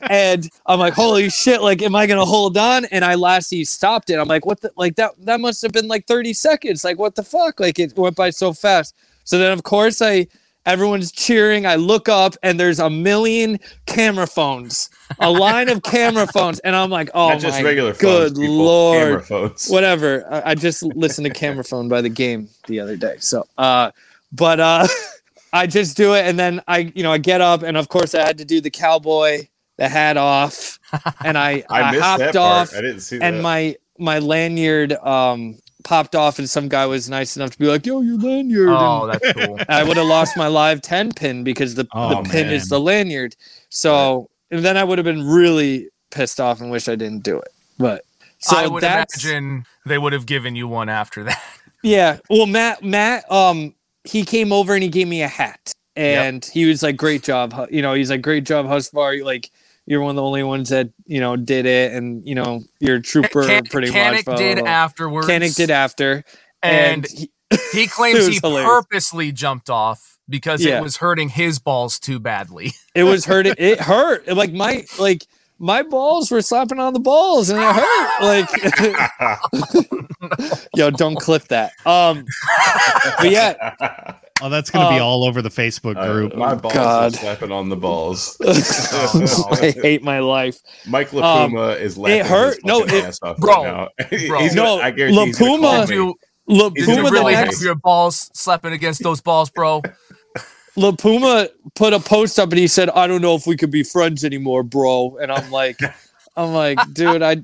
and 0.00 0.48
I'm 0.66 0.78
like, 0.78 0.94
holy 0.94 1.28
shit! 1.30 1.62
Like, 1.62 1.82
am 1.82 1.94
I 1.94 2.06
gonna 2.06 2.24
hold 2.24 2.56
on? 2.56 2.86
And 2.86 3.04
I 3.04 3.14
lastly 3.14 3.64
stopped 3.64 4.10
it. 4.10 4.18
I'm 4.18 4.26
like, 4.26 4.46
what 4.46 4.60
the? 4.60 4.72
Like 4.76 4.96
that? 4.96 5.12
That 5.18 5.40
must 5.40 5.62
have 5.62 5.72
been 5.72 5.86
like 5.86 6.06
30 6.06 6.32
seconds. 6.32 6.82
Like, 6.82 6.98
what 6.98 7.14
the 7.14 7.22
fuck? 7.22 7.60
Like, 7.60 7.78
it 7.78 7.96
went 7.96 8.16
by 8.16 8.30
so 8.30 8.52
fast. 8.52 8.94
So 9.24 9.38
then, 9.38 9.52
of 9.52 9.62
course, 9.62 10.00
I 10.00 10.26
everyone's 10.68 11.10
cheering. 11.10 11.66
I 11.66 11.76
look 11.76 12.08
up, 12.08 12.34
and 12.42 12.60
there's 12.60 12.78
a 12.78 12.90
million 12.90 13.58
camera 13.86 14.26
phones, 14.26 14.90
a 15.18 15.30
line 15.46 15.68
of 15.68 15.82
camera 15.82 16.26
phones, 16.26 16.60
and 16.60 16.76
I'm 16.76 16.90
like, 16.90 17.10
oh 17.14 17.30
Not 17.30 17.40
just 17.40 17.58
my 17.58 17.64
regular 17.64 17.94
good 17.94 18.28
phones, 18.28 18.38
people, 18.38 18.54
lord 18.54 19.02
camera 19.02 19.22
phones. 19.22 19.68
whatever. 19.68 20.26
I, 20.30 20.50
I 20.50 20.54
just 20.54 20.82
listened 20.82 21.26
to 21.26 21.32
Camera 21.32 21.64
Phone 21.64 21.88
by 21.88 22.02
the 22.02 22.08
game 22.08 22.48
the 22.66 22.80
other 22.80 22.96
day. 22.96 23.16
So, 23.18 23.46
uh, 23.56 23.90
but 24.30 24.60
uh, 24.60 24.86
I 25.52 25.66
just 25.66 25.96
do 25.96 26.14
it, 26.14 26.26
and 26.26 26.38
then 26.38 26.62
I, 26.68 26.92
you 26.94 27.02
know, 27.02 27.12
I 27.12 27.18
get 27.18 27.40
up, 27.40 27.62
and 27.62 27.76
of 27.76 27.88
course 27.88 28.14
I 28.14 28.24
had 28.24 28.38
to 28.38 28.44
do 28.44 28.60
the 28.60 28.70
cowboy, 28.70 29.48
the 29.76 29.88
hat 29.88 30.16
off, 30.16 30.78
and 31.24 31.38
I, 31.38 31.64
I 31.70 31.82
I, 31.82 31.98
hopped 31.98 32.36
off. 32.36 32.74
I 32.74 32.82
didn't 32.82 33.00
see 33.00 33.18
and 33.20 33.38
that. 33.38 33.42
my 33.42 33.76
my 33.98 34.20
lanyard 34.20 34.92
um 34.92 35.58
popped 35.84 36.14
off, 36.14 36.38
and 36.38 36.48
some 36.48 36.68
guy 36.68 36.86
was 36.86 37.08
nice 37.08 37.36
enough 37.36 37.50
to 37.50 37.58
be 37.58 37.66
like, 37.66 37.86
"Yo, 37.86 38.00
your 38.00 38.18
lanyard." 38.18 38.68
Oh, 38.70 39.06
that's 39.06 39.32
cool. 39.32 39.58
I 39.68 39.84
would 39.84 39.96
have 39.96 40.06
lost 40.06 40.36
my 40.36 40.48
live 40.48 40.82
ten 40.82 41.12
pin 41.12 41.44
because 41.44 41.74
the, 41.74 41.86
Oh, 41.92 42.22
the 42.22 42.28
pin 42.28 42.48
is 42.48 42.68
the 42.68 42.80
lanyard. 42.80 43.36
So, 43.68 44.30
and 44.50 44.64
then 44.64 44.76
I 44.76 44.84
would 44.84 44.98
have 44.98 45.04
been 45.04 45.26
really 45.26 45.88
pissed 46.10 46.40
off 46.40 46.60
and 46.60 46.70
wish 46.70 46.88
I 46.88 46.96
didn't 46.96 47.22
do 47.22 47.38
it. 47.38 47.52
But 47.78 48.04
so 48.38 48.56
I 48.56 48.66
would 48.66 48.82
imagine 48.82 49.64
they 49.86 49.98
would 49.98 50.12
have 50.12 50.26
given 50.26 50.56
you 50.56 50.68
one 50.68 50.88
after 50.88 51.24
that. 51.24 51.42
yeah. 51.82 52.18
Well, 52.30 52.46
Matt, 52.46 52.82
Matt, 52.82 53.30
um, 53.30 53.74
he 54.04 54.24
came 54.24 54.52
over 54.52 54.74
and 54.74 54.82
he 54.82 54.88
gave 54.88 55.08
me 55.08 55.22
a 55.22 55.28
hat, 55.28 55.72
and 55.96 56.44
he 56.44 56.66
was 56.66 56.82
like, 56.82 56.96
"Great 56.96 57.22
job," 57.22 57.68
you 57.70 57.82
know. 57.82 57.94
He's 57.94 58.10
like, 58.10 58.22
"Great 58.22 58.44
job, 58.44 58.66
Husvar." 58.66 59.22
Like, 59.24 59.50
you're 59.88 60.00
one 60.02 60.10
of 60.10 60.16
the 60.16 60.22
only 60.22 60.42
ones 60.42 60.68
that 60.68 60.90
you 61.06 61.18
know 61.20 61.34
did 61.36 61.64
it, 61.66 61.92
and 61.94 62.24
you 62.26 62.34
know, 62.34 62.60
you're 62.78 62.96
a 62.96 63.02
trooper, 63.02 63.44
Can- 63.44 63.64
pretty 63.64 63.88
Kanik 63.90 64.12
much. 64.16 64.24
blah, 64.26 64.36
did 64.36 64.58
blah. 64.58 64.68
afterwards. 64.68 65.26
Kanik 65.26 65.56
did 65.56 65.70
after, 65.70 66.24
and 66.62 67.04
and 67.04 67.06
he, 67.06 67.30
he 67.72 67.86
claims 67.86 68.26
he 68.26 68.38
hilarious. 68.42 68.68
purposely 68.68 69.32
jumped 69.32 69.70
off 69.70 70.18
because 70.28 70.62
Yeah. 70.62 70.78
it 70.78 70.82
was 70.82 70.98
hurting 70.98 71.30
his 71.30 71.58
balls 71.58 71.98
too 71.98 72.20
badly. 72.20 72.72
it 72.94 73.04
was 73.04 73.24
hurting. 73.24 73.54
It 73.56 73.80
hurt. 73.80 74.26
Like 74.28 74.52
my 74.52 74.84
like 74.98 75.24
my 75.58 75.82
balls 75.82 76.30
were 76.30 76.42
slapping 76.42 76.78
on 76.78 76.92
the 76.92 77.00
balls, 77.00 77.48
and 77.50 77.58
it 77.58 77.74
hurt. 77.74 78.22
Like, 78.22 78.48
yo, 80.76 80.90
don't 80.90 81.16
clip 81.16 81.48
that. 81.48 81.72
Um, 81.86 82.24
but 83.18 83.30
yeah, 83.30 84.16
Oh, 84.40 84.48
that's 84.48 84.70
gonna 84.70 84.88
be 84.90 85.00
Uh, 85.00 85.04
all 85.04 85.24
over 85.24 85.42
the 85.42 85.48
Facebook 85.48 85.96
Uh, 85.96 86.12
group. 86.12 86.34
my 86.36 86.54
balls 86.54 86.74
God. 86.74 87.14
are 87.14 87.16
slapping 87.18 87.50
on 87.52 87.68
the 87.68 87.76
balls. 87.76 88.36
I 88.46 89.74
hate 89.82 90.02
my 90.02 90.20
life. 90.20 90.58
Mike 90.86 91.12
Um, 91.12 91.52
LaPuma 91.52 91.80
is 91.80 91.98
laughing 91.98 92.20
It 92.20 92.26
hurt. 92.26 92.54
his 92.56 92.64
No, 92.64 92.80
fucking 92.80 92.94
it- 92.96 93.04
ass 93.04 93.18
off 93.22 93.36
Bro, 93.38 93.64
right 93.64 93.64
now. 93.66 93.88
bro. 94.28 94.38
He's 94.40 94.54
No, 94.54 94.64
gonna, 94.64 94.82
I 94.82 94.90
guarantee 94.92 95.24
he's 95.26 95.38
gonna 95.38 95.52
LaPuma- 95.52 95.60
call 95.60 95.80
Did 95.80 95.88
me. 95.90 95.94
you, 95.96 96.14
Look, 96.50 96.74
did 96.74 96.80
He's 96.80 96.88
you 96.88 96.94
Puma 96.94 97.08
gonna 97.08 97.10
the 97.18 97.20
really 97.22 97.34
have 97.34 97.46
next 97.46 97.62
your 97.62 97.74
balls 97.74 98.30
slapping 98.32 98.72
against 98.72 99.02
those 99.02 99.20
balls, 99.20 99.50
bro? 99.50 99.82
Lapuma 100.78 101.48
put 101.74 101.92
a 101.92 101.98
post 102.00 102.38
up 102.38 102.50
and 102.50 102.58
he 102.58 102.68
said, 102.68 102.88
"I 102.90 103.06
don't 103.06 103.20
know 103.20 103.34
if 103.34 103.46
we 103.46 103.56
could 103.56 103.70
be 103.70 103.82
friends 103.82 104.24
anymore, 104.24 104.62
bro." 104.62 105.18
And 105.20 105.30
I'm 105.32 105.50
like, 105.50 105.78
I'm 106.36 106.52
like, 106.54 106.78
dude, 106.94 107.20
I, 107.22 107.36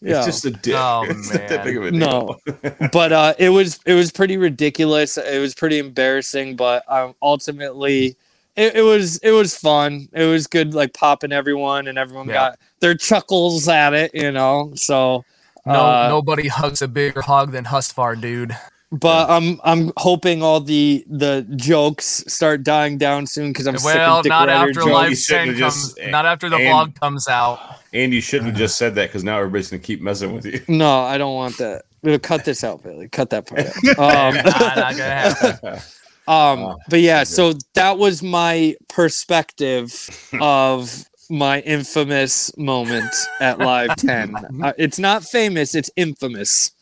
yeah, 0.00 0.18
It's 0.18 0.26
just 0.26 0.44
a 0.44 0.50
dick. 0.50 0.74
Oh, 0.76 1.04
it's 1.08 1.32
not 1.32 1.48
that 1.48 1.64
man. 1.64 1.64
big 1.64 1.76
of 1.78 1.84
a 1.86 1.90
No. 1.90 2.36
but 2.92 3.12
uh, 3.12 3.34
it 3.38 3.48
was 3.50 3.80
it 3.86 3.94
was 3.94 4.12
pretty 4.12 4.36
ridiculous. 4.36 5.16
It 5.18 5.40
was 5.40 5.54
pretty 5.54 5.78
embarrassing, 5.78 6.56
but 6.56 6.84
um, 6.90 7.14
ultimately, 7.22 8.16
it, 8.56 8.76
it 8.76 8.82
was 8.82 9.18
it 9.18 9.30
was 9.32 9.56
fun. 9.56 10.08
It 10.12 10.24
was 10.26 10.46
good, 10.46 10.74
like 10.74 10.92
popping 10.94 11.32
everyone, 11.32 11.88
and 11.88 11.98
everyone 11.98 12.28
Yeah. 12.28 12.34
got 12.34 12.58
their 12.80 12.94
chuckles 12.94 13.68
at 13.68 13.94
it, 13.94 14.10
you 14.14 14.30
know. 14.32 14.72
So, 14.74 15.24
No, 15.64 15.72
uh, 15.72 16.06
nobody 16.08 16.48
hugs 16.48 16.82
a 16.82 16.88
bigger 16.88 17.22
hog 17.22 17.52
than 17.52 17.64
Husvar, 17.64 18.20
dude. 18.20 18.56
but 18.92 19.28
I'm 19.28 19.60
I'm 19.64 19.92
hoping 19.96 20.42
all 20.42 20.60
the 20.60 21.04
the 21.08 21.44
jokes 21.56 22.22
start 22.28 22.62
dying 22.62 22.98
down 22.98 23.26
soon 23.26 23.50
because 23.52 23.66
I'm 23.66 23.76
sick 23.78 23.94
Well, 23.96 24.18
of 24.18 24.22
Dick 24.22 24.30
not 24.30 24.48
Ryder 24.48 24.68
after 24.70 24.72
jokes. 24.74 24.86
Live 24.92 25.10
You 25.10 25.16
shouldn't 25.16 25.44
10 25.46 25.48
have 25.48 25.58
just- 25.58 25.96
comes, 25.98 26.10
not 26.10 26.26
after 26.26 26.48
the 26.48 26.56
and- 26.56 26.64
vlog 26.94 27.00
comes 27.00 27.26
out. 27.28 27.58
And 27.96 28.12
you 28.12 28.20
shouldn't 28.20 28.50
have 28.50 28.56
just 28.58 28.76
said 28.78 28.94
that 28.96 29.08
because 29.08 29.24
now 29.24 29.38
everybody's 29.38 29.70
gonna 29.70 29.82
keep 29.82 30.00
messing 30.02 30.32
with 30.34 30.44
you. 30.46 30.60
No, 30.68 31.00
I 31.00 31.18
don't 31.18 31.34
want 31.34 31.56
that. 31.58 31.84
We'll 32.02 32.18
cut 32.18 32.44
this 32.44 32.62
out, 32.62 32.82
Billy. 32.82 33.08
Cut 33.08 33.30
that 33.30 33.46
part 33.48 33.66
out. 33.66 33.74
Um, 33.98 34.34
Nah, 34.34 34.74
not 34.74 34.96
gonna 34.96 35.02
happen. 35.02 35.80
Um, 36.28 36.58
Oh, 36.58 36.76
but 36.88 37.00
yeah, 37.00 37.22
so 37.22 37.52
so 37.52 37.58
that 37.74 37.98
was 37.98 38.20
my 38.22 38.74
perspective 38.88 40.10
of 40.40 41.04
my 41.30 41.60
infamous 41.60 42.56
moment 42.58 43.12
at 43.40 43.58
Live 43.60 43.94
10. 43.98 44.34
Uh, 44.62 44.72
it's 44.76 44.98
not 44.98 45.22
famous, 45.22 45.74
it's 45.76 45.88
infamous. 45.96 46.72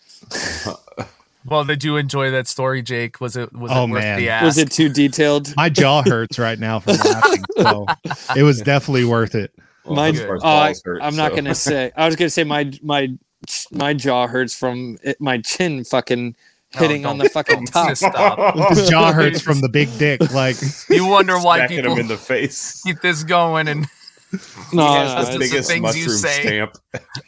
Well, 1.46 1.64
did 1.64 1.84
you 1.84 1.98
enjoy 1.98 2.30
that 2.30 2.48
story, 2.48 2.80
Jake? 2.80 3.20
Was 3.20 3.36
it 3.36 3.52
was 3.52 3.70
Oh, 3.70 3.84
it 3.84 3.90
worth 3.90 4.02
man. 4.02 4.18
the 4.18 4.30
ask? 4.30 4.44
Was 4.44 4.56
it 4.56 4.70
too 4.70 4.88
detailed? 4.88 5.54
My 5.56 5.68
jaw 5.68 6.02
hurts 6.02 6.38
right 6.38 6.58
now 6.58 6.80
from 6.80 6.96
laughing. 6.96 7.44
So 7.58 7.86
it 8.34 8.42
was 8.44 8.62
definitely 8.62 9.04
worth 9.04 9.34
it. 9.34 9.52
Well, 9.84 9.96
My, 9.96 10.08
as 10.08 10.20
uh, 10.20 10.32
I, 10.34 10.38
balls 10.68 10.82
hurt, 10.84 11.02
I'm 11.02 11.16
not 11.16 11.34
gonna 11.34 11.54
say. 11.54 11.92
I 11.96 12.06
was 12.06 12.16
gonna 12.16 12.30
say 12.30 12.44
my 12.44 12.72
my 12.82 13.08
my 13.70 13.92
jaw 13.94 14.26
hurts 14.26 14.54
from 14.54 14.98
it, 15.02 15.20
my 15.20 15.38
chin 15.38 15.84
fucking 15.84 16.34
No, 16.74 16.80
hitting 16.80 17.04
on 17.06 17.18
the 17.18 17.28
fucking 17.28 17.66
top. 17.66 17.88
just. 17.88 18.02
His 18.78 18.88
jaw 18.88 19.12
hurts 19.18 19.40
from 19.40 19.60
the 19.60 19.68
big 19.68 19.88
dick. 19.98 20.32
Like 20.32 20.56
You 20.88 21.06
wonder 21.06 21.38
why 21.38 21.58
Smacking 21.58 21.76
people 21.78 21.92
him 21.94 21.98
in 22.00 22.08
the 22.08 22.16
face. 22.16 22.80
keep 22.82 23.00
this 23.02 23.22
going 23.24 23.68
and 23.68 23.80
No, 23.82 23.86
Yes, 24.32 24.72
no, 24.72 24.94
that's 24.94 25.28
the 25.30 25.38
the 25.38 25.44
it's, 25.44 25.50
biggest 25.52 25.74
you 25.76 25.82
mushroom 25.82 26.08
say. 26.16 26.40
stamp. 26.42 26.72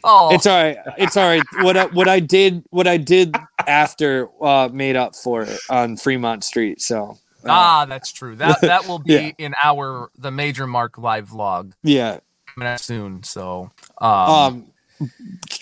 Oh, 0.03 0.33
it's 0.33 0.45
all 0.47 0.61
right. 0.61 0.77
It's 0.97 1.15
all 1.15 1.27
right. 1.27 1.43
What 1.61 1.77
I, 1.77 1.85
what 1.85 2.07
I 2.09 2.19
did 2.19 2.63
what 2.71 2.87
I 2.87 2.97
did 2.97 3.35
after 3.67 4.27
uh, 4.43 4.69
made 4.73 4.95
up 4.95 5.15
for 5.15 5.43
it 5.43 5.57
on 5.69 5.95
Fremont 5.97 6.43
Street. 6.43 6.81
So 6.81 7.17
uh, 7.45 7.49
ah, 7.49 7.85
that's 7.87 8.11
true. 8.11 8.35
That 8.35 8.59
that 8.61 8.87
will 8.87 8.99
be 8.99 9.13
Yeah. 9.13 9.31
in 9.37 9.53
our 9.63 10.09
the 10.17 10.31
Major 10.31 10.65
Mark 10.67 10.97
live 10.97 11.29
vlog 11.29 11.71
yeah. 11.83 12.19
Coming 12.57 12.73
out 12.73 12.79
soon. 12.81 13.23
So, 13.23 13.71
um, 13.99 14.09
Um, 14.25 14.67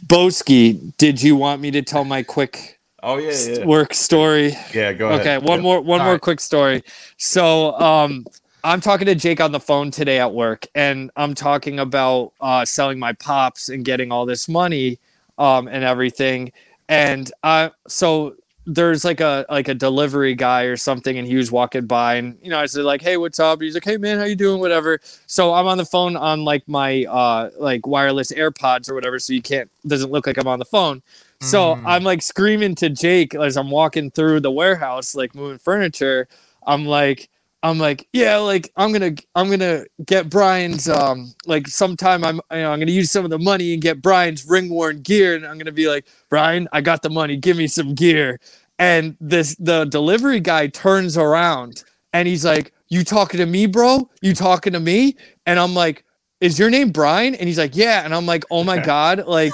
Boski, 0.08 0.96
did 0.98 1.22
you 1.22 1.36
want 1.36 1.62
me 1.62 1.72
to 1.72 1.82
tell 1.82 2.06
my 2.06 2.24
quick 2.24 2.80
Oh 3.04 3.18
yeah, 3.18 3.40
yeah, 3.40 3.66
work 3.66 3.94
story? 3.94 4.56
yeah. 4.74 4.94
Go 4.94 5.10
ahead. 5.12 5.22
Okay, 5.22 5.38
one 5.38 5.60
Yeah. 5.60 5.62
more 5.62 5.82
one 5.82 6.02
All 6.02 6.06
more 6.06 6.14
right. 6.14 6.22
quick 6.22 6.40
story. 6.40 6.84
So, 7.18 7.74
um 7.80 8.28
I'm 8.64 8.82
talking 8.82 9.06
to 9.08 9.16
Jake 9.16 9.42
on 9.42 9.52
the 9.52 9.60
phone 9.60 9.92
today 9.92 10.20
at 10.20 10.34
work 10.34 10.68
and 10.76 11.12
I'm 11.16 11.36
talking 11.36 11.80
about 11.80 12.34
uh 12.42 12.66
selling 12.66 13.00
my 13.00 13.14
pops 13.14 13.70
and 13.70 13.86
getting 13.86 14.12
all 14.12 14.26
this 14.26 14.48
money 14.50 15.00
um 15.38 15.68
and 15.68 15.84
everything. 15.84 16.52
And 16.90 17.32
uh 17.44 17.70
so 17.88 18.36
there's 18.66 19.06
like 19.06 19.20
a 19.22 19.46
like 19.50 19.68
a 19.68 19.74
delivery 19.74 20.34
guy 20.34 20.64
or 20.64 20.76
something 20.76 21.18
and 21.18 21.28
he 21.28 21.36
was 21.36 21.52
walking 21.52 21.86
by 21.86 22.16
and 22.16 22.38
you 22.42 22.50
know 22.50 22.60
I 22.60 22.66
said 22.66 22.84
like 22.84 23.02
hey 23.02 23.18
what's 23.18 23.40
up 23.40 23.62
he's 23.62 23.74
like 23.76 23.84
hey 23.86 23.98
man 23.98 24.18
how 24.18 24.26
you 24.26 24.36
doing 24.36 24.60
whatever 24.60 25.00
so 25.28 25.54
I'm 25.54 25.68
on 25.68 25.78
the 25.78 25.86
phone 25.86 26.16
on 26.16 26.44
like 26.44 26.68
my 26.68 27.06
uh 27.06 27.52
like 27.60 27.86
wireless 27.86 28.32
AirPods 28.32 28.90
or 28.90 28.96
whatever 28.96 29.20
so 29.20 29.34
you 29.34 29.42
can't 29.42 29.70
doesn't 29.86 30.12
look 30.12 30.26
like 30.26 30.38
I'm 30.38 30.48
on 30.48 30.60
the 30.60 30.66
phone 30.66 31.02
so 31.42 31.76
Mm. 31.76 31.84
I'm 31.86 32.04
like 32.04 32.22
screaming 32.22 32.76
to 32.76 32.90
Jake 32.90 33.36
as 33.36 33.58
I'm 33.58 33.70
walking 33.70 34.10
through 34.10 34.40
the 34.40 34.52
warehouse, 34.52 35.16
like 35.16 35.36
moving 35.36 35.58
furniture. 35.60 36.28
I'm 36.66 36.86
like, 36.86 37.30
I'm 37.66 37.80
like, 37.80 38.08
yeah, 38.14 38.38
like 38.38 38.72
I'm 38.78 38.92
gonna, 38.94 39.16
I'm 39.34 39.50
gonna 39.50 39.86
get 40.06 40.30
Brian's, 40.30 40.88
um, 40.88 41.34
like 41.48 41.68
sometime 41.68 42.24
I'm, 42.24 42.36
you 42.52 42.58
know, 42.58 42.72
I'm 42.72 42.80
gonna 42.80 42.92
use 42.92 43.12
some 43.12 43.26
of 43.26 43.32
the 43.32 43.40
money 43.40 43.74
and 43.74 43.82
get 43.82 44.04
Brian's 44.04 44.46
ring 44.48 44.70
worn 44.70 45.02
gear, 45.02 45.36
and 45.36 45.46
I'm 45.48 45.58
gonna 45.58 45.72
be 45.72 45.88
like, 45.90 46.06
Brian, 46.30 46.68
I 46.74 46.82
got 46.82 47.02
the 47.02 47.10
money, 47.10 47.38
give 47.38 47.58
me 47.58 47.66
some 47.68 47.96
gear. 47.96 48.40
And 48.78 49.18
this, 49.20 49.56
the 49.56 49.86
delivery 49.86 50.40
guy 50.40 50.68
turns 50.68 51.18
around 51.18 51.84
and 52.14 52.28
he's 52.28 52.46
like, 52.46 52.72
you 52.90 53.04
talking 53.04 53.40
to 53.40 53.46
me, 53.48 53.66
bro? 53.66 54.10
You 54.22 54.36
talking 54.36 54.74
to 54.74 54.80
me? 54.80 55.16
And 55.48 55.60
I'm 55.60 55.74
like, 55.74 56.06
is 56.42 56.60
your 56.60 56.70
name 56.70 56.92
Brian? 56.92 57.34
And 57.36 57.48
he's 57.48 57.58
like, 57.58 57.76
yeah. 57.76 58.06
And 58.06 58.14
I'm 58.14 58.26
like, 58.28 58.44
oh 58.52 58.64
my 58.64 58.78
god, 58.86 59.26
like. 59.26 59.54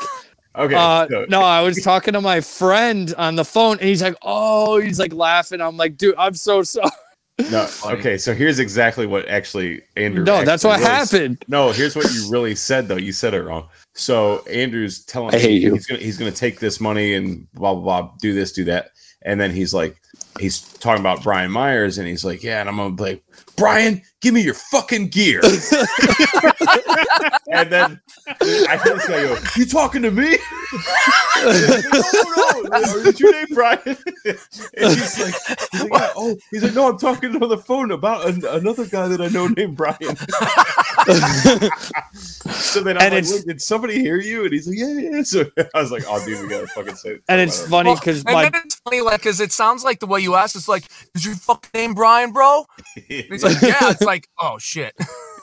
Okay. 0.57 0.75
Uh, 0.75 1.07
so- 1.07 1.25
no, 1.29 1.41
I 1.41 1.61
was 1.61 1.81
talking 1.81 2.13
to 2.13 2.19
my 2.19 2.41
friend 2.41 3.13
on 3.17 3.35
the 3.37 3.45
phone, 3.45 3.77
and 3.79 3.87
he's 3.87 4.01
like, 4.03 4.17
"Oh," 4.21 4.81
he's 4.81 4.99
like 4.99 5.13
laughing. 5.13 5.61
I'm 5.61 5.77
like, 5.77 5.95
"Dude, 5.95 6.13
I'm 6.17 6.33
so 6.33 6.61
sorry." 6.75 6.91
No. 7.49 7.67
Okay. 7.85 8.17
So 8.17 8.33
here's 8.33 8.59
exactly 8.59 9.05
what 9.05 9.27
actually 9.27 9.81
Andrew. 9.95 10.23
No, 10.23 10.43
that's 10.43 10.63
what 10.63 10.79
really 10.79 10.91
s- 10.91 11.11
happened. 11.11 11.43
No, 11.47 11.71
here's 11.71 11.95
what 11.95 12.11
you 12.13 12.29
really 12.29 12.55
said 12.55 12.87
though. 12.87 12.97
You 12.97 13.11
said 13.13 13.33
it 13.33 13.41
wrong. 13.43 13.67
So 13.93 14.45
Andrew's 14.45 15.03
telling 15.05 15.33
I 15.33 15.37
me 15.37 15.43
hate 15.43 15.61
you. 15.61 15.73
he's 15.73 15.85
gonna 15.87 15.99
he's 16.01 16.17
gonna 16.17 16.31
take 16.31 16.59
this 16.59 16.79
money 16.79 17.15
and 17.15 17.51
blah 17.53 17.73
blah 17.73 18.01
blah, 18.01 18.11
do 18.19 18.33
this, 18.33 18.51
do 18.51 18.63
that, 18.65 18.91
and 19.23 19.39
then 19.39 19.51
he's 19.51 19.73
like, 19.73 19.95
he's 20.39 20.61
talking 20.79 21.01
about 21.01 21.23
Brian 21.23 21.51
Myers, 21.51 21.97
and 21.97 22.07
he's 22.07 22.23
like, 22.25 22.43
yeah, 22.43 22.59
and 22.61 22.69
I'm 22.69 22.77
gonna 22.77 22.95
be 22.95 23.03
like, 23.03 23.23
Brian, 23.57 24.01
give 24.21 24.33
me 24.33 24.41
your 24.41 24.53
fucking 24.53 25.07
gear. 25.09 25.41
and 27.51 27.69
then 27.71 28.01
I 28.41 28.79
hear 28.83 28.95
this 28.95 29.07
guy 29.07 29.23
go, 29.23 29.37
"You 29.55 29.65
talking 29.65 30.01
to 30.03 30.11
me?" 30.11 30.31
no, 31.43 31.81
no, 32.37 32.61
no. 32.69 32.79
Is 32.79 33.19
your 33.19 33.31
name 33.31 33.47
Brian? 33.51 33.79
and 33.85 33.97
he's 34.25 35.19
like, 35.19 35.35
he's 35.71 35.81
like, 35.81 35.91
yeah, 35.91 36.09
"Oh, 36.15 36.37
he's 36.51 36.63
like, 36.63 36.73
no, 36.73 36.89
I'm 36.89 36.97
talking 36.97 37.41
on 37.41 37.49
the 37.49 37.57
phone 37.57 37.91
about 37.91 38.27
an, 38.27 38.43
another 38.45 38.85
guy 38.85 39.07
that 39.07 39.21
I 39.21 39.27
know 39.27 39.47
named 39.47 39.75
Brian." 39.75 39.97
so 42.51 42.81
then 42.81 42.97
I'm 42.97 43.13
And 43.13 43.29
like, 43.29 43.43
"Did 43.45 43.61
somebody 43.61 43.99
hear 43.99 44.17
you?" 44.17 44.43
And 44.43 44.53
he's 44.53 44.67
like, 44.67 44.77
"Yeah, 44.77 44.97
yeah." 44.97 45.23
So 45.23 45.45
I 45.75 45.81
was 45.81 45.91
like, 45.91 46.03
"Oh, 46.07 46.23
dude, 46.25 46.41
we 46.41 46.47
gotta 46.47 46.67
fucking 46.67 46.95
say." 46.95 47.19
And 47.27 47.41
it's 47.41 47.67
funny 47.67 47.89
Well, 47.89 47.99
because 47.99 48.23
and 48.25 48.33
my 48.33 48.49
then 48.49 48.61
it's 48.65 48.75
funny, 48.75 49.01
like, 49.01 49.21
because 49.21 49.39
it 49.39 49.51
sounds 49.51 49.83
like 49.83 49.99
the 49.99 50.07
way 50.07 50.19
you 50.19 50.35
asked, 50.35 50.55
it's 50.55 50.67
like, 50.67 50.85
is 51.15 51.25
your 51.25 51.35
fucking 51.35 51.69
name 51.73 51.93
Brian, 51.93 52.31
bro? 52.31 52.65
And 52.95 53.05
he's 53.07 53.43
like, 53.43 53.61
yeah. 53.61 53.91
It's 53.91 54.01
like, 54.01 54.27
oh 54.39 54.57
shit. 54.59 54.93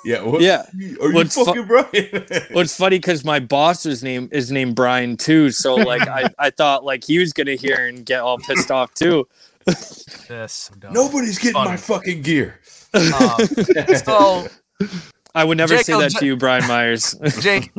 Yeah, 0.04 0.22
what, 0.22 0.40
yeah. 0.40 0.62
Are 0.62 1.08
you 1.08 1.14
What's 1.14 1.34
fu- 1.34 1.44
fucking 1.44 1.66
Brian? 1.66 2.26
What's 2.52 2.76
funny 2.76 2.98
because 2.98 3.24
my 3.24 3.40
boss's 3.40 4.02
name 4.02 4.28
is 4.32 4.50
named 4.52 4.74
Brian 4.76 5.16
too. 5.16 5.50
So 5.50 5.74
like, 5.74 6.06
I 6.08 6.30
I 6.38 6.50
thought 6.50 6.84
like 6.84 7.04
he 7.04 7.18
was 7.18 7.32
gonna 7.32 7.54
hear 7.56 7.86
and 7.86 8.04
get 8.06 8.20
all 8.20 8.38
pissed 8.38 8.70
off 8.70 8.94
too. 8.94 9.26
This 9.66 10.70
Nobody's 10.90 11.38
getting 11.38 11.52
Funny. 11.54 11.70
my 11.70 11.76
fucking 11.76 12.22
gear. 12.22 12.58
Um, 12.94 13.46
so 13.96 14.46
I 15.34 15.44
would 15.44 15.58
never 15.58 15.76
Jake, 15.76 15.84
say 15.86 15.92
I'll 15.92 16.00
that 16.00 16.12
ju- 16.12 16.18
to 16.20 16.26
you, 16.26 16.36
Brian 16.36 16.66
Myers. 16.66 17.14
Jake, 17.40 17.70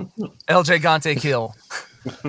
El 0.47 0.63
Gigante 0.63 1.19
Keel. 1.19 1.55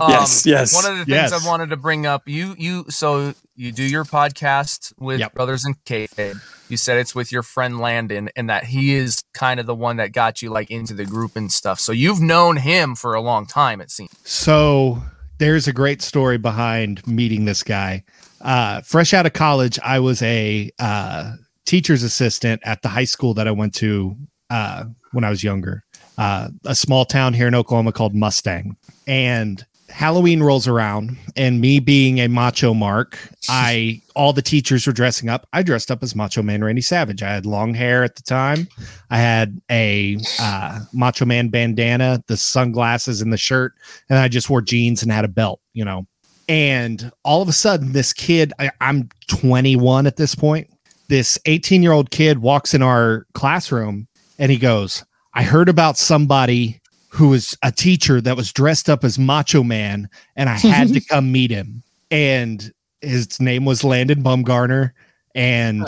Um, 0.01 0.11
Yes, 0.11 0.47
yes. 0.47 0.75
One 0.75 0.85
of 0.91 0.93
the 0.99 1.05
things 1.05 1.09
Yes. 1.31 1.33
I 1.33 1.47
wanted 1.47 1.71
to 1.71 1.77
bring 1.77 2.07
up, 2.07 2.23
you 2.27 2.55
you 2.59 2.87
so 2.89 3.35
you 3.61 3.73
do 3.73 3.83
your 3.83 4.05
podcast 4.05 4.95
with 4.99 5.21
Yep. 5.21 5.35
Brothers 5.35 5.67
in 5.67 5.75
Kayfabe. 5.85 6.41
You 6.71 6.79
said 6.79 6.97
it's 6.97 7.15
with 7.15 7.31
your 7.31 7.43
friend 7.43 7.79
Landon, 7.79 8.31
and 8.35 8.49
that 8.49 8.65
he 8.65 8.95
is 8.95 9.23
kind 9.35 9.61
of 9.61 9.67
the 9.67 9.75
one 9.75 9.99
that 9.99 10.13
got 10.13 10.41
you 10.41 10.49
like 10.49 10.71
into 10.71 10.95
the 10.95 11.05
group 11.05 11.37
and 11.37 11.53
stuff. 11.53 11.79
So 11.79 11.93
you've 11.93 12.23
known 12.23 12.57
him 12.57 12.95
for 12.95 13.15
a 13.15 13.21
long 13.21 13.45
time, 13.45 13.83
it 13.83 13.91
seems. 13.91 14.11
So 14.25 15.03
there's 15.37 15.69
a 15.69 15.75
great 15.75 16.01
story 16.01 16.39
behind 16.39 17.07
meeting 17.07 17.45
this 17.45 17.63
guy. 17.63 18.05
Uh, 18.41 18.81
fresh 18.81 19.13
out 19.13 19.27
of 19.27 19.35
college, 19.35 19.79
I 19.85 19.99
was 19.99 20.23
a 20.23 20.71
uh, 20.79 21.35
teacher's 21.67 22.03
assistant 22.03 22.63
at 22.65 22.81
the 22.81 22.89
high 22.89 23.05
school 23.05 23.35
that 23.35 23.47
I 23.47 23.51
went 23.51 23.75
to 23.75 24.17
uh, 24.49 24.85
when 25.13 25.23
I 25.23 25.29
was 25.29 25.45
younger, 25.45 25.83
uh, 26.17 26.49
a 26.65 26.75
small 26.75 27.05
town 27.05 27.35
here 27.35 27.47
in 27.47 27.55
Oklahoma 27.55 27.93
called 27.93 28.15
Mustang. 28.15 28.79
And 29.07 29.67
Halloween 29.91 30.43
rolls 30.43 30.67
around, 30.67 31.17
and 31.37 31.61
me 31.61 31.81
being 31.81 32.21
a 32.21 32.29
macho 32.29 32.73
mark, 32.75 33.19
I 33.49 34.01
all 34.17 34.33
the 34.33 34.43
teachers 34.43 34.87
were 34.87 34.93
dressing 34.93 35.29
up. 35.29 35.47
I 35.53 35.63
dressed 35.63 35.91
up 35.91 36.03
as 36.03 36.15
Macho 36.15 36.43
Man 36.43 36.65
Randy 36.65 36.83
Savage. 36.83 37.23
I 37.23 37.31
had 37.31 37.47
long 37.47 37.75
hair 37.75 38.03
at 38.03 38.17
the 38.17 38.23
time. 38.23 38.69
I 39.11 39.19
had 39.19 39.61
a 39.71 40.19
uh, 40.41 40.81
Macho 40.93 41.25
Man 41.25 41.49
bandana, 41.49 42.23
the 42.27 42.37
sunglasses, 42.37 43.21
and 43.21 43.33
the 43.33 43.37
shirt, 43.37 43.75
and 44.09 44.19
I 44.19 44.29
just 44.29 44.49
wore 44.49 44.63
jeans 44.63 45.03
and 45.03 45.13
had 45.13 45.25
a 45.25 45.29
belt. 45.29 45.61
You 45.73 45.85
know, 45.85 46.07
and 46.51 47.13
all 47.25 47.43
of 47.43 47.49
a 47.49 47.53
sudden, 47.53 47.93
this 47.93 48.13
kid, 48.13 48.53
I, 48.59 48.71
I'm 48.81 49.09
21 49.29 50.09
at 50.09 50.17
this 50.17 50.35
point. 50.35 50.69
This 51.09 51.39
18 51.47 51.83
year 51.83 51.93
old 51.93 52.11
kid 52.11 52.39
walks 52.39 52.75
in 52.75 52.83
our 52.83 53.27
classroom 53.35 54.09
and 54.37 54.51
he 54.51 54.59
goes, 54.59 55.05
I 55.35 55.45
heard 55.45 55.69
about 55.69 55.97
somebody 55.97 56.80
who 57.11 57.29
was 57.29 57.57
a 57.63 57.73
teacher 57.73 58.21
that 58.21 58.37
was 58.37 58.53
dressed 58.53 58.89
up 58.89 59.05
as 59.05 59.19
Macho 59.19 59.63
Man, 59.63 60.09
and 60.37 60.49
I 60.49 60.55
had 60.55 60.89
to 60.95 61.01
come 61.09 61.31
meet 61.33 61.51
him. 61.51 61.83
And 62.11 62.73
his 63.01 63.41
name 63.41 63.65
was 63.65 63.85
Landon 63.85 64.23
Bumgarner. 64.23 64.93
And, 65.35 65.87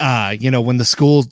uh, 0.00 0.36
you 0.38 0.50
know, 0.50 0.60
when 0.60 0.76
the 0.78 0.84
school 0.84 1.24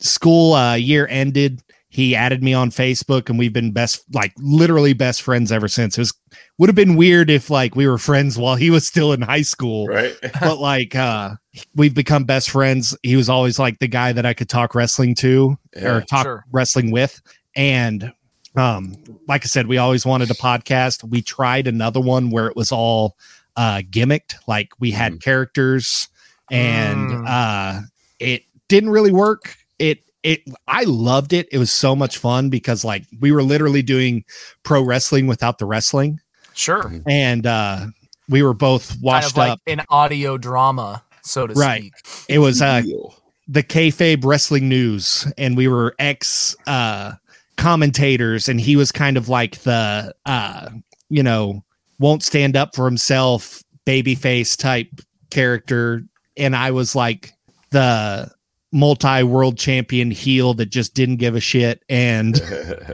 school 0.00 0.54
uh, 0.54 0.74
year 0.74 1.06
ended, 1.08 1.62
he 1.88 2.16
added 2.16 2.42
me 2.42 2.52
on 2.52 2.70
Facebook, 2.70 3.28
and 3.28 3.38
we've 3.38 3.52
been 3.52 3.70
best, 3.70 4.04
like 4.12 4.32
literally 4.38 4.92
best 4.92 5.22
friends 5.22 5.52
ever 5.52 5.68
since. 5.68 5.96
It 5.96 6.00
was 6.00 6.12
would 6.58 6.68
have 6.68 6.74
been 6.76 6.96
weird 6.96 7.30
if 7.30 7.50
like 7.50 7.76
we 7.76 7.86
were 7.86 7.98
friends 7.98 8.36
while 8.36 8.56
he 8.56 8.70
was 8.70 8.86
still 8.86 9.12
in 9.12 9.22
high 9.22 9.42
school, 9.42 9.86
Right. 9.86 10.16
but 10.40 10.58
like 10.58 10.94
uh 10.96 11.34
we've 11.76 11.94
become 11.94 12.24
best 12.24 12.50
friends. 12.50 12.96
He 13.04 13.14
was 13.16 13.28
always 13.28 13.58
like 13.60 13.78
the 13.78 13.86
guy 13.88 14.12
that 14.12 14.26
I 14.26 14.34
could 14.34 14.48
talk 14.48 14.74
wrestling 14.74 15.14
to 15.16 15.56
Yeah, 15.76 15.96
or 15.96 16.00
talk 16.02 16.24
sure. 16.24 16.44
wrestling 16.50 16.90
with. 16.90 17.20
And 17.54 18.12
um, 18.56 18.96
like 19.28 19.44
I 19.44 19.46
said, 19.48 19.66
we 19.66 19.78
always 19.78 20.06
wanted 20.06 20.30
a 20.30 20.34
podcast. 20.34 21.02
We 21.08 21.22
tried 21.22 21.66
another 21.66 22.00
one 22.00 22.30
where 22.30 22.46
it 22.46 22.56
was 22.56 22.70
all 22.72 23.16
uh 23.56 23.82
gimmicked, 23.90 24.34
like 24.48 24.70
we 24.80 24.90
had 24.90 25.20
characters 25.22 26.08
and 26.50 27.10
Mm. 27.10 27.24
uh 27.28 27.80
it 28.18 28.42
didn't 28.68 28.90
really 28.90 29.12
work. 29.12 29.56
It 29.78 30.00
it 30.22 30.40
I 30.68 30.84
loved 30.84 31.32
it. 31.32 31.48
It 31.52 31.58
was 31.58 31.70
so 31.70 31.94
much 31.94 32.18
fun 32.18 32.50
because 32.50 32.84
like 32.84 33.04
we 33.20 33.30
were 33.32 33.42
literally 33.42 33.82
doing 33.82 34.24
pro 34.62 34.82
wrestling 34.82 35.26
without 35.26 35.58
the 35.58 35.66
wrestling 35.66 36.20
Sure. 36.54 36.92
and 37.06 37.46
uh 37.46 37.86
we 38.28 38.42
were 38.42 38.54
both 38.54 38.88
Kind 38.90 39.02
washed 39.02 39.30
of 39.32 39.36
like 39.36 39.50
up. 39.52 39.60
an 39.66 39.82
audio 39.88 40.36
drama, 40.38 41.02
so 41.22 41.46
to 41.46 41.54
Right. 41.54 41.92
speak. 41.96 42.24
It 42.28 42.38
was 42.40 42.60
uh 42.62 42.80
Deal. 42.82 43.14
the 43.46 43.62
kayfabe 43.62 44.24
wrestling 44.24 44.68
news, 44.68 45.30
and 45.38 45.56
we 45.56 45.68
were 45.68 45.94
ex 45.98 46.56
uh, 46.66 47.12
commentators, 47.56 48.48
and 48.48 48.60
he 48.60 48.76
was 48.76 48.92
kind 48.92 49.16
of 49.16 49.28
like 49.28 49.58
the 49.62 50.14
uh, 50.26 50.70
you 51.08 51.22
know 51.22 51.64
won't 51.98 52.22
stand 52.22 52.56
up 52.56 52.74
for 52.74 52.84
himself, 52.84 53.62
babyface 53.86 54.56
type 54.56 54.88
character, 55.30 56.02
and 56.36 56.56
I 56.56 56.70
was 56.70 56.94
like 56.94 57.32
the 57.70 58.30
multi 58.72 59.22
world 59.22 59.56
champion 59.56 60.10
heel 60.10 60.54
that 60.54 60.66
just 60.66 60.94
didn't 60.94 61.16
give 61.16 61.34
a 61.34 61.40
shit, 61.40 61.82
and 61.88 62.40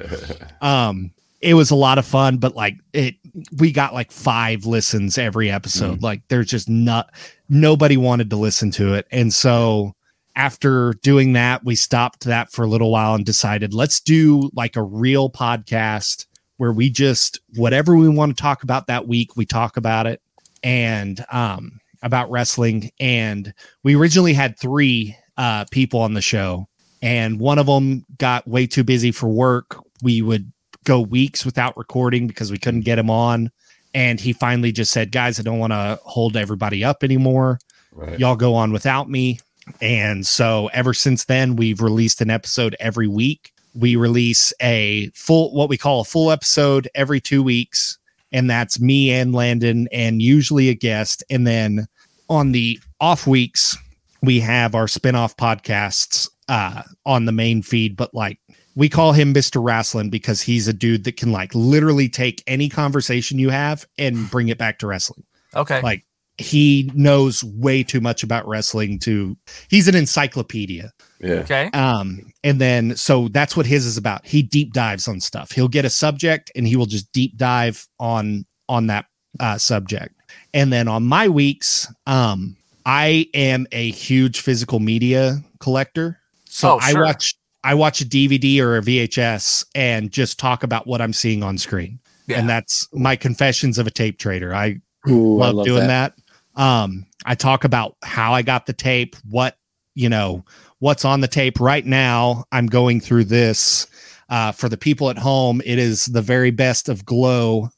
um 0.61 1.11
it 1.41 1.55
was 1.55 1.71
a 1.71 1.75
lot 1.75 1.97
of 1.97 2.05
fun 2.05 2.37
but 2.37 2.55
like 2.55 2.77
it 2.93 3.15
we 3.57 3.73
got 3.73 3.95
like 3.95 4.11
five 4.11 4.67
listens 4.67 5.19
every 5.19 5.51
episode. 5.51 6.03
Like 6.03 6.23
there's 6.29 6.49
just 6.49 6.69
not 6.69 7.13
nobody 7.49 7.97
wanted 7.97 8.31
to 8.31 8.37
listen 8.37 8.71
to 8.73 8.95
it. 8.95 9.07
And 9.11 9.33
so 9.33 9.95
after 10.37 10.95
doing 11.03 11.33
that, 11.35 11.65
we 11.65 11.75
stopped 11.75 12.25
that 12.25 12.51
for 12.53 12.65
a 12.65 12.69
little 12.69 12.91
while 12.91 13.15
and 13.15 13.25
decided 13.25 13.75
let's 13.75 14.01
do 14.01 14.51
like 14.55 14.77
a 14.77 14.83
real 14.83 15.31
podcast 15.31 16.27
where 16.57 16.73
we 16.73 16.91
just 16.91 17.41
whatever 17.57 17.97
we 17.97 18.09
want 18.09 18.37
to 18.37 18.41
talk 18.41 18.63
about 18.63 18.87
that 18.87 19.09
week, 19.09 19.37
we 19.37 19.47
talk 19.47 19.77
about 19.77 20.07
it 20.07 20.21
and 20.63 21.25
um 21.31 21.81
about 22.03 22.31
wrestling. 22.31 22.91
And 23.01 23.53
we 23.83 23.97
originally 23.97 24.33
had 24.33 24.59
three 24.59 25.17
uh 25.37 25.65
people 25.71 26.01
on 26.01 26.15
the 26.15 26.23
show, 26.23 26.69
and 27.03 27.41
one 27.41 27.59
of 27.59 27.67
them 27.67 28.05
got 28.19 28.47
way 28.47 28.67
too 28.67 28.85
busy 28.85 29.13
for 29.13 29.29
work. 29.29 29.77
We 30.03 30.23
would 30.23 30.53
go 30.85 31.01
weeks 31.01 31.45
without 31.45 31.77
recording 31.77 32.27
because 32.27 32.51
we 32.51 32.59
couldn't 32.59 32.83
get 32.83 32.99
him 32.99 33.11
on. 33.11 33.51
And 33.93 34.21
he 34.21 34.33
finally 34.33 34.73
just 34.73 34.93
said, 34.93 35.13
Guys, 35.13 35.41
I 35.41 35.43
don't 35.43 35.59
want 35.59 35.73
to 35.73 35.99
hold 36.03 36.37
everybody 36.37 36.85
up 36.85 37.03
anymore. 37.03 37.59
Right. 37.93 38.19
Y'all 38.19 38.37
go 38.37 38.55
on 38.55 38.73
without 38.73 39.11
me. 39.11 39.41
And 39.81 40.27
so 40.27 40.69
ever 40.73 40.95
since 40.95 41.25
then, 41.25 41.57
we've 41.57 41.81
released 41.81 42.21
an 42.21 42.31
episode 42.31 42.77
every 42.81 43.09
week. 43.09 43.53
We 43.75 43.97
release 43.97 44.53
a 44.61 45.11
full, 45.15 45.53
what 45.55 45.69
we 45.69 45.77
call 45.79 46.01
a 46.01 46.05
full 46.05 46.31
episode 46.31 46.89
every 46.95 47.21
two 47.21 47.43
weeks. 47.43 47.99
And 48.33 48.49
that's 48.49 48.81
me 48.81 49.11
and 49.11 49.35
Landon, 49.35 49.89
and 49.93 50.23
usually 50.23 50.69
a 50.69 50.75
guest. 50.75 51.25
And 51.31 51.47
then 51.47 51.87
on 52.29 52.53
the 52.53 52.79
off 53.01 53.27
weeks, 53.27 53.77
we 54.23 54.41
have 54.41 54.75
our 54.75 54.87
spin-off 54.87 55.37
podcasts 55.37 56.29
uh, 56.49 56.83
on 57.07 57.25
the 57.25 57.33
main 57.33 57.63
feed. 57.63 57.97
But 57.97 58.15
like 58.15 58.39
we 58.77 58.89
call 58.89 59.13
him 59.13 59.35
Mr. 59.35 59.63
Wrestling 59.63 60.11
because 60.11 60.41
he's 60.43 60.69
a 60.69 60.73
dude 60.73 61.05
that 61.05 61.17
can 61.17 61.33
like 61.33 61.55
literally 61.55 62.09
take 62.09 62.43
any 62.47 62.69
conversation 62.69 63.39
you 63.39 63.51
have 63.51 63.85
and 63.99 64.31
bring 64.31 64.49
it 64.49 64.59
back 64.59 64.79
to 64.79 64.87
wrestling 64.87 65.25
Okay. 65.57 65.81
like 65.83 66.05
he 66.41 66.91
knows 66.95 67.45
way 67.45 67.83
too 67.83 68.01
much 68.01 68.23
about 68.23 68.49
wrestling 68.49 68.99
to 68.99 69.37
he's 69.69 69.87
an 69.89 69.95
encyclopedia. 69.95 70.91
Yeah. 71.21 71.35
okay. 71.35 71.71
um 71.75 72.33
and 72.43 72.59
then 72.59 72.97
so 72.97 73.29
that's 73.29 73.57
what 73.57 73.67
his 73.67 73.85
is 73.85 73.99
about. 73.99 74.27
He 74.27 74.43
deep 74.43 74.73
dives 74.73 75.07
on 75.07 75.21
stuff. 75.21 75.53
He'll 75.53 75.69
get 75.69 75.85
a 75.85 75.91
subject 75.91 76.51
and 76.57 76.67
he 76.67 76.77
will 76.77 76.87
just 76.87 77.13
deep 77.13 77.37
dive 77.37 77.87
on 77.99 78.47
on 78.69 78.87
that 78.87 79.05
uh 79.39 79.59
subject. 79.59 80.15
And 80.55 80.73
then 80.73 80.89
on 80.89 81.05
my 81.05 81.29
weeks 81.29 81.93
um 82.07 82.57
i 82.87 83.27
am 83.35 83.67
a 83.73 83.91
huge 83.91 84.41
physical 84.41 84.81
media 84.81 85.41
collector. 85.61 86.19
So 86.47 86.73
Oh, 86.73 86.79
i 86.81 86.95
watch 86.95 87.35
i 87.65 87.75
watch 87.75 88.01
a 88.01 88.07
dvd 88.07 88.61
or 88.61 88.79
a 88.79 88.81
vhs 88.81 89.67
and 89.75 90.11
just 90.11 90.39
talk 90.39 90.63
about 90.63 90.87
what 90.87 91.03
i'm 91.03 91.13
seeing 91.13 91.43
on 91.43 91.59
screen. 91.59 92.01
Yeah. 92.27 92.39
and 92.39 92.49
that's 92.49 92.89
my 92.95 93.17
confessions 93.17 93.77
of 93.77 93.87
a 93.87 93.91
tape 93.91 94.19
trader. 94.19 94.55
I 94.55 94.81
Ooh, 95.09 95.41
I 95.41 95.51
love, 95.51 95.67
doing 95.67 95.87
that. 95.89 96.15
Um, 96.57 97.07
I 97.25 97.35
talk 97.35 97.65
about 97.65 97.97
how 98.03 98.35
I 98.35 98.43
got 98.43 98.67
the 98.67 98.73
tape, 98.73 99.17
what 99.29 99.57
you 99.95 100.09
know, 100.09 100.45
what's 100.79 101.05
on 101.05 101.21
the 101.21 101.29
tape 101.29 101.61
right 101.61 101.85
now. 101.85 102.45
I'm 102.53 102.67
going 102.67 103.01
through 103.01 103.25
this. 103.25 103.87
Uh, 104.29 104.53
for 104.53 104.69
the 104.69 104.77
people 104.77 105.11
at 105.11 105.19
home, 105.19 105.61
it 105.65 105.77
is 105.79 106.07
the 106.07 106.23
very 106.23 106.53
best 106.53 106.89
of 106.89 107.05
Glow, 107.05 107.69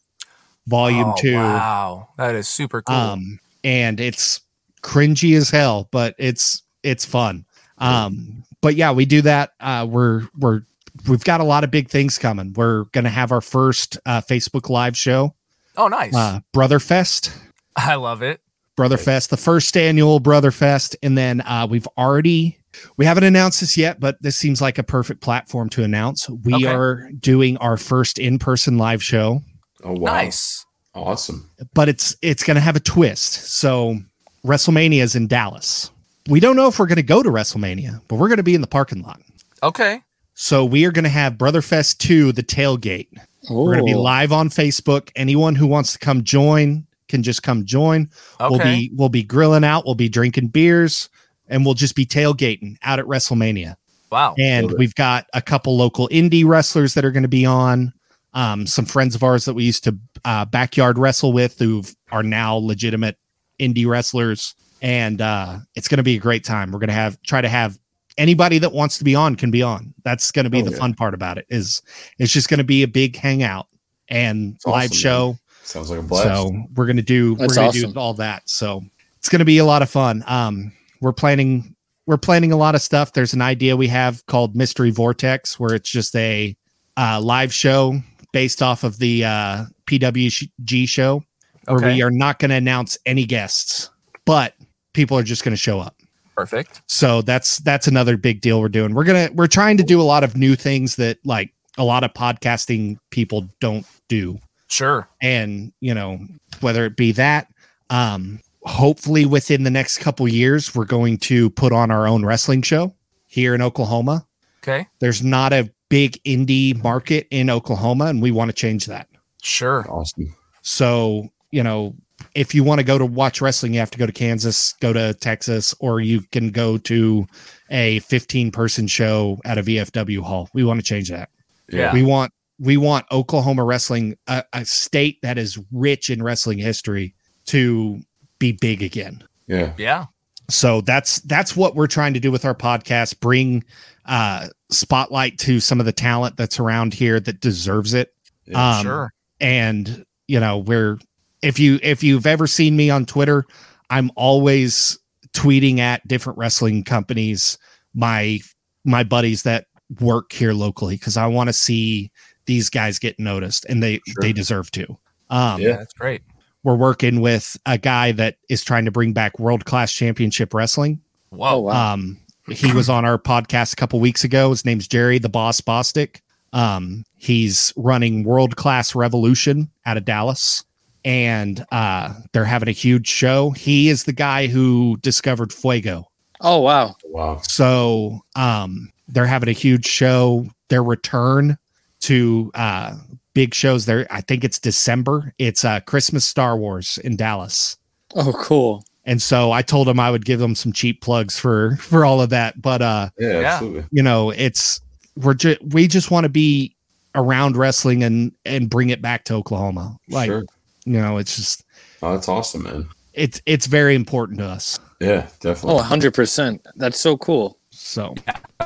Volume 0.66 1.08
Oh, 1.08 1.14
Two. 1.18 1.34
Wow. 1.34 2.08
That 2.18 2.34
is 2.34 2.46
super 2.46 2.82
cool. 2.82 2.94
Um, 2.94 3.40
and 3.64 3.98
it's 3.98 4.42
cringy 4.82 5.34
as 5.36 5.48
hell, 5.48 5.88
but 5.90 6.14
it's 6.18 6.62
it's 6.82 7.04
fun. 7.06 7.46
Um, 7.78 8.44
but 8.60 8.76
yeah, 8.76 8.92
we 8.92 9.06
do 9.06 9.22
that. 9.22 9.52
Uh, 9.60 9.86
we're 9.88 10.28
we're 10.38 10.62
we've 11.08 11.24
got 11.24 11.40
a 11.40 11.44
lot 11.44 11.64
of 11.64 11.70
big 11.70 11.88
things 11.88 12.18
coming. 12.18 12.52
We're 12.54 12.84
gonna 12.92 13.08
have 13.08 13.32
our 13.32 13.40
first 13.40 13.98
uh, 14.04 14.20
Facebook 14.20 14.68
Live 14.68 14.96
show, 14.96 15.34
oh, 15.76 15.88
nice. 15.88 16.14
uh, 16.14 16.40
Brother 16.52 16.78
Fest. 16.78 17.32
I 17.76 17.94
love 17.94 18.22
it. 18.22 18.40
Brother 18.76 18.96
Fest, 18.96 19.30
the 19.30 19.36
first 19.36 19.76
annual 19.76 20.18
Brother 20.20 20.50
Fest, 20.50 20.96
and 21.02 21.16
then 21.16 21.40
uh, 21.42 21.66
we've 21.68 21.86
already 21.98 22.58
we 22.96 23.04
haven't 23.04 23.24
announced 23.24 23.60
this 23.60 23.76
yet, 23.76 24.00
but 24.00 24.16
this 24.22 24.34
seems 24.36 24.62
like 24.62 24.78
a 24.78 24.82
perfect 24.82 25.20
platform 25.20 25.68
to 25.70 25.84
announce. 25.84 26.28
We 26.28 26.54
Okay. 26.54 26.66
are 26.66 27.10
doing 27.20 27.58
our 27.58 27.76
first 27.76 28.18
in-person 28.18 28.78
live 28.78 29.02
show, 29.02 29.42
Oh 29.84 29.92
wow. 29.92 30.14
Nice. 30.14 30.64
Awesome. 30.94 31.48
but 31.74 31.88
it's 31.88 32.16
it's 32.22 32.42
going 32.42 32.54
to 32.54 32.60
have 32.60 32.76
a 32.76 32.80
twist. 32.80 33.32
So 33.34 33.98
WrestleMania 34.44 35.02
is 35.02 35.14
in 35.16 35.26
Dallas. 35.26 35.90
We 36.28 36.38
don't 36.40 36.56
know 36.56 36.68
if 36.68 36.78
we're 36.78 36.86
going 36.86 36.96
to 36.96 37.02
go 37.02 37.22
to 37.22 37.28
WrestleMania, 37.30 38.00
but 38.08 38.16
we're 38.16 38.28
going 38.28 38.36
to 38.38 38.42
be 38.42 38.54
in 38.54 38.60
the 38.60 38.66
parking 38.66 39.02
lot. 39.02 39.20
Okay. 39.62 40.00
So 40.34 40.64
we 40.64 40.84
are 40.86 40.92
going 40.92 41.02
to 41.04 41.10
have 41.10 41.36
Brother 41.36 41.60
Fest 41.62 42.00
2, 42.00 42.32
the 42.32 42.42
tailgate. 42.42 43.08
We're 43.50 43.74
going 43.74 43.78
to 43.78 43.84
be 43.84 43.94
live 43.94 44.32
on 44.32 44.48
Facebook. 44.48 45.10
Anyone 45.16 45.54
who 45.56 45.66
wants 45.66 45.92
to 45.94 45.98
come 45.98 46.24
join 46.24 46.86
can 47.12 47.22
just 47.22 47.42
come 47.42 47.64
join. 47.64 48.10
We'll 48.40 48.58
be 48.58 48.90
we'll 48.94 49.08
be 49.10 49.22
grilling 49.22 49.62
out, 49.64 49.84
we'll 49.84 49.94
be 49.94 50.08
drinking 50.08 50.48
beers, 50.48 51.08
and 51.46 51.64
we'll 51.64 51.74
just 51.74 51.94
be 51.94 52.06
tailgating 52.06 52.76
out 52.82 52.98
at 52.98 53.04
WrestleMania. 53.04 53.76
Wow. 54.10 54.34
And 54.38 54.68
Love 54.68 54.78
we've 54.78 54.94
got 54.94 55.26
a 55.34 55.42
couple 55.42 55.76
local 55.76 56.08
indie 56.08 56.44
wrestlers 56.44 56.94
that 56.94 57.04
are 57.04 57.12
going 57.12 57.22
to 57.22 57.28
be 57.28 57.46
on. 57.46 57.92
Um, 58.34 58.66
some 58.66 58.86
friends 58.86 59.14
of 59.14 59.22
ours 59.22 59.44
that 59.44 59.52
we 59.52 59.64
used 59.64 59.84
to 59.84 59.96
uh, 60.24 60.46
backyard 60.46 60.98
wrestle 60.98 61.34
with 61.34 61.58
who 61.58 61.82
are 62.10 62.22
now 62.22 62.54
legitimate 62.56 63.18
indie 63.60 63.86
wrestlers, 63.86 64.54
and 64.80 65.20
uh, 65.20 65.58
it's 65.74 65.86
going 65.86 65.98
to 65.98 66.02
be 66.02 66.16
a 66.16 66.20
great 66.20 66.44
time. 66.44 66.72
We're 66.72 66.78
going 66.78 66.88
to 66.88 66.94
have 66.94 67.20
try 67.22 67.42
to 67.42 67.48
have 67.48 67.78
anybody 68.16 68.58
that 68.58 68.72
wants 68.72 68.96
to 68.98 69.04
be 69.04 69.14
on 69.14 69.36
can 69.36 69.50
be 69.50 69.62
on. 69.62 69.92
That's 70.02 70.30
going 70.30 70.44
to 70.44 70.50
be 70.50 70.60
Oh, 70.60 70.64
the 70.64 70.70
yeah. 70.70 70.78
fun 70.78 70.94
part 70.94 71.12
about 71.14 71.36
it. 71.38 71.46
Is 71.50 71.82
it's 72.18 72.32
just 72.32 72.48
going 72.48 72.58
to 72.58 72.64
be 72.64 72.82
a 72.82 72.88
big 72.88 73.16
hangout 73.16 73.66
and 74.08 74.54
It's 74.54 74.66
live 74.66 74.90
awesome, 74.90 74.96
show. 74.96 75.36
Sounds 75.72 75.90
like 75.90 76.00
a 76.00 76.02
blast. 76.02 76.24
So 76.24 76.52
we're 76.74 76.86
gonna 76.86 77.02
do 77.02 77.34
That's 77.36 77.50
we're 77.52 77.54
gonna 77.56 77.68
awesome. 77.68 77.92
do 77.92 77.98
all 77.98 78.14
that. 78.14 78.48
So 78.48 78.82
it's 79.18 79.28
gonna 79.28 79.44
be 79.44 79.58
a 79.58 79.64
lot 79.64 79.82
of 79.82 79.90
fun. 79.90 80.22
Um, 80.26 80.72
we're 81.00 81.12
planning 81.12 81.74
we're 82.06 82.16
planning 82.18 82.52
a 82.52 82.56
lot 82.56 82.74
of 82.74 82.82
stuff. 82.82 83.12
There's 83.12 83.32
an 83.32 83.42
idea 83.42 83.76
we 83.76 83.86
have 83.88 84.24
called 84.26 84.56
Mystery 84.56 84.90
Vortex, 84.90 85.58
where 85.58 85.74
it's 85.74 85.88
just 85.90 86.14
a 86.16 86.56
uh, 86.96 87.20
live 87.20 87.54
show 87.54 88.00
based 88.32 88.60
off 88.62 88.82
of 88.84 88.98
the 88.98 89.24
uh, 89.24 89.64
PWG 89.86 90.88
show, 90.88 91.22
where 91.66 91.76
Okay. 91.78 91.94
we 91.94 92.02
are 92.02 92.10
not 92.10 92.38
going 92.38 92.48
to 92.50 92.56
announce 92.56 92.98
any 93.06 93.24
guests, 93.24 93.90
but 94.26 94.54
people 94.94 95.16
are 95.16 95.22
just 95.22 95.44
going 95.44 95.52
to 95.52 95.56
show 95.56 95.78
up. 95.78 95.96
Perfect. 96.36 96.82
So 96.88 97.22
that's 97.22 97.58
that's 97.58 97.86
another 97.86 98.16
big 98.16 98.40
deal 98.40 98.60
we're 98.60 98.68
doing. 98.68 98.94
We're 98.94 99.04
gonna 99.04 99.28
we're 99.34 99.46
trying 99.46 99.76
to 99.76 99.82
do 99.84 100.00
a 100.00 100.02
lot 100.02 100.24
of 100.24 100.36
new 100.36 100.56
things 100.56 100.96
that 100.96 101.18
like 101.24 101.52
a 101.78 101.84
lot 101.84 102.04
of 102.04 102.12
podcasting 102.14 102.96
people 103.10 103.48
don't 103.60 103.86
do 104.08 104.38
Sure. 104.72 105.06
and 105.20 105.72
you 105.80 105.92
know 105.94 106.18
whether 106.60 106.84
it 106.86 106.96
be 106.96 107.12
that 107.12 107.48
um 107.90 108.40
hopefully 108.64 109.26
within 109.26 109.64
the 109.64 109.70
next 109.70 109.98
couple 109.98 110.26
years 110.28 110.74
we're 110.74 110.84
going 110.84 111.18
to 111.18 111.50
put 111.50 111.72
on 111.72 111.90
our 111.90 112.06
own 112.06 112.24
wrestling 112.24 112.62
show 112.62 112.94
here 113.26 113.54
in 113.54 113.60
oklahoma 113.62 114.26
Okay. 114.62 114.86
there's 115.00 115.22
not 115.22 115.52
a 115.52 115.68
big 115.88 116.22
indie 116.24 116.80
market 116.82 117.26
in 117.30 117.50
oklahoma 117.50 118.06
and 118.06 118.22
we 118.22 118.30
want 118.30 118.48
to 118.48 118.54
change 118.54 118.86
that 118.86 119.08
Sure. 119.42 119.84
awesome. 119.90 120.34
so 120.62 121.28
you 121.50 121.62
know 121.62 121.94
if 122.34 122.54
you 122.54 122.62
want 122.62 122.78
to 122.78 122.84
go 122.84 122.96
to 122.98 123.04
watch 123.04 123.40
wrestling 123.40 123.74
you 123.74 123.80
have 123.80 123.90
to 123.90 123.98
go 123.98 124.06
to 124.06 124.12
kansas 124.12 124.74
go 124.80 124.92
to 124.92 125.12
texas 125.14 125.74
or 125.80 126.00
you 126.00 126.22
can 126.30 126.50
go 126.50 126.78
to 126.78 127.26
a 127.70 127.98
15 128.00 128.50
person 128.52 128.86
show 128.86 129.38
at 129.44 129.58
a 129.58 129.62
vfw 129.62 130.20
hall 130.20 130.48
we 130.54 130.62
want 130.64 130.78
to 130.78 130.84
change 130.84 131.08
that 131.10 131.28
Yeah. 131.68 131.92
we 131.92 132.02
want 132.04 132.32
we 132.62 132.76
want 132.76 133.04
Oklahoma 133.10 133.64
wrestling, 133.64 134.16
a, 134.28 134.44
a 134.52 134.64
state 134.64 135.20
that 135.22 135.36
is 135.36 135.58
rich 135.72 136.08
in 136.08 136.22
wrestling 136.22 136.58
history, 136.58 137.12
to 137.46 138.00
be 138.38 138.52
big 138.52 138.84
again. 138.84 139.24
Yeah. 139.48 139.72
Yeah. 139.76 140.06
So 140.48 140.80
that's 140.80 141.18
that's 141.22 141.56
what 141.56 141.74
we're 141.74 141.88
trying 141.88 142.14
to 142.14 142.20
do 142.20 142.30
with 142.30 142.44
our 142.44 142.54
podcast. 142.54 143.18
Bring 143.18 143.64
uh, 144.06 144.48
spotlight 144.70 145.38
to 145.38 145.58
some 145.58 145.80
of 145.80 145.86
the 145.86 145.92
talent 145.92 146.36
that's 146.36 146.60
around 146.60 146.94
here 146.94 147.18
that 147.18 147.40
deserves 147.40 147.94
it. 147.94 148.14
Yeah, 148.44 148.76
Um, 148.76 148.82
sure. 148.84 149.12
And 149.40 150.04
you 150.28 150.38
know, 150.38 150.58
we're 150.58 150.98
if 151.42 151.58
you 151.58 151.80
if 151.82 152.04
you've 152.04 152.26
ever 152.26 152.46
seen 152.46 152.76
me 152.76 152.90
on 152.90 153.06
Twitter, 153.06 153.44
I'm 153.90 154.12
always 154.14 154.98
tweeting 155.32 155.78
at 155.78 156.06
different 156.06 156.38
wrestling 156.38 156.84
companies, 156.84 157.58
my 157.92 158.38
my 158.84 159.02
buddies 159.02 159.42
that 159.42 159.66
work 160.00 160.32
here 160.32 160.52
locally, 160.52 160.94
because 160.94 161.16
I 161.16 161.26
want 161.26 161.48
to 161.48 161.52
see 161.52 162.12
these 162.46 162.70
guys 162.70 162.98
get 162.98 163.18
noticed, 163.18 163.64
and 163.66 163.82
they 163.82 164.00
Sure. 164.06 164.14
they 164.20 164.32
deserve 164.32 164.70
to. 164.72 164.98
Um, 165.30 165.60
Yeah. 165.60 165.76
That's 165.76 165.94
great. 165.94 166.22
We're 166.64 166.76
working 166.76 167.20
with 167.20 167.56
a 167.66 167.76
guy 167.78 168.12
that 168.12 168.36
is 168.48 168.62
trying 168.62 168.84
to 168.84 168.90
bring 168.92 169.12
back 169.12 169.38
world 169.38 169.64
class 169.64 169.92
championship 169.92 170.54
wrestling. 170.54 171.00
Whoa. 171.30 171.48
Oh, 171.54 171.58
wow. 171.60 171.94
Um, 171.94 172.18
he 172.48 172.72
was 172.72 172.88
on 172.88 173.04
our 173.04 173.18
podcast 173.18 173.72
a 173.72 173.76
couple 173.76 173.98
weeks 174.00 174.24
ago. 174.24 174.50
His 174.50 174.64
name's 174.64 174.86
Jerry 174.86 175.18
the 175.18 175.28
Boss 175.28 175.60
Bostic. 175.60 176.20
Um, 176.52 177.04
he's 177.16 177.72
running 177.76 178.24
World 178.24 178.56
Class 178.56 178.94
Revolution 178.94 179.70
out 179.86 179.96
of 179.96 180.04
Dallas, 180.04 180.62
and 181.04 181.64
uh, 181.72 182.12
they're 182.32 182.44
having 182.44 182.68
a 182.68 182.72
huge 182.72 183.08
show. 183.08 183.50
He 183.52 183.88
is 183.88 184.04
the 184.04 184.12
guy 184.12 184.48
who 184.48 184.98
discovered 185.00 185.52
Fuego. 185.52 186.04
oh, 186.42 186.58
wow. 186.60 186.94
Wow. 187.04 187.40
So 187.42 188.20
um, 188.36 188.90
they're 189.08 189.26
having 189.26 189.48
a 189.48 189.52
huge 189.52 189.86
show. 189.86 190.46
Their 190.68 190.82
return 190.82 191.56
to 192.02 192.50
uh, 192.54 192.94
big 193.34 193.54
shows 193.54 193.86
there. 193.86 194.06
I 194.10 194.20
think 194.20 194.44
it's 194.44 194.58
December. 194.58 195.32
It's 195.38 195.64
uh, 195.64 195.80
Christmas 195.80 196.24
Star 196.24 196.56
Wars 196.56 196.98
in 196.98 197.16
Dallas. 197.16 197.76
Oh, 198.14 198.32
cool. 198.34 198.84
and 199.04 199.20
so 199.22 199.52
I 199.52 199.62
told 199.62 199.88
him 199.88 199.98
I 199.98 200.10
would 200.10 200.24
give 200.24 200.38
them 200.38 200.54
some 200.54 200.72
cheap 200.72 201.00
plugs 201.00 201.38
for 201.38 201.76
for 201.80 202.04
all 202.04 202.20
of 202.20 202.30
that. 202.30 202.60
But 202.60 202.82
uh, 202.82 203.10
Yeah, 203.18 203.40
Yeah. 203.40 203.52
absolutely. 203.54 203.84
you 203.90 204.02
know, 204.02 204.30
it's 204.30 204.80
we're 205.16 205.34
just 205.34 205.62
we 205.62 205.88
just 205.88 206.10
want 206.10 206.24
to 206.24 206.28
be 206.30 206.74
around 207.14 207.56
wrestling 207.56 208.02
and 208.02 208.32
and 208.44 208.68
bring 208.70 208.90
it 208.90 209.00
back 209.02 209.24
to 209.24 209.34
Oklahoma. 209.34 209.96
Like 210.08 210.28
sure. 210.28 210.44
you 210.84 211.00
know, 211.00 211.18
it's 211.18 211.36
just 211.36 211.64
Oh, 212.02 212.12
that's 212.14 212.28
awesome, 212.28 212.64
man. 212.64 212.88
it's 213.14 213.40
it's 213.46 213.66
very 213.66 213.94
important 213.94 214.38
to 214.40 214.46
us. 214.46 214.78
Yeah, 215.00 215.26
definitely. 215.40 215.80
Oh, 215.80 215.82
100%. 215.82 216.60
That's 216.76 216.98
so 217.00 217.16
cool. 217.16 217.58
So 217.70 218.14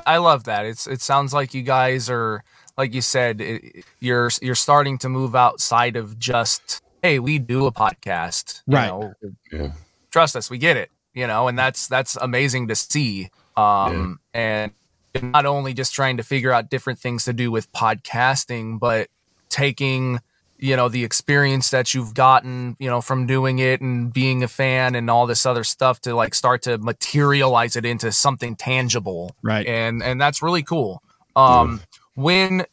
I 0.07 0.19
love 0.19 0.45
that. 0.45 0.67
It's 0.67 0.87
it 0.87 1.01
sounds 1.01 1.33
like 1.33 1.55
you 1.55 1.63
guys 1.63 2.11
are 2.11 2.43
like 2.77 2.95
you 2.95 3.01
said 3.01 3.41
it, 3.41 3.85
you're 4.01 4.31
you're 4.43 4.55
starting 4.55 4.99
to 4.99 5.09
move 5.09 5.35
outside 5.35 5.97
of 5.97 6.19
just 6.19 6.83
hey 7.03 7.19
we 7.19 7.39
do 7.39 7.67
a 7.67 7.73
podcast 7.73 8.63
you 8.67 8.75
Right. 8.75 8.89
know, 8.89 9.15
Yeah. 9.53 9.73
trust 10.11 10.37
us 10.37 10.51
we 10.51 10.59
get 10.59 10.77
it 10.77 10.91
you 11.15 11.27
know 11.27 11.49
and 11.49 11.59
that's 11.59 11.89
that's 11.89 12.17
amazing 12.17 12.69
to 12.69 12.75
see 12.75 13.31
um 13.57 14.21
and 14.35 14.73
you're 15.15 15.25
not 15.25 15.47
only 15.47 15.73
just 15.73 15.95
trying 15.95 16.19
to 16.19 16.23
figure 16.23 16.53
out 16.53 16.69
different 16.71 16.99
things 16.99 17.25
to 17.25 17.33
do 17.33 17.51
with 17.51 17.71
podcasting 17.73 18.79
but 18.79 19.09
taking 19.49 20.21
you 20.59 20.75
know 20.77 20.89
the 20.89 21.05
experience 21.05 21.71
that 21.71 21.95
you've 21.95 22.15
gotten 22.15 22.77
you 22.79 22.89
know 22.89 23.01
from 23.01 23.27
doing 23.27 23.59
it 23.59 23.81
and 23.81 24.13
being 24.13 24.43
a 24.43 24.49
fan 24.49 24.95
and 24.95 25.11
all 25.11 25.27
this 25.27 25.45
other 25.47 25.65
stuff 25.65 26.01
to 26.01 26.15
like 26.15 26.35
start 26.35 26.63
to 26.63 26.79
materialize 26.79 27.77
it 27.77 27.85
into 27.85 28.11
something 28.13 28.57
tangible 28.57 29.35
right. 29.43 29.67
and 29.67 30.03
and 30.03 30.21
that's 30.21 30.43
really 30.43 30.63
cool 30.63 31.03
um 31.35 31.81
when 32.17 32.65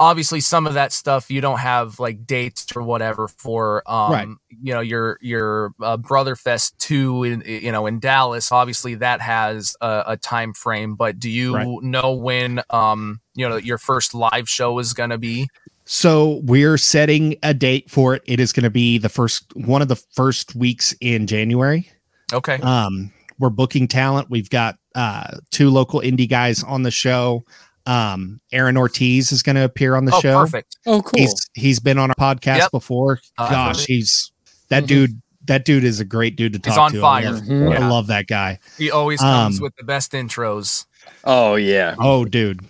obviously 0.00 0.40
some 0.40 0.66
of 0.66 0.74
that 0.74 0.90
stuff 0.92 1.30
you 1.30 1.40
don't 1.40 1.60
have 1.60 2.00
like 2.00 2.26
dates 2.26 2.66
or 2.74 2.82
whatever 2.82 3.28
for 3.28 3.82
um 3.88 4.10
Right. 4.10 4.28
you 4.60 4.74
know 4.74 4.80
your 4.80 5.16
your 5.20 5.72
uh, 5.80 5.96
brother 5.96 6.34
fest 6.34 6.76
2 6.80 7.22
in 7.22 7.42
you 7.46 7.70
know 7.70 7.86
in 7.86 8.00
dallas 8.00 8.50
obviously 8.50 8.96
that 8.96 9.20
has 9.20 9.76
a, 9.80 10.02
a 10.08 10.16
time 10.16 10.54
frame 10.54 10.96
but 10.96 11.20
do 11.20 11.30
you 11.30 11.54
Right. 11.54 11.68
know 11.82 12.14
when 12.14 12.62
um 12.70 13.20
you 13.34 13.48
know 13.48 13.56
your 13.56 13.78
first 13.78 14.12
live 14.12 14.48
show 14.48 14.76
is 14.80 14.92
gonna 14.92 15.18
be 15.18 15.48
So 15.84 16.40
we're 16.44 16.78
setting 16.78 17.36
a 17.44 17.52
date 17.54 17.88
for 17.90 18.14
it. 18.14 18.22
It 18.26 18.38
is 18.40 18.52
going 18.52 18.62
to 18.64 18.70
be 18.70 18.98
the 18.98 19.08
first 19.08 19.54
one 19.56 19.82
of 19.82 19.88
the 19.88 19.96
first 20.14 20.54
weeks 20.54 20.94
in 21.00 21.26
January. 21.26 21.88
okay 22.32 22.56
Um, 22.62 23.12
we're 23.40 23.50
booking 23.50 23.88
talent. 23.88 24.30
We've 24.30 24.48
got 24.48 24.76
uh, 24.94 25.38
two 25.50 25.70
local 25.70 26.00
indie 26.00 26.28
guys 26.28 26.62
on 26.62 26.84
the 26.84 26.92
show. 26.92 27.42
Um, 27.86 28.40
Aaron 28.52 28.76
Ortiz 28.76 29.32
is 29.32 29.42
going 29.42 29.56
to 29.56 29.64
appear 29.64 29.96
on 29.96 30.04
the 30.04 30.14
oh 30.14 30.20
show. 30.20 30.38
perfect 30.40 30.76
Oh, 30.86 31.02
cool. 31.02 31.20
He's 31.20 31.34
he's 31.54 31.80
been 31.80 31.98
on 31.98 32.10
our 32.10 32.14
podcast 32.34 32.58
Yep. 32.58 32.70
before. 32.70 33.20
Uh, 33.38 33.50
Gosh, 33.50 33.84
he's 33.86 34.30
that 34.68 34.84
Mhm. 34.84 34.86
dude. 34.88 35.22
That 35.46 35.64
dude 35.64 35.82
is 35.82 35.98
a 35.98 36.04
great 36.04 36.36
dude 36.36 36.52
to 36.52 36.58
talk 36.60 36.66
to. 36.66 36.70
He's 36.70 36.78
on 36.78 36.92
to. 36.92 36.98
I 36.98 37.22
fire. 37.22 37.32
love, 37.32 37.42
Mhm. 37.42 37.80
I 37.80 37.88
love 37.88 38.06
that 38.06 38.28
guy. 38.28 38.60
he 38.78 38.90
always 38.92 39.18
comes 39.20 39.58
Um, 39.58 39.62
with 39.64 39.74
the 39.76 39.82
best 39.84 40.12
intros 40.12 40.86
Oh, 41.24 41.56
yeah. 41.56 41.96
Oh, 41.98 42.24
dude. 42.24 42.60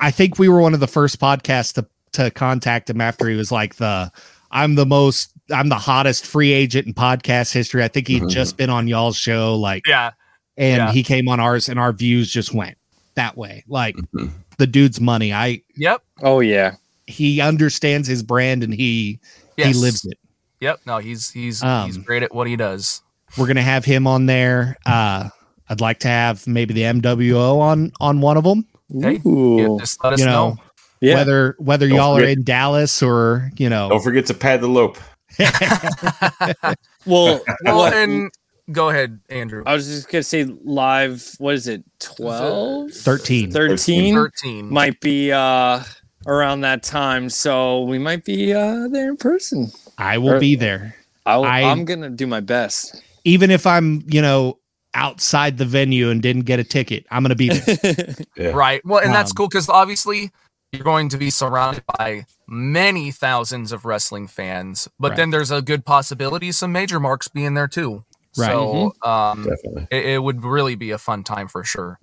I 0.00 0.10
think 0.10 0.38
we 0.38 0.48
were 0.50 0.60
one 0.60 0.74
of 0.74 0.80
the 0.80 0.86
first 0.86 1.18
podcasts 1.18 1.72
to, 1.74 1.86
to 2.12 2.30
contact 2.30 2.90
him 2.90 3.00
after 3.00 3.26
he 3.28 3.36
was 3.36 3.50
like 3.50 3.76
the 3.76 4.10
I'm 4.50 4.74
the 4.74 4.84
most 4.84 5.30
I'm 5.50 5.70
the 5.70 5.76
hottest 5.76 6.26
free 6.26 6.52
agent 6.52 6.86
in 6.86 6.92
podcast 6.94 7.52
history. 7.54 7.82
I 7.82 7.88
think 7.88 8.06
he'd 8.08 8.24
Mhm. 8.24 8.30
just 8.30 8.58
been 8.58 8.68
on 8.68 8.86
y'all's 8.86 9.16
show, 9.16 9.56
like 9.56 9.86
yeah 9.86 10.10
and 10.58 10.76
Yeah. 10.76 10.92
he 10.92 11.02
came 11.02 11.26
on 11.28 11.40
ours 11.40 11.70
and 11.70 11.78
our 11.78 11.92
views 11.94 12.30
just 12.30 12.52
went 12.52 12.76
that 13.14 13.36
way. 13.36 13.64
Like 13.68 13.96
Mhm. 14.14 14.30
the 14.58 14.66
dude's 14.66 15.00
money. 15.00 15.32
I 15.32 15.62
yep 15.76 16.02
Oh, 16.22 16.40
yeah. 16.40 16.74
he 17.06 17.40
understands 17.40 18.06
his 18.08 18.22
brand 18.22 18.62
and 18.62 18.72
he 18.74 19.18
yes. 19.56 19.68
he 19.68 19.74
lives 19.74 20.04
it. 20.04 20.18
yep 20.60 20.80
no 20.86 20.98
he's 20.98 21.30
he's 21.30 21.60
he's 21.60 21.64
Um, 21.96 22.02
great 22.04 22.22
at 22.22 22.34
what 22.34 22.46
he 22.46 22.56
does 22.56 23.02
We're 23.36 23.46
gonna 23.46 23.62
have 23.62 23.84
him 23.84 24.06
on 24.06 24.26
there. 24.26 24.76
Uh 24.86 25.28
I'd 25.68 25.80
like 25.80 26.00
to 26.00 26.08
have 26.08 26.46
maybe 26.46 26.74
the 26.74 26.82
MWO 26.82 27.58
on 27.60 27.92
on 28.00 28.20
one 28.20 28.36
of 28.36 28.44
them. 28.44 28.66
Hey, 29.00 29.20
Yeah, 29.24 29.76
just 29.80 30.02
let 30.04 30.12
us 30.12 30.20
you 30.20 30.26
know, 30.26 30.50
know, 30.50 30.56
yeah. 31.00 31.14
whether 31.14 31.54
whether 31.58 31.88
Don't 31.88 31.96
y'all 31.96 32.16
are 32.18 32.24
in 32.24 32.44
Dallas 32.44 33.02
or 33.02 33.50
you 33.56 33.68
know 33.70 33.88
Don't 33.88 34.02
forget 34.02 34.26
to 34.26 34.34
pad 34.34 34.60
the 34.60 34.68
lope. 34.68 34.98
well, 37.06 37.40
well 37.64 37.86
and 37.92 38.30
go 38.72 38.88
ahead 38.90 39.20
andrew 39.28 39.62
I 39.66 39.74
was 39.74 39.86
just 39.86 40.08
going 40.08 40.20
to 40.20 40.28
say 40.28 40.44
live, 40.64 41.34
what 41.38 41.54
is 41.54 41.68
it, 41.68 41.84
12? 42.00 42.90
13. 42.92 43.50
13? 43.50 44.14
13 44.14 44.68
Might 44.72 45.00
be 45.00 45.32
uh 45.32 45.82
around 46.26 46.60
that 46.62 46.82
time. 46.82 47.28
So 47.30 47.82
we 47.82 47.98
might 47.98 48.24
be 48.24 48.52
uh 48.52 48.88
there 48.88 49.10
in 49.10 49.16
person. 49.16 49.70
I 49.98 50.18
will 50.18 50.34
Or- 50.34 50.40
be 50.40 50.54
there. 50.56 50.94
I'll, 51.26 51.44
I- 51.44 51.62
I'm 51.62 51.84
going 51.84 52.02
to 52.02 52.10
do 52.10 52.26
my 52.26 52.40
best. 52.40 53.00
Even 53.24 53.50
if 53.52 53.66
I'm, 53.66 54.02
you 54.08 54.20
know, 54.20 54.58
outside 54.94 55.56
the 55.58 55.64
venue 55.64 56.10
and 56.10 56.20
didn't 56.20 56.42
get 56.42 56.58
a 56.58 56.64
ticket, 56.64 57.06
I'm 57.10 57.22
gonna 57.22 57.34
be 57.36 57.48
there. 57.48 58.14
Yeah. 58.36 58.50
right 58.50 58.84
well 58.84 59.00
and 59.02 59.14
that's 59.14 59.30
Um, 59.30 59.36
cool 59.36 59.48
because 59.48 59.68
obviously 59.68 60.30
you're 60.72 60.84
going 60.84 61.08
to 61.10 61.16
be 61.18 61.30
surrounded 61.30 61.82
by 61.98 62.24
many 62.48 63.10
thousands 63.10 63.72
of 63.72 63.84
wrestling 63.86 64.26
fans 64.26 64.88
but 64.98 65.10
Right. 65.10 65.16
then 65.16 65.30
there's 65.30 65.50
a 65.50 65.62
good 65.62 65.84
possibility 65.86 66.50
some 66.52 66.72
major 66.72 66.98
marks 67.00 67.28
being 67.28 67.54
there 67.54 67.68
too 67.68 68.04
Right. 68.36 68.50
so 68.50 68.92
um 69.02 69.44
Definitely. 69.44 69.88
it, 69.90 70.06
it 70.06 70.22
would 70.22 70.44
really 70.44 70.74
be 70.74 70.90
a 70.90 70.98
fun 70.98 71.22
time 71.22 71.48
for 71.48 71.64
sure 71.64 71.98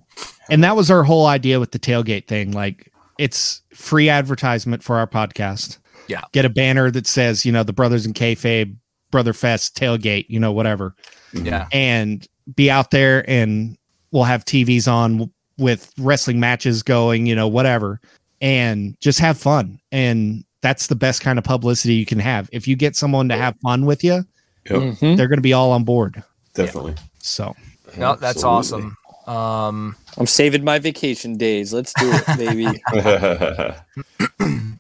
and 0.49 0.64
that 0.64 0.76
was 0.76 0.89
our 0.91 1.03
whole 1.03 1.27
idea 1.27 1.60
with 1.60 1.72
the 1.72 1.80
tailgate 1.80 2.27
thing. 2.27 2.51
Like 2.51 2.91
it's 3.18 3.61
free 3.73 4.10
advertisement 4.10 4.84
for 4.84 4.97
our 4.97 5.07
podcast. 5.07 5.77
Yeah. 6.07 6.22
Get 6.31 6.45
a 6.45 6.49
banner 6.49 6.89
that 6.91 7.06
says, 7.06 7.45
you 7.45 7.51
know, 7.51 7.64
the 7.64 7.73
Brothers 7.73 8.06
in 8.06 8.14
Kayfabe, 8.14 8.76
Brother 9.11 9.34
Fest 9.34 9.77
tailgate, 9.77 10.26
you 10.30 10.39
know, 10.39 10.51
whatever. 10.51 10.95
yeah 11.34 11.68
and 11.72 12.27
be 12.56 12.72
out 12.72 12.89
there 12.91 13.30
and 13.30 13.77
we'll 14.11 14.23
have 14.23 14.43
TVs 14.43 14.91
on 14.91 15.31
with 15.60 15.93
wrestling 15.99 16.39
matches 16.39 16.81
going, 16.81 17.27
you 17.27 17.35
know, 17.35 17.47
whatever, 17.47 18.01
and 18.41 18.99
just 19.01 19.19
have 19.19 19.38
fun. 19.38 19.80
And 19.91 20.43
that's 20.61 20.88
the 20.88 20.95
best 20.95 21.22
kind 21.22 21.38
of 21.38 21.45
publicity 21.45 21.93
you 21.93 22.06
can 22.06 22.18
have. 22.19 22.49
If 22.51 22.68
you 22.68 22.76
get 22.76 22.95
someone 22.95 23.30
to 23.30 23.38
have 23.38 23.56
fun 23.61 23.85
with 23.85 24.03
you, 24.03 24.23
Yep. 24.69 24.79
Mhm. 24.79 25.17
they're 25.17 25.27
going 25.27 25.37
to 25.37 25.41
be 25.41 25.53
all 25.53 25.71
on 25.71 25.83
board. 25.83 26.23
Definitely. 26.53 26.95
So, 27.19 27.55
no, 27.97 28.15
that's 28.15 28.43
Absolutely. 28.43 28.57
awesome 28.57 28.97
um 29.29 29.95
I'm 30.17 30.25
saving 30.25 30.63
my 30.63 30.79
vacation 30.79 31.37
days. 31.37 31.71
Let's 31.71 31.93
do 31.93 32.09
it, 32.11 32.37
baby. 32.37 32.65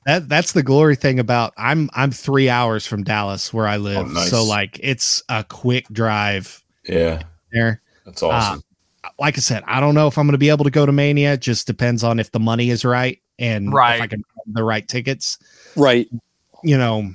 that 0.05 0.27
that's 0.27 0.53
the 0.53 0.63
glory 0.63 0.95
thing 0.95 1.19
about 1.19 1.53
I'm 1.55 1.89
I'm 1.93 2.11
3 2.11 2.49
hours 2.49 2.87
from 2.87 3.03
Dallas 3.03 3.53
where 3.53 3.67
I 3.67 3.77
live. 3.77 4.07
Oh, 4.07 4.09
nice. 4.09 4.31
So 4.31 4.43
like 4.43 4.79
it's 4.81 5.21
a 5.29 5.43
quick 5.43 5.85
drive 5.91 6.63
yeah, 6.87 7.21
there. 7.51 7.81
that's 8.05 8.23
awesome. 8.23 8.63
Like 9.19 9.37
I 9.37 9.41
said, 9.41 9.63
I 9.67 9.79
don't 9.79 9.93
know 9.93 10.07
if 10.07 10.17
I'm 10.17 10.25
going 10.25 10.33
to 10.33 10.39
be 10.39 10.49
able 10.49 10.65
to 10.65 10.71
go 10.71 10.85
to 10.85 10.91
Mania. 10.91 11.33
It 11.33 11.41
just 11.41 11.67
depends 11.67 12.03
on 12.03 12.19
if 12.19 12.31
the 12.31 12.39
money 12.39 12.71
is 12.71 12.83
right 12.83 13.21
and 13.37 13.67
if 13.67 13.75
I 13.75 14.07
can 14.07 14.23
find 14.23 14.55
the 14.55 14.63
right 14.63 14.87
tickets. 14.87 15.37
right. 15.75 16.07
you 16.63 16.77
know, 16.77 17.09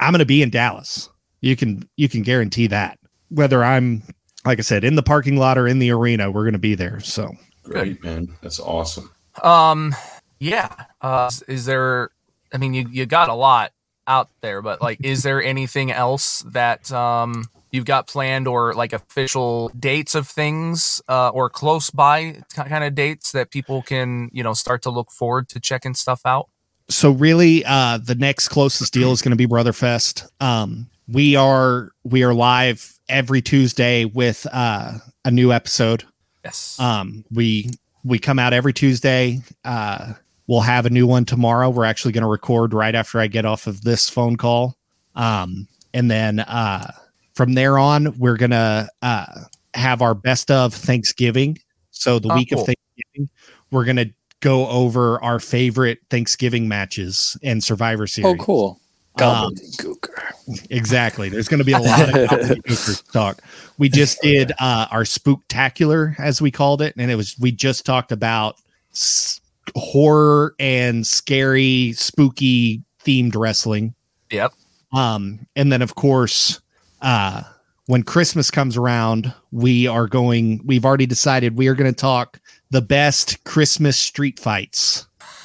I'm 0.00 0.12
going 0.12 0.20
to 0.20 0.26
be 0.26 0.42
in 0.42 0.50
Dallas. 0.50 1.10
You 1.40 1.56
can 1.56 1.88
you 1.96 2.08
can 2.08 2.22
guarantee 2.22 2.66
that. 2.68 2.98
Whether 3.30 3.62
I'm 3.62 4.02
like 4.44 4.58
I 4.58 4.62
said 4.62 4.84
in 4.84 4.94
the 4.94 5.02
parking 5.02 5.36
lot 5.36 5.58
or 5.58 5.66
in 5.66 5.78
the 5.78 5.90
arena, 5.90 6.30
we're 6.30 6.44
going 6.44 6.52
to 6.52 6.58
be 6.58 6.74
there. 6.74 7.00
So, 7.00 7.32
Great, 7.62 8.02
man. 8.02 8.28
That's 8.40 8.60
awesome. 8.60 9.10
Um, 9.42 9.94
yeah. 10.40 10.72
Uh, 11.00 11.30
is 11.46 11.66
there? 11.66 12.10
I 12.52 12.58
mean, 12.58 12.74
you 12.74 12.88
you 12.90 13.06
got 13.06 13.28
a 13.28 13.34
lot 13.34 13.72
out 14.06 14.30
there, 14.40 14.62
but 14.62 14.80
like, 14.80 14.98
is 15.02 15.22
there 15.22 15.42
anything 15.42 15.92
else 15.92 16.42
that 16.48 16.90
um 16.92 17.44
you've 17.70 17.84
got 17.84 18.06
planned 18.06 18.48
or 18.48 18.72
like 18.72 18.94
official 18.94 19.70
dates 19.78 20.14
of 20.14 20.26
things 20.26 21.02
uh, 21.08 21.28
or 21.28 21.50
close 21.50 21.90
by 21.90 22.40
kind 22.54 22.82
of 22.82 22.94
dates 22.94 23.32
that 23.32 23.50
people 23.50 23.82
can 23.82 24.30
you 24.32 24.42
know 24.42 24.54
start 24.54 24.82
to 24.82 24.90
look 24.90 25.10
forward 25.10 25.48
to 25.50 25.60
checking 25.60 25.94
stuff 25.94 26.22
out? 26.24 26.48
so 26.88 27.10
really 27.10 27.62
uh 27.66 27.98
the 27.98 28.14
next 28.14 28.48
closest 28.48 28.92
deal 28.92 29.12
is 29.12 29.20
going 29.20 29.30
to 29.30 29.36
be 29.36 29.46
Brotherfest. 29.46 30.26
Um 30.40 30.88
we 31.08 31.36
are 31.36 31.90
we 32.04 32.22
are 32.22 32.34
live 32.34 32.98
every 33.08 33.40
Tuesday 33.42 34.04
with 34.04 34.46
uh 34.52 34.92
a 35.24 35.30
new 35.30 35.52
episode. 35.52 36.04
Yes. 36.44 36.78
Um 36.78 37.24
we 37.30 37.70
we 38.04 38.18
come 38.18 38.38
out 38.38 38.52
every 38.52 38.72
Tuesday. 38.72 39.40
Uh 39.64 40.14
we'll 40.46 40.60
have 40.60 40.86
a 40.86 40.90
new 40.90 41.06
one 41.06 41.24
tomorrow. 41.24 41.68
We're 41.70 41.84
actually 41.84 42.12
going 42.12 42.22
to 42.22 42.28
record 42.28 42.72
right 42.72 42.94
after 42.94 43.20
I 43.20 43.26
get 43.26 43.44
off 43.44 43.66
of 43.66 43.82
this 43.82 44.08
phone 44.08 44.36
call. 44.36 44.76
Um 45.14 45.66
and 45.94 46.10
then 46.10 46.40
uh 46.40 46.92
from 47.34 47.54
there 47.54 47.78
on 47.78 48.18
we're 48.18 48.36
going 48.36 48.50
to 48.50 48.88
uh 49.02 49.26
have 49.74 50.02
our 50.02 50.14
best 50.14 50.50
of 50.50 50.74
Thanksgiving. 50.74 51.58
So 51.90 52.18
the 52.18 52.30
Oh, 52.32 52.36
week 52.36 52.50
cool. 52.52 52.60
of 52.60 52.66
Thanksgiving, 52.66 53.28
we're 53.70 53.84
going 53.84 53.96
to 53.96 54.10
go 54.40 54.66
over 54.68 55.22
our 55.22 55.38
favorite 55.40 55.98
Thanksgiving 56.10 56.68
matches 56.68 57.36
and 57.42 57.62
Survivor 57.62 58.06
Series. 58.06 58.34
Oh, 58.40 58.42
cool. 58.42 58.80
Um, 59.22 59.54
Exactly. 60.70 61.28
There's 61.28 61.48
going 61.48 61.58
to 61.58 61.64
be 61.64 61.72
a 61.72 61.78
lot 61.78 62.00
of 62.00 62.08
gobbledygook 62.14 63.12
talk. 63.12 63.42
We 63.76 63.88
just 63.88 64.20
did 64.22 64.52
uh, 64.58 64.86
our 64.90 65.02
spooktacular, 65.02 66.18
as 66.18 66.40
we 66.40 66.50
called 66.50 66.82
it, 66.82 66.94
and 66.96 67.10
it 67.10 67.16
was 67.16 67.36
we 67.38 67.52
just 67.52 67.84
talked 67.84 68.12
about 68.12 68.56
s- 68.92 69.40
horror 69.74 70.54
and 70.58 71.06
scary, 71.06 71.92
spooky 71.92 72.82
themed 73.04 73.36
wrestling. 73.36 73.94
Yep. 74.30 74.52
Um, 74.92 75.46
and 75.54 75.70
then 75.70 75.82
of 75.82 75.94
course, 75.94 76.60
uh, 77.02 77.42
when 77.86 78.02
Christmas 78.02 78.50
comes 78.50 78.76
around, 78.76 79.32
we 79.50 79.86
are 79.86 80.06
going. 80.06 80.62
We've 80.64 80.84
already 80.84 81.06
decided 81.06 81.56
we 81.56 81.68
are 81.68 81.74
going 81.74 81.92
to 81.92 81.98
talk 81.98 82.40
the 82.70 82.82
best 82.82 83.44
Christmas 83.44 83.96
street 83.96 84.38
fights. 84.38 85.06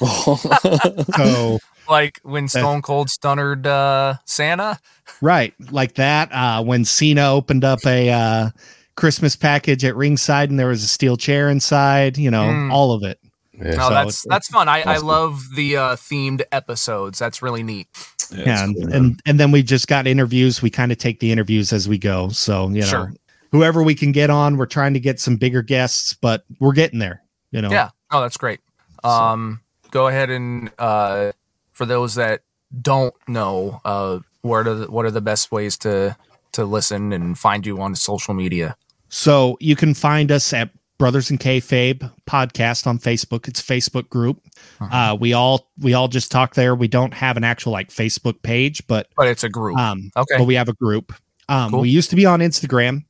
so 1.16 1.58
like 1.88 2.20
when 2.22 2.48
Stone 2.48 2.82
Cold 2.82 3.08
stunnered 3.10 3.66
uh, 3.66 4.14
Santa. 4.24 4.78
Right, 5.20 5.54
like 5.70 5.94
that. 5.94 6.32
Uh, 6.32 6.62
when 6.62 6.84
Cena 6.84 7.30
opened 7.32 7.64
up 7.64 7.80
a 7.86 8.10
uh, 8.10 8.50
Christmas 8.96 9.36
package 9.36 9.84
at 9.84 9.96
ringside 9.96 10.50
and 10.50 10.58
there 10.58 10.68
was 10.68 10.82
a 10.82 10.88
steel 10.88 11.16
chair 11.16 11.48
inside, 11.50 12.16
you 12.18 12.30
know, 12.30 12.44
Mm. 12.44 12.72
all 12.72 12.92
of 12.92 13.02
it. 13.02 13.18
Yeah. 13.52 13.64
No, 13.64 13.70
So 13.70 13.90
that's 13.90 14.08
it's- 14.24 14.26
that's 14.28 14.48
fun. 14.48 14.68
I, 14.68 14.80
I 14.82 14.94
awesome. 14.96 15.06
love 15.06 15.42
the 15.54 15.76
uh, 15.76 15.96
themed 15.96 16.42
episodes. 16.52 17.18
That's 17.18 17.40
really 17.42 17.62
neat. 17.62 17.86
Yeah, 18.32 18.42
Yeah, 18.46 18.64
and, 18.64 18.76
cool, 18.76 18.92
and 18.92 19.20
and 19.26 19.38
then 19.40 19.50
we 19.52 19.62
just 19.62 19.86
got 19.86 20.06
interviews. 20.06 20.60
We 20.62 20.70
kind 20.70 20.90
of 20.90 20.98
take 20.98 21.20
the 21.20 21.30
interviews 21.30 21.72
as 21.72 21.88
we 21.88 21.98
go. 21.98 22.30
So 22.30 22.68
you 22.70 22.80
know, 22.80 22.86
Sure. 22.86 23.12
whoever 23.52 23.82
we 23.82 23.94
can 23.94 24.10
get 24.12 24.30
on, 24.30 24.56
we're 24.56 24.66
trying 24.66 24.94
to 24.94 25.00
get 25.00 25.20
some 25.20 25.36
bigger 25.36 25.62
guests, 25.62 26.14
but 26.14 26.44
we're 26.58 26.72
getting 26.72 26.98
there. 26.98 27.22
You 27.52 27.62
know, 27.62 27.70
Yeah. 27.70 27.90
Oh, 28.10 28.20
that's 28.22 28.36
great. 28.36 28.60
Um, 29.04 29.60
go 29.90 30.08
ahead 30.08 30.30
and 30.30 30.70
uh, 30.78 31.32
for 31.74 31.84
those 31.86 32.14
that 32.14 32.40
don't 32.80 33.14
know, 33.28 33.80
uh, 33.84 34.20
what 34.42 34.66
are 34.66 34.74
the, 34.74 34.90
what 34.90 35.04
are 35.04 35.10
the 35.10 35.20
best 35.20 35.52
ways 35.52 35.76
to 35.78 36.16
to 36.52 36.64
listen 36.64 37.12
and 37.12 37.38
find 37.38 37.66
you 37.66 37.80
on 37.80 37.94
social 37.94 38.32
media? 38.34 38.76
So 39.08 39.56
you 39.60 39.76
can 39.76 39.92
find 39.94 40.32
us 40.32 40.52
at 40.52 40.70
Brothers 40.96 41.30
in 41.30 41.38
Kayfabe 41.38 42.08
podcast 42.26 42.86
on 42.86 42.98
Facebook. 42.98 43.48
It's 43.48 43.60
a 43.60 43.64
Facebook 43.64 44.08
group. 44.08 44.40
Uh, 44.80 45.16
we 45.18 45.32
all 45.32 45.68
we 45.80 45.92
all 45.94 46.08
just 46.08 46.30
talk 46.30 46.54
there. 46.54 46.74
We 46.74 46.88
don't 46.88 47.12
have 47.12 47.36
an 47.36 47.44
actual 47.44 47.72
like 47.72 47.90
Facebook 47.90 48.40
page, 48.42 48.86
but 48.86 49.08
But 49.16 49.26
it's 49.28 49.42
a 49.44 49.48
group. 49.48 49.76
um, 49.78 50.10
okay. 50.16 50.36
but 50.38 50.44
we 50.44 50.54
have 50.54 50.68
a 50.68 50.72
group. 50.74 51.12
Um, 51.48 51.72
Cool. 51.72 51.80
we 51.80 51.90
used 51.90 52.10
to 52.10 52.16
be 52.16 52.24
on 52.24 52.40
Instagram. 52.40 53.04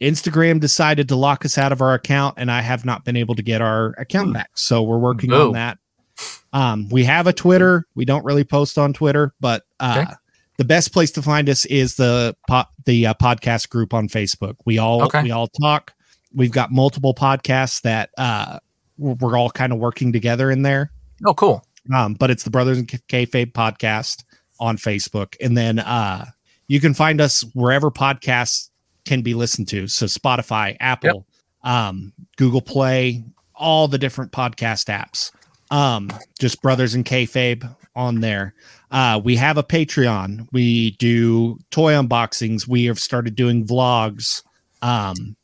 Instagram 0.00 0.60
decided 0.60 1.08
to 1.08 1.16
lock 1.16 1.44
us 1.44 1.58
out 1.58 1.72
of 1.72 1.82
our 1.82 1.94
account, 1.94 2.34
and 2.38 2.50
I 2.50 2.60
have 2.62 2.84
not 2.84 3.04
been 3.04 3.16
able 3.16 3.34
to 3.34 3.42
get 3.42 3.60
our 3.60 3.94
account 3.98 4.32
back. 4.32 4.50
So 4.54 4.82
we're 4.82 4.98
working 4.98 5.32
on 5.32 5.52
that. 5.52 5.78
Um, 6.52 6.88
we 6.88 7.04
have 7.04 7.26
a 7.26 7.32
Twitter. 7.32 7.86
We 7.94 8.04
don't 8.04 8.24
really 8.24 8.44
post 8.44 8.78
on 8.78 8.92
Twitter, 8.92 9.34
but 9.40 9.64
uh, 9.80 10.04
Okay. 10.06 10.12
the 10.56 10.64
best 10.64 10.92
place 10.92 11.10
to 11.12 11.22
find 11.22 11.48
us 11.48 11.64
is 11.66 11.96
the 11.96 12.34
po- 12.48 12.64
the 12.86 13.06
uh, 13.08 13.14
podcast 13.14 13.68
group 13.68 13.92
on 13.92 14.08
Facebook. 14.08 14.54
We 14.64 14.78
all 14.78 15.02
Okay. 15.04 15.22
we 15.22 15.30
all 15.30 15.48
talk. 15.48 15.92
We've 16.34 16.52
got 16.52 16.70
multiple 16.72 17.14
podcasts 17.14 17.82
that 17.82 18.10
uh, 18.18 18.58
we're, 18.98 19.36
all 19.36 19.50
kind 19.50 19.72
of 19.72 19.78
working 19.78 20.12
together 20.12 20.50
in 20.50 20.62
there. 20.62 20.90
oh, 21.26 21.34
cool. 21.34 21.64
Um, 21.94 22.14
but 22.14 22.30
it's 22.30 22.42
the 22.44 22.50
Brothers 22.50 22.78
in 22.78 22.86
Kayfabe 22.86 23.52
podcast 23.52 24.24
on 24.60 24.76
Facebook, 24.76 25.36
and 25.40 25.56
then 25.56 25.78
uh, 25.78 26.26
you 26.66 26.80
can 26.80 26.92
find 26.92 27.20
us 27.20 27.42
wherever 27.54 27.90
podcasts 27.90 28.68
can 29.06 29.22
be 29.22 29.32
listened 29.32 29.68
to. 29.68 29.86
So 29.88 30.04
Spotify, 30.06 30.76
Apple, 30.80 31.26
um, 31.62 32.12
Google 32.36 32.60
Play, 32.60 33.24
all 33.54 33.88
the 33.88 33.96
different 33.98 34.32
podcast 34.32 34.86
apps. 34.86 35.30
Um, 35.70 36.10
just 36.40 36.62
Brothers 36.62 36.94
in 36.94 37.04
Kayfabe 37.04 37.68
on 37.94 38.20
there. 38.20 38.54
Uh, 38.90 39.20
we 39.22 39.36
have 39.36 39.58
a 39.58 39.62
Patreon. 39.62 40.46
We 40.52 40.92
do 40.92 41.58
toy 41.70 41.92
unboxings. 41.92 42.66
We 42.66 42.84
have 42.86 42.98
started 42.98 43.34
doing 43.36 43.66
vlogs. 43.66 44.42
Um, 44.82 45.36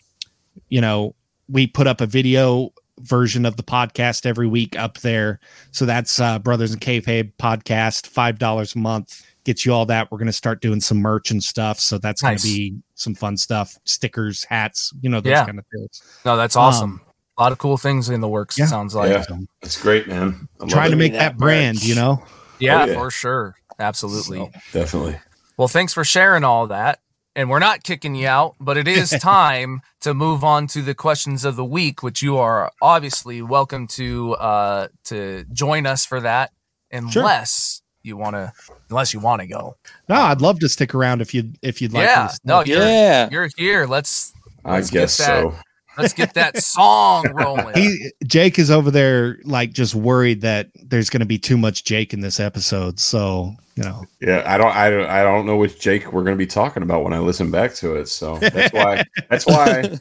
you 0.69 0.81
know, 0.81 1.15
we 1.49 1.67
put 1.67 1.87
up 1.87 2.01
a 2.01 2.07
video 2.07 2.71
version 3.01 3.45
of 3.45 3.57
the 3.57 3.63
podcast 3.63 4.25
every 4.25 4.47
week 4.47 4.79
up 4.79 4.99
there. 5.01 5.41
So 5.73 5.85
that's 5.85 6.19
uh, 6.21 6.39
Brothers 6.39 6.73
in 6.73 6.79
Kayfabe 6.81 7.33
podcast, 7.39 8.07
five 8.07 8.39
dollars 8.39 8.75
a 8.75 8.79
month 8.79 9.23
gets 9.45 9.67
you 9.67 9.75
all 9.75 9.85
that. 9.85 10.11
We're 10.11 10.17
gonna 10.17 10.33
start 10.33 10.63
doing 10.63 10.81
some 10.81 10.97
merch 10.99 11.31
and 11.31 11.43
stuff. 11.43 11.79
So 11.79 11.99
that's 11.99 12.23
Nice. 12.23 12.43
gonna 12.45 12.55
be 12.55 12.77
some 12.95 13.15
fun 13.15 13.37
stuff, 13.37 13.77
stickers, 13.85 14.43
hats, 14.45 14.91
you 15.03 15.11
know, 15.11 15.21
those 15.21 15.33
Yeah. 15.33 15.45
kind 15.45 15.59
of 15.59 15.67
things. 15.71 16.03
No, 16.25 16.35
that's 16.35 16.57
Um, 16.57 16.63
awesome. 16.63 17.01
A 17.37 17.43
lot 17.43 17.53
of 17.53 17.59
cool 17.59 17.77
things 17.77 18.09
in 18.09 18.21
the 18.21 18.29
works. 18.29 18.59
yeah. 18.59 18.65
It 18.65 18.69
sounds 18.69 18.95
like. 18.95 19.11
Yeah. 19.11 19.25
It's 19.63 19.81
great, 19.81 20.07
man. 20.07 20.49
I 20.61 20.63
love 20.65 20.71
Trying 20.71 20.91
to 20.93 20.97
make 20.97 21.13
that 21.13 21.19
that 21.33 21.37
brand, 21.39 21.83
you 21.85 21.95
know. 21.95 22.23
Yeah, 22.61 22.83
Oh, 22.83 22.85
yeah. 22.87 22.95
for 22.95 23.11
sure. 23.11 23.57
Absolutely. 23.79 24.39
So, 24.39 24.51
definitely. 24.73 25.19
Well, 25.57 25.69
thanks 25.69 25.93
for 25.93 26.05
sharing 26.05 26.45
all 26.45 26.67
that. 26.69 27.01
And 27.37 27.51
we're 27.51 27.59
not 27.59 27.83
kicking 27.83 28.15
you 28.15 28.29
out, 28.29 28.55
but 28.61 28.77
it 28.77 28.87
is 28.87 29.11
time 29.21 29.83
to 30.03 30.15
move 30.15 30.45
on 30.45 30.69
to 30.69 30.83
the 30.83 30.95
questions 30.95 31.45
of 31.45 31.57
the 31.57 31.65
week, 31.65 32.01
which 32.05 32.23
you 32.23 32.37
are 32.39 32.71
obviously 32.81 33.43
welcome 33.43 33.89
to 33.89 34.35
uh 34.35 34.87
to 35.07 35.45
join 35.53 35.85
us 35.87 36.07
for 36.07 36.21
that, 36.21 36.53
unless 36.93 37.83
you 38.05 38.17
want 38.17 38.37
to, 38.37 38.53
unless 38.91 39.13
you 39.13 39.19
want 39.19 39.41
to 39.43 39.49
go. 39.49 39.77
No, 40.09 40.15
I'd 40.17 40.41
love 40.41 40.61
to 40.61 40.69
stick 40.69 40.95
around 40.95 41.21
if 41.23 41.35
you 41.35 41.53
if 41.63 41.83
you'd 41.83 41.93
like. 41.93 42.05
yeah, 42.07 42.29
to 42.29 42.39
no, 42.45 42.61
you're 42.65 42.79
Yeah. 42.79 43.29
you're 43.31 43.49
here. 43.57 43.87
Let's 43.87 44.33
I 44.65 44.75
Let's 44.77 44.91
get 44.91 45.01
guess 45.01 45.17
that. 45.19 45.27
so. 45.43 45.55
Let's 45.99 46.13
get 46.13 46.35
that 46.35 46.59
song 46.63 47.31
rolling. 47.33 47.75
He 47.75 48.13
Jake 48.27 48.59
is 48.59 48.71
over 48.71 48.91
there, 48.91 49.39
like 49.45 49.73
just 49.73 49.95
worried 49.95 50.43
that 50.43 50.71
there's 50.75 51.11
going 51.11 51.21
to 51.21 51.27
be 51.27 51.39
too 51.39 51.57
much 51.57 51.85
Jake 51.85 52.13
in 52.13 52.21
this 52.21 52.41
episode. 52.41 52.99
So 53.01 53.55
you 53.77 53.83
know, 53.83 54.05
Yeah, 54.21 54.43
I 54.47 54.57
don't, 54.57 54.75
I 54.75 54.91
don't, 54.91 55.07
I 55.07 55.23
don't 55.23 55.47
know 55.47 55.57
which 55.57 55.81
Jake 55.81 56.13
we're 56.13 56.23
going 56.23 56.37
to 56.37 56.43
be 56.43 56.47
talking 56.47 56.83
about 56.83 57.03
when 57.03 57.13
I 57.13 57.19
listen 57.19 57.51
back 57.51 57.75
to 57.77 57.97
it. 57.97 58.09
So 58.09 58.39
that's 58.39 58.73
why, 58.73 59.05
that's 59.29 59.47
why 59.47 59.99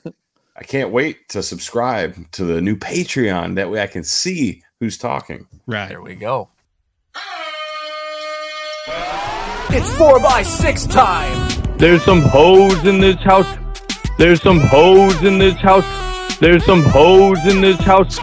I 0.55 0.63
can't 0.63 0.91
wait 0.91 1.29
to 1.29 1.41
subscribe 1.41 2.31
to 2.33 2.45
the 2.45 2.61
new 2.61 2.75
Patreon. 2.75 3.55
That 3.55 3.69
way 3.71 3.81
I 3.81 3.87
can 3.87 4.03
see 4.03 4.63
who's 4.79 4.97
talking. 4.97 5.47
right? 5.65 5.89
there 5.89 6.01
we 6.01 6.15
go. 6.15 6.49
It's 9.75 9.95
four 9.95 10.19
by 10.19 10.43
six 10.43 10.85
time. 10.85 11.49
There's 11.77 12.03
some 12.03 12.21
hoes 12.21 12.85
in 12.85 12.99
this 12.99 13.15
house. 13.15 13.57
There's 14.18 14.41
some 14.41 14.60
hoes 14.60 15.22
in 15.23 15.38
this 15.40 15.56
house. 15.56 15.85
There's 16.40 16.65
some 16.65 16.84
hoes 16.84 17.40
in 17.45 17.61
this 17.61 17.80
house. 17.80 18.19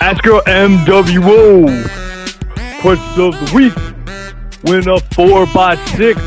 Ask 0.00 0.22
girl 0.22 0.40
MWO. 0.42 1.66
Question 2.80 3.22
of 3.22 3.32
the 3.34 3.52
week. 3.54 3.74
Win 4.64 4.88
a 4.88 5.00
four 5.14 5.46
by 5.54 5.76
six. 5.86 6.20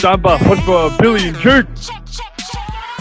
Signed 0.00 0.22
by 0.22 0.36
Hush 0.36 0.64
for 0.64 0.86
a 0.86 1.02
billion 1.02 1.34
jerk. 1.36 1.66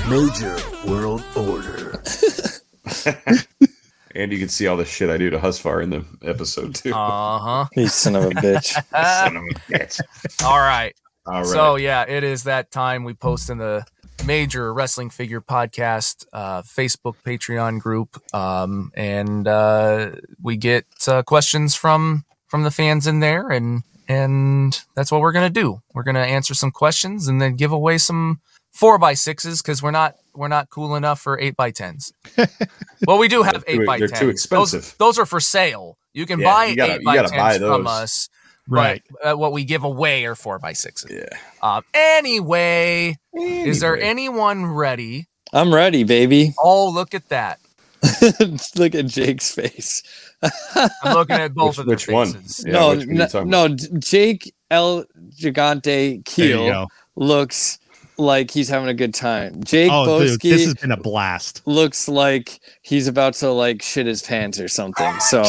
Major 0.10 0.58
World 0.88 1.24
Order. 1.36 2.02
And 4.14 4.32
you 4.32 4.40
can 4.40 4.50
see 4.50 4.68
all 4.68 4.76
the 4.76 4.86
shit 4.86 5.10
I 5.10 5.18
do 5.18 5.30
to 5.30 5.40
Husvar 5.40 5.82
in 5.82 5.90
the 5.90 6.06
episode 6.22 6.76
too. 6.76 6.94
Uh 6.94 7.40
huh. 7.40 7.66
You 7.76 7.88
son 7.88 8.16
of 8.16 8.26
a 8.26 8.30
bitch. 8.32 8.74
Son 9.24 9.38
of 9.38 9.44
a 9.44 9.56
bitch. 9.72 10.02
All 10.44 10.60
right. 10.60 10.94
All 11.26 11.36
right. 11.36 11.46
So 11.46 11.76
yeah, 11.76 12.04
it 12.08 12.24
is 12.24 12.44
that 12.44 12.72
time. 12.72 13.04
We 13.04 13.14
post 13.14 13.50
in 13.50 13.58
the 13.58 13.86
major 14.26 14.74
wrestling 14.74 15.10
figure 15.10 15.42
podcast 15.42 16.26
uh, 16.34 16.62
Facebook 16.62 17.16
Patreon 17.26 17.80
group, 17.80 18.22
um, 18.34 18.92
and 18.96 19.48
uh, 19.48 20.12
we 20.42 20.58
get 20.58 20.86
uh, 21.08 21.24
questions 21.24 21.76
from 21.76 22.26
from 22.48 22.64
the 22.64 22.72
fans 22.72 23.08
in 23.08 23.20
there, 23.20 23.50
and 23.50 23.84
and 24.08 24.80
that's 24.96 25.12
what 25.12 25.22
we're 25.22 25.32
gonna 25.32 25.50
do. 25.50 25.82
We're 25.94 26.04
gonna 26.04 26.20
answer 26.20 26.54
some 26.54 26.72
questions 26.72 27.28
and 27.28 27.42
then 27.42 27.56
give 27.56 27.72
away 27.72 27.98
some 27.98 28.40
four 28.72 28.98
by 28.98 29.14
sixes 29.14 29.62
because 29.62 29.82
we're 29.82 29.92
not 29.92 30.16
we're 30.34 30.48
not 30.48 30.70
cool 30.70 30.96
enough 30.96 31.20
for 31.20 31.40
eight 31.40 31.56
by 31.56 31.72
tens. 31.72 32.12
well, 33.08 33.18
we 33.18 33.28
do 33.28 33.44
have 33.44 33.64
eight 33.68 33.86
by 33.86 34.00
tens. 34.00 34.12
too 34.12 34.26
Those- 34.28 34.32
expensive. 34.34 34.96
Those, 34.98 35.20
are 35.20 35.26
for 35.26 35.40
sale. 35.40 35.98
You 36.14 36.26
can 36.26 36.40
Yeah, 36.40 36.54
buy 36.54 36.66
you 36.66 36.76
gotta- 36.76 36.94
eight 36.96 37.04
by 37.04 37.18
tens 37.28 37.58
from 37.58 37.88
us. 37.88 38.30
Right. 38.68 39.02
But 39.24 39.34
uh, 39.34 39.38
what 39.38 39.52
we 39.54 39.64
give 39.64 39.84
away 39.84 40.26
are 40.26 40.36
four 40.36 40.60
by 40.60 40.74
sixes. 40.74 41.12
yeah. 41.12 41.38
Um, 41.62 41.84
anyway, 41.94 43.18
is 43.34 43.80
there 43.80 44.00
anyone 44.00 44.66
ready? 44.66 45.28
I'm 45.54 45.74
ready, 45.74 46.04
baby. 46.04 46.54
Oh, 46.60 46.90
look 46.90 47.14
at 47.14 47.28
that. 47.30 47.60
Look 48.78 48.96
at 48.96 49.06
Jake's 49.06 49.54
face. 49.54 50.02
I'm 50.42 51.14
looking 51.14 51.36
at 51.36 51.54
both 51.54 51.78
Which- 51.78 51.80
of 51.80 51.86
their 51.86 51.96
which 51.98 52.08
one? 52.08 52.34
faces. 52.34 52.64
Yeah, 52.66 52.72
no, 52.74 52.90
which 52.96 52.98
one 53.08 53.20
are 53.20 53.40
you 53.42 53.46
no, 53.46 53.68
no, 53.68 53.76
Jake 54.00 54.52
El 54.72 55.06
Gigante 55.40 55.84
There 55.84 56.18
Keel 56.26 56.88
looks 57.16 57.78
like 58.22 58.52
he's 58.52 58.70
having 58.70 58.88
a 58.88 58.94
good 58.94 59.14
time. 59.14 59.64
Jake 59.64 59.90
Oh, 59.92 60.20
dude, 60.20 60.40
Boski 60.40 60.50
this 60.52 60.66
has 60.66 60.74
been 60.76 60.92
a 60.92 60.98
blast. 60.98 61.62
looks 61.66 62.08
like 62.08 62.60
he's 62.82 63.08
about 63.08 63.34
to 63.36 63.52
like 63.52 63.82
shit 63.82 64.06
his 64.06 64.22
pants 64.22 64.60
or 64.60 64.68
something. 64.68 65.20
So 65.20 65.44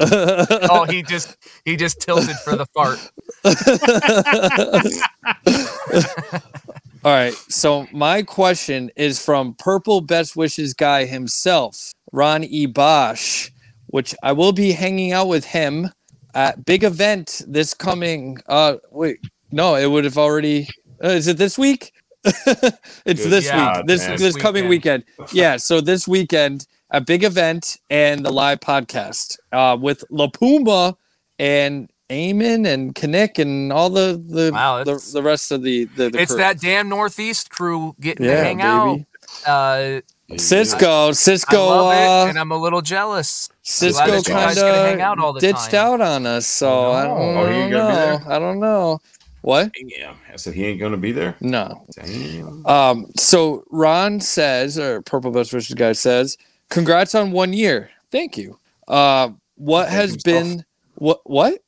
Oh, 0.00 0.86
he 0.88 1.02
just 1.02 1.36
he 1.64 1.76
just 1.76 2.00
tilted 2.00 2.36
for 2.36 2.56
the 2.56 2.66
fart. 2.66 2.98
All 7.04 7.12
right. 7.12 7.34
So 7.48 7.86
my 7.92 8.22
question 8.22 8.90
is 8.96 9.22
from 9.22 9.54
Purple 9.58 10.00
Best 10.00 10.36
Wishes 10.36 10.72
guy 10.72 11.04
himself, 11.04 11.92
Ron 12.12 12.44
E. 12.44 12.66
Bosch, 12.66 13.50
which 13.88 14.14
I 14.22 14.32
will 14.32 14.52
be 14.52 14.72
hanging 14.72 15.12
out 15.12 15.28
with 15.28 15.44
him 15.44 15.90
at 16.34 16.64
big 16.64 16.82
event 16.82 17.42
this 17.46 17.74
coming. 17.74 18.38
Uh, 18.48 18.76
wait, 18.90 19.18
no, 19.52 19.74
it 19.76 19.90
would 19.90 20.04
have 20.04 20.18
already. 20.18 20.68
Uh, 21.02 21.08
is 21.08 21.28
it 21.28 21.36
this 21.36 21.58
week? 21.58 21.92
it's 23.04 23.22
Good 23.22 23.30
this 23.30 23.50
God, 23.50 23.76
week. 23.78 23.86
This 23.86 24.06
man. 24.08 24.18
this 24.18 24.36
coming 24.36 24.68
weekend. 24.68 25.04
Yeah. 25.32 25.56
So 25.56 25.80
this 25.80 26.08
weekend, 26.08 26.66
a 26.90 27.00
big 27.00 27.22
event 27.24 27.76
and 27.90 28.24
the 28.24 28.30
live 28.32 28.60
podcast 28.60 29.38
uh, 29.52 29.76
with 29.80 30.04
La 30.10 30.28
Puma 30.28 30.96
and 31.38 31.90
Eamon 32.10 32.66
and 32.66 32.94
Kinnick 32.94 33.38
and 33.38 33.72
all 33.72 33.90
the 33.90 34.22
the 34.26 34.50
Wow, 34.52 34.84
the, 34.84 35.10
the 35.12 35.22
rest 35.22 35.52
of 35.52 35.62
the 35.62 35.84
the, 35.96 36.10
the 36.10 36.20
it's 36.20 36.32
crew. 36.32 36.38
that 36.38 36.60
damn 36.60 36.88
Northeast 36.88 37.50
crew 37.50 37.94
getting 38.00 38.26
to 38.26 38.36
hang 38.36 38.58
baby. 38.58 38.66
out. 38.66 39.00
Uh, 39.46 40.00
Cisco. 40.38 41.12
Cisco. 41.12 41.56
I 41.56 41.80
love 41.80 42.24
uh, 42.24 42.26
it, 42.26 42.30
and 42.30 42.38
I'm 42.38 42.50
a 42.52 42.56
little 42.56 42.80
jealous. 42.80 43.48
Cisco 43.62 44.06
that 44.06 44.28
you 44.28 44.34
guys 44.34 44.54
kind 44.54 44.54
get 44.54 44.60
to 44.62 44.74
hang 44.90 45.00
out 45.02 45.18
all 45.18 45.30
of 45.36 45.40
ditched 45.40 45.70
time. 45.70 45.92
out 45.92 46.00
on 46.00 46.26
us, 46.26 46.46
so 46.46 46.92
I 46.92 47.04
don't, 47.04 47.18
Oh, 47.18 47.34
are 47.36 47.52
you 47.52 47.64
I 47.64 47.68
don't 47.68 47.70
know. 47.70 48.20
I 48.28 48.38
don't 48.38 48.58
know. 48.60 48.98
What? 49.44 49.72
Yeah, 49.76 50.14
I 50.32 50.36
said 50.36 50.54
he 50.54 50.64
ain't 50.64 50.80
gonna 50.80 50.96
be 50.96 51.12
there. 51.12 51.36
No. 51.42 51.84
Damn. 51.94 52.64
Um. 52.64 53.12
So 53.18 53.62
Ron 53.70 54.18
says, 54.18 54.78
or 54.78 55.02
Purple 55.02 55.32
Best 55.32 55.52
Wishes 55.52 55.74
guy 55.74 55.92
says, 55.92 56.38
"Congrats 56.70 57.14
on 57.14 57.30
one 57.30 57.52
year. 57.52 57.90
Thank 58.10 58.38
you. 58.38 58.58
Uh, 58.88 59.32
what 59.56 59.88
Thank 59.88 59.96
has 59.96 60.10
himself. 60.12 60.24
been 60.24 60.64
what? 60.94 61.20
What? 61.26 61.58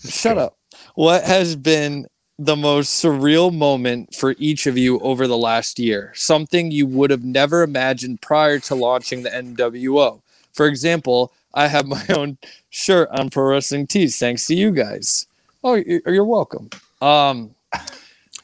Shut 0.00 0.38
up. 0.38 0.56
What 0.96 1.22
has 1.22 1.54
been 1.54 2.08
the 2.36 2.56
most 2.56 3.00
surreal 3.00 3.54
moment 3.54 4.16
for 4.16 4.34
each 4.38 4.66
of 4.66 4.76
you 4.76 4.98
over 4.98 5.28
the 5.28 5.38
last 5.38 5.78
year? 5.78 6.12
Something 6.16 6.72
you 6.72 6.86
would 6.86 7.10
have 7.10 7.22
never 7.22 7.62
imagined 7.62 8.22
prior 8.22 8.58
to 8.58 8.74
launching 8.74 9.22
the 9.22 9.30
MWO. 9.30 10.20
For 10.52 10.66
example, 10.66 11.32
I 11.54 11.68
have 11.68 11.86
my 11.86 12.04
own 12.10 12.38
shirt 12.70 13.08
on 13.10 13.30
Pro 13.30 13.44
Wrestling 13.44 13.86
Tees 13.86 14.18
thanks 14.18 14.48
to 14.48 14.56
you 14.56 14.72
guys. 14.72 15.28
Oh, 15.62 15.74
you're 15.74 16.00
you're 16.06 16.24
welcome. 16.24 16.70
Um, 17.00 17.54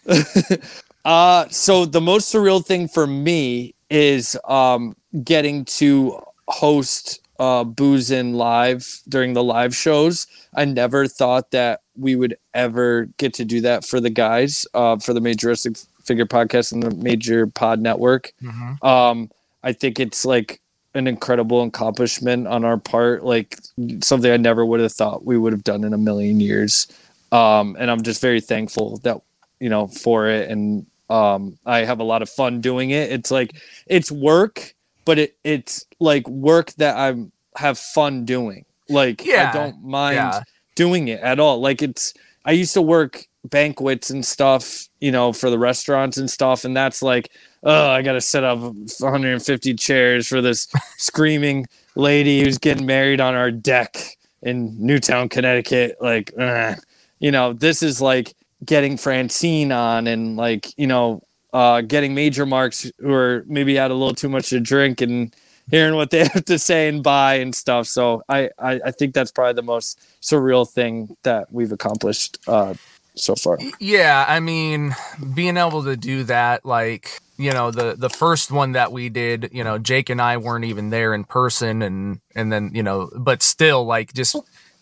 uh, 1.04 1.48
so 1.48 1.84
the 1.84 2.00
most 2.00 2.32
surreal 2.32 2.64
thing 2.64 2.88
for 2.88 3.06
me 3.06 3.74
is 3.90 4.36
um 4.48 4.96
getting 5.22 5.64
to 5.64 6.18
host 6.48 7.20
uh 7.38 7.64
Boozin 7.64 8.34
live 8.34 9.00
during 9.08 9.34
the 9.34 9.42
live 9.42 9.74
shows. 9.74 10.26
I 10.54 10.64
never 10.64 11.06
thought 11.06 11.50
that 11.52 11.80
we 11.96 12.16
would 12.16 12.36
ever 12.54 13.06
get 13.18 13.34
to 13.34 13.44
do 13.44 13.60
that 13.62 13.84
for 13.84 14.00
the 14.00 14.10
guys, 14.10 14.66
uh, 14.74 14.96
for 14.98 15.12
the 15.14 15.20
Major 15.20 15.48
Wrestling 15.48 15.76
Figure 16.04 16.26
Podcast 16.26 16.72
and 16.72 16.82
the 16.82 16.90
Major 16.90 17.46
Pod 17.46 17.80
Network. 17.80 18.32
Mhm. 18.42 18.82
Um, 18.84 19.30
I 19.62 19.72
think 19.72 20.00
it's 20.00 20.24
like 20.24 20.60
an 20.94 21.06
incredible 21.06 21.62
accomplishment 21.62 22.46
on 22.46 22.64
our 22.64 22.76
part, 22.76 23.24
like 23.24 23.58
something 24.02 24.30
I 24.30 24.36
never 24.36 24.64
would 24.64 24.80
have 24.80 24.92
thought 24.92 25.24
we 25.24 25.36
would 25.38 25.52
have 25.52 25.64
done 25.64 25.82
in 25.84 25.92
a 25.92 25.98
million 25.98 26.40
years. 26.40 26.86
Um, 27.34 27.76
and 27.80 27.90
I'm 27.90 28.02
just 28.02 28.20
very 28.20 28.40
thankful 28.40 28.98
that 28.98 29.20
you 29.58 29.68
know 29.68 29.88
for 29.88 30.28
it, 30.28 30.48
and 30.50 30.86
um, 31.10 31.58
I 31.66 31.80
have 31.80 31.98
a 31.98 32.04
lot 32.04 32.22
of 32.22 32.30
fun 32.30 32.60
doing 32.60 32.90
it. 32.90 33.10
It's 33.10 33.32
like 33.32 33.56
it's 33.86 34.10
work, 34.10 34.74
but 35.04 35.18
it 35.18 35.36
it's 35.42 35.84
like 35.98 36.28
work 36.28 36.72
that 36.74 36.96
I 36.96 37.16
have 37.56 37.76
fun 37.76 38.24
doing. 38.24 38.64
Like 38.88 39.24
Yeah, 39.24 39.50
I 39.50 39.52
don't 39.52 39.82
mind 39.82 40.16
yeah. 40.16 40.42
doing 40.76 41.08
it 41.08 41.20
at 41.22 41.40
all. 41.40 41.60
Like 41.60 41.82
it's 41.82 42.14
I 42.44 42.52
used 42.52 42.74
to 42.74 42.82
work 42.82 43.26
banquets 43.44 44.10
and 44.10 44.24
stuff, 44.24 44.88
you 45.00 45.10
know, 45.10 45.32
for 45.32 45.50
the 45.50 45.58
restaurants 45.58 46.16
and 46.18 46.30
stuff, 46.30 46.64
and 46.64 46.76
that's 46.76 47.02
like, 47.02 47.32
oh, 47.64 47.88
I 47.88 48.02
got 48.02 48.12
to 48.12 48.20
set 48.20 48.44
up 48.44 48.60
150 48.60 49.74
chairs 49.74 50.28
for 50.28 50.40
this 50.40 50.68
screaming 50.98 51.66
lady 51.96 52.44
who's 52.44 52.58
getting 52.58 52.86
married 52.86 53.20
on 53.20 53.34
our 53.34 53.50
deck 53.50 53.96
in 54.42 54.76
Newtown, 54.78 55.28
Connecticut. 55.28 55.96
Like, 56.00 56.32
ugh. 56.38 56.78
You 57.18 57.30
know, 57.30 57.52
this 57.52 57.82
is 57.82 58.00
like 58.00 58.34
getting 58.64 58.96
Francine 58.96 59.72
on 59.72 60.06
and 60.06 60.36
like, 60.36 60.76
you 60.78 60.86
know, 60.86 61.22
uh, 61.52 61.80
getting 61.82 62.14
major 62.14 62.46
marks 62.46 62.90
who 62.98 63.12
are 63.12 63.44
maybe 63.46 63.76
had 63.76 63.90
a 63.90 63.94
little 63.94 64.14
too 64.14 64.28
much 64.28 64.48
to 64.50 64.60
drink 64.60 65.00
and 65.00 65.34
hearing 65.70 65.94
what 65.94 66.10
they 66.10 66.18
have 66.34 66.44
to 66.44 66.58
say 66.58 66.88
and 66.88 67.02
buy 67.02 67.34
and 67.34 67.54
stuff. 67.54 67.86
So 67.86 68.22
I, 68.28 68.50
I, 68.58 68.80
I 68.86 68.90
think 68.90 69.14
that's 69.14 69.30
probably 69.30 69.54
the 69.54 69.62
most 69.62 70.00
surreal 70.20 70.68
thing 70.68 71.16
that 71.22 71.52
we've 71.52 71.72
accomplished 71.72 72.38
uh, 72.46 72.74
so 73.14 73.34
far. 73.34 73.58
Yeah, 73.78 74.24
I 74.28 74.40
mean, 74.40 74.94
being 75.34 75.56
able 75.56 75.84
to 75.84 75.96
do 75.96 76.24
that, 76.24 76.64
like 76.64 77.20
you 77.36 77.52
know, 77.52 77.70
the 77.70 77.96
the 77.96 78.10
first 78.10 78.50
one 78.50 78.72
that 78.72 78.92
we 78.92 79.08
did, 79.08 79.50
you 79.52 79.64
know, 79.64 79.78
Jake 79.78 80.08
and 80.08 80.20
I 80.20 80.36
weren't 80.36 80.64
even 80.64 80.90
there 80.90 81.14
in 81.14 81.24
person, 81.24 81.82
and 81.82 82.20
and 82.34 82.52
then 82.52 82.70
you 82.74 82.82
know, 82.82 83.10
but 83.16 83.42
still, 83.42 83.84
like, 83.84 84.12
just 84.12 84.36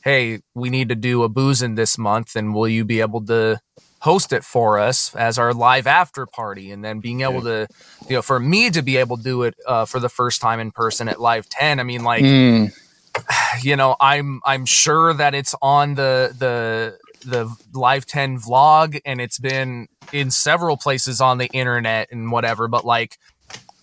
hey, 0.05 0.41
we 0.55 0.71
need 0.71 0.89
to 0.89 0.95
do 0.95 1.23
a 1.23 1.29
boozing 1.29 1.75
this 1.75 1.97
month, 1.99 2.37
and 2.37 2.55
will 2.55 2.69
you 2.69 2.85
be 2.85 3.01
able 3.01 3.25
to 3.27 3.61
host 4.01 4.33
it 4.33 4.43
for 4.45 4.79
us 4.79 5.15
as 5.15 5.39
our 5.39 5.55
live 5.55 5.87
after 5.87 6.27
party, 6.27 6.71
and 6.73 6.85
then 6.85 7.01
being 7.01 7.21
able 7.21 7.43
to, 7.43 7.69
you 8.09 8.17
know, 8.17 8.23
for 8.23 8.41
me 8.41 8.69
to 8.71 8.83
be 8.83 8.97
able 8.97 9.17
to 9.17 9.23
do 9.23 9.43
it 9.45 9.55
uh, 9.67 9.85
for 9.85 10.01
the 10.01 10.09
first 10.09 10.41
time 10.41 10.59
in 10.59 10.71
person 10.71 11.09
at 11.09 11.21
Live 11.21 11.49
Ten, 11.49 11.79
I 11.81 11.85
mean, 11.85 12.03
like 12.03 12.23
Mm. 12.23 12.73
you 13.63 13.77
know 13.77 13.97
i'm 14.01 14.41
i'm 14.45 14.65
sure 14.65 15.13
that 15.15 15.35
it's 15.35 15.55
on 15.61 15.95
the 15.95 16.35
the 16.39 16.99
the 17.29 17.55
live 17.73 18.07
10 18.07 18.39
vlog 18.41 19.01
and 19.05 19.21
it's 19.21 19.39
been 19.39 19.87
in 20.13 20.31
several 20.31 20.77
places 20.77 21.21
on 21.21 21.39
the 21.39 21.47
internet 21.49 22.09
and 22.11 22.33
whatever 22.33 22.69
but 22.69 22.85
like 22.85 23.19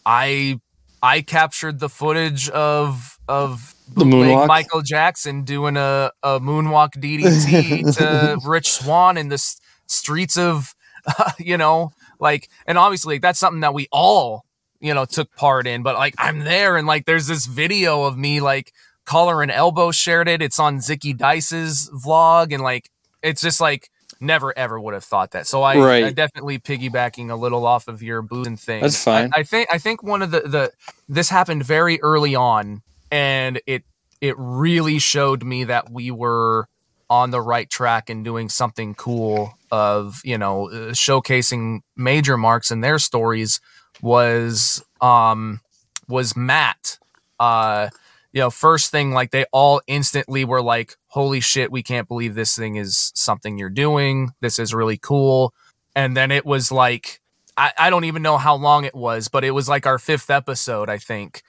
i 0.06 0.60
i 1.02 1.22
captured 1.22 1.80
the 1.80 1.90
footage 1.90 2.50
of 2.50 3.18
of 3.28 3.74
The 3.96 4.06
moonwalk? 4.06 4.48
michael 4.48 4.82
jackson 4.82 5.44
doing 5.44 5.76
a, 5.78 6.12
a 6.24 6.40
moonwalk 6.40 6.92
ddt 6.96 7.96
to 7.98 8.40
Rich 8.48 8.72
Swann 8.72 9.18
in 9.18 9.30
the 9.30 9.36
s- 9.36 9.60
streets 9.88 10.38
of 10.38 10.74
you 11.40 11.58
know 11.58 11.92
like 12.20 12.50
and 12.68 12.78
obviously 12.78 13.18
that's 13.18 13.40
something 13.40 13.62
that 13.62 13.74
we 13.74 13.88
all 13.92 14.46
you 14.80 14.94
know 14.94 15.06
took 15.06 15.34
part 15.36 15.66
in 15.68 15.82
but 15.84 15.96
like 15.96 16.14
i'm 16.18 16.40
there 16.40 16.78
and 16.78 16.88
like 16.88 17.06
there's 17.06 17.28
this 17.28 17.46
video 17.46 18.04
of 18.04 18.18
me 18.18 18.40
like 18.42 18.74
collar 19.06 19.42
and 19.42 19.52
elbow 19.52 19.92
shared 19.92 20.28
it 20.28 20.42
it's 20.42 20.60
on 20.60 20.78
Zicky 20.78 21.18
Dice's 21.18 21.90
vlog 21.94 22.54
and 22.54 22.62
like 22.62 22.90
it's 23.24 23.42
just 23.42 23.60
like 23.60 23.90
never 24.22 24.56
ever 24.58 24.80
would 24.80 24.94
have 24.94 25.04
thought 25.04 25.32
that 25.32 25.48
so 25.48 25.64
i, 25.64 25.78
Right. 25.78 26.04
I 26.04 26.12
definitely 26.12 26.60
piggybacking 26.60 27.32
a 27.32 27.36
little 27.36 27.66
off 27.66 27.88
of 27.88 28.04
your 28.04 28.22
boozing 28.22 28.58
thing 28.58 28.82
That's 28.82 29.04
fine. 29.04 29.32
I, 29.34 29.40
I 29.40 29.44
think 29.44 29.70
i 29.72 29.78
think 29.78 30.04
one 30.04 30.22
of 30.22 30.32
the 30.32 30.42
the 30.42 30.72
this 31.08 31.30
happened 31.30 31.64
very 31.66 32.00
early 32.02 32.36
on 32.36 32.82
and 33.12 33.62
it 33.66 33.84
it 34.22 34.36
really 34.38 35.00
showed 35.00 35.44
me 35.44 35.64
that 35.66 35.92
we 35.92 36.12
were 36.12 36.68
on 37.10 37.32
the 37.32 37.42
right 37.42 37.70
track 37.70 38.10
and 38.10 38.24
doing 38.24 38.50
something 38.50 38.94
cool 38.94 39.54
of 39.72 40.22
you 40.24 40.38
know 40.38 40.70
uh, 40.70 40.92
showcasing 40.92 41.80
major 41.96 42.38
marks 42.38 42.72
and 42.72 42.84
their 42.84 43.00
stories 43.00 43.60
was 44.02 44.84
um 45.02 45.60
was 46.08 46.36
matt. 46.36 46.98
Uh 47.40 47.90
you 48.32 48.42
know 48.42 48.50
first 48.50 48.92
thing 48.92 49.12
like 49.12 49.32
they 49.32 49.46
all 49.52 49.82
instantly 49.88 50.46
were 50.46 50.62
like 50.62 50.96
holy 51.08 51.40
shit 51.40 51.72
we 51.72 51.82
can't 51.82 52.08
believe 52.08 52.36
this 52.36 52.56
thing 52.56 52.76
is 52.76 53.12
something 53.16 53.58
you're 53.58 53.70
doing. 53.70 54.32
This 54.42 54.60
is 54.60 54.74
really 54.74 54.98
cool. 54.98 55.54
And 55.96 56.16
then 56.16 56.32
it 56.32 56.46
was 56.46 56.72
like 56.72 57.22
I, 57.58 57.72
I 57.78 57.90
don't 57.90 58.06
even 58.06 58.22
know 58.22 58.38
how 58.38 58.56
long 58.56 58.86
it 58.86 58.96
was 58.96 59.28
but 59.28 59.44
it 59.44 59.52
was 59.52 59.68
like 59.68 59.86
our 59.86 60.00
fifth 60.00 60.30
episode 60.30 60.90
i 60.90 60.98
think 60.98 61.42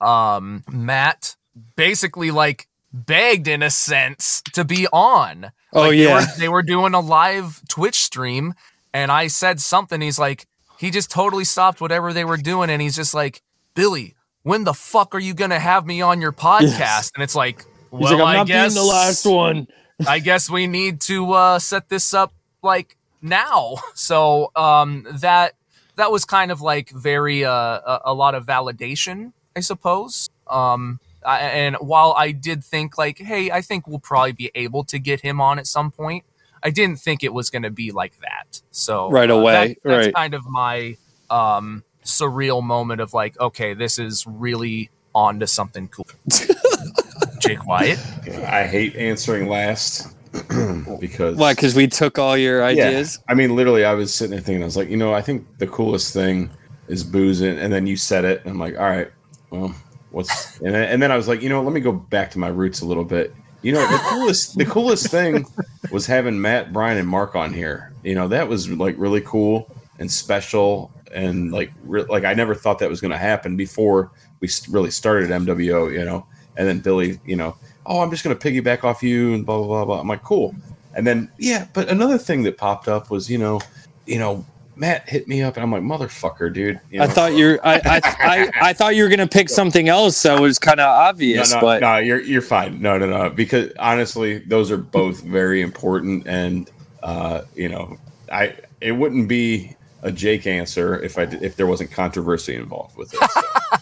um 0.00 0.62
matt 0.70 1.36
basically 1.76 2.30
like 2.30 2.66
begged 2.92 3.46
in 3.48 3.62
a 3.62 3.70
sense 3.70 4.42
to 4.52 4.64
be 4.64 4.86
on 4.92 5.52
Oh, 5.72 5.82
Like, 5.82 5.90
they 5.92 5.96
yeah. 6.04 6.14
were, 6.14 6.26
they 6.38 6.48
were 6.48 6.62
doing 6.62 6.94
a 6.94 7.00
live 7.00 7.60
twitch 7.68 7.96
stream 8.02 8.54
and 8.92 9.12
i 9.12 9.26
said 9.28 9.60
something 9.60 10.00
he's 10.00 10.18
like 10.18 10.46
he 10.78 10.90
just 10.90 11.10
totally 11.10 11.44
stopped 11.44 11.80
whatever 11.80 12.12
they 12.12 12.24
were 12.24 12.36
doing 12.36 12.70
and 12.70 12.82
he's 12.82 12.96
just 12.96 13.14
like 13.14 13.42
billy 13.74 14.14
when 14.42 14.64
the 14.64 14.74
fuck 14.74 15.14
are 15.14 15.18
you 15.20 15.34
gonna 15.34 15.58
have 15.60 15.86
me 15.86 16.00
on 16.00 16.20
your 16.20 16.32
podcast 16.32 17.12
and 17.14 17.22
it's 17.22 17.36
like 17.36 17.64
well 17.92 18.12
like, 18.12 18.20
I'm 18.20 18.26
i 18.26 18.34
not 18.36 18.46
guess 18.46 18.74
being 18.74 18.84
the 18.84 18.88
last 18.90 19.26
one. 19.26 19.66
I 20.08 20.18
guess 20.18 20.48
we 20.48 20.66
need 20.66 21.02
to 21.02 21.32
uh, 21.32 21.58
set 21.58 21.90
this 21.90 22.14
up 22.14 22.32
like 22.62 22.96
now. 23.20 23.76
So 23.94 24.50
um, 24.56 25.06
that 25.20 25.52
that 25.96 26.10
was 26.10 26.24
kind 26.24 26.50
of 26.50 26.62
like 26.62 26.88
very 26.88 27.44
uh, 27.44 27.52
a, 27.52 28.00
a 28.06 28.14
lot 28.14 28.34
of 28.34 28.46
validation, 28.46 29.32
I 29.60 29.62
suppose. 29.62 30.30
Um, 30.46 31.00
I, 31.22 31.40
and 31.40 31.76
while 31.76 32.14
I 32.16 32.32
did 32.32 32.64
think 32.64 32.96
like, 32.96 33.18
hey, 33.18 33.50
I 33.50 33.60
think 33.60 33.86
we'll 33.86 33.98
probably 33.98 34.32
be 34.32 34.50
able 34.54 34.84
to 34.84 34.98
get 34.98 35.20
him 35.20 35.38
on 35.38 35.58
at 35.58 35.66
some 35.66 35.90
point. 35.90 36.24
I 36.62 36.70
didn't 36.70 36.96
think 36.96 37.22
it 37.22 37.34
was 37.34 37.50
going 37.50 37.64
to 37.64 37.70
be 37.70 37.90
like 37.92 38.14
that. 38.22 38.62
So 38.70 39.10
Right 39.10 39.30
uh, 39.30 39.34
away, 39.34 39.52
that- 39.52 39.76
that's 39.84 40.06
right. 40.06 40.14
kind 40.14 40.32
of 40.32 40.46
my 40.46 40.96
um, 41.28 41.84
surreal 42.02 42.62
moment 42.62 43.02
of 43.02 43.12
like, 43.12 43.38
okay, 43.38 43.74
this 43.74 43.98
is 43.98 44.26
really 44.26 44.88
on 45.14 45.40
to 45.40 45.46
something 45.46 45.88
cool. 45.88 46.06
Jake 47.40 47.66
Wyatt. 47.66 47.98
I 48.46 48.66
hate 48.66 48.96
answering 48.96 49.46
last 49.46 50.08
because 51.00 51.36
Why? 51.36 51.52
Because 51.52 51.74
we 51.74 51.86
took 51.86 52.18
all 52.18 52.36
your 52.38 52.64
ideas. 52.64 53.18
Yeah. 53.18 53.32
I 53.32 53.34
mean, 53.34 53.54
literally, 53.56 53.84
I 53.84 53.92
was 53.92 54.14
sitting 54.14 54.30
there 54.30 54.40
thinking, 54.40 54.62
I 54.62 54.64
was 54.64 54.76
like, 54.78 54.88
you 54.88 54.96
know, 54.96 55.12
I 55.12 55.20
think 55.20 55.46
the 55.58 55.66
coolest 55.66 56.14
thing 56.14 56.48
is 56.88 57.04
boozing, 57.04 57.58
and 57.58 57.70
then 57.72 57.86
you 57.86 57.96
said 57.96 58.24
it, 58.24 58.40
and 58.42 58.52
I'm 58.52 58.58
like, 58.58 58.76
all 58.76 58.88
right, 58.88 59.10
well, 59.50 59.74
what's 60.10 60.58
and 60.60 60.74
then, 60.74 60.88
and 60.88 61.02
then 61.02 61.12
I 61.12 61.16
was 61.16 61.28
like, 61.28 61.42
you 61.42 61.48
know, 61.48 61.62
let 61.62 61.72
me 61.72 61.80
go 61.80 61.92
back 61.92 62.30
to 62.32 62.38
my 62.38 62.48
roots 62.48 62.80
a 62.80 62.86
little 62.86 63.04
bit. 63.04 63.34
You 63.62 63.72
know, 63.72 63.80
the 63.80 63.98
coolest 64.08 64.56
the 64.56 64.64
coolest 64.64 65.08
thing 65.08 65.44
was 65.90 66.06
having 66.06 66.40
Matt, 66.40 66.72
Brian, 66.72 66.98
and 66.98 67.08
Mark 67.08 67.34
on 67.34 67.52
here. 67.52 67.92
You 68.02 68.14
know, 68.14 68.28
that 68.28 68.48
was 68.48 68.70
like 68.70 68.94
really 68.98 69.20
cool 69.20 69.70
and 69.98 70.10
special, 70.10 70.90
and 71.12 71.52
like 71.52 71.70
re- 71.84 72.06
like 72.08 72.24
I 72.24 72.34
never 72.34 72.54
thought 72.54 72.78
that 72.78 72.88
was 72.88 73.00
going 73.00 73.10
to 73.10 73.18
happen 73.18 73.56
before 73.56 74.12
we 74.40 74.48
really 74.70 74.90
started 74.90 75.30
MWO. 75.30 75.92
You 75.92 76.04
know, 76.04 76.26
And 76.56 76.66
then 76.66 76.80
Billy, 76.80 77.20
you 77.26 77.36
know, 77.36 77.56
oh, 77.86 78.00
I'm 78.00 78.10
just 78.10 78.24
going 78.24 78.36
to 78.36 78.48
piggyback 78.48 78.84
off 78.84 79.02
you 79.02 79.34
and 79.34 79.44
blah 79.44 79.58
blah 79.58 79.66
blah 79.66 79.84
blah. 79.84 80.00
I'm 80.00 80.08
like, 80.08 80.22
cool. 80.22 80.54
And 80.94 81.06
then 81.06 81.30
yeah, 81.38 81.66
but 81.74 81.88
another 81.88 82.18
thing 82.18 82.42
that 82.44 82.56
popped 82.56 82.88
up 82.88 83.10
was 83.10 83.30
you 83.30 83.38
know, 83.38 83.60
you 84.06 84.18
know, 84.18 84.44
Matt 84.80 85.06
hit 85.06 85.28
me 85.28 85.42
up 85.42 85.58
and 85.58 85.62
I'm 85.62 85.70
like, 85.70 85.82
motherfucker, 85.82 86.50
dude. 86.50 86.80
You 86.90 87.02
I 87.02 87.06
thought 87.06 87.34
you're. 87.34 87.60
I, 87.62 87.74
I 87.84 88.00
I 88.04 88.50
I 88.70 88.72
thought 88.72 88.96
you 88.96 89.02
were 89.02 89.10
gonna 89.10 89.26
pick 89.26 89.50
something 89.50 89.90
else 89.90 90.22
that 90.22 90.40
was 90.40 90.58
kind 90.58 90.80
of 90.80 90.86
obvious, 90.86 91.50
no, 91.50 91.56
no, 91.56 91.60
but 91.60 91.80
no, 91.82 91.98
you're 91.98 92.22
you're 92.22 92.40
fine. 92.40 92.80
No, 92.80 92.96
no, 92.96 93.06
no. 93.06 93.28
Because 93.28 93.72
honestly, 93.78 94.38
those 94.38 94.70
are 94.70 94.78
both 94.78 95.20
very 95.20 95.60
important, 95.60 96.26
and 96.26 96.70
uh, 97.02 97.42
you 97.54 97.68
know, 97.68 97.98
I 98.32 98.54
it 98.80 98.92
wouldn't 98.92 99.28
be 99.28 99.76
a 100.02 100.10
Jake 100.10 100.46
answer 100.46 100.98
if 101.02 101.18
I 101.18 101.26
did- 101.26 101.42
if 101.42 101.56
there 101.56 101.66
wasn't 101.66 101.90
controversy 101.90 102.54
involved 102.56 102.96
with 102.96 103.12
it. 103.12 103.20
So, 103.30 103.40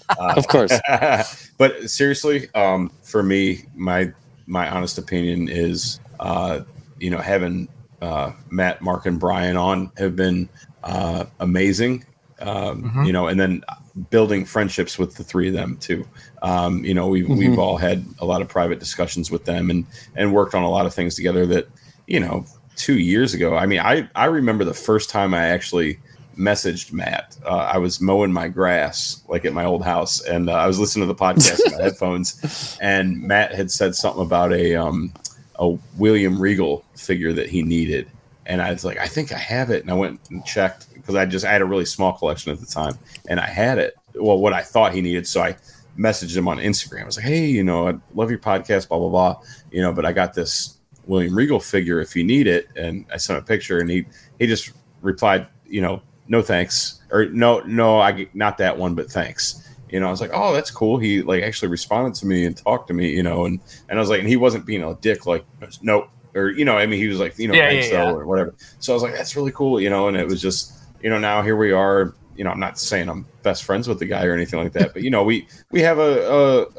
uh, 0.19 0.35
Of 0.37 0.49
course. 0.49 0.73
but 1.59 1.89
seriously, 1.89 2.49
um, 2.57 2.91
for 3.05 3.23
me, 3.23 3.67
my 3.77 4.13
my 4.49 4.69
honest 4.69 4.99
opinion 4.99 5.49
is, 5.49 6.01
uh, 6.19 6.63
you 6.99 7.11
know, 7.11 7.19
having 7.19 7.69
uh, 8.03 8.33
Matt, 8.51 8.83
Mark, 8.83 9.07
and 9.07 9.21
Brian 9.21 9.57
on 9.57 9.93
have 9.97 10.17
been 10.17 10.49
uh, 10.85 11.25
amazing. 11.41 12.05
Um, 12.41 12.85
Mhm. 12.95 13.07
You 13.07 13.13
know, 13.13 13.27
and 13.27 13.39
then 13.41 13.65
building 14.11 14.45
friendships 14.45 14.97
with 14.99 15.17
the 15.17 15.25
three 15.25 15.49
of 15.49 15.55
them 15.55 15.77
too. 15.81 16.07
Um, 16.43 16.85
you 16.85 16.95
know, 16.95 17.09
we've 17.09 17.27
Mhm. 17.27 17.37
we've 17.39 17.59
all 17.59 17.77
had 17.79 18.05
a 18.21 18.25
lot 18.25 18.43
of 18.43 18.49
private 18.49 18.79
discussions 18.79 19.29
with 19.31 19.45
them 19.45 19.71
and 19.71 19.85
and 20.15 20.33
worked 20.33 20.55
on 20.55 20.63
a 20.63 20.71
lot 20.71 20.87
of 20.87 20.95
things 20.95 21.17
together 21.17 21.47
that 21.47 21.69
you 22.07 22.21
know 22.21 22.45
two 22.77 22.99
years 22.99 23.35
ago. 23.35 23.57
I 23.57 23.67
mean, 23.67 23.81
I 23.81 24.09
I 24.15 24.27
remember 24.27 24.65
the 24.65 24.73
first 24.75 25.11
time 25.11 25.35
I 25.35 25.47
actually 25.47 25.99
messaged 26.39 26.93
Matt. 26.93 27.37
Uh, 27.45 27.57
I 27.75 27.79
was 27.79 28.01
mowing 28.01 28.33
my 28.33 28.47
grass 28.47 29.21
like 29.29 29.45
at 29.45 29.53
my 29.53 29.65
old 29.65 29.83
house, 29.83 30.21
and 30.21 30.49
uh, 30.49 30.53
I 30.53 30.69
was 30.69 30.79
listening 30.79 31.09
to 31.09 31.13
the 31.13 31.19
podcast 31.19 31.59
in 31.67 31.77
my 31.77 31.83
headphones, 31.87 32.79
and 32.81 33.21
Matt 33.21 33.53
had 33.53 33.73
said 33.73 33.97
something 33.97 34.23
about 34.23 34.53
a 34.53 34.77
um, 34.77 35.13
a 35.59 35.77
William 35.97 36.41
Regal 36.41 36.85
figure 36.95 37.33
that 37.33 37.49
he 37.51 37.63
needed, 37.65 38.07
and 38.49 38.63
I 38.63 38.73
was 38.73 38.85
like, 38.85 38.99
I 38.99 39.07
think 39.07 39.31
I 39.31 39.39
have 39.39 39.71
it, 39.71 39.83
and 39.83 39.91
I 39.91 39.95
went 39.95 40.21
and 40.31 40.45
checked 40.45 40.93
because 40.95 41.15
I 41.15 41.27
just 41.27 41.45
I 41.45 41.53
had 41.53 41.61
a 41.61 41.67
really 41.67 41.85
small 41.85 42.15
collection 42.15 42.51
at 42.51 42.59
the 42.59 42.67
time, 42.67 42.99
and 43.29 43.39
I 43.39 43.47
had 43.47 43.79
it. 43.79 43.95
Well, 44.15 44.39
what 44.39 44.55
I 44.55 44.63
thought 44.63 44.95
he 44.95 45.03
needed, 45.03 45.27
so 45.27 45.43
I 45.43 45.57
messaged 45.99 46.37
him 46.37 46.49
on 46.49 46.57
Instagram. 46.57 47.03
I 47.03 47.07
was 47.07 47.17
like, 47.19 47.27
hey, 47.27 47.47
you 47.47 47.63
know, 47.63 47.89
I 47.89 47.95
love 48.15 48.31
your 48.31 48.39
podcast, 48.39 48.89
blah 48.89 48.99
blah 48.99 49.11
blah, 49.11 49.43
you 49.71 49.83
know, 49.83 49.93
but 49.93 50.07
I 50.07 50.13
got 50.13 50.33
this 50.33 50.79
William 51.07 51.37
Regal 51.37 51.61
figure 51.61 52.01
if 52.01 52.17
you 52.17 52.25
need 52.25 52.47
it, 52.47 52.69
and 52.75 53.05
I 53.13 53.19
sent 53.19 53.39
a 53.39 53.43
picture, 53.43 53.79
and 53.81 53.91
he 53.91 54.07
he 54.39 54.47
just 54.47 54.73
replied, 55.03 55.47
you 55.67 55.83
know, 55.83 56.01
no 56.27 56.41
thanks, 56.41 57.03
or 57.11 57.27
no 57.27 57.61
no, 57.61 58.01
I 58.01 58.29
not 58.33 58.57
that 58.59 58.77
one, 58.77 58.95
but 58.95 59.11
thanks. 59.11 59.65
You 59.91 60.01
know, 60.01 60.09
I 60.09 60.11
was 60.11 60.21
like, 60.21 60.31
oh, 60.35 60.53
that's 60.53 60.71
cool. 60.71 60.99
He 60.99 61.23
like 61.23 61.43
actually 61.43 61.69
responded 61.69 62.15
to 62.21 62.27
me 62.27 62.45
and 62.45 62.57
talked 62.57 62.89
to 62.89 62.95
me, 62.95 63.11
you 63.11 63.23
know, 63.23 63.45
and 63.45 63.61
and 63.91 63.99
I 63.99 64.01
was 64.01 64.09
like, 64.09 64.21
and 64.21 64.29
he 64.29 64.37
wasn't 64.37 64.65
being 64.65 64.83
a 64.83 64.95
dick, 64.95 65.27
like 65.27 65.45
nope, 65.83 66.09
or 66.39 66.51
you 66.51 66.65
know, 66.65 66.77
I 66.77 66.87
mean, 66.87 67.01
he 67.01 67.09
was 67.09 67.19
like, 67.19 67.39
you 67.39 67.49
know, 67.49 67.55
Yeah, 67.55 67.71
yeah, 67.71 67.85
yeah. 67.93 68.11
or 68.11 68.27
whatever. 68.27 68.55
So 68.79 68.93
I 68.93 68.95
was 68.95 69.03
like, 69.03 69.15
that's 69.15 69.37
really 69.37 69.53
cool, 69.53 69.81
you 69.81 69.91
know, 69.91 70.09
and 70.09 70.17
it 70.17 70.27
was 70.27 70.41
just, 70.41 70.73
you 71.03 71.11
know, 71.11 71.19
now 71.19 71.43
here 71.43 71.57
we 71.57 71.73
are. 71.73 72.15
You 72.37 72.45
know, 72.45 72.51
I'm 72.51 72.61
not 72.61 72.79
saying 72.79 73.09
I'm 73.09 73.27
best 73.43 73.65
friends 73.65 73.89
with 73.89 73.99
the 73.99 74.07
guy 74.07 74.25
or 74.25 74.33
anything 74.33 74.61
like 74.63 74.73
that, 74.75 74.93
but 74.93 75.03
you 75.03 75.11
know, 75.11 75.25
we 75.25 75.49
we 75.73 75.81
have 75.83 75.99
a 75.99 76.13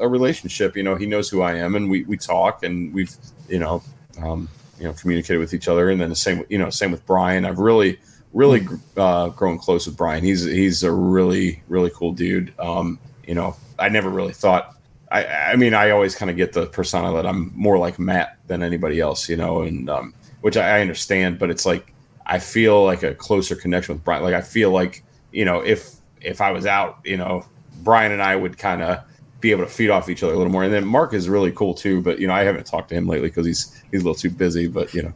a, 0.00 0.04
a 0.06 0.08
relationship. 0.08 0.74
You 0.74 0.82
know, 0.82 0.96
he 0.96 1.04
knows 1.04 1.28
who 1.28 1.42
I 1.42 1.54
am, 1.56 1.74
and 1.76 1.90
we 1.90 2.04
we 2.04 2.16
talk, 2.16 2.62
and 2.64 2.94
we've 2.94 3.14
you 3.48 3.58
know, 3.58 3.82
um, 4.22 4.48
you 4.78 4.84
know, 4.86 4.94
communicated 4.94 5.38
with 5.38 5.52
each 5.52 5.68
other, 5.68 5.90
and 5.90 6.00
then 6.00 6.08
the 6.08 6.16
same, 6.16 6.44
you 6.48 6.56
know, 6.56 6.70
same 6.70 6.90
with 6.90 7.04
Brian. 7.04 7.44
I've 7.44 7.58
really 7.58 7.98
really 8.32 8.66
uh, 8.96 9.28
grown 9.30 9.58
close 9.58 9.86
with 9.86 9.96
Brian. 9.98 10.24
He's 10.24 10.44
he's 10.44 10.82
a 10.82 10.90
really 10.90 11.62
really 11.68 11.90
cool 11.94 12.12
dude. 12.12 12.54
Um, 12.58 12.98
you 13.26 13.34
know, 13.34 13.54
I 13.78 13.90
never 13.90 14.08
really 14.08 14.32
thought. 14.32 14.76
I 15.10 15.26
I 15.26 15.56
mean, 15.56 15.74
I 15.74 15.90
always 15.90 16.14
kind 16.14 16.30
of 16.30 16.36
get 16.36 16.52
the 16.52 16.66
persona 16.66 17.12
that 17.14 17.26
I'm 17.26 17.52
more 17.54 17.78
like 17.78 17.98
Matt 17.98 18.38
than 18.46 18.62
anybody 18.62 19.00
else. 19.00 19.28
You 19.28 19.36
know, 19.36 19.62
and 19.62 19.88
um, 19.90 20.14
which 20.40 20.56
I, 20.56 20.78
I 20.78 20.80
understand, 20.80 21.38
but 21.38 21.50
it's 21.50 21.66
like 21.66 21.92
I 22.26 22.38
feel 22.38 22.84
like 22.84 23.02
a 23.02 23.14
closer 23.14 23.56
connection 23.56 23.94
with 23.94 24.04
Brian. 24.04 24.22
Like 24.22 24.34
I 24.34 24.42
feel 24.42 24.70
like 24.70 25.02
you 25.32 25.44
know 25.44 25.60
if 25.60 25.94
if 26.20 26.40
I 26.40 26.50
was 26.50 26.66
out, 26.66 26.98
you 27.04 27.16
know, 27.16 27.44
Brian 27.82 28.12
and 28.12 28.22
I 28.22 28.36
would 28.36 28.58
kind 28.58 28.82
of 28.82 29.04
be 29.40 29.50
able 29.52 29.64
to 29.64 29.70
feed 29.70 29.90
off 29.90 30.08
each 30.08 30.22
other 30.22 30.34
a 30.34 30.36
little 30.36 30.52
more. 30.52 30.64
And 30.64 30.72
then 30.72 30.86
Mark 30.86 31.14
is 31.14 31.28
really 31.28 31.50
cool 31.52 31.72
too, 31.72 32.02
but 32.02 32.18
you 32.18 32.26
know, 32.26 32.34
I 32.34 32.44
haven't 32.44 32.66
talked 32.66 32.90
to 32.90 32.94
him 32.94 33.06
lately 33.06 33.28
because 33.28 33.46
he's 33.46 33.82
he's 33.90 34.02
a 34.02 34.04
little 34.04 34.14
too 34.14 34.30
busy. 34.30 34.66
But 34.66 34.92
you 34.94 35.02
know, 35.02 35.14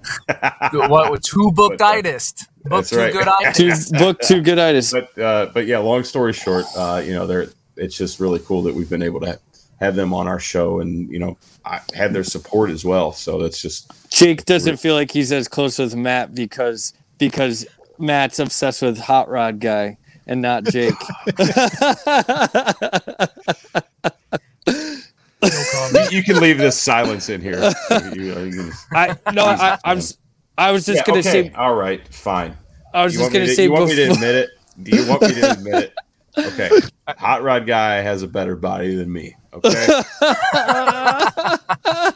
what 0.89 1.11
with 1.11 1.23
two 1.23 1.51
book 1.55 1.77
digest? 1.77 2.49
Book 2.65 2.71
That's 2.71 2.91
two 2.91 2.99
right. 2.99 3.13
good 3.13 3.25
two 3.55 3.67
items. 3.67 3.91
book 3.91 4.21
two 4.21 4.41
good 4.41 4.59
items. 4.59 4.93
but 4.93 5.19
uh, 5.19 5.51
but 5.53 5.67
yeah, 5.67 5.79
long 5.79 6.05
story 6.05 6.33
short, 6.33 6.65
uh, 6.77 7.03
you 7.05 7.13
know, 7.13 7.27
they're 7.27 7.49
it's 7.77 7.97
just 7.97 8.21
really 8.21 8.39
cool 8.41 8.63
that 8.63 8.75
we've 8.75 8.91
been 8.91 9.03
able 9.03 9.21
to 9.21 9.39
have 9.85 9.97
them 9.97 10.13
on 10.15 10.27
our 10.27 10.41
show 10.41 10.81
and 10.81 11.11
you 11.11 11.19
know 11.19 11.37
I 11.65 11.81
have 11.95 12.13
their 12.13 12.25
support 12.25 12.71
as 12.71 12.85
well. 12.85 13.13
So 13.13 13.39
that's 13.41 13.61
just 13.61 13.91
Jake 14.11 14.45
doesn't 14.45 14.77
feel 14.79 14.95
like 14.95 15.11
he's 15.11 15.33
as 15.33 15.49
close 15.49 15.79
with 15.79 15.95
Matt 15.95 16.35
because 16.35 16.93
because 17.19 17.67
Matt's 17.99 18.39
obsessed 18.39 18.83
with 18.83 18.99
Hot 18.99 19.29
Rod 19.29 19.61
guy 19.61 19.99
and 20.27 20.41
not 20.43 20.65
Jake. 20.65 20.95
you, 24.67 26.07
you 26.11 26.23
can 26.23 26.41
leave 26.41 26.59
this 26.59 26.79
silence 26.81 27.29
in 27.29 27.41
here. 27.41 27.73
You- 28.15 28.39
you 28.45 28.51
can- 28.53 28.73
I 28.93 29.17
no, 29.33 29.45
I, 29.45 29.79
I'm. 29.85 29.99
s- 29.99 30.17
I 30.57 30.71
was 30.71 30.87
just 30.87 30.99
Yeah, 30.99 31.05
gonna 31.07 31.19
okay, 31.19 31.49
say. 31.49 31.53
all 31.57 31.75
right, 31.75 32.07
fine. 32.15 32.57
I 32.93 33.03
was 33.05 33.15
You 33.15 33.21
just 33.21 33.33
gonna 33.33 33.47
to- 33.47 33.55
say. 33.55 33.65
You 33.65 33.73
want 33.73 33.89
me 33.89 33.97
to 33.97 34.13
admit 34.13 34.35
it? 34.37 34.51
Do 34.83 34.97
you 34.97 35.09
want 35.09 35.23
me 35.23 35.35
to 35.35 35.51
admit 35.53 35.75
it? 35.85 35.93
Okay, 36.39 36.71
Hot 37.09 37.43
Rod 37.43 37.67
guy 37.67 37.97
has 37.97 38.23
a 38.23 38.29
better 38.29 38.57
body 38.57 38.95
than 38.95 39.13
me. 39.13 39.35
Okay, 39.53 39.87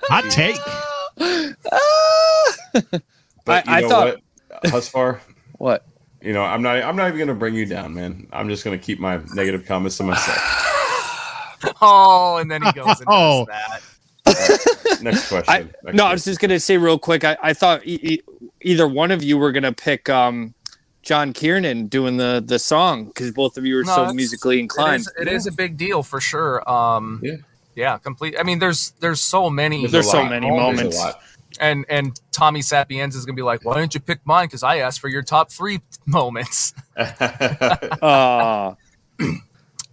Hot 0.09 0.25
take. 0.31 0.57
but 3.45 3.67
you 3.67 3.73
I- 3.73 3.77
I 3.79 3.81
know 3.81 3.89
thought- 3.89 4.17
what, 4.51 4.63
Husvar? 4.65 5.21
What? 5.59 5.85
You 6.21 6.33
know, 6.33 6.43
I'm 6.43 6.63
not. 6.63 6.83
I'm 6.83 6.97
not 6.97 7.07
even 7.09 7.19
going 7.19 7.29
to 7.29 7.35
bring 7.35 7.55
you 7.55 7.65
down, 7.65 7.95
man. 7.95 8.27
I'm 8.33 8.49
just 8.49 8.65
going 8.65 8.77
to 8.79 8.85
keep 8.85 8.99
my 8.99 9.21
negative 9.35 9.65
comments 9.67 9.97
to 9.99 10.03
myself. 10.05 10.65
Oh, 11.83 12.37
and 12.37 12.49
then 12.49 12.63
he 12.63 12.71
goes 12.71 13.01
and 13.01 13.09
Oh. 13.11 13.45
does 13.45 13.83
that. 14.25 15.03
Next 15.03 15.29
question. 15.29 15.53
I, 15.53 15.59
Next 15.83 15.97
no, 15.97 16.05
I 16.07 16.13
was 16.13 16.25
just 16.25 16.39
gonna 16.39 16.61
say 16.61 16.77
real 16.79 17.01
quick. 17.01 17.25
I, 17.25 17.37
I 17.43 17.53
thought 17.53 17.85
e- 17.85 17.99
e- 18.01 18.23
either 18.61 18.87
one 18.87 19.11
of 19.11 19.25
you 19.25 19.37
were 19.39 19.51
gonna 19.51 19.73
pick 19.73 20.09
um, 20.09 20.55
John 21.09 21.33
Kiernan 21.33 21.87
doing 21.87 22.19
the 22.19 22.43
the 22.45 22.59
song 22.59 23.07
because 23.07 23.31
both 23.33 23.57
of 23.57 23.65
you 23.65 23.79
are 23.79 23.83
No, 23.85 23.95
so 23.95 24.01
it's- 24.03 24.15
musically 24.15 24.59
It 24.59 24.61
inclined. 24.65 25.01
is, 25.01 25.13
it 25.19 25.27
is 25.27 25.47
a 25.47 25.53
big 25.53 25.79
deal 25.79 26.03
for 26.03 26.21
sure. 26.21 26.69
Um, 26.71 27.21
Yeah. 27.23 27.37
yeah, 27.75 27.97
complete. 27.97 28.35
I 28.39 28.43
mean, 28.43 28.59
there's 28.59 28.91
there's 29.01 29.23
so 29.23 29.49
many. 29.49 29.87
There's 29.87 30.07
a 30.07 30.11
so 30.11 30.19
lot. 30.21 30.31
many 30.31 30.51
moments. 30.51 31.03
and 31.59 31.87
and 31.89 32.21
Tommy 32.31 32.61
Sapienza 32.61 33.17
is 33.17 33.25
gonna 33.25 33.35
be 33.37 33.41
like, 33.43 33.65
why 33.65 33.81
didn't 33.81 33.95
you 33.95 34.01
pick 34.01 34.21
mine? 34.27 34.49
Because 34.49 34.63
I 34.63 34.81
asked 34.81 35.01
for 35.01 35.09
your 35.09 35.23
top 35.23 35.51
three 35.51 35.81
moments. 36.07 36.75
Uh, 36.95 38.75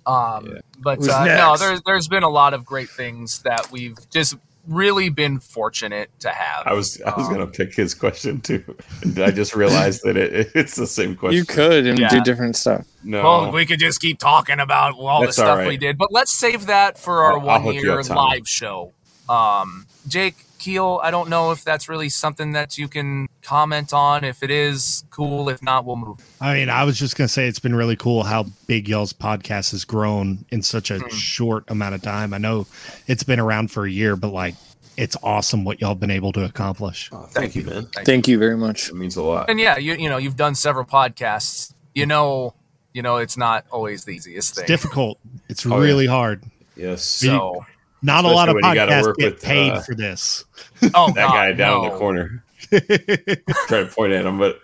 Um, 0.08 0.60
but 0.84 1.00
uh, 1.10 1.26
no, 1.26 1.56
there's 1.58 1.82
there's 1.84 2.08
been 2.08 2.22
a 2.22 2.30
lot 2.30 2.54
of 2.54 2.64
great 2.64 2.90
things 2.90 3.42
that 3.42 3.72
we've 3.72 3.98
just 4.12 4.36
really 4.68 5.10
been 5.10 5.40
fortunate 5.40 6.10
to 6.20 6.30
have. 6.30 6.66
I 6.68 6.74
was 6.74 7.02
I 7.02 7.16
was 7.18 7.28
Um, 7.28 7.34
going 7.36 7.46
to 7.46 7.52
pick 7.52 7.76
his 7.76 7.94
question 7.94 8.42
too, 8.42 8.64
I 9.18 9.32
just 9.32 9.56
realized 9.56 10.02
that 10.04 10.18
it, 10.18 10.52
it's 10.56 10.76
the 10.76 10.88
same 10.88 11.16
question. 11.16 11.38
you 11.38 11.46
could 11.46 11.86
and 11.86 12.00
Yeah. 12.00 12.10
do 12.10 12.22
different 12.22 12.56
stuff. 12.56 12.86
No, 13.04 13.22
Well, 13.24 13.52
we 13.52 13.66
could 13.66 13.80
just 13.80 14.02
keep 14.02 14.18
talking 14.20 14.60
about 14.60 14.96
all 14.98 15.22
That's 15.22 15.36
the 15.36 15.42
stuff 15.44 15.50
all 15.50 15.58
right. 15.58 15.68
we 15.68 15.78
did, 15.78 15.98
but 15.98 16.12
let's 16.12 16.32
save 16.32 16.66
that 16.68 16.98
for 16.98 17.24
our 17.26 17.34
I'll- 17.40 17.50
I'll 17.50 17.64
one-year 17.64 18.02
live 18.04 18.48
show. 18.48 18.94
Um, 19.30 19.86
Jake 20.08 20.36
Keel, 20.66 21.00
I 21.04 21.12
don't 21.12 21.30
know 21.30 21.52
if 21.52 21.64
that's 21.64 21.88
really 21.88 22.10
something 22.10 22.54
that 22.54 22.76
you 22.76 22.88
can 22.88 23.28
comment 23.44 23.94
on. 23.94 24.24
If 24.24 24.42
it 24.42 24.50
is, 24.50 25.04
cool. 25.12 25.48
If 25.50 25.62
not, 25.62 25.86
we'll 25.86 25.96
move. 25.96 26.18
I 26.42 26.56
mean, 26.56 26.70
I 26.72 26.84
was 26.86 26.98
just 26.98 27.16
gonna 27.16 27.28
say 27.28 27.48
it's 27.48 27.60
been 27.60 27.76
really 27.76 27.96
cool 27.96 28.24
how 28.24 28.46
big 28.66 28.90
y'all's 28.90 29.14
podcast 29.14 29.70
has 29.72 29.86
grown 29.86 30.44
in 30.50 30.64
such 30.64 30.90
a 30.90 30.98
Hmm. 30.98 31.08
short 31.10 31.66
amount 31.68 31.94
of 31.94 32.02
time. 32.02 32.34
I 32.34 32.40
know 32.40 32.66
it's 33.06 33.22
been 33.22 33.40
around 33.40 33.70
for 33.70 33.86
a 33.86 33.92
year, 33.92 34.16
but 34.16 34.30
like 34.34 34.56
it's 34.98 35.16
awesome 35.22 35.66
what 35.66 35.82
y'all 35.82 35.94
been 35.94 36.10
able 36.10 36.32
to 36.32 36.44
accomplish. 36.44 37.10
Oh, 37.12 37.28
thank 37.30 37.56
you, 37.56 37.64
man. 37.64 37.88
Thank 38.04 38.28
you 38.28 38.40
very 38.40 38.58
much. 38.58 38.90
It 38.90 38.96
means 38.96 39.18
a 39.18 39.22
lot. 39.22 39.50
And 39.52 39.60
yeah, 39.60 39.78
you 39.78 39.94
you 39.94 40.10
know 40.10 40.18
you've 40.18 40.36
done 40.38 40.56
several 40.56 40.86
podcasts. 40.86 41.74
You 41.94 42.08
know, 42.08 42.56
you 42.92 43.04
know 43.04 43.18
it's 43.18 43.38
not 43.38 43.66
always 43.72 44.06
the 44.06 44.14
easiest 44.14 44.50
It's 44.50 44.58
thing. 44.62 44.66
difficult. 44.68 45.20
It's 45.48 45.64
Oh, 45.64 45.78
really 45.78 46.08
hard. 46.08 46.44
Yes, 46.76 47.04
So, 47.04 47.66
Not 48.06 48.26
a 48.26 48.28
lot 48.30 48.50
of 48.50 48.56
Especially 48.58 48.70
you 48.70 48.76
gotta 48.76 48.92
podcasts 48.92 49.04
work 49.04 49.18
get 49.18 49.34
with, 49.34 49.42
paid 49.44 49.72
uh, 49.72 49.82
for 49.82 49.96
this. 49.96 50.46
oh 50.94 51.08
that 51.14 51.16
God, 51.16 51.34
guy 51.34 51.52
down 51.54 51.78
in 51.78 51.84
no. 51.84 51.92
the 51.92 51.98
corner. 51.98 52.44
Trying 53.68 53.88
to 53.88 53.92
point 53.94 54.14
at 54.14 54.26
him, 54.26 54.38
but 54.38 54.60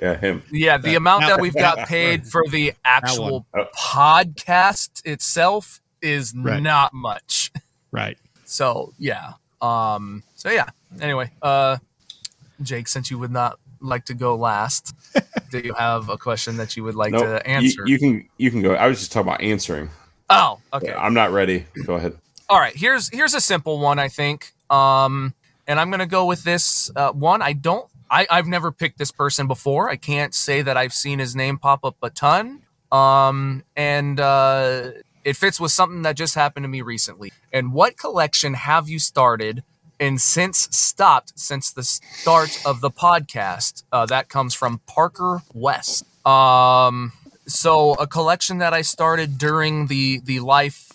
yeah, 0.00 0.16
him. 0.18 0.42
Yeah, 0.50 0.76
the 0.78 0.90
That- 0.90 0.96
amount 0.96 1.22
that- 1.22 1.28
that 1.36 1.40
we've 1.40 1.54
got 1.54 1.86
paid 1.88 2.26
for 2.26 2.42
the 2.50 2.72
actual 2.84 3.46
Oh. 3.56 3.64
podcast 3.76 5.04
itself 5.04 5.80
is 6.02 6.34
Right. 6.36 6.62
not 6.62 6.92
much. 6.92 7.50
Right. 7.92 8.18
So 8.44 8.92
yeah. 8.98 9.34
Um. 9.62 10.22
So 10.34 10.50
yeah. 10.50 10.66
Anyway, 11.00 11.30
uh, 11.42 11.78
Jake, 12.62 12.88
since 12.88 13.10
you 13.10 13.18
would 13.18 13.30
not 13.32 13.58
like 13.80 14.04
to 14.06 14.14
go 14.14 14.34
last, 14.36 14.94
do 15.50 15.58
you 15.60 15.74
have 15.74 16.08
a 16.08 16.16
question 16.16 16.56
that 16.58 16.76
you 16.76 16.84
would 16.84 16.94
like 16.94 17.12
Nope, 17.12 17.22
to 17.24 17.28
you- 17.30 17.54
answer? 17.54 17.82
You, 17.86 17.98
can 17.98 18.28
you 18.38 18.50
can 18.50 18.62
go. 18.62 18.74
I 18.74 18.86
was 18.86 18.98
just 19.00 19.12
talking 19.12 19.28
about 19.28 19.40
answering. 19.42 19.90
oh, 20.30 20.58
okay. 20.72 20.92
I'm 20.92 21.14
not 21.14 21.32
ready. 21.32 21.66
Go 21.84 21.94
ahead. 21.94 22.16
All 22.54 22.60
right, 22.60 22.76
here's 22.76 23.08
here's 23.08 23.34
a 23.34 23.40
simple 23.40 23.80
one, 23.80 23.98
I 23.98 24.06
think. 24.06 24.52
Um, 24.70 25.34
and 25.66 25.80
I'm 25.80 25.90
gonna 25.90 26.06
go 26.06 26.24
with 26.24 26.44
this 26.44 26.88
uh, 26.94 27.10
one. 27.10 27.42
I 27.42 27.52
don't. 27.52 27.88
I, 28.08 28.28
I've 28.30 28.46
never 28.46 28.70
picked 28.70 28.96
this 28.96 29.10
person 29.10 29.48
before. 29.48 29.90
I 29.90 29.96
can't 29.96 30.32
say 30.32 30.62
that 30.62 30.76
I've 30.76 30.92
seen 30.92 31.18
his 31.18 31.34
name 31.34 31.58
pop 31.58 31.84
up 31.84 31.96
a 32.00 32.10
ton. 32.10 32.62
Um, 32.92 33.64
and 33.74 34.20
uh, 34.20 34.90
it 35.24 35.34
fits 35.34 35.58
with 35.58 35.72
something 35.72 36.02
that 36.02 36.14
just 36.14 36.36
happened 36.36 36.62
to 36.62 36.68
me 36.68 36.80
recently. 36.80 37.32
And 37.52 37.72
what 37.72 37.96
collection 37.96 38.54
have 38.54 38.88
you 38.88 39.00
started 39.00 39.64
and 39.98 40.20
since 40.20 40.68
stopped 40.70 41.36
since 41.36 41.72
the 41.72 41.82
start 41.82 42.64
of 42.64 42.80
the 42.80 42.90
podcast? 42.90 43.82
Uh, 43.90 44.06
that 44.06 44.28
comes 44.28 44.54
from 44.54 44.80
Parker 44.86 45.42
West. 45.52 46.04
Um, 46.24 47.10
so 47.48 47.94
a 47.94 48.06
collection 48.06 48.58
that 48.58 48.72
I 48.72 48.82
started 48.82 49.38
during 49.38 49.88
the 49.88 50.20
the 50.22 50.38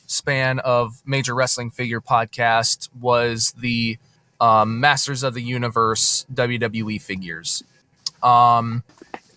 lifespan 0.10 0.60
of 0.60 1.02
Major 1.06 1.36
Wrestling 1.36 1.70
Figure 1.70 2.02
podcast 2.02 2.90
was 3.00 3.54
the 3.58 3.98
um, 4.42 4.80
Masters 4.80 5.24
of 5.24 5.34
the 5.34 5.42
Universe 5.42 6.26
WWE 6.34 7.02
figures. 7.02 7.64
Um, 8.24 8.84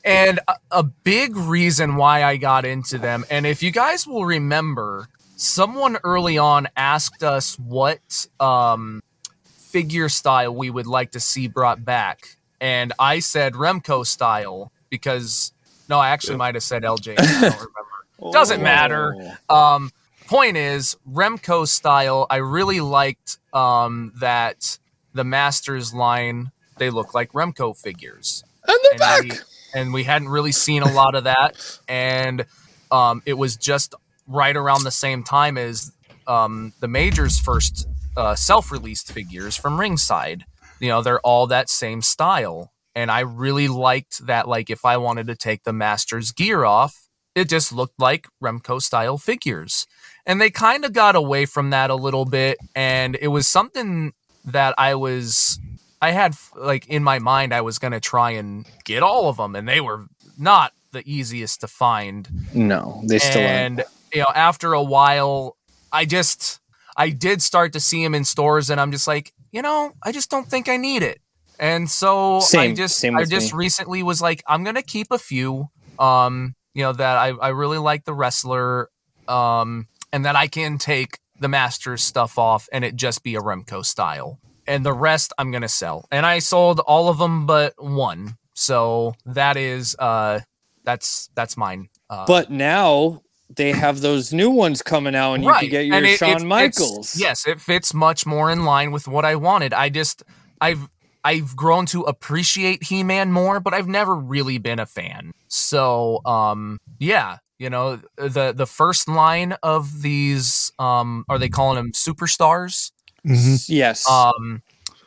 and 0.05 0.41
a, 0.49 0.55
a 0.71 0.83
big 0.83 1.37
reason 1.37 1.97
why 1.97 2.25
I 2.25 2.37
got 2.37 2.65
into 2.65 2.99
them, 2.99 3.25
and 3.31 3.47
if 3.47 3.63
you 3.63 3.71
guys 3.71 4.07
will 4.07 4.25
remember, 4.25 5.09
someone 5.37 5.99
early 6.05 6.39
on 6.39 6.69
asked 6.77 7.23
us 7.23 7.59
what 7.59 8.27
um, 8.41 9.03
figure 9.45 10.09
style 10.09 10.55
we 10.55 10.71
would 10.71 10.87
like 10.87 11.13
to 11.13 11.21
see 11.21 11.49
brought 11.49 11.85
back. 11.85 12.37
And 12.61 12.93
I 12.99 13.21
said 13.21 13.55
Remco 13.55 14.07
style 14.07 14.73
because, 14.89 15.53
no, 15.89 15.99
I 15.99 16.11
actually 16.11 16.37
might 16.37 16.55
have 16.55 16.63
said 16.63 16.83
LJ. 16.83 17.15
I 17.19 17.25
don't 17.25 17.43
remember. 17.43 18.33
Doesn't 18.33 18.63
matter. 18.63 19.37
Um, 19.49 19.91
point 20.33 20.57
is, 20.57 20.97
Remco 21.07 21.69
style, 21.69 22.27
I 22.31 22.37
really 22.37 22.81
liked 22.81 23.37
um, 23.53 24.15
that 24.19 24.79
the 25.13 25.25
Masters 25.25 25.93
line, 25.93 26.53
they 26.79 26.89
look 26.89 27.13
like 27.13 27.33
Remco 27.33 27.77
figures. 27.77 28.43
And 28.67 28.79
they're 28.83 28.93
and 28.93 28.99
back. 28.99 29.23
We, 29.25 29.31
and 29.75 29.93
we 29.93 30.05
hadn't 30.05 30.31
really 30.31 30.53
seen 30.53 30.83
a 30.83 30.91
lot 30.91 31.15
of 31.15 31.25
that. 31.25 31.81
And 31.87 32.47
um, 32.91 33.21
it 33.27 33.35
was 33.35 33.57
just 33.57 33.95
right 34.27 34.57
around 34.57 34.85
the 34.85 34.91
same 34.91 35.23
time 35.23 35.59
as 35.59 35.93
um, 36.27 36.73
the 36.81 36.89
Majors' 36.89 37.39
first 37.39 37.87
uh, 38.17 38.35
self 38.35 38.73
released 38.73 39.13
figures 39.13 39.55
from 39.55 39.79
Ringside. 39.79 40.45
You 40.81 40.89
know, 40.89 41.03
they're 41.03 41.21
all 41.21 41.47
that 41.49 41.69
same 41.69 42.01
style. 42.01 42.73
And 42.95 43.11
I 43.11 43.21
really 43.21 43.69
liked 43.69 44.27
that. 44.27 44.49
Like, 44.49 44.71
if 44.71 44.87
I 44.87 44.97
wanted 44.97 45.27
to 45.27 45.37
take 45.37 45.65
the 45.65 45.75
Masters 45.75 46.33
gear 46.33 46.65
off, 46.65 47.07
it 47.35 47.51
just 47.51 47.71
looked 47.71 48.01
like 48.01 48.29
Remco 48.43 48.81
style 48.81 49.19
figures. 49.19 49.87
And 50.27 50.41
they 50.41 50.51
kind 50.51 50.85
of 50.85 50.93
got 50.93 51.17
away 51.17 51.47
from 51.47 51.71
that 51.71 51.91
a 51.91 51.95
little 51.95 52.25
bit. 52.25 52.59
And 52.77 53.17
it 53.21 53.29
was 53.29 53.49
something 53.49 54.13
that 54.45 54.75
I 54.79 54.95
was 54.95 55.59
I 56.01 56.11
had 56.11 56.35
like 56.57 56.89
in 56.89 57.03
my 57.05 57.19
mind 57.19 57.55
I 57.55 57.61
was 57.61 57.79
going 57.79 57.93
to 57.93 58.01
try 58.01 58.33
and 58.33 58.67
get 58.85 59.03
all 59.03 59.29
of 59.29 59.37
them 59.37 59.55
and 59.55 59.69
they 59.69 59.81
were 59.81 60.07
not 60.37 60.73
the 60.93 61.03
easiest 61.07 61.61
to 61.61 61.69
find. 61.69 62.29
No, 62.53 63.03
they 63.07 63.19
still 63.19 63.43
and 63.43 63.81
aren't. 63.81 63.91
you 64.13 64.21
know 64.21 64.33
after 64.35 64.73
a 64.73 64.83
while 64.83 65.57
I 65.93 66.05
just 66.05 66.61
I 66.97 67.11
did 67.11 67.41
start 67.41 67.73
to 67.75 67.81
see 67.81 68.03
them 68.03 68.15
in 68.15 68.25
stores 68.25 68.69
and 68.69 68.81
I'm 68.81 68.93
just 68.93 69.07
like, 69.07 69.33
you 69.53 69.63
know, 69.63 69.93
I 70.03 70.13
just 70.13 70.31
don't 70.31 70.47
think 70.47 70.69
I 70.69 70.77
need 70.77 71.03
it. 71.03 71.21
And 71.59 71.89
so 71.89 72.41
I 72.55 72.73
just 72.73 72.99
same 72.99 73.17
I 73.17 73.25
just 73.25 73.53
me. 73.53 73.59
recently 73.59 74.03
was 74.03 74.21
like 74.21 74.43
I'm 74.47 74.65
going 74.65 74.75
to 74.77 74.83
keep 74.83 75.09
a 75.11 75.19
few 75.19 75.69
um 75.99 76.55
you 76.75 76.83
know 76.83 76.93
that 76.93 77.17
I 77.17 77.29
I 77.29 77.49
really 77.51 77.79
like 77.79 78.05
the 78.05 78.15
wrestler 78.15 78.89
um 79.29 79.87
and 80.13 80.25
that 80.25 80.37
I 80.37 80.47
can 80.49 80.79
take 80.79 81.19
the 81.41 81.49
Masters 81.49 82.03
stuff 82.03 82.39
off 82.39 82.69
and 82.73 82.85
it 82.85 82.95
just 82.97 83.23
be 83.23 83.35
a 83.35 83.41
Remco 83.41 83.85
style. 83.85 84.39
And 84.67 84.87
the 84.87 84.93
rest 84.93 85.33
I'm 85.39 85.51
going 85.51 85.63
to 85.63 85.69
sell. 85.69 86.07
And 86.13 86.25
I 86.25 86.39
sold 86.39 86.79
all 86.81 87.09
of 87.09 87.19
them 87.19 87.47
but 87.47 87.75
one. 87.83 88.37
So 88.55 89.15
that 89.27 89.57
is 89.57 89.97
uh 89.99 90.41
that's 90.85 91.31
that's 91.35 91.57
mine. 91.57 91.89
Uh, 92.11 92.27
But 92.27 92.51
now 92.51 93.23
they 93.55 93.73
have 93.73 94.01
those 94.01 94.33
new 94.33 94.51
ones 94.51 94.83
coming 94.83 95.15
out, 95.15 95.35
and 95.35 95.45
you 95.45 95.53
can 95.53 95.69
get 95.69 95.87
your 95.87 95.97
And 95.97 96.07
it- 96.07 96.19
Shawn 96.19 96.31
it 96.31 96.33
fits- 96.35 96.45
Michaels. 96.45 97.17
yes, 97.17 97.47
it 97.47 97.61
fits 97.61 97.93
much 97.93 98.25
more 98.25 98.51
in 98.51 98.65
line 98.65 98.93
with 98.93 99.07
what 99.09 99.25
I 99.25 99.35
wanted. 99.37 99.73
I 99.75 99.89
just 99.89 100.23
I've 100.61 100.89
I've 101.25 101.55
grown 101.57 101.87
to 101.87 102.03
appreciate 102.03 102.85
He-Man 102.85 103.31
more, 103.33 103.61
but 103.61 103.75
I've 103.75 103.89
never 103.89 104.15
really 104.17 104.59
been 104.59 104.79
a 104.81 104.87
fan. 104.87 105.33
So, 105.49 106.21
um 106.25 106.79
yeah, 106.99 107.39
you 107.63 107.71
know, 107.71 108.01
the 108.17 108.53
the 108.53 108.67
first 108.67 109.09
line 109.09 109.53
of 109.63 110.03
these 110.03 110.73
um 110.79 111.25
are 111.29 111.39
they 111.39 111.49
calling 111.49 111.77
them 111.77 111.93
superstars? 111.93 112.91
Yes. 113.25 114.07
Um 114.09 114.63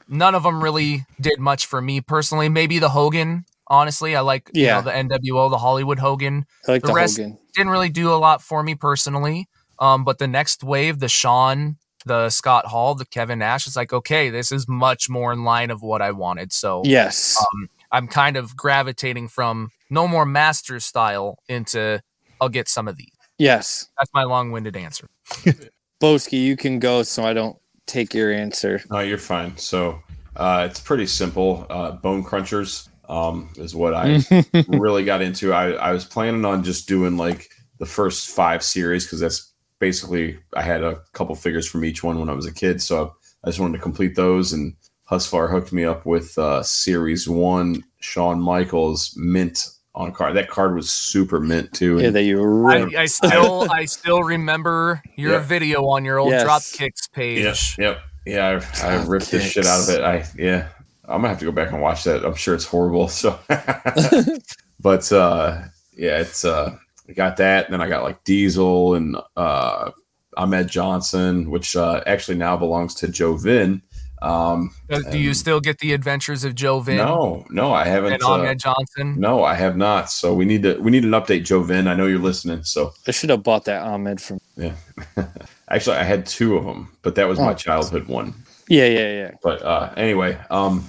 none 0.07 0.35
of 0.35 0.43
them 0.43 0.63
really 0.63 1.05
did 1.19 1.39
much 1.39 1.65
for 1.65 1.81
me 1.81 1.99
personally. 2.01 2.47
Maybe 2.49 2.79
the 2.79 2.89
Hogan, 2.89 3.45
honestly. 3.67 4.15
I 4.15 4.21
like 4.21 4.49
you 4.53 4.63
Yeah. 4.63 4.75
know, 4.77 4.81
the 4.83 4.91
NWO, 4.91 5.49
the 5.49 5.57
Hollywood 5.57 5.99
Hogan. 5.99 6.45
I 6.67 6.71
like 6.73 6.81
the 6.83 6.93
rest 6.93 7.17
Hogan. 7.17 7.37
didn't 7.55 7.71
really 7.71 7.89
do 7.89 8.11
a 8.13 8.15
lot 8.15 8.41
for 8.41 8.63
me 8.63 8.75
personally. 8.75 9.47
Um, 9.79 10.05
but 10.05 10.19
the 10.19 10.27
next 10.27 10.63
wave, 10.63 10.99
the 10.99 11.09
Sean, 11.09 11.77
the 12.05 12.29
Scott 12.29 12.67
Hall, 12.67 12.95
the 12.95 13.05
Kevin 13.05 13.39
Nash, 13.39 13.67
is 13.67 13.75
like, 13.75 13.91
okay, 13.91 14.29
this 14.29 14.51
is 14.51 14.67
much 14.69 15.09
more 15.09 15.33
in 15.33 15.43
line 15.43 15.69
of 15.69 15.81
what 15.81 16.01
I 16.01 16.11
wanted. 16.11 16.53
So 16.53 16.83
Yes. 16.85 17.35
um, 17.37 17.67
I'm 17.91 18.07
kind 18.07 18.37
of 18.37 18.55
gravitating 18.55 19.27
from 19.27 19.71
no 19.89 20.07
more 20.07 20.25
master 20.25 20.79
style 20.79 21.39
into 21.49 22.01
I'll 22.41 22.49
get 22.49 22.67
some 22.67 22.87
of 22.87 22.97
these. 22.97 23.11
yes. 23.37 23.87
That's 23.97 24.11
my 24.13 24.23
long-winded 24.23 24.75
answer. 24.75 25.07
Boski, 26.01 26.43
you 26.43 26.57
can 26.57 26.79
go 26.79 27.03
so 27.03 27.23
I 27.23 27.33
don't 27.33 27.57
take 27.85 28.13
your 28.13 28.31
answer. 28.31 28.81
No, 28.89 28.99
you're 28.99 29.17
fine. 29.17 29.57
So 29.57 30.01
uh, 30.35 30.67
it's 30.69 30.79
pretty 30.79 31.05
simple. 31.05 31.65
Uh, 31.69 31.91
bone 31.91 32.23
crunchers 32.23 32.89
um, 33.07 33.49
is 33.55 33.75
what 33.75 33.93
I 33.93 34.21
really 34.67 35.05
got 35.05 35.21
into. 35.21 35.53
I, 35.53 35.71
I 35.71 35.91
was 35.91 36.05
planning 36.05 36.45
on 36.45 36.63
just 36.63 36.87
doing 36.87 37.17
like 37.17 37.49
the 37.79 37.85
first 37.85 38.29
five 38.29 38.63
series 38.63 39.05
because 39.05 39.19
that's 39.19 39.53
basically 39.79 40.39
I 40.53 40.61
had 40.61 40.83
a 40.83 41.01
couple 41.13 41.35
figures 41.35 41.67
from 41.67 41.85
each 41.85 42.03
one 42.03 42.19
when 42.19 42.29
I 42.29 42.33
was 42.33 42.45
a 42.45 42.53
kid. 42.53 42.81
So 42.81 43.15
I 43.43 43.49
just 43.49 43.59
wanted 43.59 43.77
to 43.77 43.83
complete 43.83 44.15
those. 44.15 44.53
And 44.53 44.75
Husvar 45.09 45.49
hooked 45.49 45.71
me 45.71 45.83
up 45.85 46.05
with 46.05 46.37
uh, 46.37 46.63
series 46.63 47.29
one, 47.29 47.83
Shawn 47.99 48.39
Michaels 48.39 49.13
mint 49.17 49.67
on 49.95 50.11
card. 50.11 50.35
That 50.35 50.49
card 50.49 50.75
was 50.75 50.91
super 50.91 51.39
mint 51.39 51.73
too. 51.73 51.99
Yeah, 51.99 52.09
that 52.11 52.23
you 52.23 52.39
I, 52.67 52.77
ripped. 52.79 52.95
I 52.95 53.05
still 53.05 53.67
I 53.71 53.85
still 53.85 54.21
remember 54.23 55.01
your 55.15 55.33
Yeah. 55.33 55.39
video 55.39 55.87
on 55.87 56.05
your 56.05 56.19
old 56.19 56.31
Yes. 56.31 56.43
drop 56.43 56.61
kicks 56.73 57.07
page. 57.07 57.77
Yep, 57.79 57.79
yep, 57.79 57.99
yeah. 58.25 58.61
I, 58.83 58.87
I 58.97 59.03
ripped 59.05 59.31
the 59.31 59.39
shit 59.39 59.65
out 59.65 59.83
of 59.83 59.89
it. 59.95 60.01
I 60.03 60.25
yeah. 60.37 60.67
I'm 61.07 61.19
gonna 61.21 61.29
have 61.29 61.39
to 61.39 61.45
go 61.45 61.51
back 61.51 61.71
and 61.71 61.81
watch 61.81 62.03
that. 62.05 62.25
I'm 62.25 62.33
sure 62.35 62.55
it's 62.55 62.65
horrible. 62.65 63.07
So, 63.07 63.39
but 64.79 65.11
uh, 65.11 65.61
yeah, 65.95 66.19
it's 66.19 66.43
uh, 66.45 66.75
I 67.07 67.13
got 67.13 67.37
that. 67.37 67.65
And 67.65 67.73
then 67.73 67.81
I 67.81 67.87
got 67.87 68.03
like 68.03 68.23
Diesel 68.23 68.95
and 68.95 69.15
uh, 69.37 69.91
Ahmed 70.35 70.67
Johnson, 70.67 71.49
which 71.51 71.75
uh, 71.75 72.01
actually 72.05 72.37
now 72.37 72.57
belongs 72.57 72.95
to 72.95 73.07
Joe 73.07 73.35
Vin. 73.37 73.81
Um, 74.25 74.71
Uh, 74.89 74.99
Do 75.11 75.17
you 75.19 75.33
still 75.33 75.59
get 75.59 75.79
the 75.79 75.93
adventures 75.93 76.43
of 76.43 76.55
Joe 76.55 76.79
Vin 76.79 76.97
No, 76.97 77.45
no, 77.49 77.73
I 77.73 77.85
haven't. 77.85 78.13
and 78.13 78.23
uh, 78.23 78.29
Ahmed 78.31 78.59
Johnson? 78.59 79.19
no, 79.19 79.43
I 79.43 79.53
have 79.53 79.77
not. 79.77 80.09
So 80.09 80.33
we 80.33 80.45
need 80.45 80.63
to 80.63 80.75
we 80.81 80.89
need 80.91 81.03
an 81.03 81.11
update, 81.11 81.43
Joe 81.45 81.61
Vin. 81.63 81.87
I 81.87 81.93
know 81.95 82.07
you're 82.07 82.19
listening. 82.19 82.63
So 82.63 82.93
I 83.07 83.11
should 83.11 83.29
have 83.29 83.43
bought 83.43 83.65
that 83.65 83.83
Ahmed 83.83 84.19
from. 84.21 84.39
yeah, 84.57 84.73
actually, 85.69 85.97
I 85.97 86.03
had 86.03 86.25
two 86.25 86.57
of 86.57 86.65
them, 86.65 86.89
but 87.03 87.15
that 87.15 87.27
was 87.27 87.39
my 87.39 87.51
Oh. 87.51 87.55
childhood 87.55 88.07
one. 88.07 88.33
Yeah, 88.67 88.87
yeah, 88.87 89.11
yeah. 89.13 89.31
but 89.43 89.61
uh 89.61 89.93
anyway 89.95 90.39
um 90.49 90.83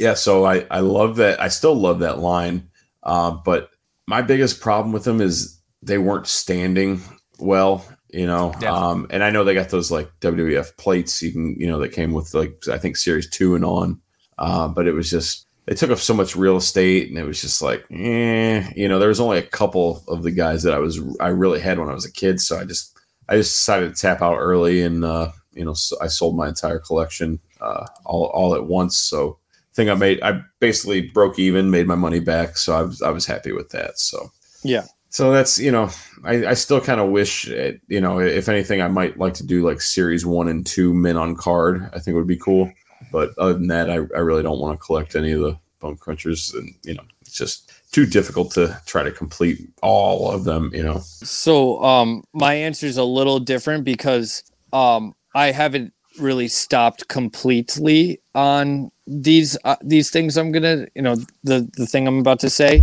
yeah 0.00 0.14
so 0.14 0.44
i 0.44 0.66
i 0.72 0.80
love 0.80 1.14
that 1.16 1.40
i 1.40 1.46
still 1.46 1.74
love 1.76 2.00
that 2.00 2.18
line 2.18 2.68
uh 3.04 3.30
but 3.30 3.70
my 4.08 4.22
biggest 4.22 4.60
problem 4.60 4.90
with 4.92 5.04
them 5.04 5.20
is 5.20 5.60
they 5.82 5.98
weren't 5.98 6.26
standing 6.26 7.00
well 7.38 7.84
you 8.12 8.26
know? 8.26 8.52
Yeah. 8.60 8.72
um 8.74 9.06
and 9.10 9.24
i 9.24 9.30
know 9.30 9.42
they 9.44 9.54
got 9.54 9.70
those 9.70 9.90
like 9.90 10.10
wwf 10.20 10.76
plates 10.76 11.22
you 11.22 11.32
can 11.32 11.56
you 11.58 11.66
know 11.66 11.78
that 11.78 11.92
came 11.92 12.12
with 12.12 12.34
like 12.34 12.54
i 12.70 12.78
think 12.78 12.96
series 12.96 13.28
two 13.30 13.54
and 13.54 13.64
on. 13.64 14.00
Uh 14.38 14.68
but 14.68 14.86
it 14.86 14.92
was 14.92 15.10
just 15.10 15.46
they 15.66 15.74
took 15.74 15.90
up 15.90 15.98
so 15.98 16.12
much 16.14 16.34
real 16.36 16.56
estate 16.56 17.08
and 17.08 17.18
it 17.18 17.24
was 17.24 17.40
just 17.40 17.62
like 17.62 17.84
eh, 17.90 18.68
you 18.74 18.88
know 18.88 18.98
there 18.98 19.08
was 19.08 19.20
only 19.20 19.38
a 19.38 19.42
couple 19.42 20.02
of 20.08 20.22
the 20.22 20.30
guys 20.30 20.62
that 20.64 20.74
i 20.74 20.78
was 20.78 21.00
i 21.20 21.28
really 21.28 21.60
had 21.60 21.78
when 21.78 21.88
i 21.88 21.94
was 21.94 22.04
a 22.04 22.12
kid. 22.12 22.40
So 22.40 22.58
i 22.58 22.64
just 22.64 22.98
i 23.28 23.36
just 23.36 23.52
decided 23.52 23.94
to 23.94 24.00
tap 24.00 24.20
out 24.22 24.36
early 24.38 24.82
and 24.82 25.04
uh 25.04 25.30
you 25.52 25.64
know 25.64 25.74
so 25.74 25.96
i 26.00 26.06
sold 26.08 26.36
my 26.36 26.48
entire 26.48 26.78
collection 26.80 27.38
uh 27.60 27.86
all, 28.04 28.26
all 28.34 28.54
at 28.54 28.66
once. 28.66 28.98
So 28.98 29.38
I 29.70 29.74
think 29.74 29.90
i 29.90 29.94
made 29.94 30.20
i 30.22 30.40
basically 30.60 31.02
broke 31.02 31.38
even 31.38 31.70
made 31.70 31.86
my 31.86 31.94
money 31.94 32.20
back. 32.20 32.56
So 32.56 32.74
i 32.74 32.82
was 32.82 33.00
i 33.02 33.10
was 33.10 33.26
happy 33.26 33.52
with 33.52 33.70
that. 33.70 33.98
So 33.98 34.30
Yeah. 34.64 34.84
so 35.10 35.30
that's 35.30 35.58
you 35.58 35.70
know 35.70 35.90
i, 36.24 36.46
I 36.46 36.54
still 36.54 36.80
kind 36.80 37.00
of 37.00 37.10
wish 37.10 37.48
it, 37.48 37.80
you 37.88 38.00
know 38.00 38.20
if 38.20 38.48
anything 38.48 38.80
i 38.80 38.88
might 38.88 39.18
like 39.18 39.34
to 39.34 39.46
do 39.46 39.66
like 39.66 39.80
series 39.80 40.24
one 40.26 40.48
and 40.48 40.66
two 40.66 40.94
men 40.94 41.16
on 41.16 41.36
card 41.36 41.90
i 41.94 41.98
think 41.98 42.16
would 42.16 42.26
be 42.26 42.36
cool 42.36 42.70
but 43.10 43.30
other 43.38 43.54
than 43.54 43.68
that 43.68 43.90
i, 43.90 43.94
I 43.94 44.20
really 44.20 44.42
don't 44.42 44.60
want 44.60 44.78
to 44.78 44.84
collect 44.84 45.16
any 45.16 45.32
of 45.32 45.40
the 45.40 45.58
bone 45.80 45.96
crunchers 45.96 46.54
and 46.54 46.74
you 46.84 46.94
know 46.94 47.02
it's 47.22 47.36
just 47.36 47.72
too 47.92 48.06
difficult 48.06 48.52
to 48.52 48.80
try 48.86 49.02
to 49.02 49.12
complete 49.12 49.58
all 49.82 50.30
of 50.30 50.44
them 50.44 50.70
you 50.72 50.82
know 50.82 50.98
So 51.22 51.82
um 51.82 52.24
my 52.32 52.54
answer 52.54 52.86
is 52.86 52.96
a 52.96 53.04
little 53.04 53.38
different 53.38 53.84
because 53.84 54.44
um 54.72 55.14
I 55.34 55.50
haven't 55.50 55.92
really 56.18 56.48
stopped 56.48 57.08
completely 57.08 58.20
on 58.34 58.90
these 59.06 59.56
uh, 59.64 59.76
these 59.82 60.10
things. 60.10 60.36
I'm 60.36 60.52
gonna, 60.52 60.86
you 60.94 61.02
know, 61.02 61.16
the 61.42 61.70
the 61.76 61.86
thing 61.86 62.06
I'm 62.06 62.18
about 62.18 62.40
to 62.40 62.50
say. 62.50 62.82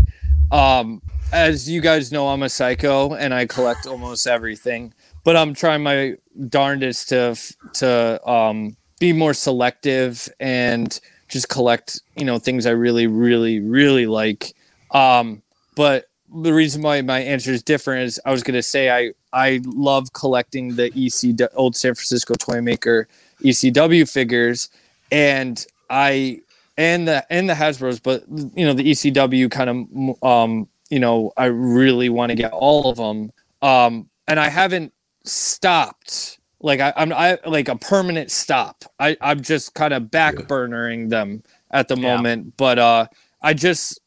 Um, 0.52 1.02
as 1.32 1.70
you 1.70 1.82
guys 1.82 2.12
know, 2.12 2.28
I'm 2.30 2.44
a 2.44 2.50
psycho 2.50 3.14
and 3.14 3.34
I 3.34 3.46
collect 3.46 3.86
almost 3.86 4.28
everything. 4.28 4.94
But 5.24 5.36
I'm 5.36 5.54
trying 5.54 5.84
my 5.84 6.16
darndest 6.48 7.10
to 7.10 7.38
to 7.76 8.30
um, 8.30 8.76
be 9.00 9.14
more 9.14 9.34
selective 9.34 10.30
and 10.40 11.00
just 11.28 11.50
collect, 11.50 12.02
you 12.16 12.26
know, 12.26 12.40
things 12.40 12.66
I 12.66 12.72
really, 12.72 13.08
really, 13.08 13.60
really 13.60 14.08
like. 14.08 14.54
Um, 14.92 15.44
but 15.76 16.06
the 16.34 16.54
reason 16.54 16.82
why 16.82 17.02
my 17.02 17.20
answer 17.20 17.52
is 17.52 17.62
different 17.62 18.04
is 18.04 18.20
I 18.26 18.32
was 18.32 18.44
going 18.44 18.56
to 18.56 18.64
say 18.64 18.90
I 18.90 19.12
I 19.34 19.62
love 19.66 20.14
collecting 20.14 20.76
the 20.76 20.88
EC 20.96 21.50
old 21.54 21.76
San 21.76 21.94
Francisco 21.94 22.34
toy 22.36 22.62
maker 22.62 23.08
ECW 23.44 24.10
figures, 24.12 24.70
and 25.12 25.64
I 25.90 26.42
and 26.78 27.08
the 27.08 27.26
and 27.32 27.50
the 27.50 27.54
Hasbro's, 27.54 28.00
but 28.00 28.24
you 28.30 28.66
know 28.66 28.74
the 28.74 28.90
ECW 28.90 29.52
kind 29.52 29.70
of 29.70 30.24
um 30.24 30.68
you 30.90 31.00
know 31.00 31.32
I 31.38 31.46
really 31.46 32.10
want 32.10 32.30
to 32.32 32.36
get 32.36 32.52
all 32.54 32.90
of 32.90 32.98
them, 32.98 33.32
um 33.62 34.10
and 34.28 34.40
I 34.40 34.50
haven't 34.50 34.94
stopped 35.26 36.40
like 36.62 36.80
I, 36.80 36.94
I'm 36.96 37.14
I 37.14 37.38
like 37.46 37.68
a 37.70 37.76
permanent 37.76 38.32
stop. 38.32 38.84
I 39.00 39.16
I'm 39.22 39.42
just 39.42 39.74
kind 39.74 39.94
of 39.94 40.04
backburnering 40.04 41.10
them 41.10 41.44
at 41.72 41.88
the 41.88 41.96
Yeah. 41.96 42.16
moment, 42.18 42.58
but 42.58 42.80
uh 42.80 43.08
I 43.42 43.54
just 43.54 44.00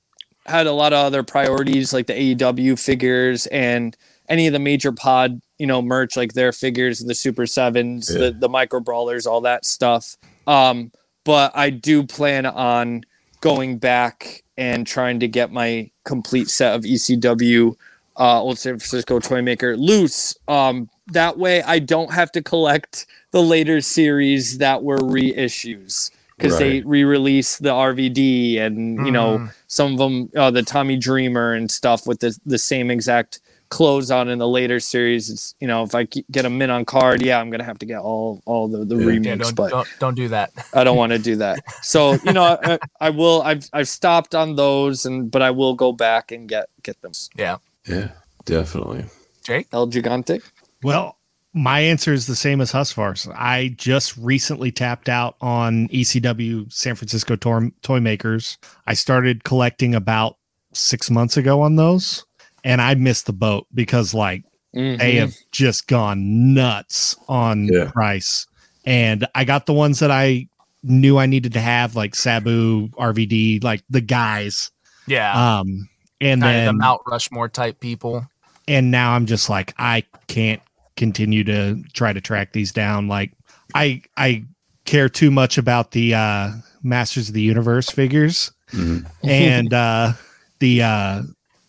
had 0.46 0.66
a 0.66 0.72
lot 0.72 0.92
of 0.92 0.98
other 1.04 1.22
priorities 1.22 1.92
like 1.92 2.06
the 2.06 2.14
AEW 2.14 2.78
figures 2.78 3.46
and 3.46 3.96
any 4.28 4.46
of 4.46 4.52
the 4.52 4.58
major 4.58 4.90
pod, 4.92 5.40
you 5.58 5.66
know, 5.66 5.80
merch 5.80 6.16
like 6.16 6.32
their 6.32 6.52
figures, 6.52 6.98
the 7.00 7.14
Super 7.14 7.46
Sevens, 7.46 8.10
Yeah. 8.12 8.18
the 8.18 8.32
the 8.32 8.48
micro 8.48 8.80
brawlers, 8.80 9.26
all 9.26 9.40
that 9.42 9.64
stuff. 9.64 10.16
Um, 10.46 10.90
but 11.24 11.52
I 11.54 11.70
do 11.70 12.04
plan 12.04 12.46
on 12.46 13.02
going 13.40 13.78
back 13.78 14.41
and 14.56 14.86
trying 14.86 15.20
to 15.20 15.28
get 15.28 15.50
my 15.52 15.90
complete 16.04 16.48
set 16.48 16.74
of 16.74 16.82
ECW 16.82 17.76
uh, 18.18 18.42
Old 18.42 18.58
San 18.58 18.78
Francisco 18.78 19.18
Toy 19.20 19.40
Maker 19.40 19.76
loose. 19.76 20.36
Um, 20.46 20.90
that 21.12 21.38
way, 21.38 21.62
I 21.62 21.78
don't 21.78 22.12
have 22.12 22.30
to 22.32 22.42
collect 22.42 23.06
the 23.30 23.42
later 23.42 23.80
series 23.80 24.58
that 24.58 24.82
were 24.82 24.98
reissues 24.98 26.10
because 26.36 26.58
they 26.58 26.80
re-released 26.80 27.62
the 27.62 27.70
RVD 27.70 28.58
and 28.58 29.06
you 29.06 29.12
know 29.12 29.38
Mhm. 29.38 29.54
some 29.68 29.92
of 29.92 29.98
them, 29.98 30.30
uh, 30.36 30.50
the 30.50 30.62
Tommy 30.62 30.96
Dreamer 30.96 31.54
and 31.54 31.70
stuff 31.70 32.06
with 32.06 32.20
the 32.20 32.36
the 32.44 32.58
same 32.58 32.90
exact 32.90 33.40
clothes 33.72 34.10
on 34.10 34.28
in 34.28 34.38
the 34.38 34.46
later 34.46 34.78
series. 34.78 35.30
It's 35.30 35.54
you 35.58 35.66
know 35.66 35.82
if 35.82 35.94
I 35.94 36.04
get 36.04 36.44
a 36.44 36.50
min 36.50 36.70
on 36.70 36.84
card, 36.84 37.22
yeah, 37.22 37.40
I'm 37.40 37.50
gonna 37.50 37.64
have 37.64 37.78
to 37.78 37.86
get 37.86 37.98
all 38.00 38.42
all 38.44 38.68
the 38.68 38.84
the 38.84 38.96
Yeah. 38.96 39.06
remakes, 39.06 39.26
Yeah, 39.26 39.36
don't, 39.36 39.54
but. 39.56 39.70
don't 39.70 39.88
don't 39.98 40.14
do 40.14 40.28
that. 40.28 40.52
I 40.74 40.84
don't 40.84 40.96
want 40.96 41.12
to 41.12 41.18
do 41.18 41.36
that. 41.36 41.64
So 41.82 42.18
you 42.24 42.32
know, 42.32 42.44
I, 42.44 42.78
I 43.00 43.10
will. 43.10 43.42
I've 43.42 43.68
I've 43.72 43.88
stopped 43.88 44.34
on 44.34 44.54
those, 44.56 45.06
and 45.06 45.30
but 45.30 45.42
I 45.42 45.50
will 45.50 45.74
go 45.74 45.90
back 45.92 46.30
and 46.32 46.48
get 46.48 46.68
get 46.82 47.00
them. 47.02 47.12
Yeah, 47.36 47.56
Yeah, 47.88 48.10
definitely. 48.44 49.06
Jake. 49.44 49.66
El 49.72 49.88
Gigante. 49.88 50.40
Well, 50.82 51.16
my 51.54 51.80
answer 51.80 52.12
is 52.12 52.26
the 52.26 52.36
same 52.36 52.60
as 52.60 52.72
Husvar's. 52.72 53.28
I 53.34 53.74
just 53.76 54.16
recently 54.16 54.70
tapped 54.72 55.08
out 55.08 55.36
on 55.40 55.88
ECW 55.88 56.72
San 56.72 56.94
Francisco 56.94 57.36
toy, 57.36 57.70
toy 57.82 58.00
makers. 58.00 58.56
I 58.86 58.94
started 58.94 59.44
collecting 59.44 59.94
about 59.94 60.36
six 60.72 61.10
months 61.10 61.36
ago 61.36 61.60
on 61.60 61.76
those, 61.76 62.24
and 62.64 62.80
I 62.80 62.94
missed 62.94 63.26
the 63.26 63.32
boat 63.32 63.66
because 63.74 64.14
like 64.14 64.42
Mm-hmm. 64.74 64.98
they 65.00 65.16
have 65.16 65.34
just 65.50 65.86
gone 65.86 66.54
nuts 66.54 67.14
on 67.28 67.66
Yeah. 67.70 67.90
price. 67.90 68.46
And 68.86 69.26
I 69.34 69.44
got 69.44 69.66
the 69.66 69.74
ones 69.74 69.98
that 69.98 70.10
I 70.10 70.48
knew 70.82 71.18
I 71.18 71.26
needed 71.26 71.52
to 71.52 71.60
have, 71.60 71.94
like 71.94 72.14
Sabu, 72.14 72.88
RVD, 72.98 73.62
like 73.62 73.82
the 73.90 74.00
guys. 74.00 74.70
Yeah, 75.06 75.58
Um, 75.58 75.90
and 76.22 76.40
kind 76.40 76.56
of 76.56 76.58
then 76.60 76.66
the 76.68 76.72
Mount 76.72 77.02
Rushmore 77.06 77.50
type 77.50 77.80
people. 77.80 78.26
and 78.66 78.90
now 78.90 79.12
I'm 79.12 79.26
just 79.26 79.50
like 79.50 79.74
I 79.76 80.04
can't 80.28 80.62
continue 80.96 81.44
to 81.44 81.82
try 81.92 82.14
to 82.14 82.20
track 82.22 82.54
these 82.54 82.72
down. 82.72 83.08
Like 83.08 83.32
I 83.74 84.00
I 84.16 84.44
care 84.86 85.10
too 85.10 85.30
much 85.30 85.58
about 85.58 85.90
the 85.90 86.14
uh 86.14 86.50
Masters 86.82 87.28
of 87.28 87.34
the 87.34 87.42
Universe 87.42 87.90
figures 87.90 88.52
Mhm. 88.72 89.04
and 89.22 89.74
uh 89.74 90.14
the 90.60 90.82
uh 90.82 91.22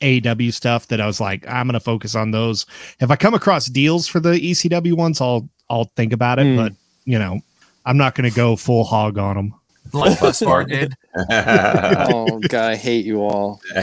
AW 0.03 0.51
stuff 0.51 0.87
that 0.87 0.99
I 1.01 1.07
was 1.07 1.19
like 1.21 1.47
I'm 1.47 1.65
going 1.67 1.73
to 1.73 1.79
focus 1.79 2.13
on 2.15 2.31
those. 2.31 2.65
If 2.99 3.09
I 3.09 3.15
come 3.15 3.33
across 3.33 3.67
deals 3.67 4.07
for 4.07 4.19
the 4.19 4.31
ECW 4.33 4.93
ones, 4.93 5.21
I'll 5.21 5.47
I'll 5.69 5.91
think 5.95 6.13
about 6.13 6.39
it, 6.39 6.45
Hmm. 6.45 6.55
but 6.57 6.73
you 7.05 7.17
know, 7.19 7.39
I'm 7.85 7.97
not 7.97 8.15
going 8.15 8.29
to 8.29 8.35
go 8.35 8.55
full 8.55 8.83
hog 8.83 9.17
on 9.17 9.35
them. 9.35 9.53
Like 9.91 10.17
Busbar 10.19 10.67
did. 10.69 10.93
oh 11.29 12.39
god, 12.47 12.71
I 12.71 12.75
hate 12.75 13.05
you 13.05 13.21
all. 13.23 13.61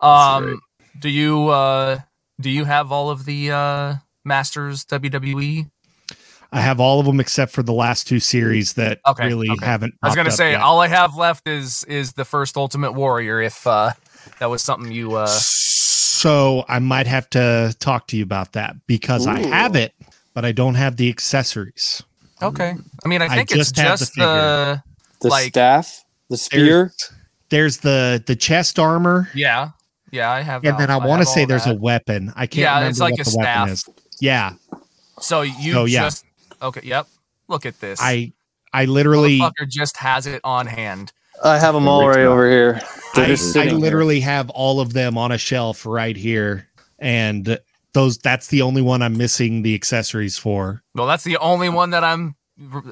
Um, 0.00 0.60
do 1.00 1.08
you 1.08 1.48
uh 1.48 1.98
do 2.40 2.50
you 2.50 2.64
have 2.64 2.92
all 2.92 3.10
of 3.10 3.24
the 3.24 3.50
uh 3.50 3.94
Masters 4.24 4.84
WWE? 4.84 5.68
I 6.52 6.60
have 6.60 6.80
all 6.80 6.98
of 7.00 7.06
them 7.06 7.20
except 7.20 7.52
for 7.52 7.62
the 7.62 7.72
last 7.72 8.06
two 8.06 8.20
series 8.20 8.74
that 8.74 9.00
Okay, 9.06 9.26
really 9.26 9.50
okay. 9.50 9.66
haven't. 9.66 9.94
I 10.02 10.06
was 10.08 10.14
gonna 10.16 10.28
up 10.30 10.34
say 10.36 10.52
yet. 10.52 10.60
all 10.60 10.80
I 10.80 10.88
have 10.88 11.16
left 11.16 11.46
is 11.48 11.82
is 11.84 12.12
the 12.12 12.24
first 12.24 12.56
Ultimate 12.56 12.92
Warrior. 12.92 13.40
If 13.42 13.66
uh 13.66 13.90
that 14.38 14.50
was 14.50 14.62
something 14.62 14.90
you 14.92 15.14
uh 15.16 15.26
So 15.26 16.64
I 16.68 16.78
might 16.78 17.06
have 17.06 17.28
to 17.30 17.74
talk 17.78 18.06
to 18.08 18.16
you 18.16 18.22
about 18.22 18.52
that 18.52 18.76
because 18.86 19.26
I 19.26 19.38
have 19.40 19.76
it, 19.76 19.94
but 20.34 20.44
I 20.44 20.52
don't 20.52 20.74
have 20.74 20.96
the 20.96 21.08
accessories. 21.08 22.02
okay. 22.42 22.74
I 23.04 23.08
mean, 23.08 23.22
I 23.22 23.26
I 23.26 23.28
think 23.36 23.50
it's 23.52 23.72
just 23.72 23.72
the 23.72 23.82
just 23.82 24.14
the 24.16 24.82
The 25.20 25.28
Like- 25.28 25.48
staff, 25.48 26.04
the 26.30 26.36
spear. 26.36 26.92
There's 27.50 27.78
the 27.78 28.22
the 28.26 28.36
chest 28.36 28.78
armor, 28.78 29.30
yeah 29.34 29.70
yeah 30.10 30.30
I 30.30 30.42
have. 30.42 30.64
and 30.64 30.78
then 30.78 30.90
I 30.90 30.94
all- 30.94 31.08
want 31.08 31.22
to 31.22 31.26
say 31.26 31.40
all 31.42 31.46
there's 31.46 31.66
a 31.66 31.74
weapon. 31.74 32.32
I 32.36 32.46
can't 32.46 32.56
Yeah, 32.62 32.74
remember 32.74 32.90
it's 32.90 33.00
like 33.00 33.12
what 33.18 33.26
a 33.26 33.30
staff. 33.30 33.68
is. 33.70 33.84
Yeah, 34.20 34.52
So 35.20 35.42
you 35.42 35.78
Oh, 35.78 35.84
yeah. 35.86 36.02
just 36.04 36.24
okay. 36.62 36.80
Yep. 36.84 37.06
Look 37.48 37.64
at 37.66 37.80
this. 37.80 37.98
I 38.02 38.32
I 38.72 38.84
literally 38.84 39.40
just 39.68 39.96
has 39.96 40.26
it 40.26 40.40
on 40.44 40.66
hand. 40.66 41.12
I 41.44 41.58
have 41.58 41.74
them 41.74 41.88
all 41.88 42.06
right 42.08 42.20
over 42.20 42.48
here. 42.50 42.80
I, 43.14 43.26
I 43.32 43.34
sitting 43.34 43.70
here. 43.70 43.78
literally 43.78 44.20
have 44.20 44.50
all 44.50 44.80
of 44.80 44.92
them 44.92 45.16
on 45.18 45.32
a 45.32 45.38
shelf 45.38 45.86
right 45.86 46.16
here, 46.16 46.68
and 46.98 47.58
those 47.92 48.18
that's 48.18 48.48
the 48.48 48.62
only 48.62 48.82
one 48.82 49.02
I'm 49.02 49.16
missing 49.16 49.62
the 49.62 49.74
accessories 49.74 50.38
for. 50.38 50.82
Well, 50.94 51.06
that's 51.06 51.24
the 51.24 51.36
only 51.38 51.68
one 51.68 51.90
that 51.90 52.04
I'm. 52.04 52.36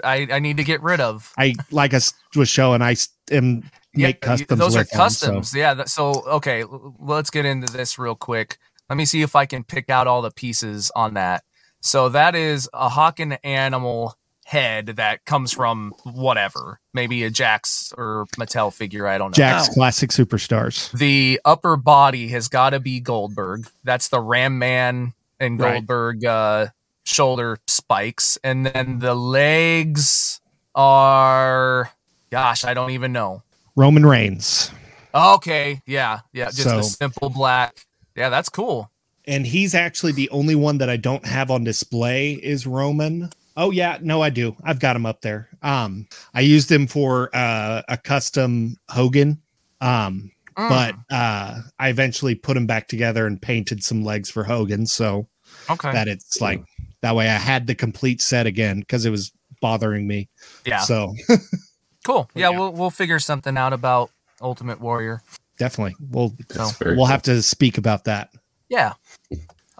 I, 0.05 0.29
I 0.31 0.39
need 0.39 0.57
to 0.59 0.65
get 0.65 0.81
rid 0.83 1.01
of. 1.01 1.33
I 1.39 1.55
like 1.71 1.93
I 1.93 2.01
was 2.37 2.49
showing. 2.49 2.83
I 2.83 2.97
am 3.33 3.63
make 3.95 4.17
Yeah, 4.17 4.29
customs. 4.29 4.59
Those 4.61 4.77
are 4.77 4.81
with 4.81 4.91
them, 4.91 4.97
so- 4.99 5.03
customs. 5.05 5.55
Yeah. 5.55 5.75
That, 5.75 5.89
so 5.89 6.23
okay, 6.27 6.63
l- 6.63 6.95
let's 7.01 7.31
get 7.31 7.45
into 7.45 7.73
this 7.73 7.99
real 7.99 8.15
quick. 8.15 8.59
Let 8.89 8.97
me 8.97 9.05
see 9.05 9.23
if 9.23 9.35
I 9.35 9.47
can 9.47 9.65
pick 9.65 9.91
out 9.91 10.07
all 10.07 10.23
the 10.23 10.31
pieces 10.31 10.93
on 10.95 11.15
that. 11.15 11.43
So 11.81 12.09
that 12.11 12.35
is 12.37 12.69
a 12.73 12.89
hawk 12.89 13.19
and 13.21 13.39
animal 13.45 14.17
head 14.49 14.87
that 14.87 15.25
comes 15.25 15.51
from 15.51 15.93
whatever, 16.05 16.79
maybe 16.95 17.25
a 17.25 17.31
Jakks 17.33 17.93
or 17.99 18.27
Mattel 18.39 18.73
figure. 18.73 19.05
I 19.09 19.19
don't 19.19 19.37
know. 19.37 19.45
Jakks 19.45 19.73
classic 19.75 20.11
superstars. 20.11 20.93
The 20.97 21.41
upper 21.45 21.77
body 21.77 22.29
has 22.29 22.47
got 22.47 22.71
to 22.71 22.79
be 22.79 23.01
Goldberg. 23.01 23.67
That's 23.83 24.07
the 24.07 24.21
Ram 24.21 24.61
Man 24.61 25.15
and 25.41 25.59
Right. 25.59 25.73
Goldberg 25.75 26.25
uh, 26.25 26.67
shoulder 27.05 27.59
spikes, 27.67 28.39
and 28.45 28.65
then 28.67 29.01
the 29.01 29.15
legs 29.17 30.41
are, 30.77 31.91
gosh, 32.31 32.65
I 32.65 32.73
don't 32.75 32.91
even 32.91 33.13
know. 33.13 33.43
Roman 33.75 34.07
Reigns. 34.07 34.71
Okay, 35.15 35.81
yeah, 35.87 36.21
yeah, 36.33 36.47
just 36.47 36.63
So- 36.63 36.77
the 36.77 36.83
simple 36.85 37.31
black. 37.31 37.85
Yeah, 38.15 38.29
that's 38.31 38.49
cool. 38.49 38.91
and 39.29 39.45
he's 39.45 39.75
actually 39.75 40.13
the 40.13 40.31
only 40.31 40.55
one 40.55 40.79
that 40.79 40.89
I 40.89 40.97
don't 40.97 41.27
have 41.27 41.51
on 41.51 41.65
display 41.65 42.35
is 42.35 42.65
Roman. 42.65 43.29
Oh 43.57 43.71
yeah, 43.71 43.99
no, 44.03 44.23
I 44.23 44.31
do. 44.31 44.55
I've 44.65 44.81
got 44.81 44.93
them 44.95 45.07
up 45.07 45.23
there. 45.23 45.49
Um, 45.63 46.07
I 46.35 46.41
used 46.41 46.69
them 46.69 46.87
for 46.87 47.31
uh, 47.35 47.83
a 47.89 47.97
custom 47.97 48.77
Hogan. 48.91 49.41
Um, 49.81 50.31
Mm, 50.57 50.69
but 50.71 51.15
uh, 51.15 51.61
I 51.79 51.91
eventually 51.91 52.35
put 52.35 52.55
them 52.55 52.67
back 52.67 52.89
together 52.89 53.27
and 53.27 53.43
painted 53.43 53.85
some 53.85 54.03
legs 54.03 54.31
for 54.31 54.43
Hogan, 54.43 54.87
so 54.87 55.29
okay, 55.69 55.93
that 55.93 56.09
it's 56.09 56.41
like 56.41 56.65
that 57.03 57.15
way 57.15 57.29
I 57.29 57.35
had 57.35 57.67
the 57.67 57.75
complete 57.75 58.23
set 58.23 58.47
again 58.47 58.81
because 58.81 59.05
it 59.05 59.11
was 59.11 59.33
bothering 59.61 60.07
me. 60.07 60.31
yeah, 60.65 60.81
So 60.81 61.15
cool. 62.07 62.31
Yeah, 62.35 62.49
yeah. 62.49 62.59
we'll 62.59 62.73
we'll 62.73 62.89
figure 62.89 63.19
something 63.19 63.59
out 63.59 63.75
about 63.75 64.11
Ultimate 64.41 64.81
Warrior. 64.81 65.21
definitely, 65.59 65.95
we'll 66.11 66.35
So 66.49 66.71
we'll 66.81 66.95
cool. 66.95 67.05
have 67.05 67.21
to 67.25 67.43
speak 67.43 67.77
about 67.77 68.05
that. 68.05 68.31
yeah. 68.71 68.95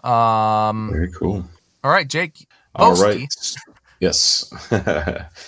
Um. 0.03 0.91
Very 0.93 1.11
cool. 1.11 1.43
All 1.83 1.91
right, 1.91 2.07
Jake. 2.07 2.46
All 2.77 2.93
Boski. 2.93 3.03
right. 3.03 3.55
Yes. 3.99 4.51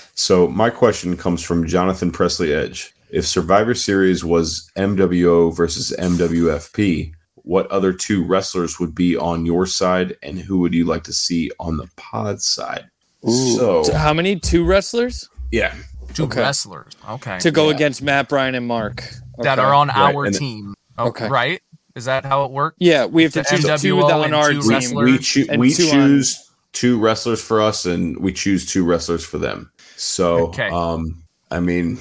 so 0.15 0.47
my 0.47 0.69
question 0.69 1.15
comes 1.17 1.43
from 1.43 1.67
Jonathan 1.67 2.11
Presley 2.11 2.53
Edge. 2.53 2.93
If 3.11 3.25
Survivor 3.25 3.73
Series 3.73 4.23
was 4.23 4.69
MWO 4.77 5.55
versus 5.55 5.93
MWFP, 5.99 7.13
what 7.35 7.67
other 7.71 7.93
two 7.93 8.23
wrestlers 8.23 8.79
would 8.79 8.93
be 8.93 9.15
on 9.17 9.45
your 9.45 9.65
side, 9.65 10.15
and 10.21 10.37
who 10.39 10.59
would 10.59 10.73
you 10.73 10.85
like 10.85 11.03
to 11.05 11.13
see 11.13 11.49
on 11.59 11.77
the 11.77 11.87
pod 11.95 12.41
side? 12.41 12.85
So, 13.23 13.83
So 13.83 13.93
how 13.95 14.13
many? 14.13 14.39
Two 14.39 14.63
wrestlers 14.65 15.27
yeah, 15.51 15.73
Two 16.13 16.23
Okay. 16.25 16.39
wrestlers. 16.41 16.93
Okay. 17.09 17.39
to 17.39 17.49
go 17.51 17.69
Yeah. 17.69 17.75
against 17.75 18.01
Matt, 18.03 18.29
Brian, 18.29 18.53
and 18.55 18.67
Mark. 18.67 19.03
That 19.39 19.57
are 19.57 19.73
on 19.73 19.87
Right, 19.87 19.97
our 20.15 20.25
and 20.25 20.33
then- 20.35 20.39
team. 20.39 20.73
Okay. 20.97 21.25
Okay. 21.25 21.29
Right? 21.31 21.61
Is 21.95 22.05
that 22.05 22.23
how 22.25 22.45
it 22.45 22.51
works? 22.51 22.75
Yeah, 22.79 23.05
we 23.05 23.23
have 23.23 23.33
to 23.33 23.39
The 23.39 23.45
choose 23.49 23.61
two 23.81 23.95
NWO 23.95 24.03
on 24.13 24.25
and 24.25 24.35
our 24.35 24.51
two 24.51 24.61
team. 24.61 24.69
wrestlers. 24.69 25.11
we, 25.11 25.17
choo- 25.17 25.45
and 25.49 25.59
we 25.59 25.73
choose 25.73 26.48
two 26.73 26.99
wrestlers 26.99 27.41
for 27.41 27.61
us, 27.61 27.85
and 27.85 28.17
we 28.17 28.31
choose 28.33 28.65
two 28.65 28.85
wrestlers 28.85 29.25
for 29.25 29.37
them. 29.37 29.71
So, 29.97 30.47
Okay. 30.47 30.69
um, 30.69 31.23
I 31.51 31.59
mean, 31.59 31.97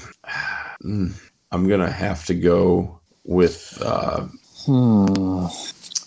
mm, 0.84 1.12
I'm 1.52 1.68
gonna 1.68 1.90
have 1.90 2.24
to 2.26 2.34
go 2.34 3.00
with 3.24 3.78
uh, 3.82 4.26
Hmm. 4.66 5.46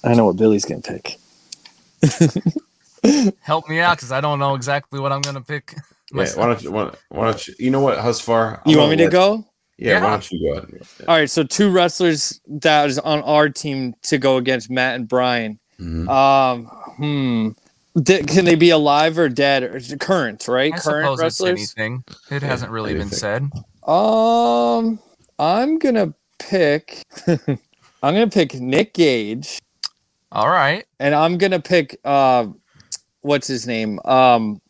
I 0.04 0.14
know 0.14 0.26
what 0.26 0.36
Billy's 0.38 0.66
gonna 0.66 0.82
pick. 0.82 1.18
Help 3.42 3.68
me 3.68 3.80
out 3.80 3.98
because 3.98 4.12
I 4.12 4.22
don't 4.22 4.40
know 4.40 4.54
exactly 4.56 5.00
what 5.00 5.12
I'm 5.12 5.22
gonna 5.22 5.42
pick. 5.42 5.74
yeah. 6.14 6.28
Why 6.36 6.46
don't 6.48 6.62
you? 6.62 6.72
Why, 6.72 6.92
why 7.10 7.26
don't 7.26 7.48
you? 7.48 7.56
You 7.58 7.72
know 7.72 7.80
what, 7.82 7.98
Husvar? 7.98 8.62
I'm 8.66 8.72
You 8.72 8.78
want 8.78 8.92
me 8.92 8.98
to 8.98 9.04
let- 9.06 9.12
go? 9.12 9.46
Yeah, 9.78 9.94
Yeah. 9.94 10.04
Why 10.04 10.10
don't 10.12 10.32
you 10.32 10.40
go 10.54 10.58
ahead? 10.60 10.82
All 11.08 11.16
right, 11.16 11.30
so 11.30 11.44
two 11.44 11.72
wrestlers 11.72 12.40
that 12.48 12.88
is 12.90 13.00
on 13.00 13.24
our 13.24 13.50
team 13.50 13.96
to 14.04 14.20
go 14.20 14.38
against 14.38 14.70
Matt 14.70 14.96
and 14.96 15.08
Brian. 15.08 15.58
Mhm. 15.80 16.08
Um, 16.08 16.66
hmm. 16.98 17.50
Th- 18.06 18.26
can 18.26 18.46
they 18.46 18.56
be 18.56 18.70
alive 18.70 19.18
or 19.18 19.28
dead 19.30 19.64
or 19.64 19.80
current? 19.98 20.48
Right, 20.48 20.74
I 20.74 20.78
current 20.78 21.06
suppose 21.06 21.20
it's 21.20 21.22
wrestlers. 21.22 21.50
anything. 21.60 22.04
It 22.30 22.42
hasn't 22.42 22.72
really 22.72 22.94
been 22.94 23.02
anything. 23.04 23.18
said. 23.18 23.90
Um, 23.90 25.00
I'm 25.40 25.78
gonna 25.80 26.14
pick. 26.40 27.04
I'm 27.28 27.58
gonna 28.16 28.30
pick 28.30 28.54
Nick 28.56 28.94
Gage, 28.94 29.60
All 30.32 30.50
right. 30.50 30.86
and 31.00 31.14
I'm 31.14 31.38
gonna 31.38 31.60
pick. 31.60 32.00
Uh, 32.06 32.48
what's 33.22 33.48
his 33.48 33.68
name? 33.68 34.00
Um, 34.06 34.62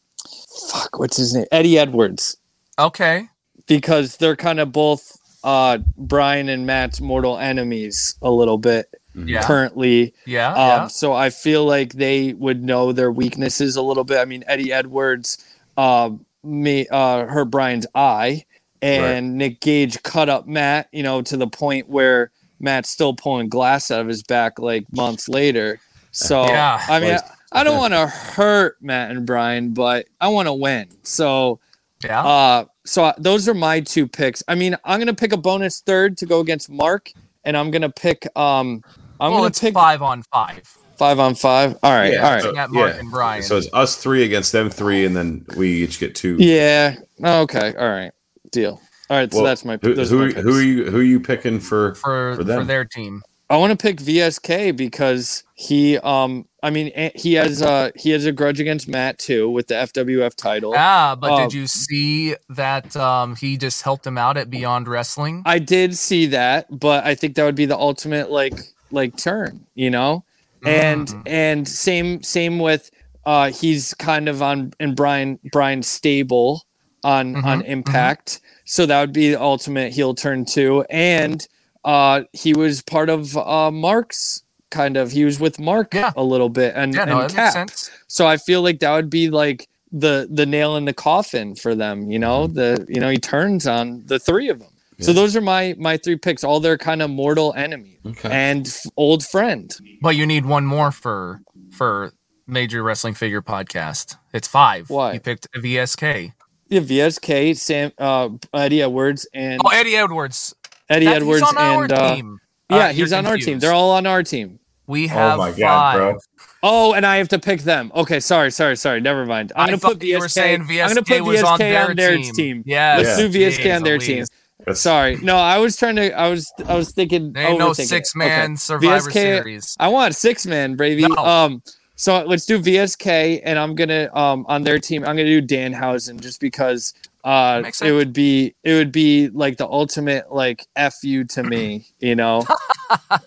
fuck, 0.70 0.98
what's 1.00 1.18
his 1.18 1.34
name? 1.36 1.46
Eddie 1.52 1.78
Edwards, 1.78 2.38
Okay. 2.80 3.28
because 3.68 4.18
they're 4.18 4.36
kind 4.36 4.60
of 4.60 4.72
both 4.72 5.18
uh 5.44 5.78
Brian 5.98 6.50
and 6.50 6.66
Matt's 6.66 7.00
mortal 7.02 7.38
enemies 7.38 8.16
a 8.22 8.30
little 8.32 8.58
bit 8.58 8.88
Yeah. 9.14 9.44
currently. 9.44 10.14
Yeah. 10.26 10.50
Um, 10.50 10.56
yeah. 10.56 10.88
So 10.88 11.14
I 11.14 11.30
feel 11.30 11.66
like 11.66 11.94
they 11.94 12.34
would 12.34 12.64
know 12.64 12.92
their 12.92 13.12
weaknesses 13.12 13.76
a 13.76 13.82
little 13.82 14.04
bit. 14.04 14.20
I 14.20 14.26
mean, 14.26 14.44
Eddie 14.48 14.72
Edwards, 14.72 15.38
uh, 15.78 16.12
me, 16.44 16.88
uh, 16.90 17.26
hurt 17.26 17.46
Brian's 17.46 17.88
eye, 17.94 18.46
and 18.82 19.38
Nick 19.38 19.60
Gage 19.60 20.02
cut 20.04 20.30
up 20.30 20.48
Matt. 20.48 20.88
You 20.92 21.04
know, 21.04 21.22
to 21.24 21.38
the 21.38 21.48
point 21.48 21.90
where 21.90 22.32
Matt's 22.60 22.90
still 22.90 23.14
pulling 23.14 23.50
glass 23.50 23.92
out 23.92 24.02
of 24.02 24.08
his 24.08 24.24
back 24.24 24.60
like 24.60 24.86
months 24.94 25.28
later. 25.28 25.80
So 26.12 26.46
Yeah. 26.46 26.82
I 26.88 27.00
mean, 27.00 27.14
I, 27.14 27.62
I 27.62 27.64
don't 27.64 27.78
want 27.78 27.94
to 27.94 28.08
hurt 28.08 28.78
Matt 28.82 29.12
and 29.12 29.26
Brian, 29.26 29.74
but 29.74 30.08
I 30.20 30.30
want 30.30 30.48
to 30.48 30.54
win. 30.54 30.88
So 31.04 31.60
Yeah. 32.04 32.24
uh, 32.24 32.66
so 32.86 33.14
those 33.18 33.48
are 33.48 33.54
my 33.54 33.80
two 33.82 34.08
picks. 34.08 34.42
I 34.48 34.56
mean, 34.56 34.76
I'm 34.84 35.00
gonna 35.00 35.14
pick 35.14 35.34
a 35.34 35.38
bonus 35.38 35.82
third 35.82 36.18
to 36.20 36.26
go 36.26 36.40
against 36.40 36.70
Mark, 36.70 37.12
and 37.44 37.56
I'm 37.56 37.72
gonna 37.72 37.90
pick 37.92 38.26
um, 38.36 38.84
I'm 39.22 39.32
well, 39.32 39.42
gonna 39.42 39.48
it's 39.50 39.60
pick 39.60 39.76
five 39.76 40.02
on 40.02 40.24
five. 40.24 40.64
five 40.98 41.20
on 41.20 41.36
five. 41.36 41.78
All 41.84 41.92
right, 41.92 42.14
Yeah, 42.14 42.26
all 42.26 42.34
right. 42.34 42.42
so- 42.42 42.54
Got 42.54 42.72
Mark 42.72 42.94
yeah. 42.96 43.00
and 43.00 43.12
Brian. 43.12 43.44
So 43.44 43.58
it's 43.58 43.70
us 43.72 43.96
three 43.96 44.24
against 44.24 44.52
them 44.52 44.70
three, 44.70 45.06
and 45.06 45.16
then 45.16 45.46
we 45.56 45.70
each 45.84 46.00
get 46.00 46.16
two. 46.16 46.38
Yeah. 46.40 46.96
Okay. 47.24 47.74
All 47.78 47.90
right. 47.90 48.12
Deal. 48.52 48.82
All 49.12 49.18
right. 49.18 49.32
so 49.32 49.44
that's 49.44 49.64
my. 49.64 49.78
Who, 49.82 49.94
those 49.94 50.12
are 50.12 50.18
my 50.18 50.32
who, 50.32 50.58
are 50.58 50.62
you? 50.62 50.90
Who 50.90 50.98
are 51.00 51.04
you 51.04 51.20
picking 51.20 51.60
for 51.60 51.94
for 51.96 52.36
for 52.36 52.44
for, 52.44 52.64
their 52.64 52.84
team. 52.84 53.22
I 53.52 53.58
want 53.58 53.78
to 53.78 53.78
pick 53.78 53.98
VSK 53.98 54.76
because 54.78 55.44
he 55.56 55.98
um 55.98 56.48
I 56.64 56.70
mean 56.70 56.90
eh, 56.96 57.12
he 57.16 57.34
has 57.34 57.62
uh 57.62 57.92
he 57.98 58.12
has 58.12 58.26
a 58.26 58.32
grudge 58.32 58.62
against 58.62 58.88
Matt 58.88 59.20
too 59.20 59.50
with 59.50 59.68
the 59.68 59.74
FWF 59.76 60.36
title. 60.36 60.74
Ah, 60.78 61.18
but 61.20 61.32
Um, 61.32 61.42
did 61.42 61.54
you 61.54 61.68
see 61.68 62.36
that 62.50 62.96
um, 62.96 63.36
he 63.36 63.58
just 63.58 63.82
helped 63.82 64.08
him 64.08 64.18
out 64.18 64.38
at 64.38 64.50
Beyond 64.50 64.88
Wrestling? 64.88 65.44
I 65.46 65.60
did 65.60 65.98
see 65.98 66.28
that, 66.28 66.68
but 66.72 67.04
I 67.04 67.14
think 67.14 67.36
that 67.36 67.44
would 67.44 67.56
be 67.56 67.66
the 67.66 67.78
ultimate 67.78 68.32
like 68.32 68.54
like 68.94 69.18
turn, 69.18 69.66
you 69.76 69.90
know? 69.90 70.24
And 70.66 71.08
Mhm. 71.08 71.22
and 71.26 71.68
same 71.68 72.22
same 72.24 72.60
with 72.60 72.92
uh 73.26 73.52
he's 73.52 73.94
kind 73.96 74.30
of 74.30 74.42
on 74.42 74.74
and 74.80 74.96
Brian 74.96 75.40
Brian 75.52 75.82
stable 75.84 76.64
on 77.04 77.36
Mhm, 77.36 77.44
on 77.46 77.62
mhm. 77.62 77.68
Impact. 77.68 78.40
So 78.66 78.86
that 78.86 79.02
would 79.02 79.14
be 79.14 79.32
the 79.32 79.42
ultimate 79.42 79.92
heel 79.92 80.14
turn 80.14 80.46
too. 80.46 80.86
And 80.90 81.46
uh 81.84 82.22
he 82.34 82.54
was 82.54 82.82
part 82.84 83.10
of 83.10 83.36
uh 83.38 83.72
Mark's 83.72 84.44
kind 84.70 84.98
of 84.98 85.12
he 85.12 85.26
was 85.26 85.40
with 85.40 85.60
Mark 85.60 85.94
Yeah. 85.96 86.12
a 86.16 86.24
little 86.24 86.50
bit 86.50 86.74
and, 86.76 86.94
yeah, 86.94 87.06
no, 87.06 87.22
and 87.22 87.34
Cap. 87.34 87.70
So 88.08 88.28
I 88.28 88.38
feel 88.38 88.62
like 88.62 88.80
that 88.80 88.94
would 88.96 89.10
be 89.10 89.30
like 89.32 89.68
the 89.92 90.28
the 90.32 90.46
nail 90.46 90.78
in 90.78 90.86
the 90.86 90.94
coffin 90.94 91.56
for 91.56 91.74
them, 91.76 92.10
you 92.12 92.20
know. 92.20 92.48
The 92.48 92.86
you 92.88 93.02
know 93.02 93.10
he 93.10 93.18
turns 93.18 93.66
on 93.68 94.04
the 94.06 94.20
three 94.20 94.48
of 94.50 94.60
them. 94.60 94.71
So. 95.02 95.14
Those 95.14 95.36
are 95.36 95.42
my 95.42 95.76
my 95.78 95.98
three 95.98 96.16
picks. 96.18 96.44
All 96.44 96.60
their 96.60 96.78
kind 96.78 97.02
of 97.02 97.10
mortal 97.10 97.54
enemy 97.56 98.00
Okay. 98.06 98.30
and 98.32 98.68
f- 98.68 98.82
old 98.98 99.26
friend. 99.26 99.72
But 100.02 100.16
you 100.16 100.26
need 100.26 100.46
one 100.46 100.66
more 100.66 100.92
for 100.92 101.42
for 101.72 102.14
Major 102.48 102.84
Wrestling 102.84 103.14
Figure 103.14 103.42
Podcast. 103.42 104.16
It's 104.34 104.48
five. 104.48 104.90
Why? 104.90 105.14
You 105.14 105.20
picked 105.20 105.48
VSK. 105.54 106.34
Yeah, 106.70 106.80
VSK, 106.82 107.58
Sam, 107.58 107.92
uh, 107.98 108.30
Eddie 108.54 108.82
Edwards, 108.82 109.28
and 109.34 109.62
Oh, 109.66 109.70
Eddie 109.70 109.96
Edwards. 109.98 110.56
Eddie 110.90 111.06
That- 111.06 111.18
Edwards, 111.18 111.42
he's 111.42 111.50
on 111.50 111.58
our 111.58 111.84
and 111.84 111.94
uh, 111.94 112.16
team. 112.16 112.40
yeah, 112.70 112.78
Uh, 112.78 112.88
he's 112.94 113.12
you're 113.12 113.18
on 113.18 113.26
our 113.26 113.38
team. 113.38 113.60
They're 113.60 113.74
all 113.74 113.92
on 113.92 114.06
our 114.08 114.24
team. 114.24 114.60
We 114.88 115.08
have 115.08 115.36
oh 115.36 115.38
my 115.38 115.50
five. 115.52 115.58
god, 115.60 115.96
bro! 115.98 116.18
Oh, 116.64 116.94
and 116.94 117.06
I 117.06 117.18
have 117.18 117.30
to 117.30 117.40
pick 117.40 117.62
them. 117.62 117.92
Okay, 117.96 118.20
sorry, 118.20 118.52
sorry, 118.52 118.76
sorry. 118.76 119.00
Never 119.00 119.26
mind. 119.26 119.54
I'm 119.56 119.64
I 119.64 119.66
gonna 119.68 119.78
thought 119.78 119.94
put 120.00 120.04
you 120.04 120.20
were 120.20 120.26
VSK. 120.28 120.60
I'm 120.60 120.68
gonna 120.68 121.02
put 121.04 121.22
was 121.24 121.44
on 121.44 121.58
VSK 121.58 121.58
their 121.60 121.90
on 121.90 121.96
their 121.96 122.18
team. 122.18 122.34
team. 122.34 122.64
Yes, 122.66 123.06
Let's 123.06 123.18
do 123.18 123.30
VSK 123.30 123.64
jeez 123.64 123.76
on 123.78 123.84
their 123.84 123.98
Louise. 124.00 124.08
team. 124.08 124.26
That's- 124.66 124.82
Sorry, 124.82 125.18
no, 125.18 125.36
I 125.36 125.58
was 125.58 125.76
trying 125.76 125.96
to. 125.98 126.12
I 126.14 126.30
was. 126.30 126.52
I 126.68 126.76
was 126.76 126.92
thinking. 126.92 127.34
There 127.34 127.48
ain't 127.48 127.60
no 127.60 127.74
six 127.74 128.16
man 128.16 128.52
Okay. 128.52 128.56
Survivor 128.56 129.10
VSK 129.10 129.14
Series. 129.14 129.76
I 129.80 129.88
want 129.90 130.16
six 130.16 130.46
man, 130.46 130.76
baby. 130.76 131.06
No. 131.08 131.16
Um, 131.16 131.64
so 131.96 132.24
let's 132.26 132.46
do 132.46 132.60
VSK, 132.60 133.42
and 133.44 133.58
I'm 133.60 133.76
gonna 133.76 134.10
um 134.14 134.46
on 134.48 134.64
their 134.64 134.80
team. 134.80 135.02
I'm 135.04 135.16
gonna 135.16 135.26
do 135.26 135.42
Danhausen 135.42 136.20
just 136.20 136.40
because 136.40 136.94
uh 137.24 137.62
it 137.66 137.76
sense. 137.76 137.92
would 137.92 138.14
be 138.14 138.56
it 138.64 138.74
would 138.74 138.92
be 138.92 139.30
like 139.30 139.58
the 139.58 139.68
ultimate 139.68 140.32
like 140.34 140.66
f 140.76 140.96
you 141.04 141.24
to 141.26 141.44
me, 141.44 141.86
you 142.00 142.16
know. 142.16 142.44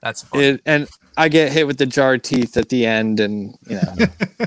That's 0.00 0.22
fun. 0.22 0.40
it 0.40 0.60
and 0.66 0.88
I 1.16 1.28
get 1.28 1.52
hit 1.52 1.66
with 1.66 1.78
the 1.78 1.86
jar 1.86 2.16
teeth 2.18 2.56
at 2.56 2.68
the 2.68 2.86
end, 2.86 3.18
and 3.20 3.56
you 3.68 3.76
know. 3.76 4.46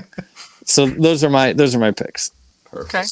so 0.64 0.86
those 0.86 1.22
are 1.22 1.30
my 1.30 1.52
those 1.52 1.74
are 1.74 1.78
my 1.78 1.90
picks. 1.90 2.30
okay. 2.74 3.04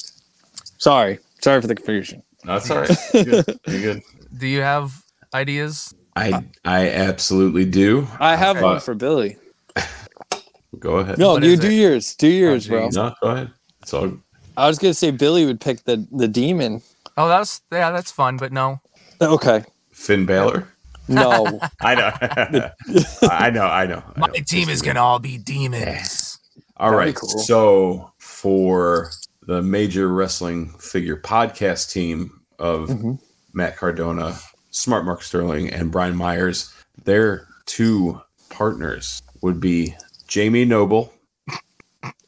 Sorry, 0.79 1.19
sorry 1.43 1.61
for 1.61 1.67
the 1.67 1.75
confusion. 1.75 2.23
That's 2.45 2.71
all 2.71 2.81
right. 2.81 2.91
You're 3.15 3.25
good. 3.25 3.59
You're 3.67 3.81
good. 3.95 4.03
Do 4.39 4.47
you 4.47 4.61
have 4.61 4.93
ideas? 5.35 5.95
I 6.17 6.45
I 6.65 6.91
absolutely 6.91 7.65
do. 7.65 8.07
I 8.19 8.37
have 8.37 8.57
Uh, 8.59 8.61
one 8.63 8.81
for 8.81 8.95
Billy. 8.95 9.37
Go 10.79 10.97
ahead. 10.97 11.19
No, 11.19 11.33
What 11.35 11.43
you 11.43 11.57
do 11.57 11.69
it? 11.69 11.73
yours. 11.75 12.15
Do 12.17 12.29
yours, 12.29 12.67
bro. 12.69 12.89
No, 12.89 13.13
go 13.21 13.31
ahead. 13.31 13.51
It's 13.83 13.93
all 13.93 14.13
I 14.57 14.67
was 14.69 14.79
gonna 14.79 14.95
say 14.95 15.11
Billy 15.11 15.45
would 15.47 15.61
pick 15.61 15.85
the 15.85 16.07
the 16.13 16.29
demon. 16.29 16.83
Oh, 17.17 17.29
that's 17.29 17.61
yeah, 17.73 17.91
that's 17.91 18.11
fun, 18.11 18.37
but 18.37 18.53
no. 18.53 18.81
Okay. 19.21 19.65
Finn 19.93 20.27
Balor. 20.27 20.67
No. 21.09 21.61
I 21.81 21.95
know. 21.95 22.11
I 22.23 23.51
know. 23.51 23.65
I 23.67 23.87
know. 23.87 24.03
I 24.17 24.19
My 24.21 24.27
know. 24.29 24.33
team 24.47 24.69
is 24.69 24.81
gonna 24.83 25.01
all 25.01 25.19
be 25.19 25.39
demons. 25.39 26.39
All 26.77 26.91
That'd 26.93 27.05
be 27.05 27.07
right. 27.09 27.15
cool. 27.17 27.29
So 27.41 28.13
for 28.19 29.11
the 29.51 29.61
major 29.61 30.07
wrestling 30.07 30.69
figure 30.79 31.17
podcast 31.17 31.91
team 31.91 32.41
of 32.61 32.89
Mhm. 32.89 33.19
Matt 33.53 33.77
Cardona, 33.77 34.39
Smart 34.71 35.05
Mark 35.05 35.23
Sterling, 35.25 35.69
and 35.71 35.91
Brian 35.91 36.15
Myers, 36.15 36.73
their 37.05 37.49
two 37.67 38.21
partners 38.49 39.23
would 39.43 39.59
be 39.59 39.97
Jamie 40.29 40.65
Noble 40.65 41.13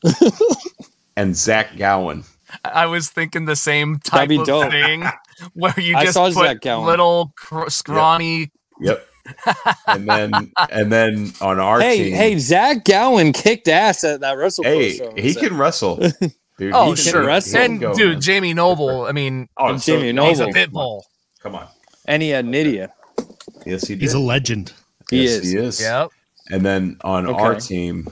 and 1.16 1.36
Zach 1.36 1.77
Gowen. 1.77 2.24
I 2.65 2.86
was 2.86 3.09
thinking 3.09 3.44
the 3.44 3.55
same 3.55 3.99
type 4.01 4.28
of 4.31 4.44
dope. 4.44 4.73
thing 4.73 5.05
where 5.55 5.78
you 5.78 5.94
just 6.01 6.15
saw 6.15 6.24
put 6.32 6.61
Zach 6.62 6.65
little 6.65 7.32
cr- 7.36 7.69
scrawny. 7.69 8.51
Yep. 8.81 9.07
and 9.86 10.09
then 10.09 10.32
and 10.73 10.93
then 10.93 11.32
on 11.40 11.61
our 11.61 11.81
hey, 11.81 12.05
team, 12.05 12.15
hey, 12.15 12.39
Zach 12.39 12.85
Gowen 12.85 13.32
kicked 13.32 13.69
ass 13.69 14.03
at 14.03 14.20
that 14.23 14.36
Wrestle 14.36 14.65
hey, 14.65 14.97
show. 14.97 15.12
he 15.16 15.32
So- 15.35 15.40
can 15.40 15.57
wrestle. 15.57 16.01
Dude, 16.58 16.72
Oh, 16.74 16.92
he 16.92 17.02
can- 17.02 17.12
sure. 17.12 17.24
wrestle. 17.26 17.60
And 17.60 17.80
go, 17.80 17.94
dude, 17.94 18.12
man. 18.14 18.20
Jamie 18.20 18.54
Noble. 18.54 19.06
I 19.06 19.12
mean, 19.12 19.48
Oh, 19.56 19.76
so- 19.76 19.92
Jamie 19.98 20.08
he's 20.28 20.38
a 20.40 20.42
Noble. 20.46 20.52
pit 20.52 20.70
bull. 20.72 21.06
Come 21.42 21.54
on. 21.56 21.66
and 22.06 22.22
he 22.22 22.28
had 22.30 22.44
Nydia. 22.46 22.92
Yes, 23.66 23.86
he 23.86 23.94
did. 23.94 24.02
He's 24.02 24.14
a 24.14 24.18
legend. 24.18 24.72
He 25.10 25.22
yes, 25.24 25.30
is. 25.42 25.50
He 25.52 25.58
is. 25.58 25.80
Yep. 25.80 26.10
And 26.50 26.64
then 26.66 26.96
on 27.02 27.26
our 27.26 27.54
team, 27.54 28.08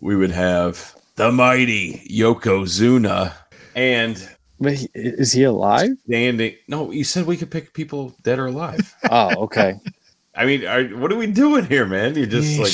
we 0.00 0.16
would 0.16 0.30
have 0.30 0.94
the 1.16 1.30
mighty 1.32 2.02
Yokozuna 2.10 3.32
and 3.74 4.28
But 4.60 4.74
he, 4.74 4.88
is 4.94 5.32
he 5.32 5.44
alive? 5.44 5.90
standing. 6.06 6.54
No, 6.68 6.90
you 6.90 7.04
said 7.04 7.26
we 7.26 7.36
could 7.36 7.50
pick 7.50 7.72
people 7.72 8.14
dead 8.22 8.38
or 8.38 8.46
alive. 8.46 8.94
Oh, 9.10 9.44
okay. 9.44 9.74
I 10.36 10.44
mean, 10.46 10.64
are, 10.66 10.84
what 10.98 11.10
are 11.12 11.16
we 11.16 11.26
doing 11.26 11.66
here, 11.66 11.84
man? 11.86 12.14
You're 12.14 12.26
just 12.26 12.58
like, 12.58 12.72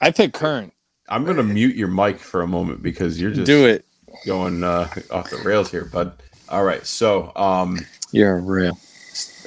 I 0.00 0.10
picked 0.12 0.34
current. 0.34 0.72
I'm 1.08 1.24
going 1.24 1.36
to 1.36 1.42
mute 1.42 1.74
your 1.76 1.88
mic 1.88 2.18
for 2.20 2.42
a 2.42 2.46
moment 2.46 2.82
because 2.82 3.20
you're 3.20 3.32
just 3.32 3.46
Do 3.46 3.66
it. 3.66 3.84
Going 4.26 4.64
uh, 4.64 4.88
off 5.10 5.30
the 5.30 5.38
rails 5.44 5.70
here, 5.70 5.84
bud. 5.86 6.12
All 6.48 6.64
right, 6.64 6.86
so 6.86 7.32
um, 7.36 7.78
You're 8.12 8.40
real. 8.40 8.78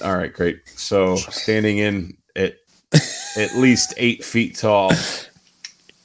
all 0.04 0.18
right, 0.18 0.34
great. 0.34 0.62
So 0.68 1.16
standing 1.16 1.78
in 1.80 2.18
at 2.36 2.56
at 3.38 3.56
least 3.56 3.94
eight 3.98 4.24
feet 4.24 4.56
tall 4.58 4.92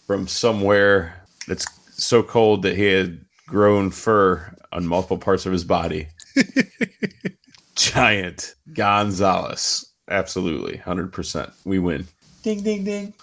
from 0.06 0.28
somewhere 0.28 1.22
that's 1.48 1.66
so 1.92 2.22
cold 2.22 2.62
that 2.62 2.76
he 2.76 2.86
had 2.86 3.24
grown 3.46 3.90
fur 3.90 4.54
on 4.72 4.86
multiple 4.86 5.18
parts 5.18 5.46
of 5.46 5.52
his 5.52 5.64
body. 5.64 6.08
Giant 7.76 8.54
Gonzalez. 8.72 9.86
Absolutely. 10.10 10.78
100%. 10.78 11.52
We 11.64 11.78
win. 11.78 12.06
Ding, 12.42 12.62
ding, 12.62 12.84
ding. 12.84 13.14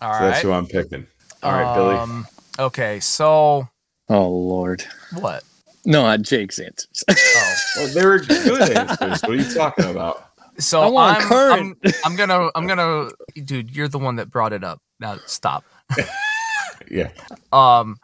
All 0.00 0.12
So 0.12 0.26
right. 0.26 0.30
that's 0.30 0.42
who 0.42 0.52
I'm 0.52 0.66
picking. 0.66 1.06
All 1.42 1.52
right, 1.52 1.74
Billy. 1.74 1.96
Um, 1.96 2.26
Okay, 2.58 3.00
so 3.00 3.68
Oh 4.08 4.28
Lord. 4.28 4.84
what? 5.18 5.42
No, 5.84 6.02
not 6.02 6.22
Jake's 6.22 6.58
answers. 6.58 7.04
Oh, 7.08 7.54
Well, 7.76 7.88
they 7.94 8.04
were 8.04 8.18
good 8.18 8.76
answers. 8.76 9.22
What 9.22 9.30
are 9.30 9.34
you 9.36 9.54
talking 9.54 9.84
about? 9.86 10.24
so 10.58 10.80
I 10.82 10.86
want 10.88 11.18
I'm, 11.18 11.22
current. 11.28 11.78
I'm 11.84 11.92
I'm 12.04 12.16
gonna 12.16 12.50
I'm 12.54 12.66
gonna 12.66 13.10
dude, 13.44 13.74
you're 13.74 13.88
the 13.88 13.98
one 13.98 14.16
that 14.16 14.30
brought 14.30 14.52
it 14.52 14.64
up. 14.64 14.80
Now 15.00 15.18
stop. 15.26 15.64
Yeah. 16.90 17.10
Um, 17.52 17.96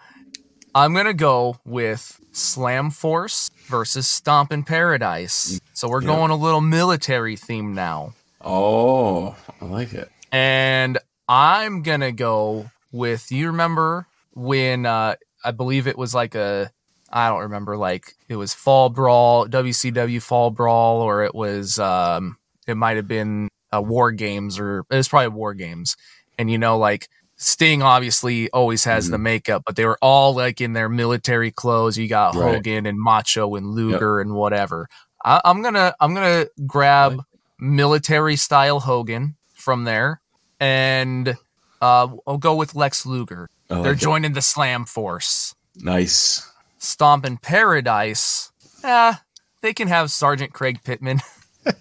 I'm 0.74 0.92
gonna 0.94 1.14
go 1.14 1.56
with 1.64 2.18
Slam 2.32 2.90
Force 2.90 3.50
versus 3.68 4.08
Stomp 4.08 4.50
in 4.52 4.64
Paradise. 4.64 5.60
So 5.72 5.88
we're 5.88 6.00
Yeah. 6.02 6.08
going 6.08 6.30
a 6.32 6.36
little 6.36 6.60
military 6.60 7.36
theme 7.36 7.74
now, 7.74 8.14
Oh, 8.40 9.36
I 9.60 9.64
like 9.66 9.92
it. 9.92 10.10
and 10.32 10.98
I'm 11.28 11.82
gonna 11.82 12.10
go 12.12 12.70
with. 12.90 13.30
You 13.30 13.48
remember 13.48 14.06
when 14.34 14.84
uh, 14.84 15.14
I 15.44 15.50
believe 15.50 15.86
it 15.86 15.98
was 15.98 16.14
like 16.14 16.34
a 16.34 16.70
I 17.12 17.28
don't 17.28 17.40
remember 17.40 17.76
like 17.76 18.14
it 18.28 18.36
was 18.36 18.54
Fall 18.54 18.88
Brawl, 18.88 19.46
WCW 19.46 20.22
Fall 20.22 20.50
Brawl, 20.50 21.02
or 21.02 21.24
it 21.24 21.34
was 21.34 21.78
um, 21.78 22.38
it 22.66 22.76
might 22.76 22.96
have 22.96 23.08
been 23.08 23.48
uh, 23.74 23.82
War 23.82 24.12
Games, 24.12 24.58
or 24.58 24.80
it 24.90 24.96
was 24.96 25.08
probably 25.08 25.28
War 25.28 25.54
Games, 25.54 25.96
and 26.38 26.50
you 26.50 26.58
know 26.58 26.78
like. 26.78 27.08
Sting 27.38 27.82
obviously 27.82 28.48
always 28.50 28.84
has 28.84 29.10
the 29.10 29.18
makeup, 29.18 29.64
but 29.66 29.74
they 29.74 29.84
were 29.84 29.98
all 30.00 30.32
like 30.32 30.60
in 30.60 30.74
their 30.74 30.88
military 30.88 31.50
clothes. 31.50 31.98
You 31.98 32.06
got 32.06 32.36
Right. 32.36 32.54
Hogan 32.54 32.86
and 32.86 33.00
Macho 33.00 33.56
and 33.56 33.66
Luger 33.66 34.20
and 34.20 34.34
whatever. 34.34 34.88
I, 35.24 35.40
I'm 35.44 35.60
gonna 35.60 35.92
I'm 35.98 36.14
gonna 36.14 36.46
grab 36.68 37.24
military 37.58 38.36
style 38.36 38.78
Hogan 38.78 39.34
from 39.54 39.82
there, 39.82 40.20
and 40.60 41.36
uh, 41.80 42.08
I'll 42.28 42.38
go 42.38 42.54
with 42.54 42.76
Lex 42.76 43.04
Luger. 43.06 43.50
Like 43.72 43.82
They're 43.84 43.94
joining 43.94 44.32
the 44.32 44.42
Slam 44.42 44.84
Force. 44.84 45.54
Nice. 45.76 46.50
Stomp 46.78 47.24
in 47.24 47.36
Paradise. 47.38 48.50
Yeah, 48.82 49.16
they 49.60 49.72
can 49.72 49.88
have 49.88 50.10
Sergeant 50.10 50.52
Craig 50.52 50.80
Pittman. 50.84 51.20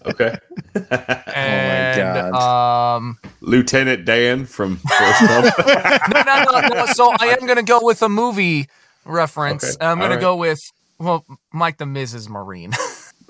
Okay. 0.06 0.38
and, 0.76 2.02
oh 2.02 2.14
my 2.14 2.30
God. 2.32 2.96
Um, 2.96 3.18
Lieutenant 3.42 4.06
Dan 4.06 4.46
from 4.46 4.80
Gump. 4.88 5.58
no, 6.14 6.24
no, 6.24 6.60
no, 6.60 6.68
no. 6.68 6.86
So 6.94 7.12
I 7.20 7.36
am 7.40 7.48
gonna 7.48 7.64
go 7.64 7.80
with 7.82 8.04
a 8.04 8.10
movie 8.10 8.68
reference. 9.06 9.64
Okay, 9.64 9.84
I'm 9.84 9.98
gonna 9.98 10.16
right. 10.16 10.22
go 10.22 10.36
with 10.36 10.62
well, 11.00 11.26
Mike 11.52 11.78
the 11.78 11.86
Mrs. 11.86 12.30
Marine. 12.30 12.74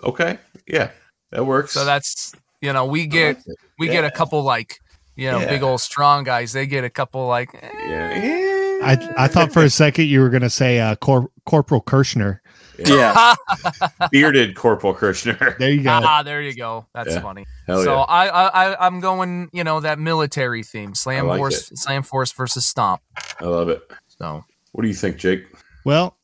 okay. 0.03 0.39
Yeah. 0.67 0.91
That 1.31 1.45
works. 1.45 1.71
so 1.71 1.85
that's 1.85 2.33
you 2.59 2.73
know 2.73 2.85
we 2.85 3.05
get 3.05 3.37
like 3.47 3.57
we 3.79 3.87
get 3.87 4.03
a 4.03 4.11
couple 4.11 4.43
like 4.43 4.81
you 5.15 5.31
know 5.31 5.39
Yeah. 5.39 5.49
big 5.49 5.63
old 5.63 5.79
strong 5.79 6.25
guys. 6.25 6.51
They 6.51 6.67
get 6.67 6.83
a 6.83 6.89
couple 6.89 7.27
like 7.27 7.55
eh, 7.55 7.69
yeah. 7.87 8.40
I 8.83 9.13
I 9.17 9.27
thought 9.27 9.51
for 9.53 9.63
a 9.63 9.69
second 9.69 10.05
you 10.05 10.19
were 10.21 10.29
gonna 10.29 10.49
say 10.49 10.79
uh, 10.79 10.95
Cor- 10.95 11.29
Corporal 11.45 11.81
Kirchner. 11.81 12.41
yeah. 12.79 13.35
Bearded 14.11 14.55
Corporal 14.55 14.93
Kirchner. 14.93 15.55
There 15.59 15.69
you 15.69 15.83
go. 15.83 15.89
ah, 16.03 16.23
there 16.23 16.41
you 16.41 16.55
go. 16.55 16.87
That's 16.93 17.11
Yeah. 17.13 17.21
funny. 17.21 17.45
Hell 17.67 17.83
so 17.83 17.93
yeah. 17.95 18.01
I, 18.01 18.27
I 18.27 18.47
I 18.71 18.85
I'm 18.87 18.99
going 18.99 19.49
you 19.53 19.63
know 19.63 19.79
that 19.81 19.99
military 19.99 20.63
theme. 20.63 20.95
Slam 20.95 21.27
like 21.27 21.37
Force, 21.37 21.71
it. 21.71 21.77
Slam 21.77 22.03
Force 22.03 22.31
versus 22.31 22.65
Stomp. 22.65 23.01
I 23.39 23.45
love 23.45 23.69
it. 23.69 23.81
So 24.19 24.43
What 24.71 24.81
do 24.83 24.87
you 24.87 24.93
think, 24.95 25.17
Jake? 25.17 25.45
Well, 25.85 26.15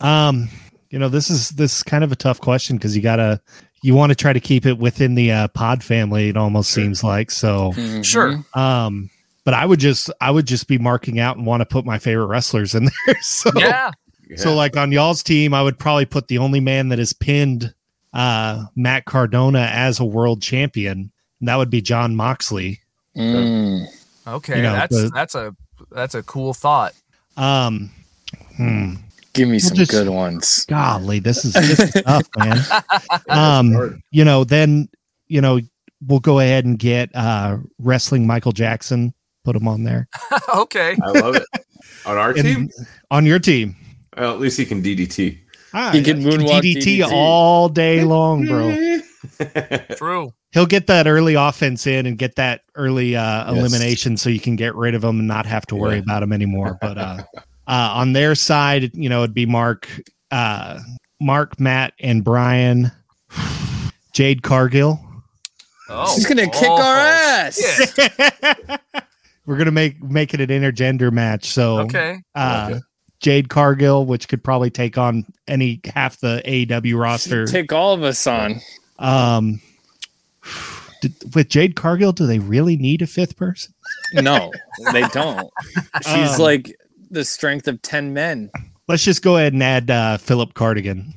um, 0.00 0.48
you 0.90 0.98
know, 0.98 1.08
this 1.08 1.30
is 1.30 1.50
this 1.50 1.76
is 1.78 1.82
kind 1.82 2.02
of 2.04 2.12
a 2.12 2.16
tough 2.16 2.40
question 2.40 2.76
because 2.76 2.96
you 2.96 3.02
gotta 3.02 3.40
you 3.82 3.94
want 3.94 4.10
to 4.10 4.16
try 4.16 4.32
to 4.32 4.40
keep 4.40 4.64
it 4.66 4.78
within 4.78 5.14
the 5.14 5.30
uh, 5.30 5.48
pod 5.48 5.84
family. 5.84 6.28
It 6.30 6.36
almost 6.36 6.70
seems 6.70 7.04
like 7.04 7.30
so. 7.30 7.72
Mhm. 7.72 8.04
sure. 8.04 8.44
Um, 8.54 9.10
but 9.44 9.54
I 9.54 9.66
would 9.66 9.80
just 9.80 10.10
I 10.20 10.30
would 10.30 10.46
just 10.46 10.68
be 10.68 10.78
marking 10.78 11.18
out 11.18 11.36
and 11.36 11.46
want 11.46 11.60
to 11.60 11.66
put 11.66 11.84
my 11.84 11.98
favorite 11.98 12.26
wrestlers 12.26 12.74
in 12.74 12.84
there. 13.06 13.20
So 13.22 13.50
Yeah. 13.56 13.90
so 14.36 14.54
like 14.54 14.76
on 14.76 14.90
y'all's 14.92 15.22
team, 15.22 15.52
I 15.54 15.62
would 15.62 15.78
probably 15.78 16.06
put 16.06 16.28
the 16.28 16.38
only 16.38 16.60
man 16.60 16.88
that 16.90 16.98
has 16.98 17.12
pinned 17.12 17.74
uh 18.12 18.64
Matt 18.76 19.04
Cardona 19.04 19.68
as 19.72 20.00
a 20.00 20.04
world 20.04 20.40
champion. 20.42 21.10
And 21.40 21.48
that 21.48 21.56
would 21.56 21.70
be 21.70 21.80
Jon 21.82 22.14
Moxley. 22.16 22.80
Mm. 23.16 23.86
Okay. 24.26 24.56
You 24.56 24.62
know, 24.62 24.72
that's 24.72 24.96
the- 25.02 25.10
that's 25.14 25.34
a 25.34 25.54
that's 25.90 26.14
a 26.14 26.22
cool 26.22 26.54
thought. 26.54 26.94
Um, 27.36 27.90
hmm. 28.56 28.94
Give 29.32 29.48
me 29.48 29.58
some 29.58 29.76
just- 29.76 29.90
good 29.90 30.08
ones. 30.08 30.64
Golly, 30.66 31.18
this 31.18 31.44
is, 31.44 31.52
this 31.54 31.80
is 31.80 32.02
tough, 32.06 32.28
man. 32.38 32.58
Um, 33.28 34.00
you 34.12 34.24
know, 34.24 34.44
then 34.44 34.88
you 35.26 35.40
know 35.40 35.58
we'll 36.06 36.20
go 36.20 36.38
ahead 36.38 36.64
and 36.64 36.78
get 36.78 37.10
uh 37.14 37.58
wrestling 37.78 38.26
Michael 38.26 38.52
Jackson. 38.52 39.12
Put 39.44 39.56
him 39.56 39.68
on 39.68 39.84
there 39.84 40.08
okay. 40.56 40.96
I 41.02 41.10
love 41.10 41.36
it. 41.36 41.44
On 42.06 42.16
our 42.16 42.30
And 42.36 42.42
team? 42.42 42.70
on 43.10 43.26
your 43.26 43.38
team. 43.38 43.76
Well, 44.16 44.32
at 44.32 44.40
least 44.40 44.58
he 44.58 44.64
can 44.64 44.82
DDT. 44.82 45.38
Ah, 45.74 45.90
He 45.92 46.02
can 46.02 46.20
moonwalk 46.22 46.62
DDT, 46.62 46.98
DDT. 47.00 47.10
all 47.12 47.68
day 47.68 48.04
long, 48.04 48.46
bro. 48.46 48.74
True. 49.96 50.32
He'll 50.52 50.66
get 50.66 50.86
that 50.86 51.06
early 51.08 51.34
offense 51.34 51.86
in 51.86 52.06
and 52.06 52.16
get 52.16 52.36
that 52.36 52.60
early 52.76 53.16
uh, 53.16 53.50
Yes. 53.52 53.58
elimination, 53.58 54.16
so 54.16 54.30
you 54.30 54.38
can 54.38 54.54
get 54.56 54.74
rid 54.76 54.94
of 54.94 55.02
him 55.02 55.18
and 55.18 55.26
not 55.28 55.46
have 55.46 55.66
to 55.66 55.74
worry 55.76 55.96
Yeah. 55.96 56.02
about 56.02 56.22
him 56.22 56.32
anymore. 56.32 56.78
But 56.80 56.96
uh, 56.96 57.18
uh, 57.66 57.90
on 57.94 58.12
their 58.12 58.34
side, 58.36 58.94
you 58.94 59.08
know, 59.08 59.24
it'd 59.24 59.34
be 59.34 59.46
Mark, 59.46 59.88
uh, 60.30 60.78
Mark, 61.20 61.58
Matt, 61.58 61.94
and 61.98 62.22
Brian, 62.22 62.92
Jade 64.12 64.42
Cargill. 64.42 65.00
Oh, 65.88 66.14
She's 66.14 66.24
gonna 66.26 66.48
kick 66.48 66.68
oh, 66.70 66.80
our 66.80 66.96
ass. 66.96 67.56
shit. 67.94 68.80
We're 69.46 69.56
gonna 69.58 69.70
make 69.70 70.02
make 70.02 70.32
it 70.34 70.40
an 70.40 70.48
intergender 70.48 71.12
match. 71.12 71.46
So 71.52 71.80
Okay. 71.80 72.18
uh, 72.34 72.68
Okay. 72.70 72.80
Jade 73.20 73.48
Cargill, 73.48 74.04
which 74.06 74.28
could 74.28 74.42
probably 74.44 74.70
take 74.70 74.98
on 74.98 75.24
any 75.48 75.80
half 75.94 76.18
the 76.20 76.42
AEW 76.44 76.98
roster. 77.00 77.46
Take 77.46 77.72
all 77.72 77.94
of 77.94 78.02
us 78.02 78.26
on. 78.26 78.60
Um, 78.98 79.60
did, 81.00 81.14
with 81.34 81.48
Jade 81.48 81.74
Cargill, 81.74 82.12
do 82.12 82.26
they 82.26 82.38
really 82.38 82.76
need 82.76 83.00
a 83.02 83.06
fifth 83.06 83.36
person? 83.36 83.72
No, 84.12 84.50
they 84.92 85.02
don't. 85.08 85.50
She's 86.06 86.34
Um, 86.34 86.40
like 86.40 86.76
the 87.10 87.24
strength 87.24 87.66
of 87.66 87.80
10 87.82 88.12
men. 88.12 88.50
Let's 88.88 89.04
just 89.04 89.22
go 89.22 89.36
ahead 89.38 89.54
and 89.54 89.62
add 89.62 89.90
uh, 89.90 90.18
Philip 90.18 90.52
Cardigan. 90.54 91.14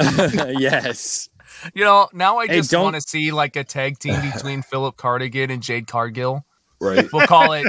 yes. 0.58 1.28
You 1.74 1.84
know, 1.84 2.08
now 2.14 2.38
I 2.38 2.46
just 2.46 2.70
don't- 2.70 2.84
want 2.84 2.96
to 2.96 3.02
see 3.02 3.30
like 3.32 3.56
a 3.56 3.64
tag 3.64 3.98
team 3.98 4.18
between 4.32 4.62
Philip 4.62 4.96
Cardigan 4.96 5.50
and 5.50 5.62
Jade 5.62 5.86
Cargill. 5.86 6.46
Right. 6.80 7.06
We'll 7.12 7.26
call 7.26 7.52
it 7.52 7.66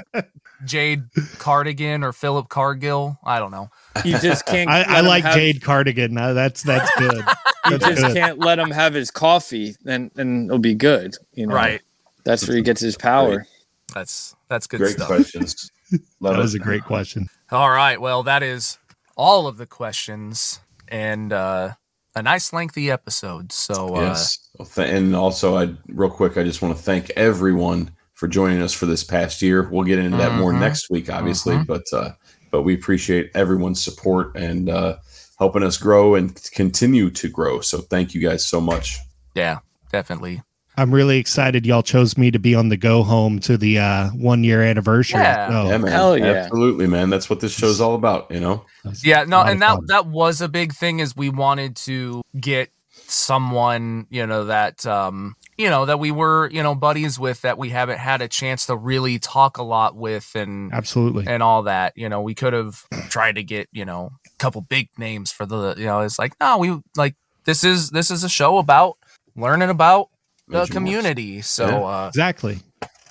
Jade 0.65 1.03
Cardigan 1.38 2.03
or 2.03 2.13
Philip 2.13 2.47
Cargill. 2.49 3.17
I 3.23 3.39
don't 3.39 3.51
know. 3.51 3.69
You 4.05 4.17
just 4.19 4.45
can't. 4.45 4.69
I, 4.69 4.83
I 4.97 5.01
like 5.01 5.23
have- 5.25 5.35
Jade 5.35 5.61
Cardigan. 5.61 6.17
Uh, 6.17 6.33
that's 6.33 6.63
that's 6.63 6.89
good. 6.97 7.23
You 7.69 7.77
That's 7.77 7.99
just 8.01 8.07
good. 8.07 8.15
can't 8.17 8.39
let 8.39 8.57
him 8.57 8.71
have 8.71 8.95
his 8.95 9.11
coffee, 9.11 9.75
then 9.83 10.09
then 10.15 10.45
it'll 10.45 10.57
be 10.57 10.73
good. 10.73 11.13
You 11.35 11.45
know, 11.45 11.53
Right. 11.53 11.79
That's 12.23 12.47
where 12.47 12.57
he 12.57 12.63
gets 12.63 12.81
his 12.81 12.97
power. 12.97 13.45
That's 13.93 14.35
that's 14.47 14.65
good 14.65 14.79
Great 14.79 14.93
stuff. 14.95 15.05
questions. 15.07 15.71
Love 16.19 16.33
That 16.33 16.39
it. 16.39 16.41
was 16.41 16.55
a 16.55 16.59
great 16.59 16.83
question. 16.85 17.27
All 17.51 17.69
right. 17.69 18.01
Well, 18.01 18.23
that 18.23 18.41
is 18.41 18.79
all 19.15 19.45
of 19.45 19.57
the 19.57 19.67
questions 19.67 20.59
and 20.88 21.31
uh, 21.31 21.73
a 22.15 22.23
nice 22.23 22.51
lengthy 22.51 22.89
episode. 22.89 23.51
So 23.51 23.95
uh, 23.95 24.01
Yes. 24.01 24.39
Well, 24.57 24.67
th- 24.67 24.89
and 24.89 25.15
also, 25.15 25.55
I 25.55 25.71
real 25.88 26.09
quick, 26.09 26.38
I 26.38 26.43
just 26.43 26.63
want 26.63 26.75
to 26.75 26.81
thank 26.81 27.11
everyone 27.11 27.91
for 28.22 28.27
joining 28.27 28.61
us 28.61 28.72
for 28.72 28.85
this 28.85 29.03
past 29.03 29.41
year. 29.41 29.68
We'll 29.72 29.84
get 29.84 29.98
into 29.98 30.15
that 30.18 30.35
more 30.35 30.53
Mhm. 30.53 30.60
next 30.60 30.91
week, 30.91 31.11
obviously, 31.11 31.56
Mhm. 31.56 31.65
but 31.65 31.91
uh, 31.91 32.11
but 32.52 32.61
we 32.61 32.76
appreciate 32.76 33.31
everyone's 33.34 33.84
support 33.84 34.35
and 34.35 34.69
uh, 34.69 34.98
helping 35.39 35.64
us 35.64 35.76
grow 35.80 36.14
and 36.14 36.39
continue 36.53 37.10
to 37.10 37.27
grow. 37.27 37.61
So 37.61 37.80
thank 37.80 38.14
you 38.14 38.22
guys 38.22 38.45
so 38.45 38.61
much. 38.61 38.99
yeah, 39.34 39.57
definitely. 39.91 40.43
I'm 40.77 40.93
really 40.93 41.18
excited 41.18 41.65
y'all 41.65 41.81
chose 41.81 42.15
me 42.15 42.30
to 42.30 42.38
be 42.38 42.53
on 42.53 42.69
the 42.69 42.77
go 42.77 43.02
home 43.02 43.39
to 43.39 43.57
the 43.57 43.80
uh, 43.80 44.10
one 44.10 44.43
year 44.43 44.61
anniversary. 44.61 45.19
Yeah. 45.19 45.49
So, 45.49 45.69
yeah, 45.69 45.77
man. 45.80 45.91
hell 45.91 46.15
yeah. 46.18 46.26
Absolutely, 46.26 46.85
man. 46.88 47.10
That's 47.10 47.27
what 47.27 47.39
this 47.39 47.53
show's 47.57 47.81
all 47.81 47.95
about. 47.95 48.30
You 48.30 48.39
know. 48.39 48.65
that's 48.84 49.03
Yeah, 49.03 49.23
no, 49.23 49.41
and 49.41 49.60
that 49.64 49.76
fun. 49.77 49.85
that 49.88 50.06
was 50.06 50.41
a 50.41 50.48
big 50.48 50.73
thing 50.73 50.99
is 50.99 51.15
we 51.15 51.30
wanted 51.30 51.76
to 51.88 52.22
get 52.39 52.69
someone, 53.07 54.06
you 54.11 54.27
know, 54.27 54.45
that 54.45 54.85
um, 54.85 55.35
you 55.61 55.69
know, 55.69 55.85
that 55.85 55.99
we 55.99 56.09
were, 56.11 56.49
you 56.51 56.63
know, 56.63 56.73
buddies 56.73 57.19
with 57.19 57.41
that 57.41 57.57
we 57.59 57.69
haven't 57.69 57.99
had 57.99 58.19
a 58.21 58.27
chance 58.27 58.65
to 58.65 58.75
really 58.75 59.19
talk 59.19 59.57
a 59.59 59.63
lot 59.63 59.95
with 59.95 60.31
and 60.33 60.73
absolutely. 60.73 61.27
and 61.27 61.43
all 61.43 61.61
that. 61.63 61.93
You 61.95 62.09
know, 62.09 62.21
we 62.21 62.33
could 62.33 62.53
have 62.53 62.83
tried 63.09 63.35
to 63.35 63.43
get, 63.43 63.69
you 63.71 63.85
know, 63.85 64.11
a 64.25 64.29
couple 64.39 64.61
big 64.61 64.89
names 64.97 65.31
for 65.31 65.45
the 65.45 65.75
you 65.77 65.85
know 65.85 65.99
it's 65.99 66.17
like 66.17 66.33
no 66.39 66.57
we 66.57 66.79
like 66.97 67.15
this 67.45 67.63
is 67.63 67.91
this 67.91 68.09
is 68.09 68.23
a 68.23 68.29
show 68.29 68.57
about 68.57 68.97
learning 69.35 69.69
about 69.69 70.07
the 70.47 70.61
Major 70.61 70.73
community 70.73 71.41
so 71.41 71.67
Yeah. 71.67 71.75
uh 71.77 72.07
Exactly. 72.07 72.59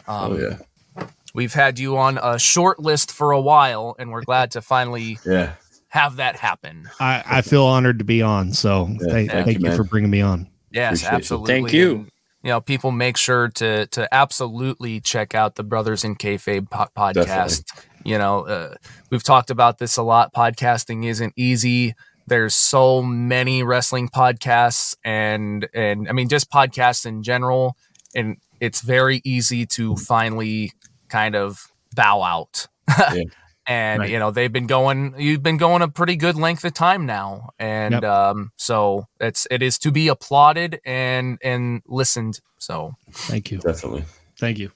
um, 0.08 0.32
oh 0.32 0.38
yeah, 0.38 1.06
we've 1.32 1.54
had 1.54 1.78
you 1.78 1.96
on 1.96 2.18
a 2.20 2.36
short 2.38 2.80
list 2.80 3.12
for 3.12 3.30
a 3.30 3.40
while 3.40 3.94
and 4.00 4.10
we're 4.10 4.22
glad 4.24 4.50
to 4.52 4.60
finally 4.60 5.18
yeah. 5.24 5.52
have 5.88 6.16
that 6.16 6.34
happen 6.34 6.90
I, 6.98 7.22
I 7.24 7.42
feel 7.42 7.64
honored 7.64 8.00
to 8.00 8.04
be 8.04 8.22
on. 8.22 8.52
So 8.52 8.88
Yeah, 8.88 8.96
thank, 9.12 9.30
thank 9.30 9.30
thank 9.30 9.46
you, 9.46 9.52
you, 9.64 9.68
man. 9.68 9.76
for 9.76 9.84
bringing 9.84 10.10
me 10.10 10.20
on. 10.20 10.48
yes 10.72 11.02
Appreciate 11.02 11.10
you. 11.10 11.16
absolutely 11.16 11.54
Thank 11.54 11.72
you. 11.72 12.06
You 12.42 12.50
know 12.50 12.60
people 12.60 12.90
make 12.90 13.16
sure 13.16 13.48
to 13.48 13.86
to 13.88 14.12
absolutely 14.14 15.00
check 15.00 15.34
out 15.34 15.56
the 15.56 15.62
brothers 15.62 16.04
in 16.04 16.16
kayfabe 16.16 16.70
po- 16.70 16.88
podcast. 16.96 17.64
You 18.04 18.18
know 18.18 18.46
uh, 18.46 18.74
we've 19.10 19.22
talked 19.22 19.50
about 19.50 19.78
this 19.78 19.96
a 19.96 20.02
lot. 20.02 20.32
Podcasting 20.32 21.04
isn't 21.06 21.34
easy. 21.36 21.94
There's 22.26 22.54
so 22.54 23.02
many 23.02 23.62
wrestling 23.62 24.08
podcasts 24.08 24.94
and 25.04 25.68
and 25.74 26.08
i 26.08 26.12
mean 26.12 26.28
just 26.28 26.50
podcasts 26.50 27.04
in 27.04 27.22
general 27.24 27.76
and 28.14 28.36
it's 28.60 28.82
very 28.82 29.20
easy 29.24 29.66
to 29.66 29.96
finally 29.96 30.72
kind 31.08 31.34
of 31.34 31.66
bow 31.94 32.22
out. 32.22 32.66
Yeah. 33.14 33.24
And 33.70 34.00
Right. 34.00 34.10
you 34.10 34.18
know 34.18 34.30
they've 34.32 34.52
been 34.52 34.66
going 34.66 35.14
you've 35.16 35.42
been 35.42 35.56
going 35.56 35.80
a 35.82 35.88
pretty 35.88 36.16
good 36.16 36.34
length 36.36 36.64
of 36.64 36.74
time 36.74 37.06
now 37.06 37.50
and 37.58 37.92
Yep. 37.94 38.04
um 38.04 38.50
so 38.56 39.06
it's 39.20 39.46
it 39.50 39.62
is 39.62 39.78
to 39.78 39.90
be 39.92 40.08
applauded 40.08 40.80
and 40.84 41.38
and 41.42 41.82
listened 41.86 42.40
so 42.58 42.94
Thank 43.12 43.50
you. 43.52 43.58
Definitely. 43.58 44.04
Thank 44.38 44.58
you. 44.58 44.70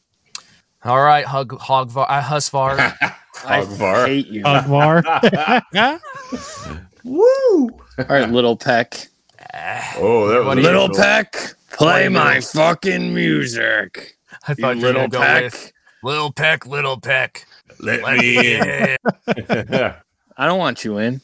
all 0.84 1.02
right 1.02 1.24
hug 1.26 1.50
hogvar 1.58 2.06
uh, 2.08 2.22
husvar 2.22 2.78
I 3.46 3.60
Hogvar. 3.62 4.06
hate 4.06 4.28
you. 4.28 4.42
Agvar. 4.44 5.02
Woo! 7.04 7.68
All 7.98 8.06
right, 8.08 8.30
little 8.30 8.56
peck. 8.56 9.08
Oh, 9.98 10.28
that 10.28 10.44
was 10.44 10.56
Little 10.64 10.88
peck, 10.88 11.36
play 11.72 12.08
my 12.08 12.40
fucking 12.40 13.12
music. 13.12 14.16
i 14.48 14.54
thought 14.54 14.76
you 14.76 14.82
little 14.82 15.08
gonna 15.08 15.08
go 15.08 15.20
peck. 15.20 15.42
with 15.44 15.72
little 16.02 16.32
peck 16.32 16.66
little 16.66 16.98
peck 17.00 17.46
Let 17.80 18.02
Let 18.02 18.18
me 18.18 18.36
me 18.36 18.54
in. 18.54 18.62
in. 18.68 18.96
I 20.36 20.46
don't 20.46 20.58
want 20.58 20.84
you 20.84 20.98
in. 20.98 21.20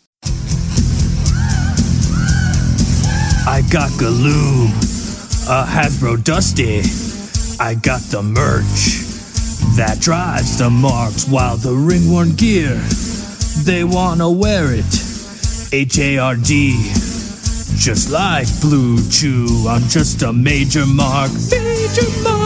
I 3.47 3.63
got 3.73 3.91
Galoob, 3.99 4.71
a 5.49 5.65
Hasbro 5.67 6.23
Dusty. 6.23 6.81
I 7.63 7.75
got 7.75 8.01
the 8.03 8.23
merch 8.23 9.07
that 9.77 9.99
drives 10.01 10.59
the 10.59 10.71
marks 10.71 11.27
while 11.29 11.57
the 11.57 11.73
ringworn 11.75 12.31
gear, 12.37 12.77
they 13.65 13.85
wanna 13.85 14.31
wear 14.31 14.73
it. 14.73 14.85
H 15.73 15.99
A 15.99 16.19
R 16.19 16.37
D, 16.37 16.73
just 17.77 18.11
like 18.11 18.47
Blue 18.61 18.99
Chew. 19.11 19.67
I'm 19.69 19.83
just 19.89 20.23
a 20.23 20.33
major 20.33 20.87
mark, 20.87 21.31
major 21.51 22.09
mark. 22.23 22.40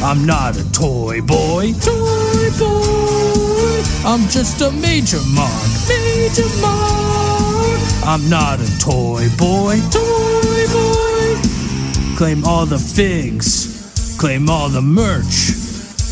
I'm 0.00 0.24
not 0.24 0.56
a 0.56 0.72
toy 0.72 1.20
boy, 1.20 1.72
toy 1.80 2.50
boy. 2.56 3.82
I'm 4.06 4.28
just 4.28 4.60
a 4.60 4.70
major 4.70 5.18
mark, 5.34 5.68
major 5.88 6.48
mark. 6.60 7.80
I'm 8.06 8.30
not 8.30 8.60
a 8.60 8.78
toy 8.78 9.28
boy, 9.36 9.80
toy 9.90 10.66
boy. 10.72 12.16
Claim 12.16 12.44
all 12.44 12.64
the 12.64 12.78
figs, 12.78 14.16
claim 14.18 14.48
all 14.48 14.68
the 14.68 14.80
merch, 14.80 15.50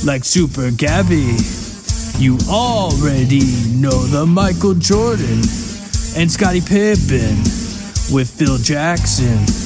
like 0.05 0.25
Super 0.25 0.73
Gabby. 0.73 1.37
You 2.19 2.39
already 2.51 3.47
know 3.77 4.03
the 4.07 4.27
Michael 4.27 4.75
Jordan 4.75 5.43
and 6.17 6.31
Scottie 6.31 6.61
Pippen 6.61 7.39
with 8.13 8.29
Phil 8.37 8.59
Jackson. 8.59 9.66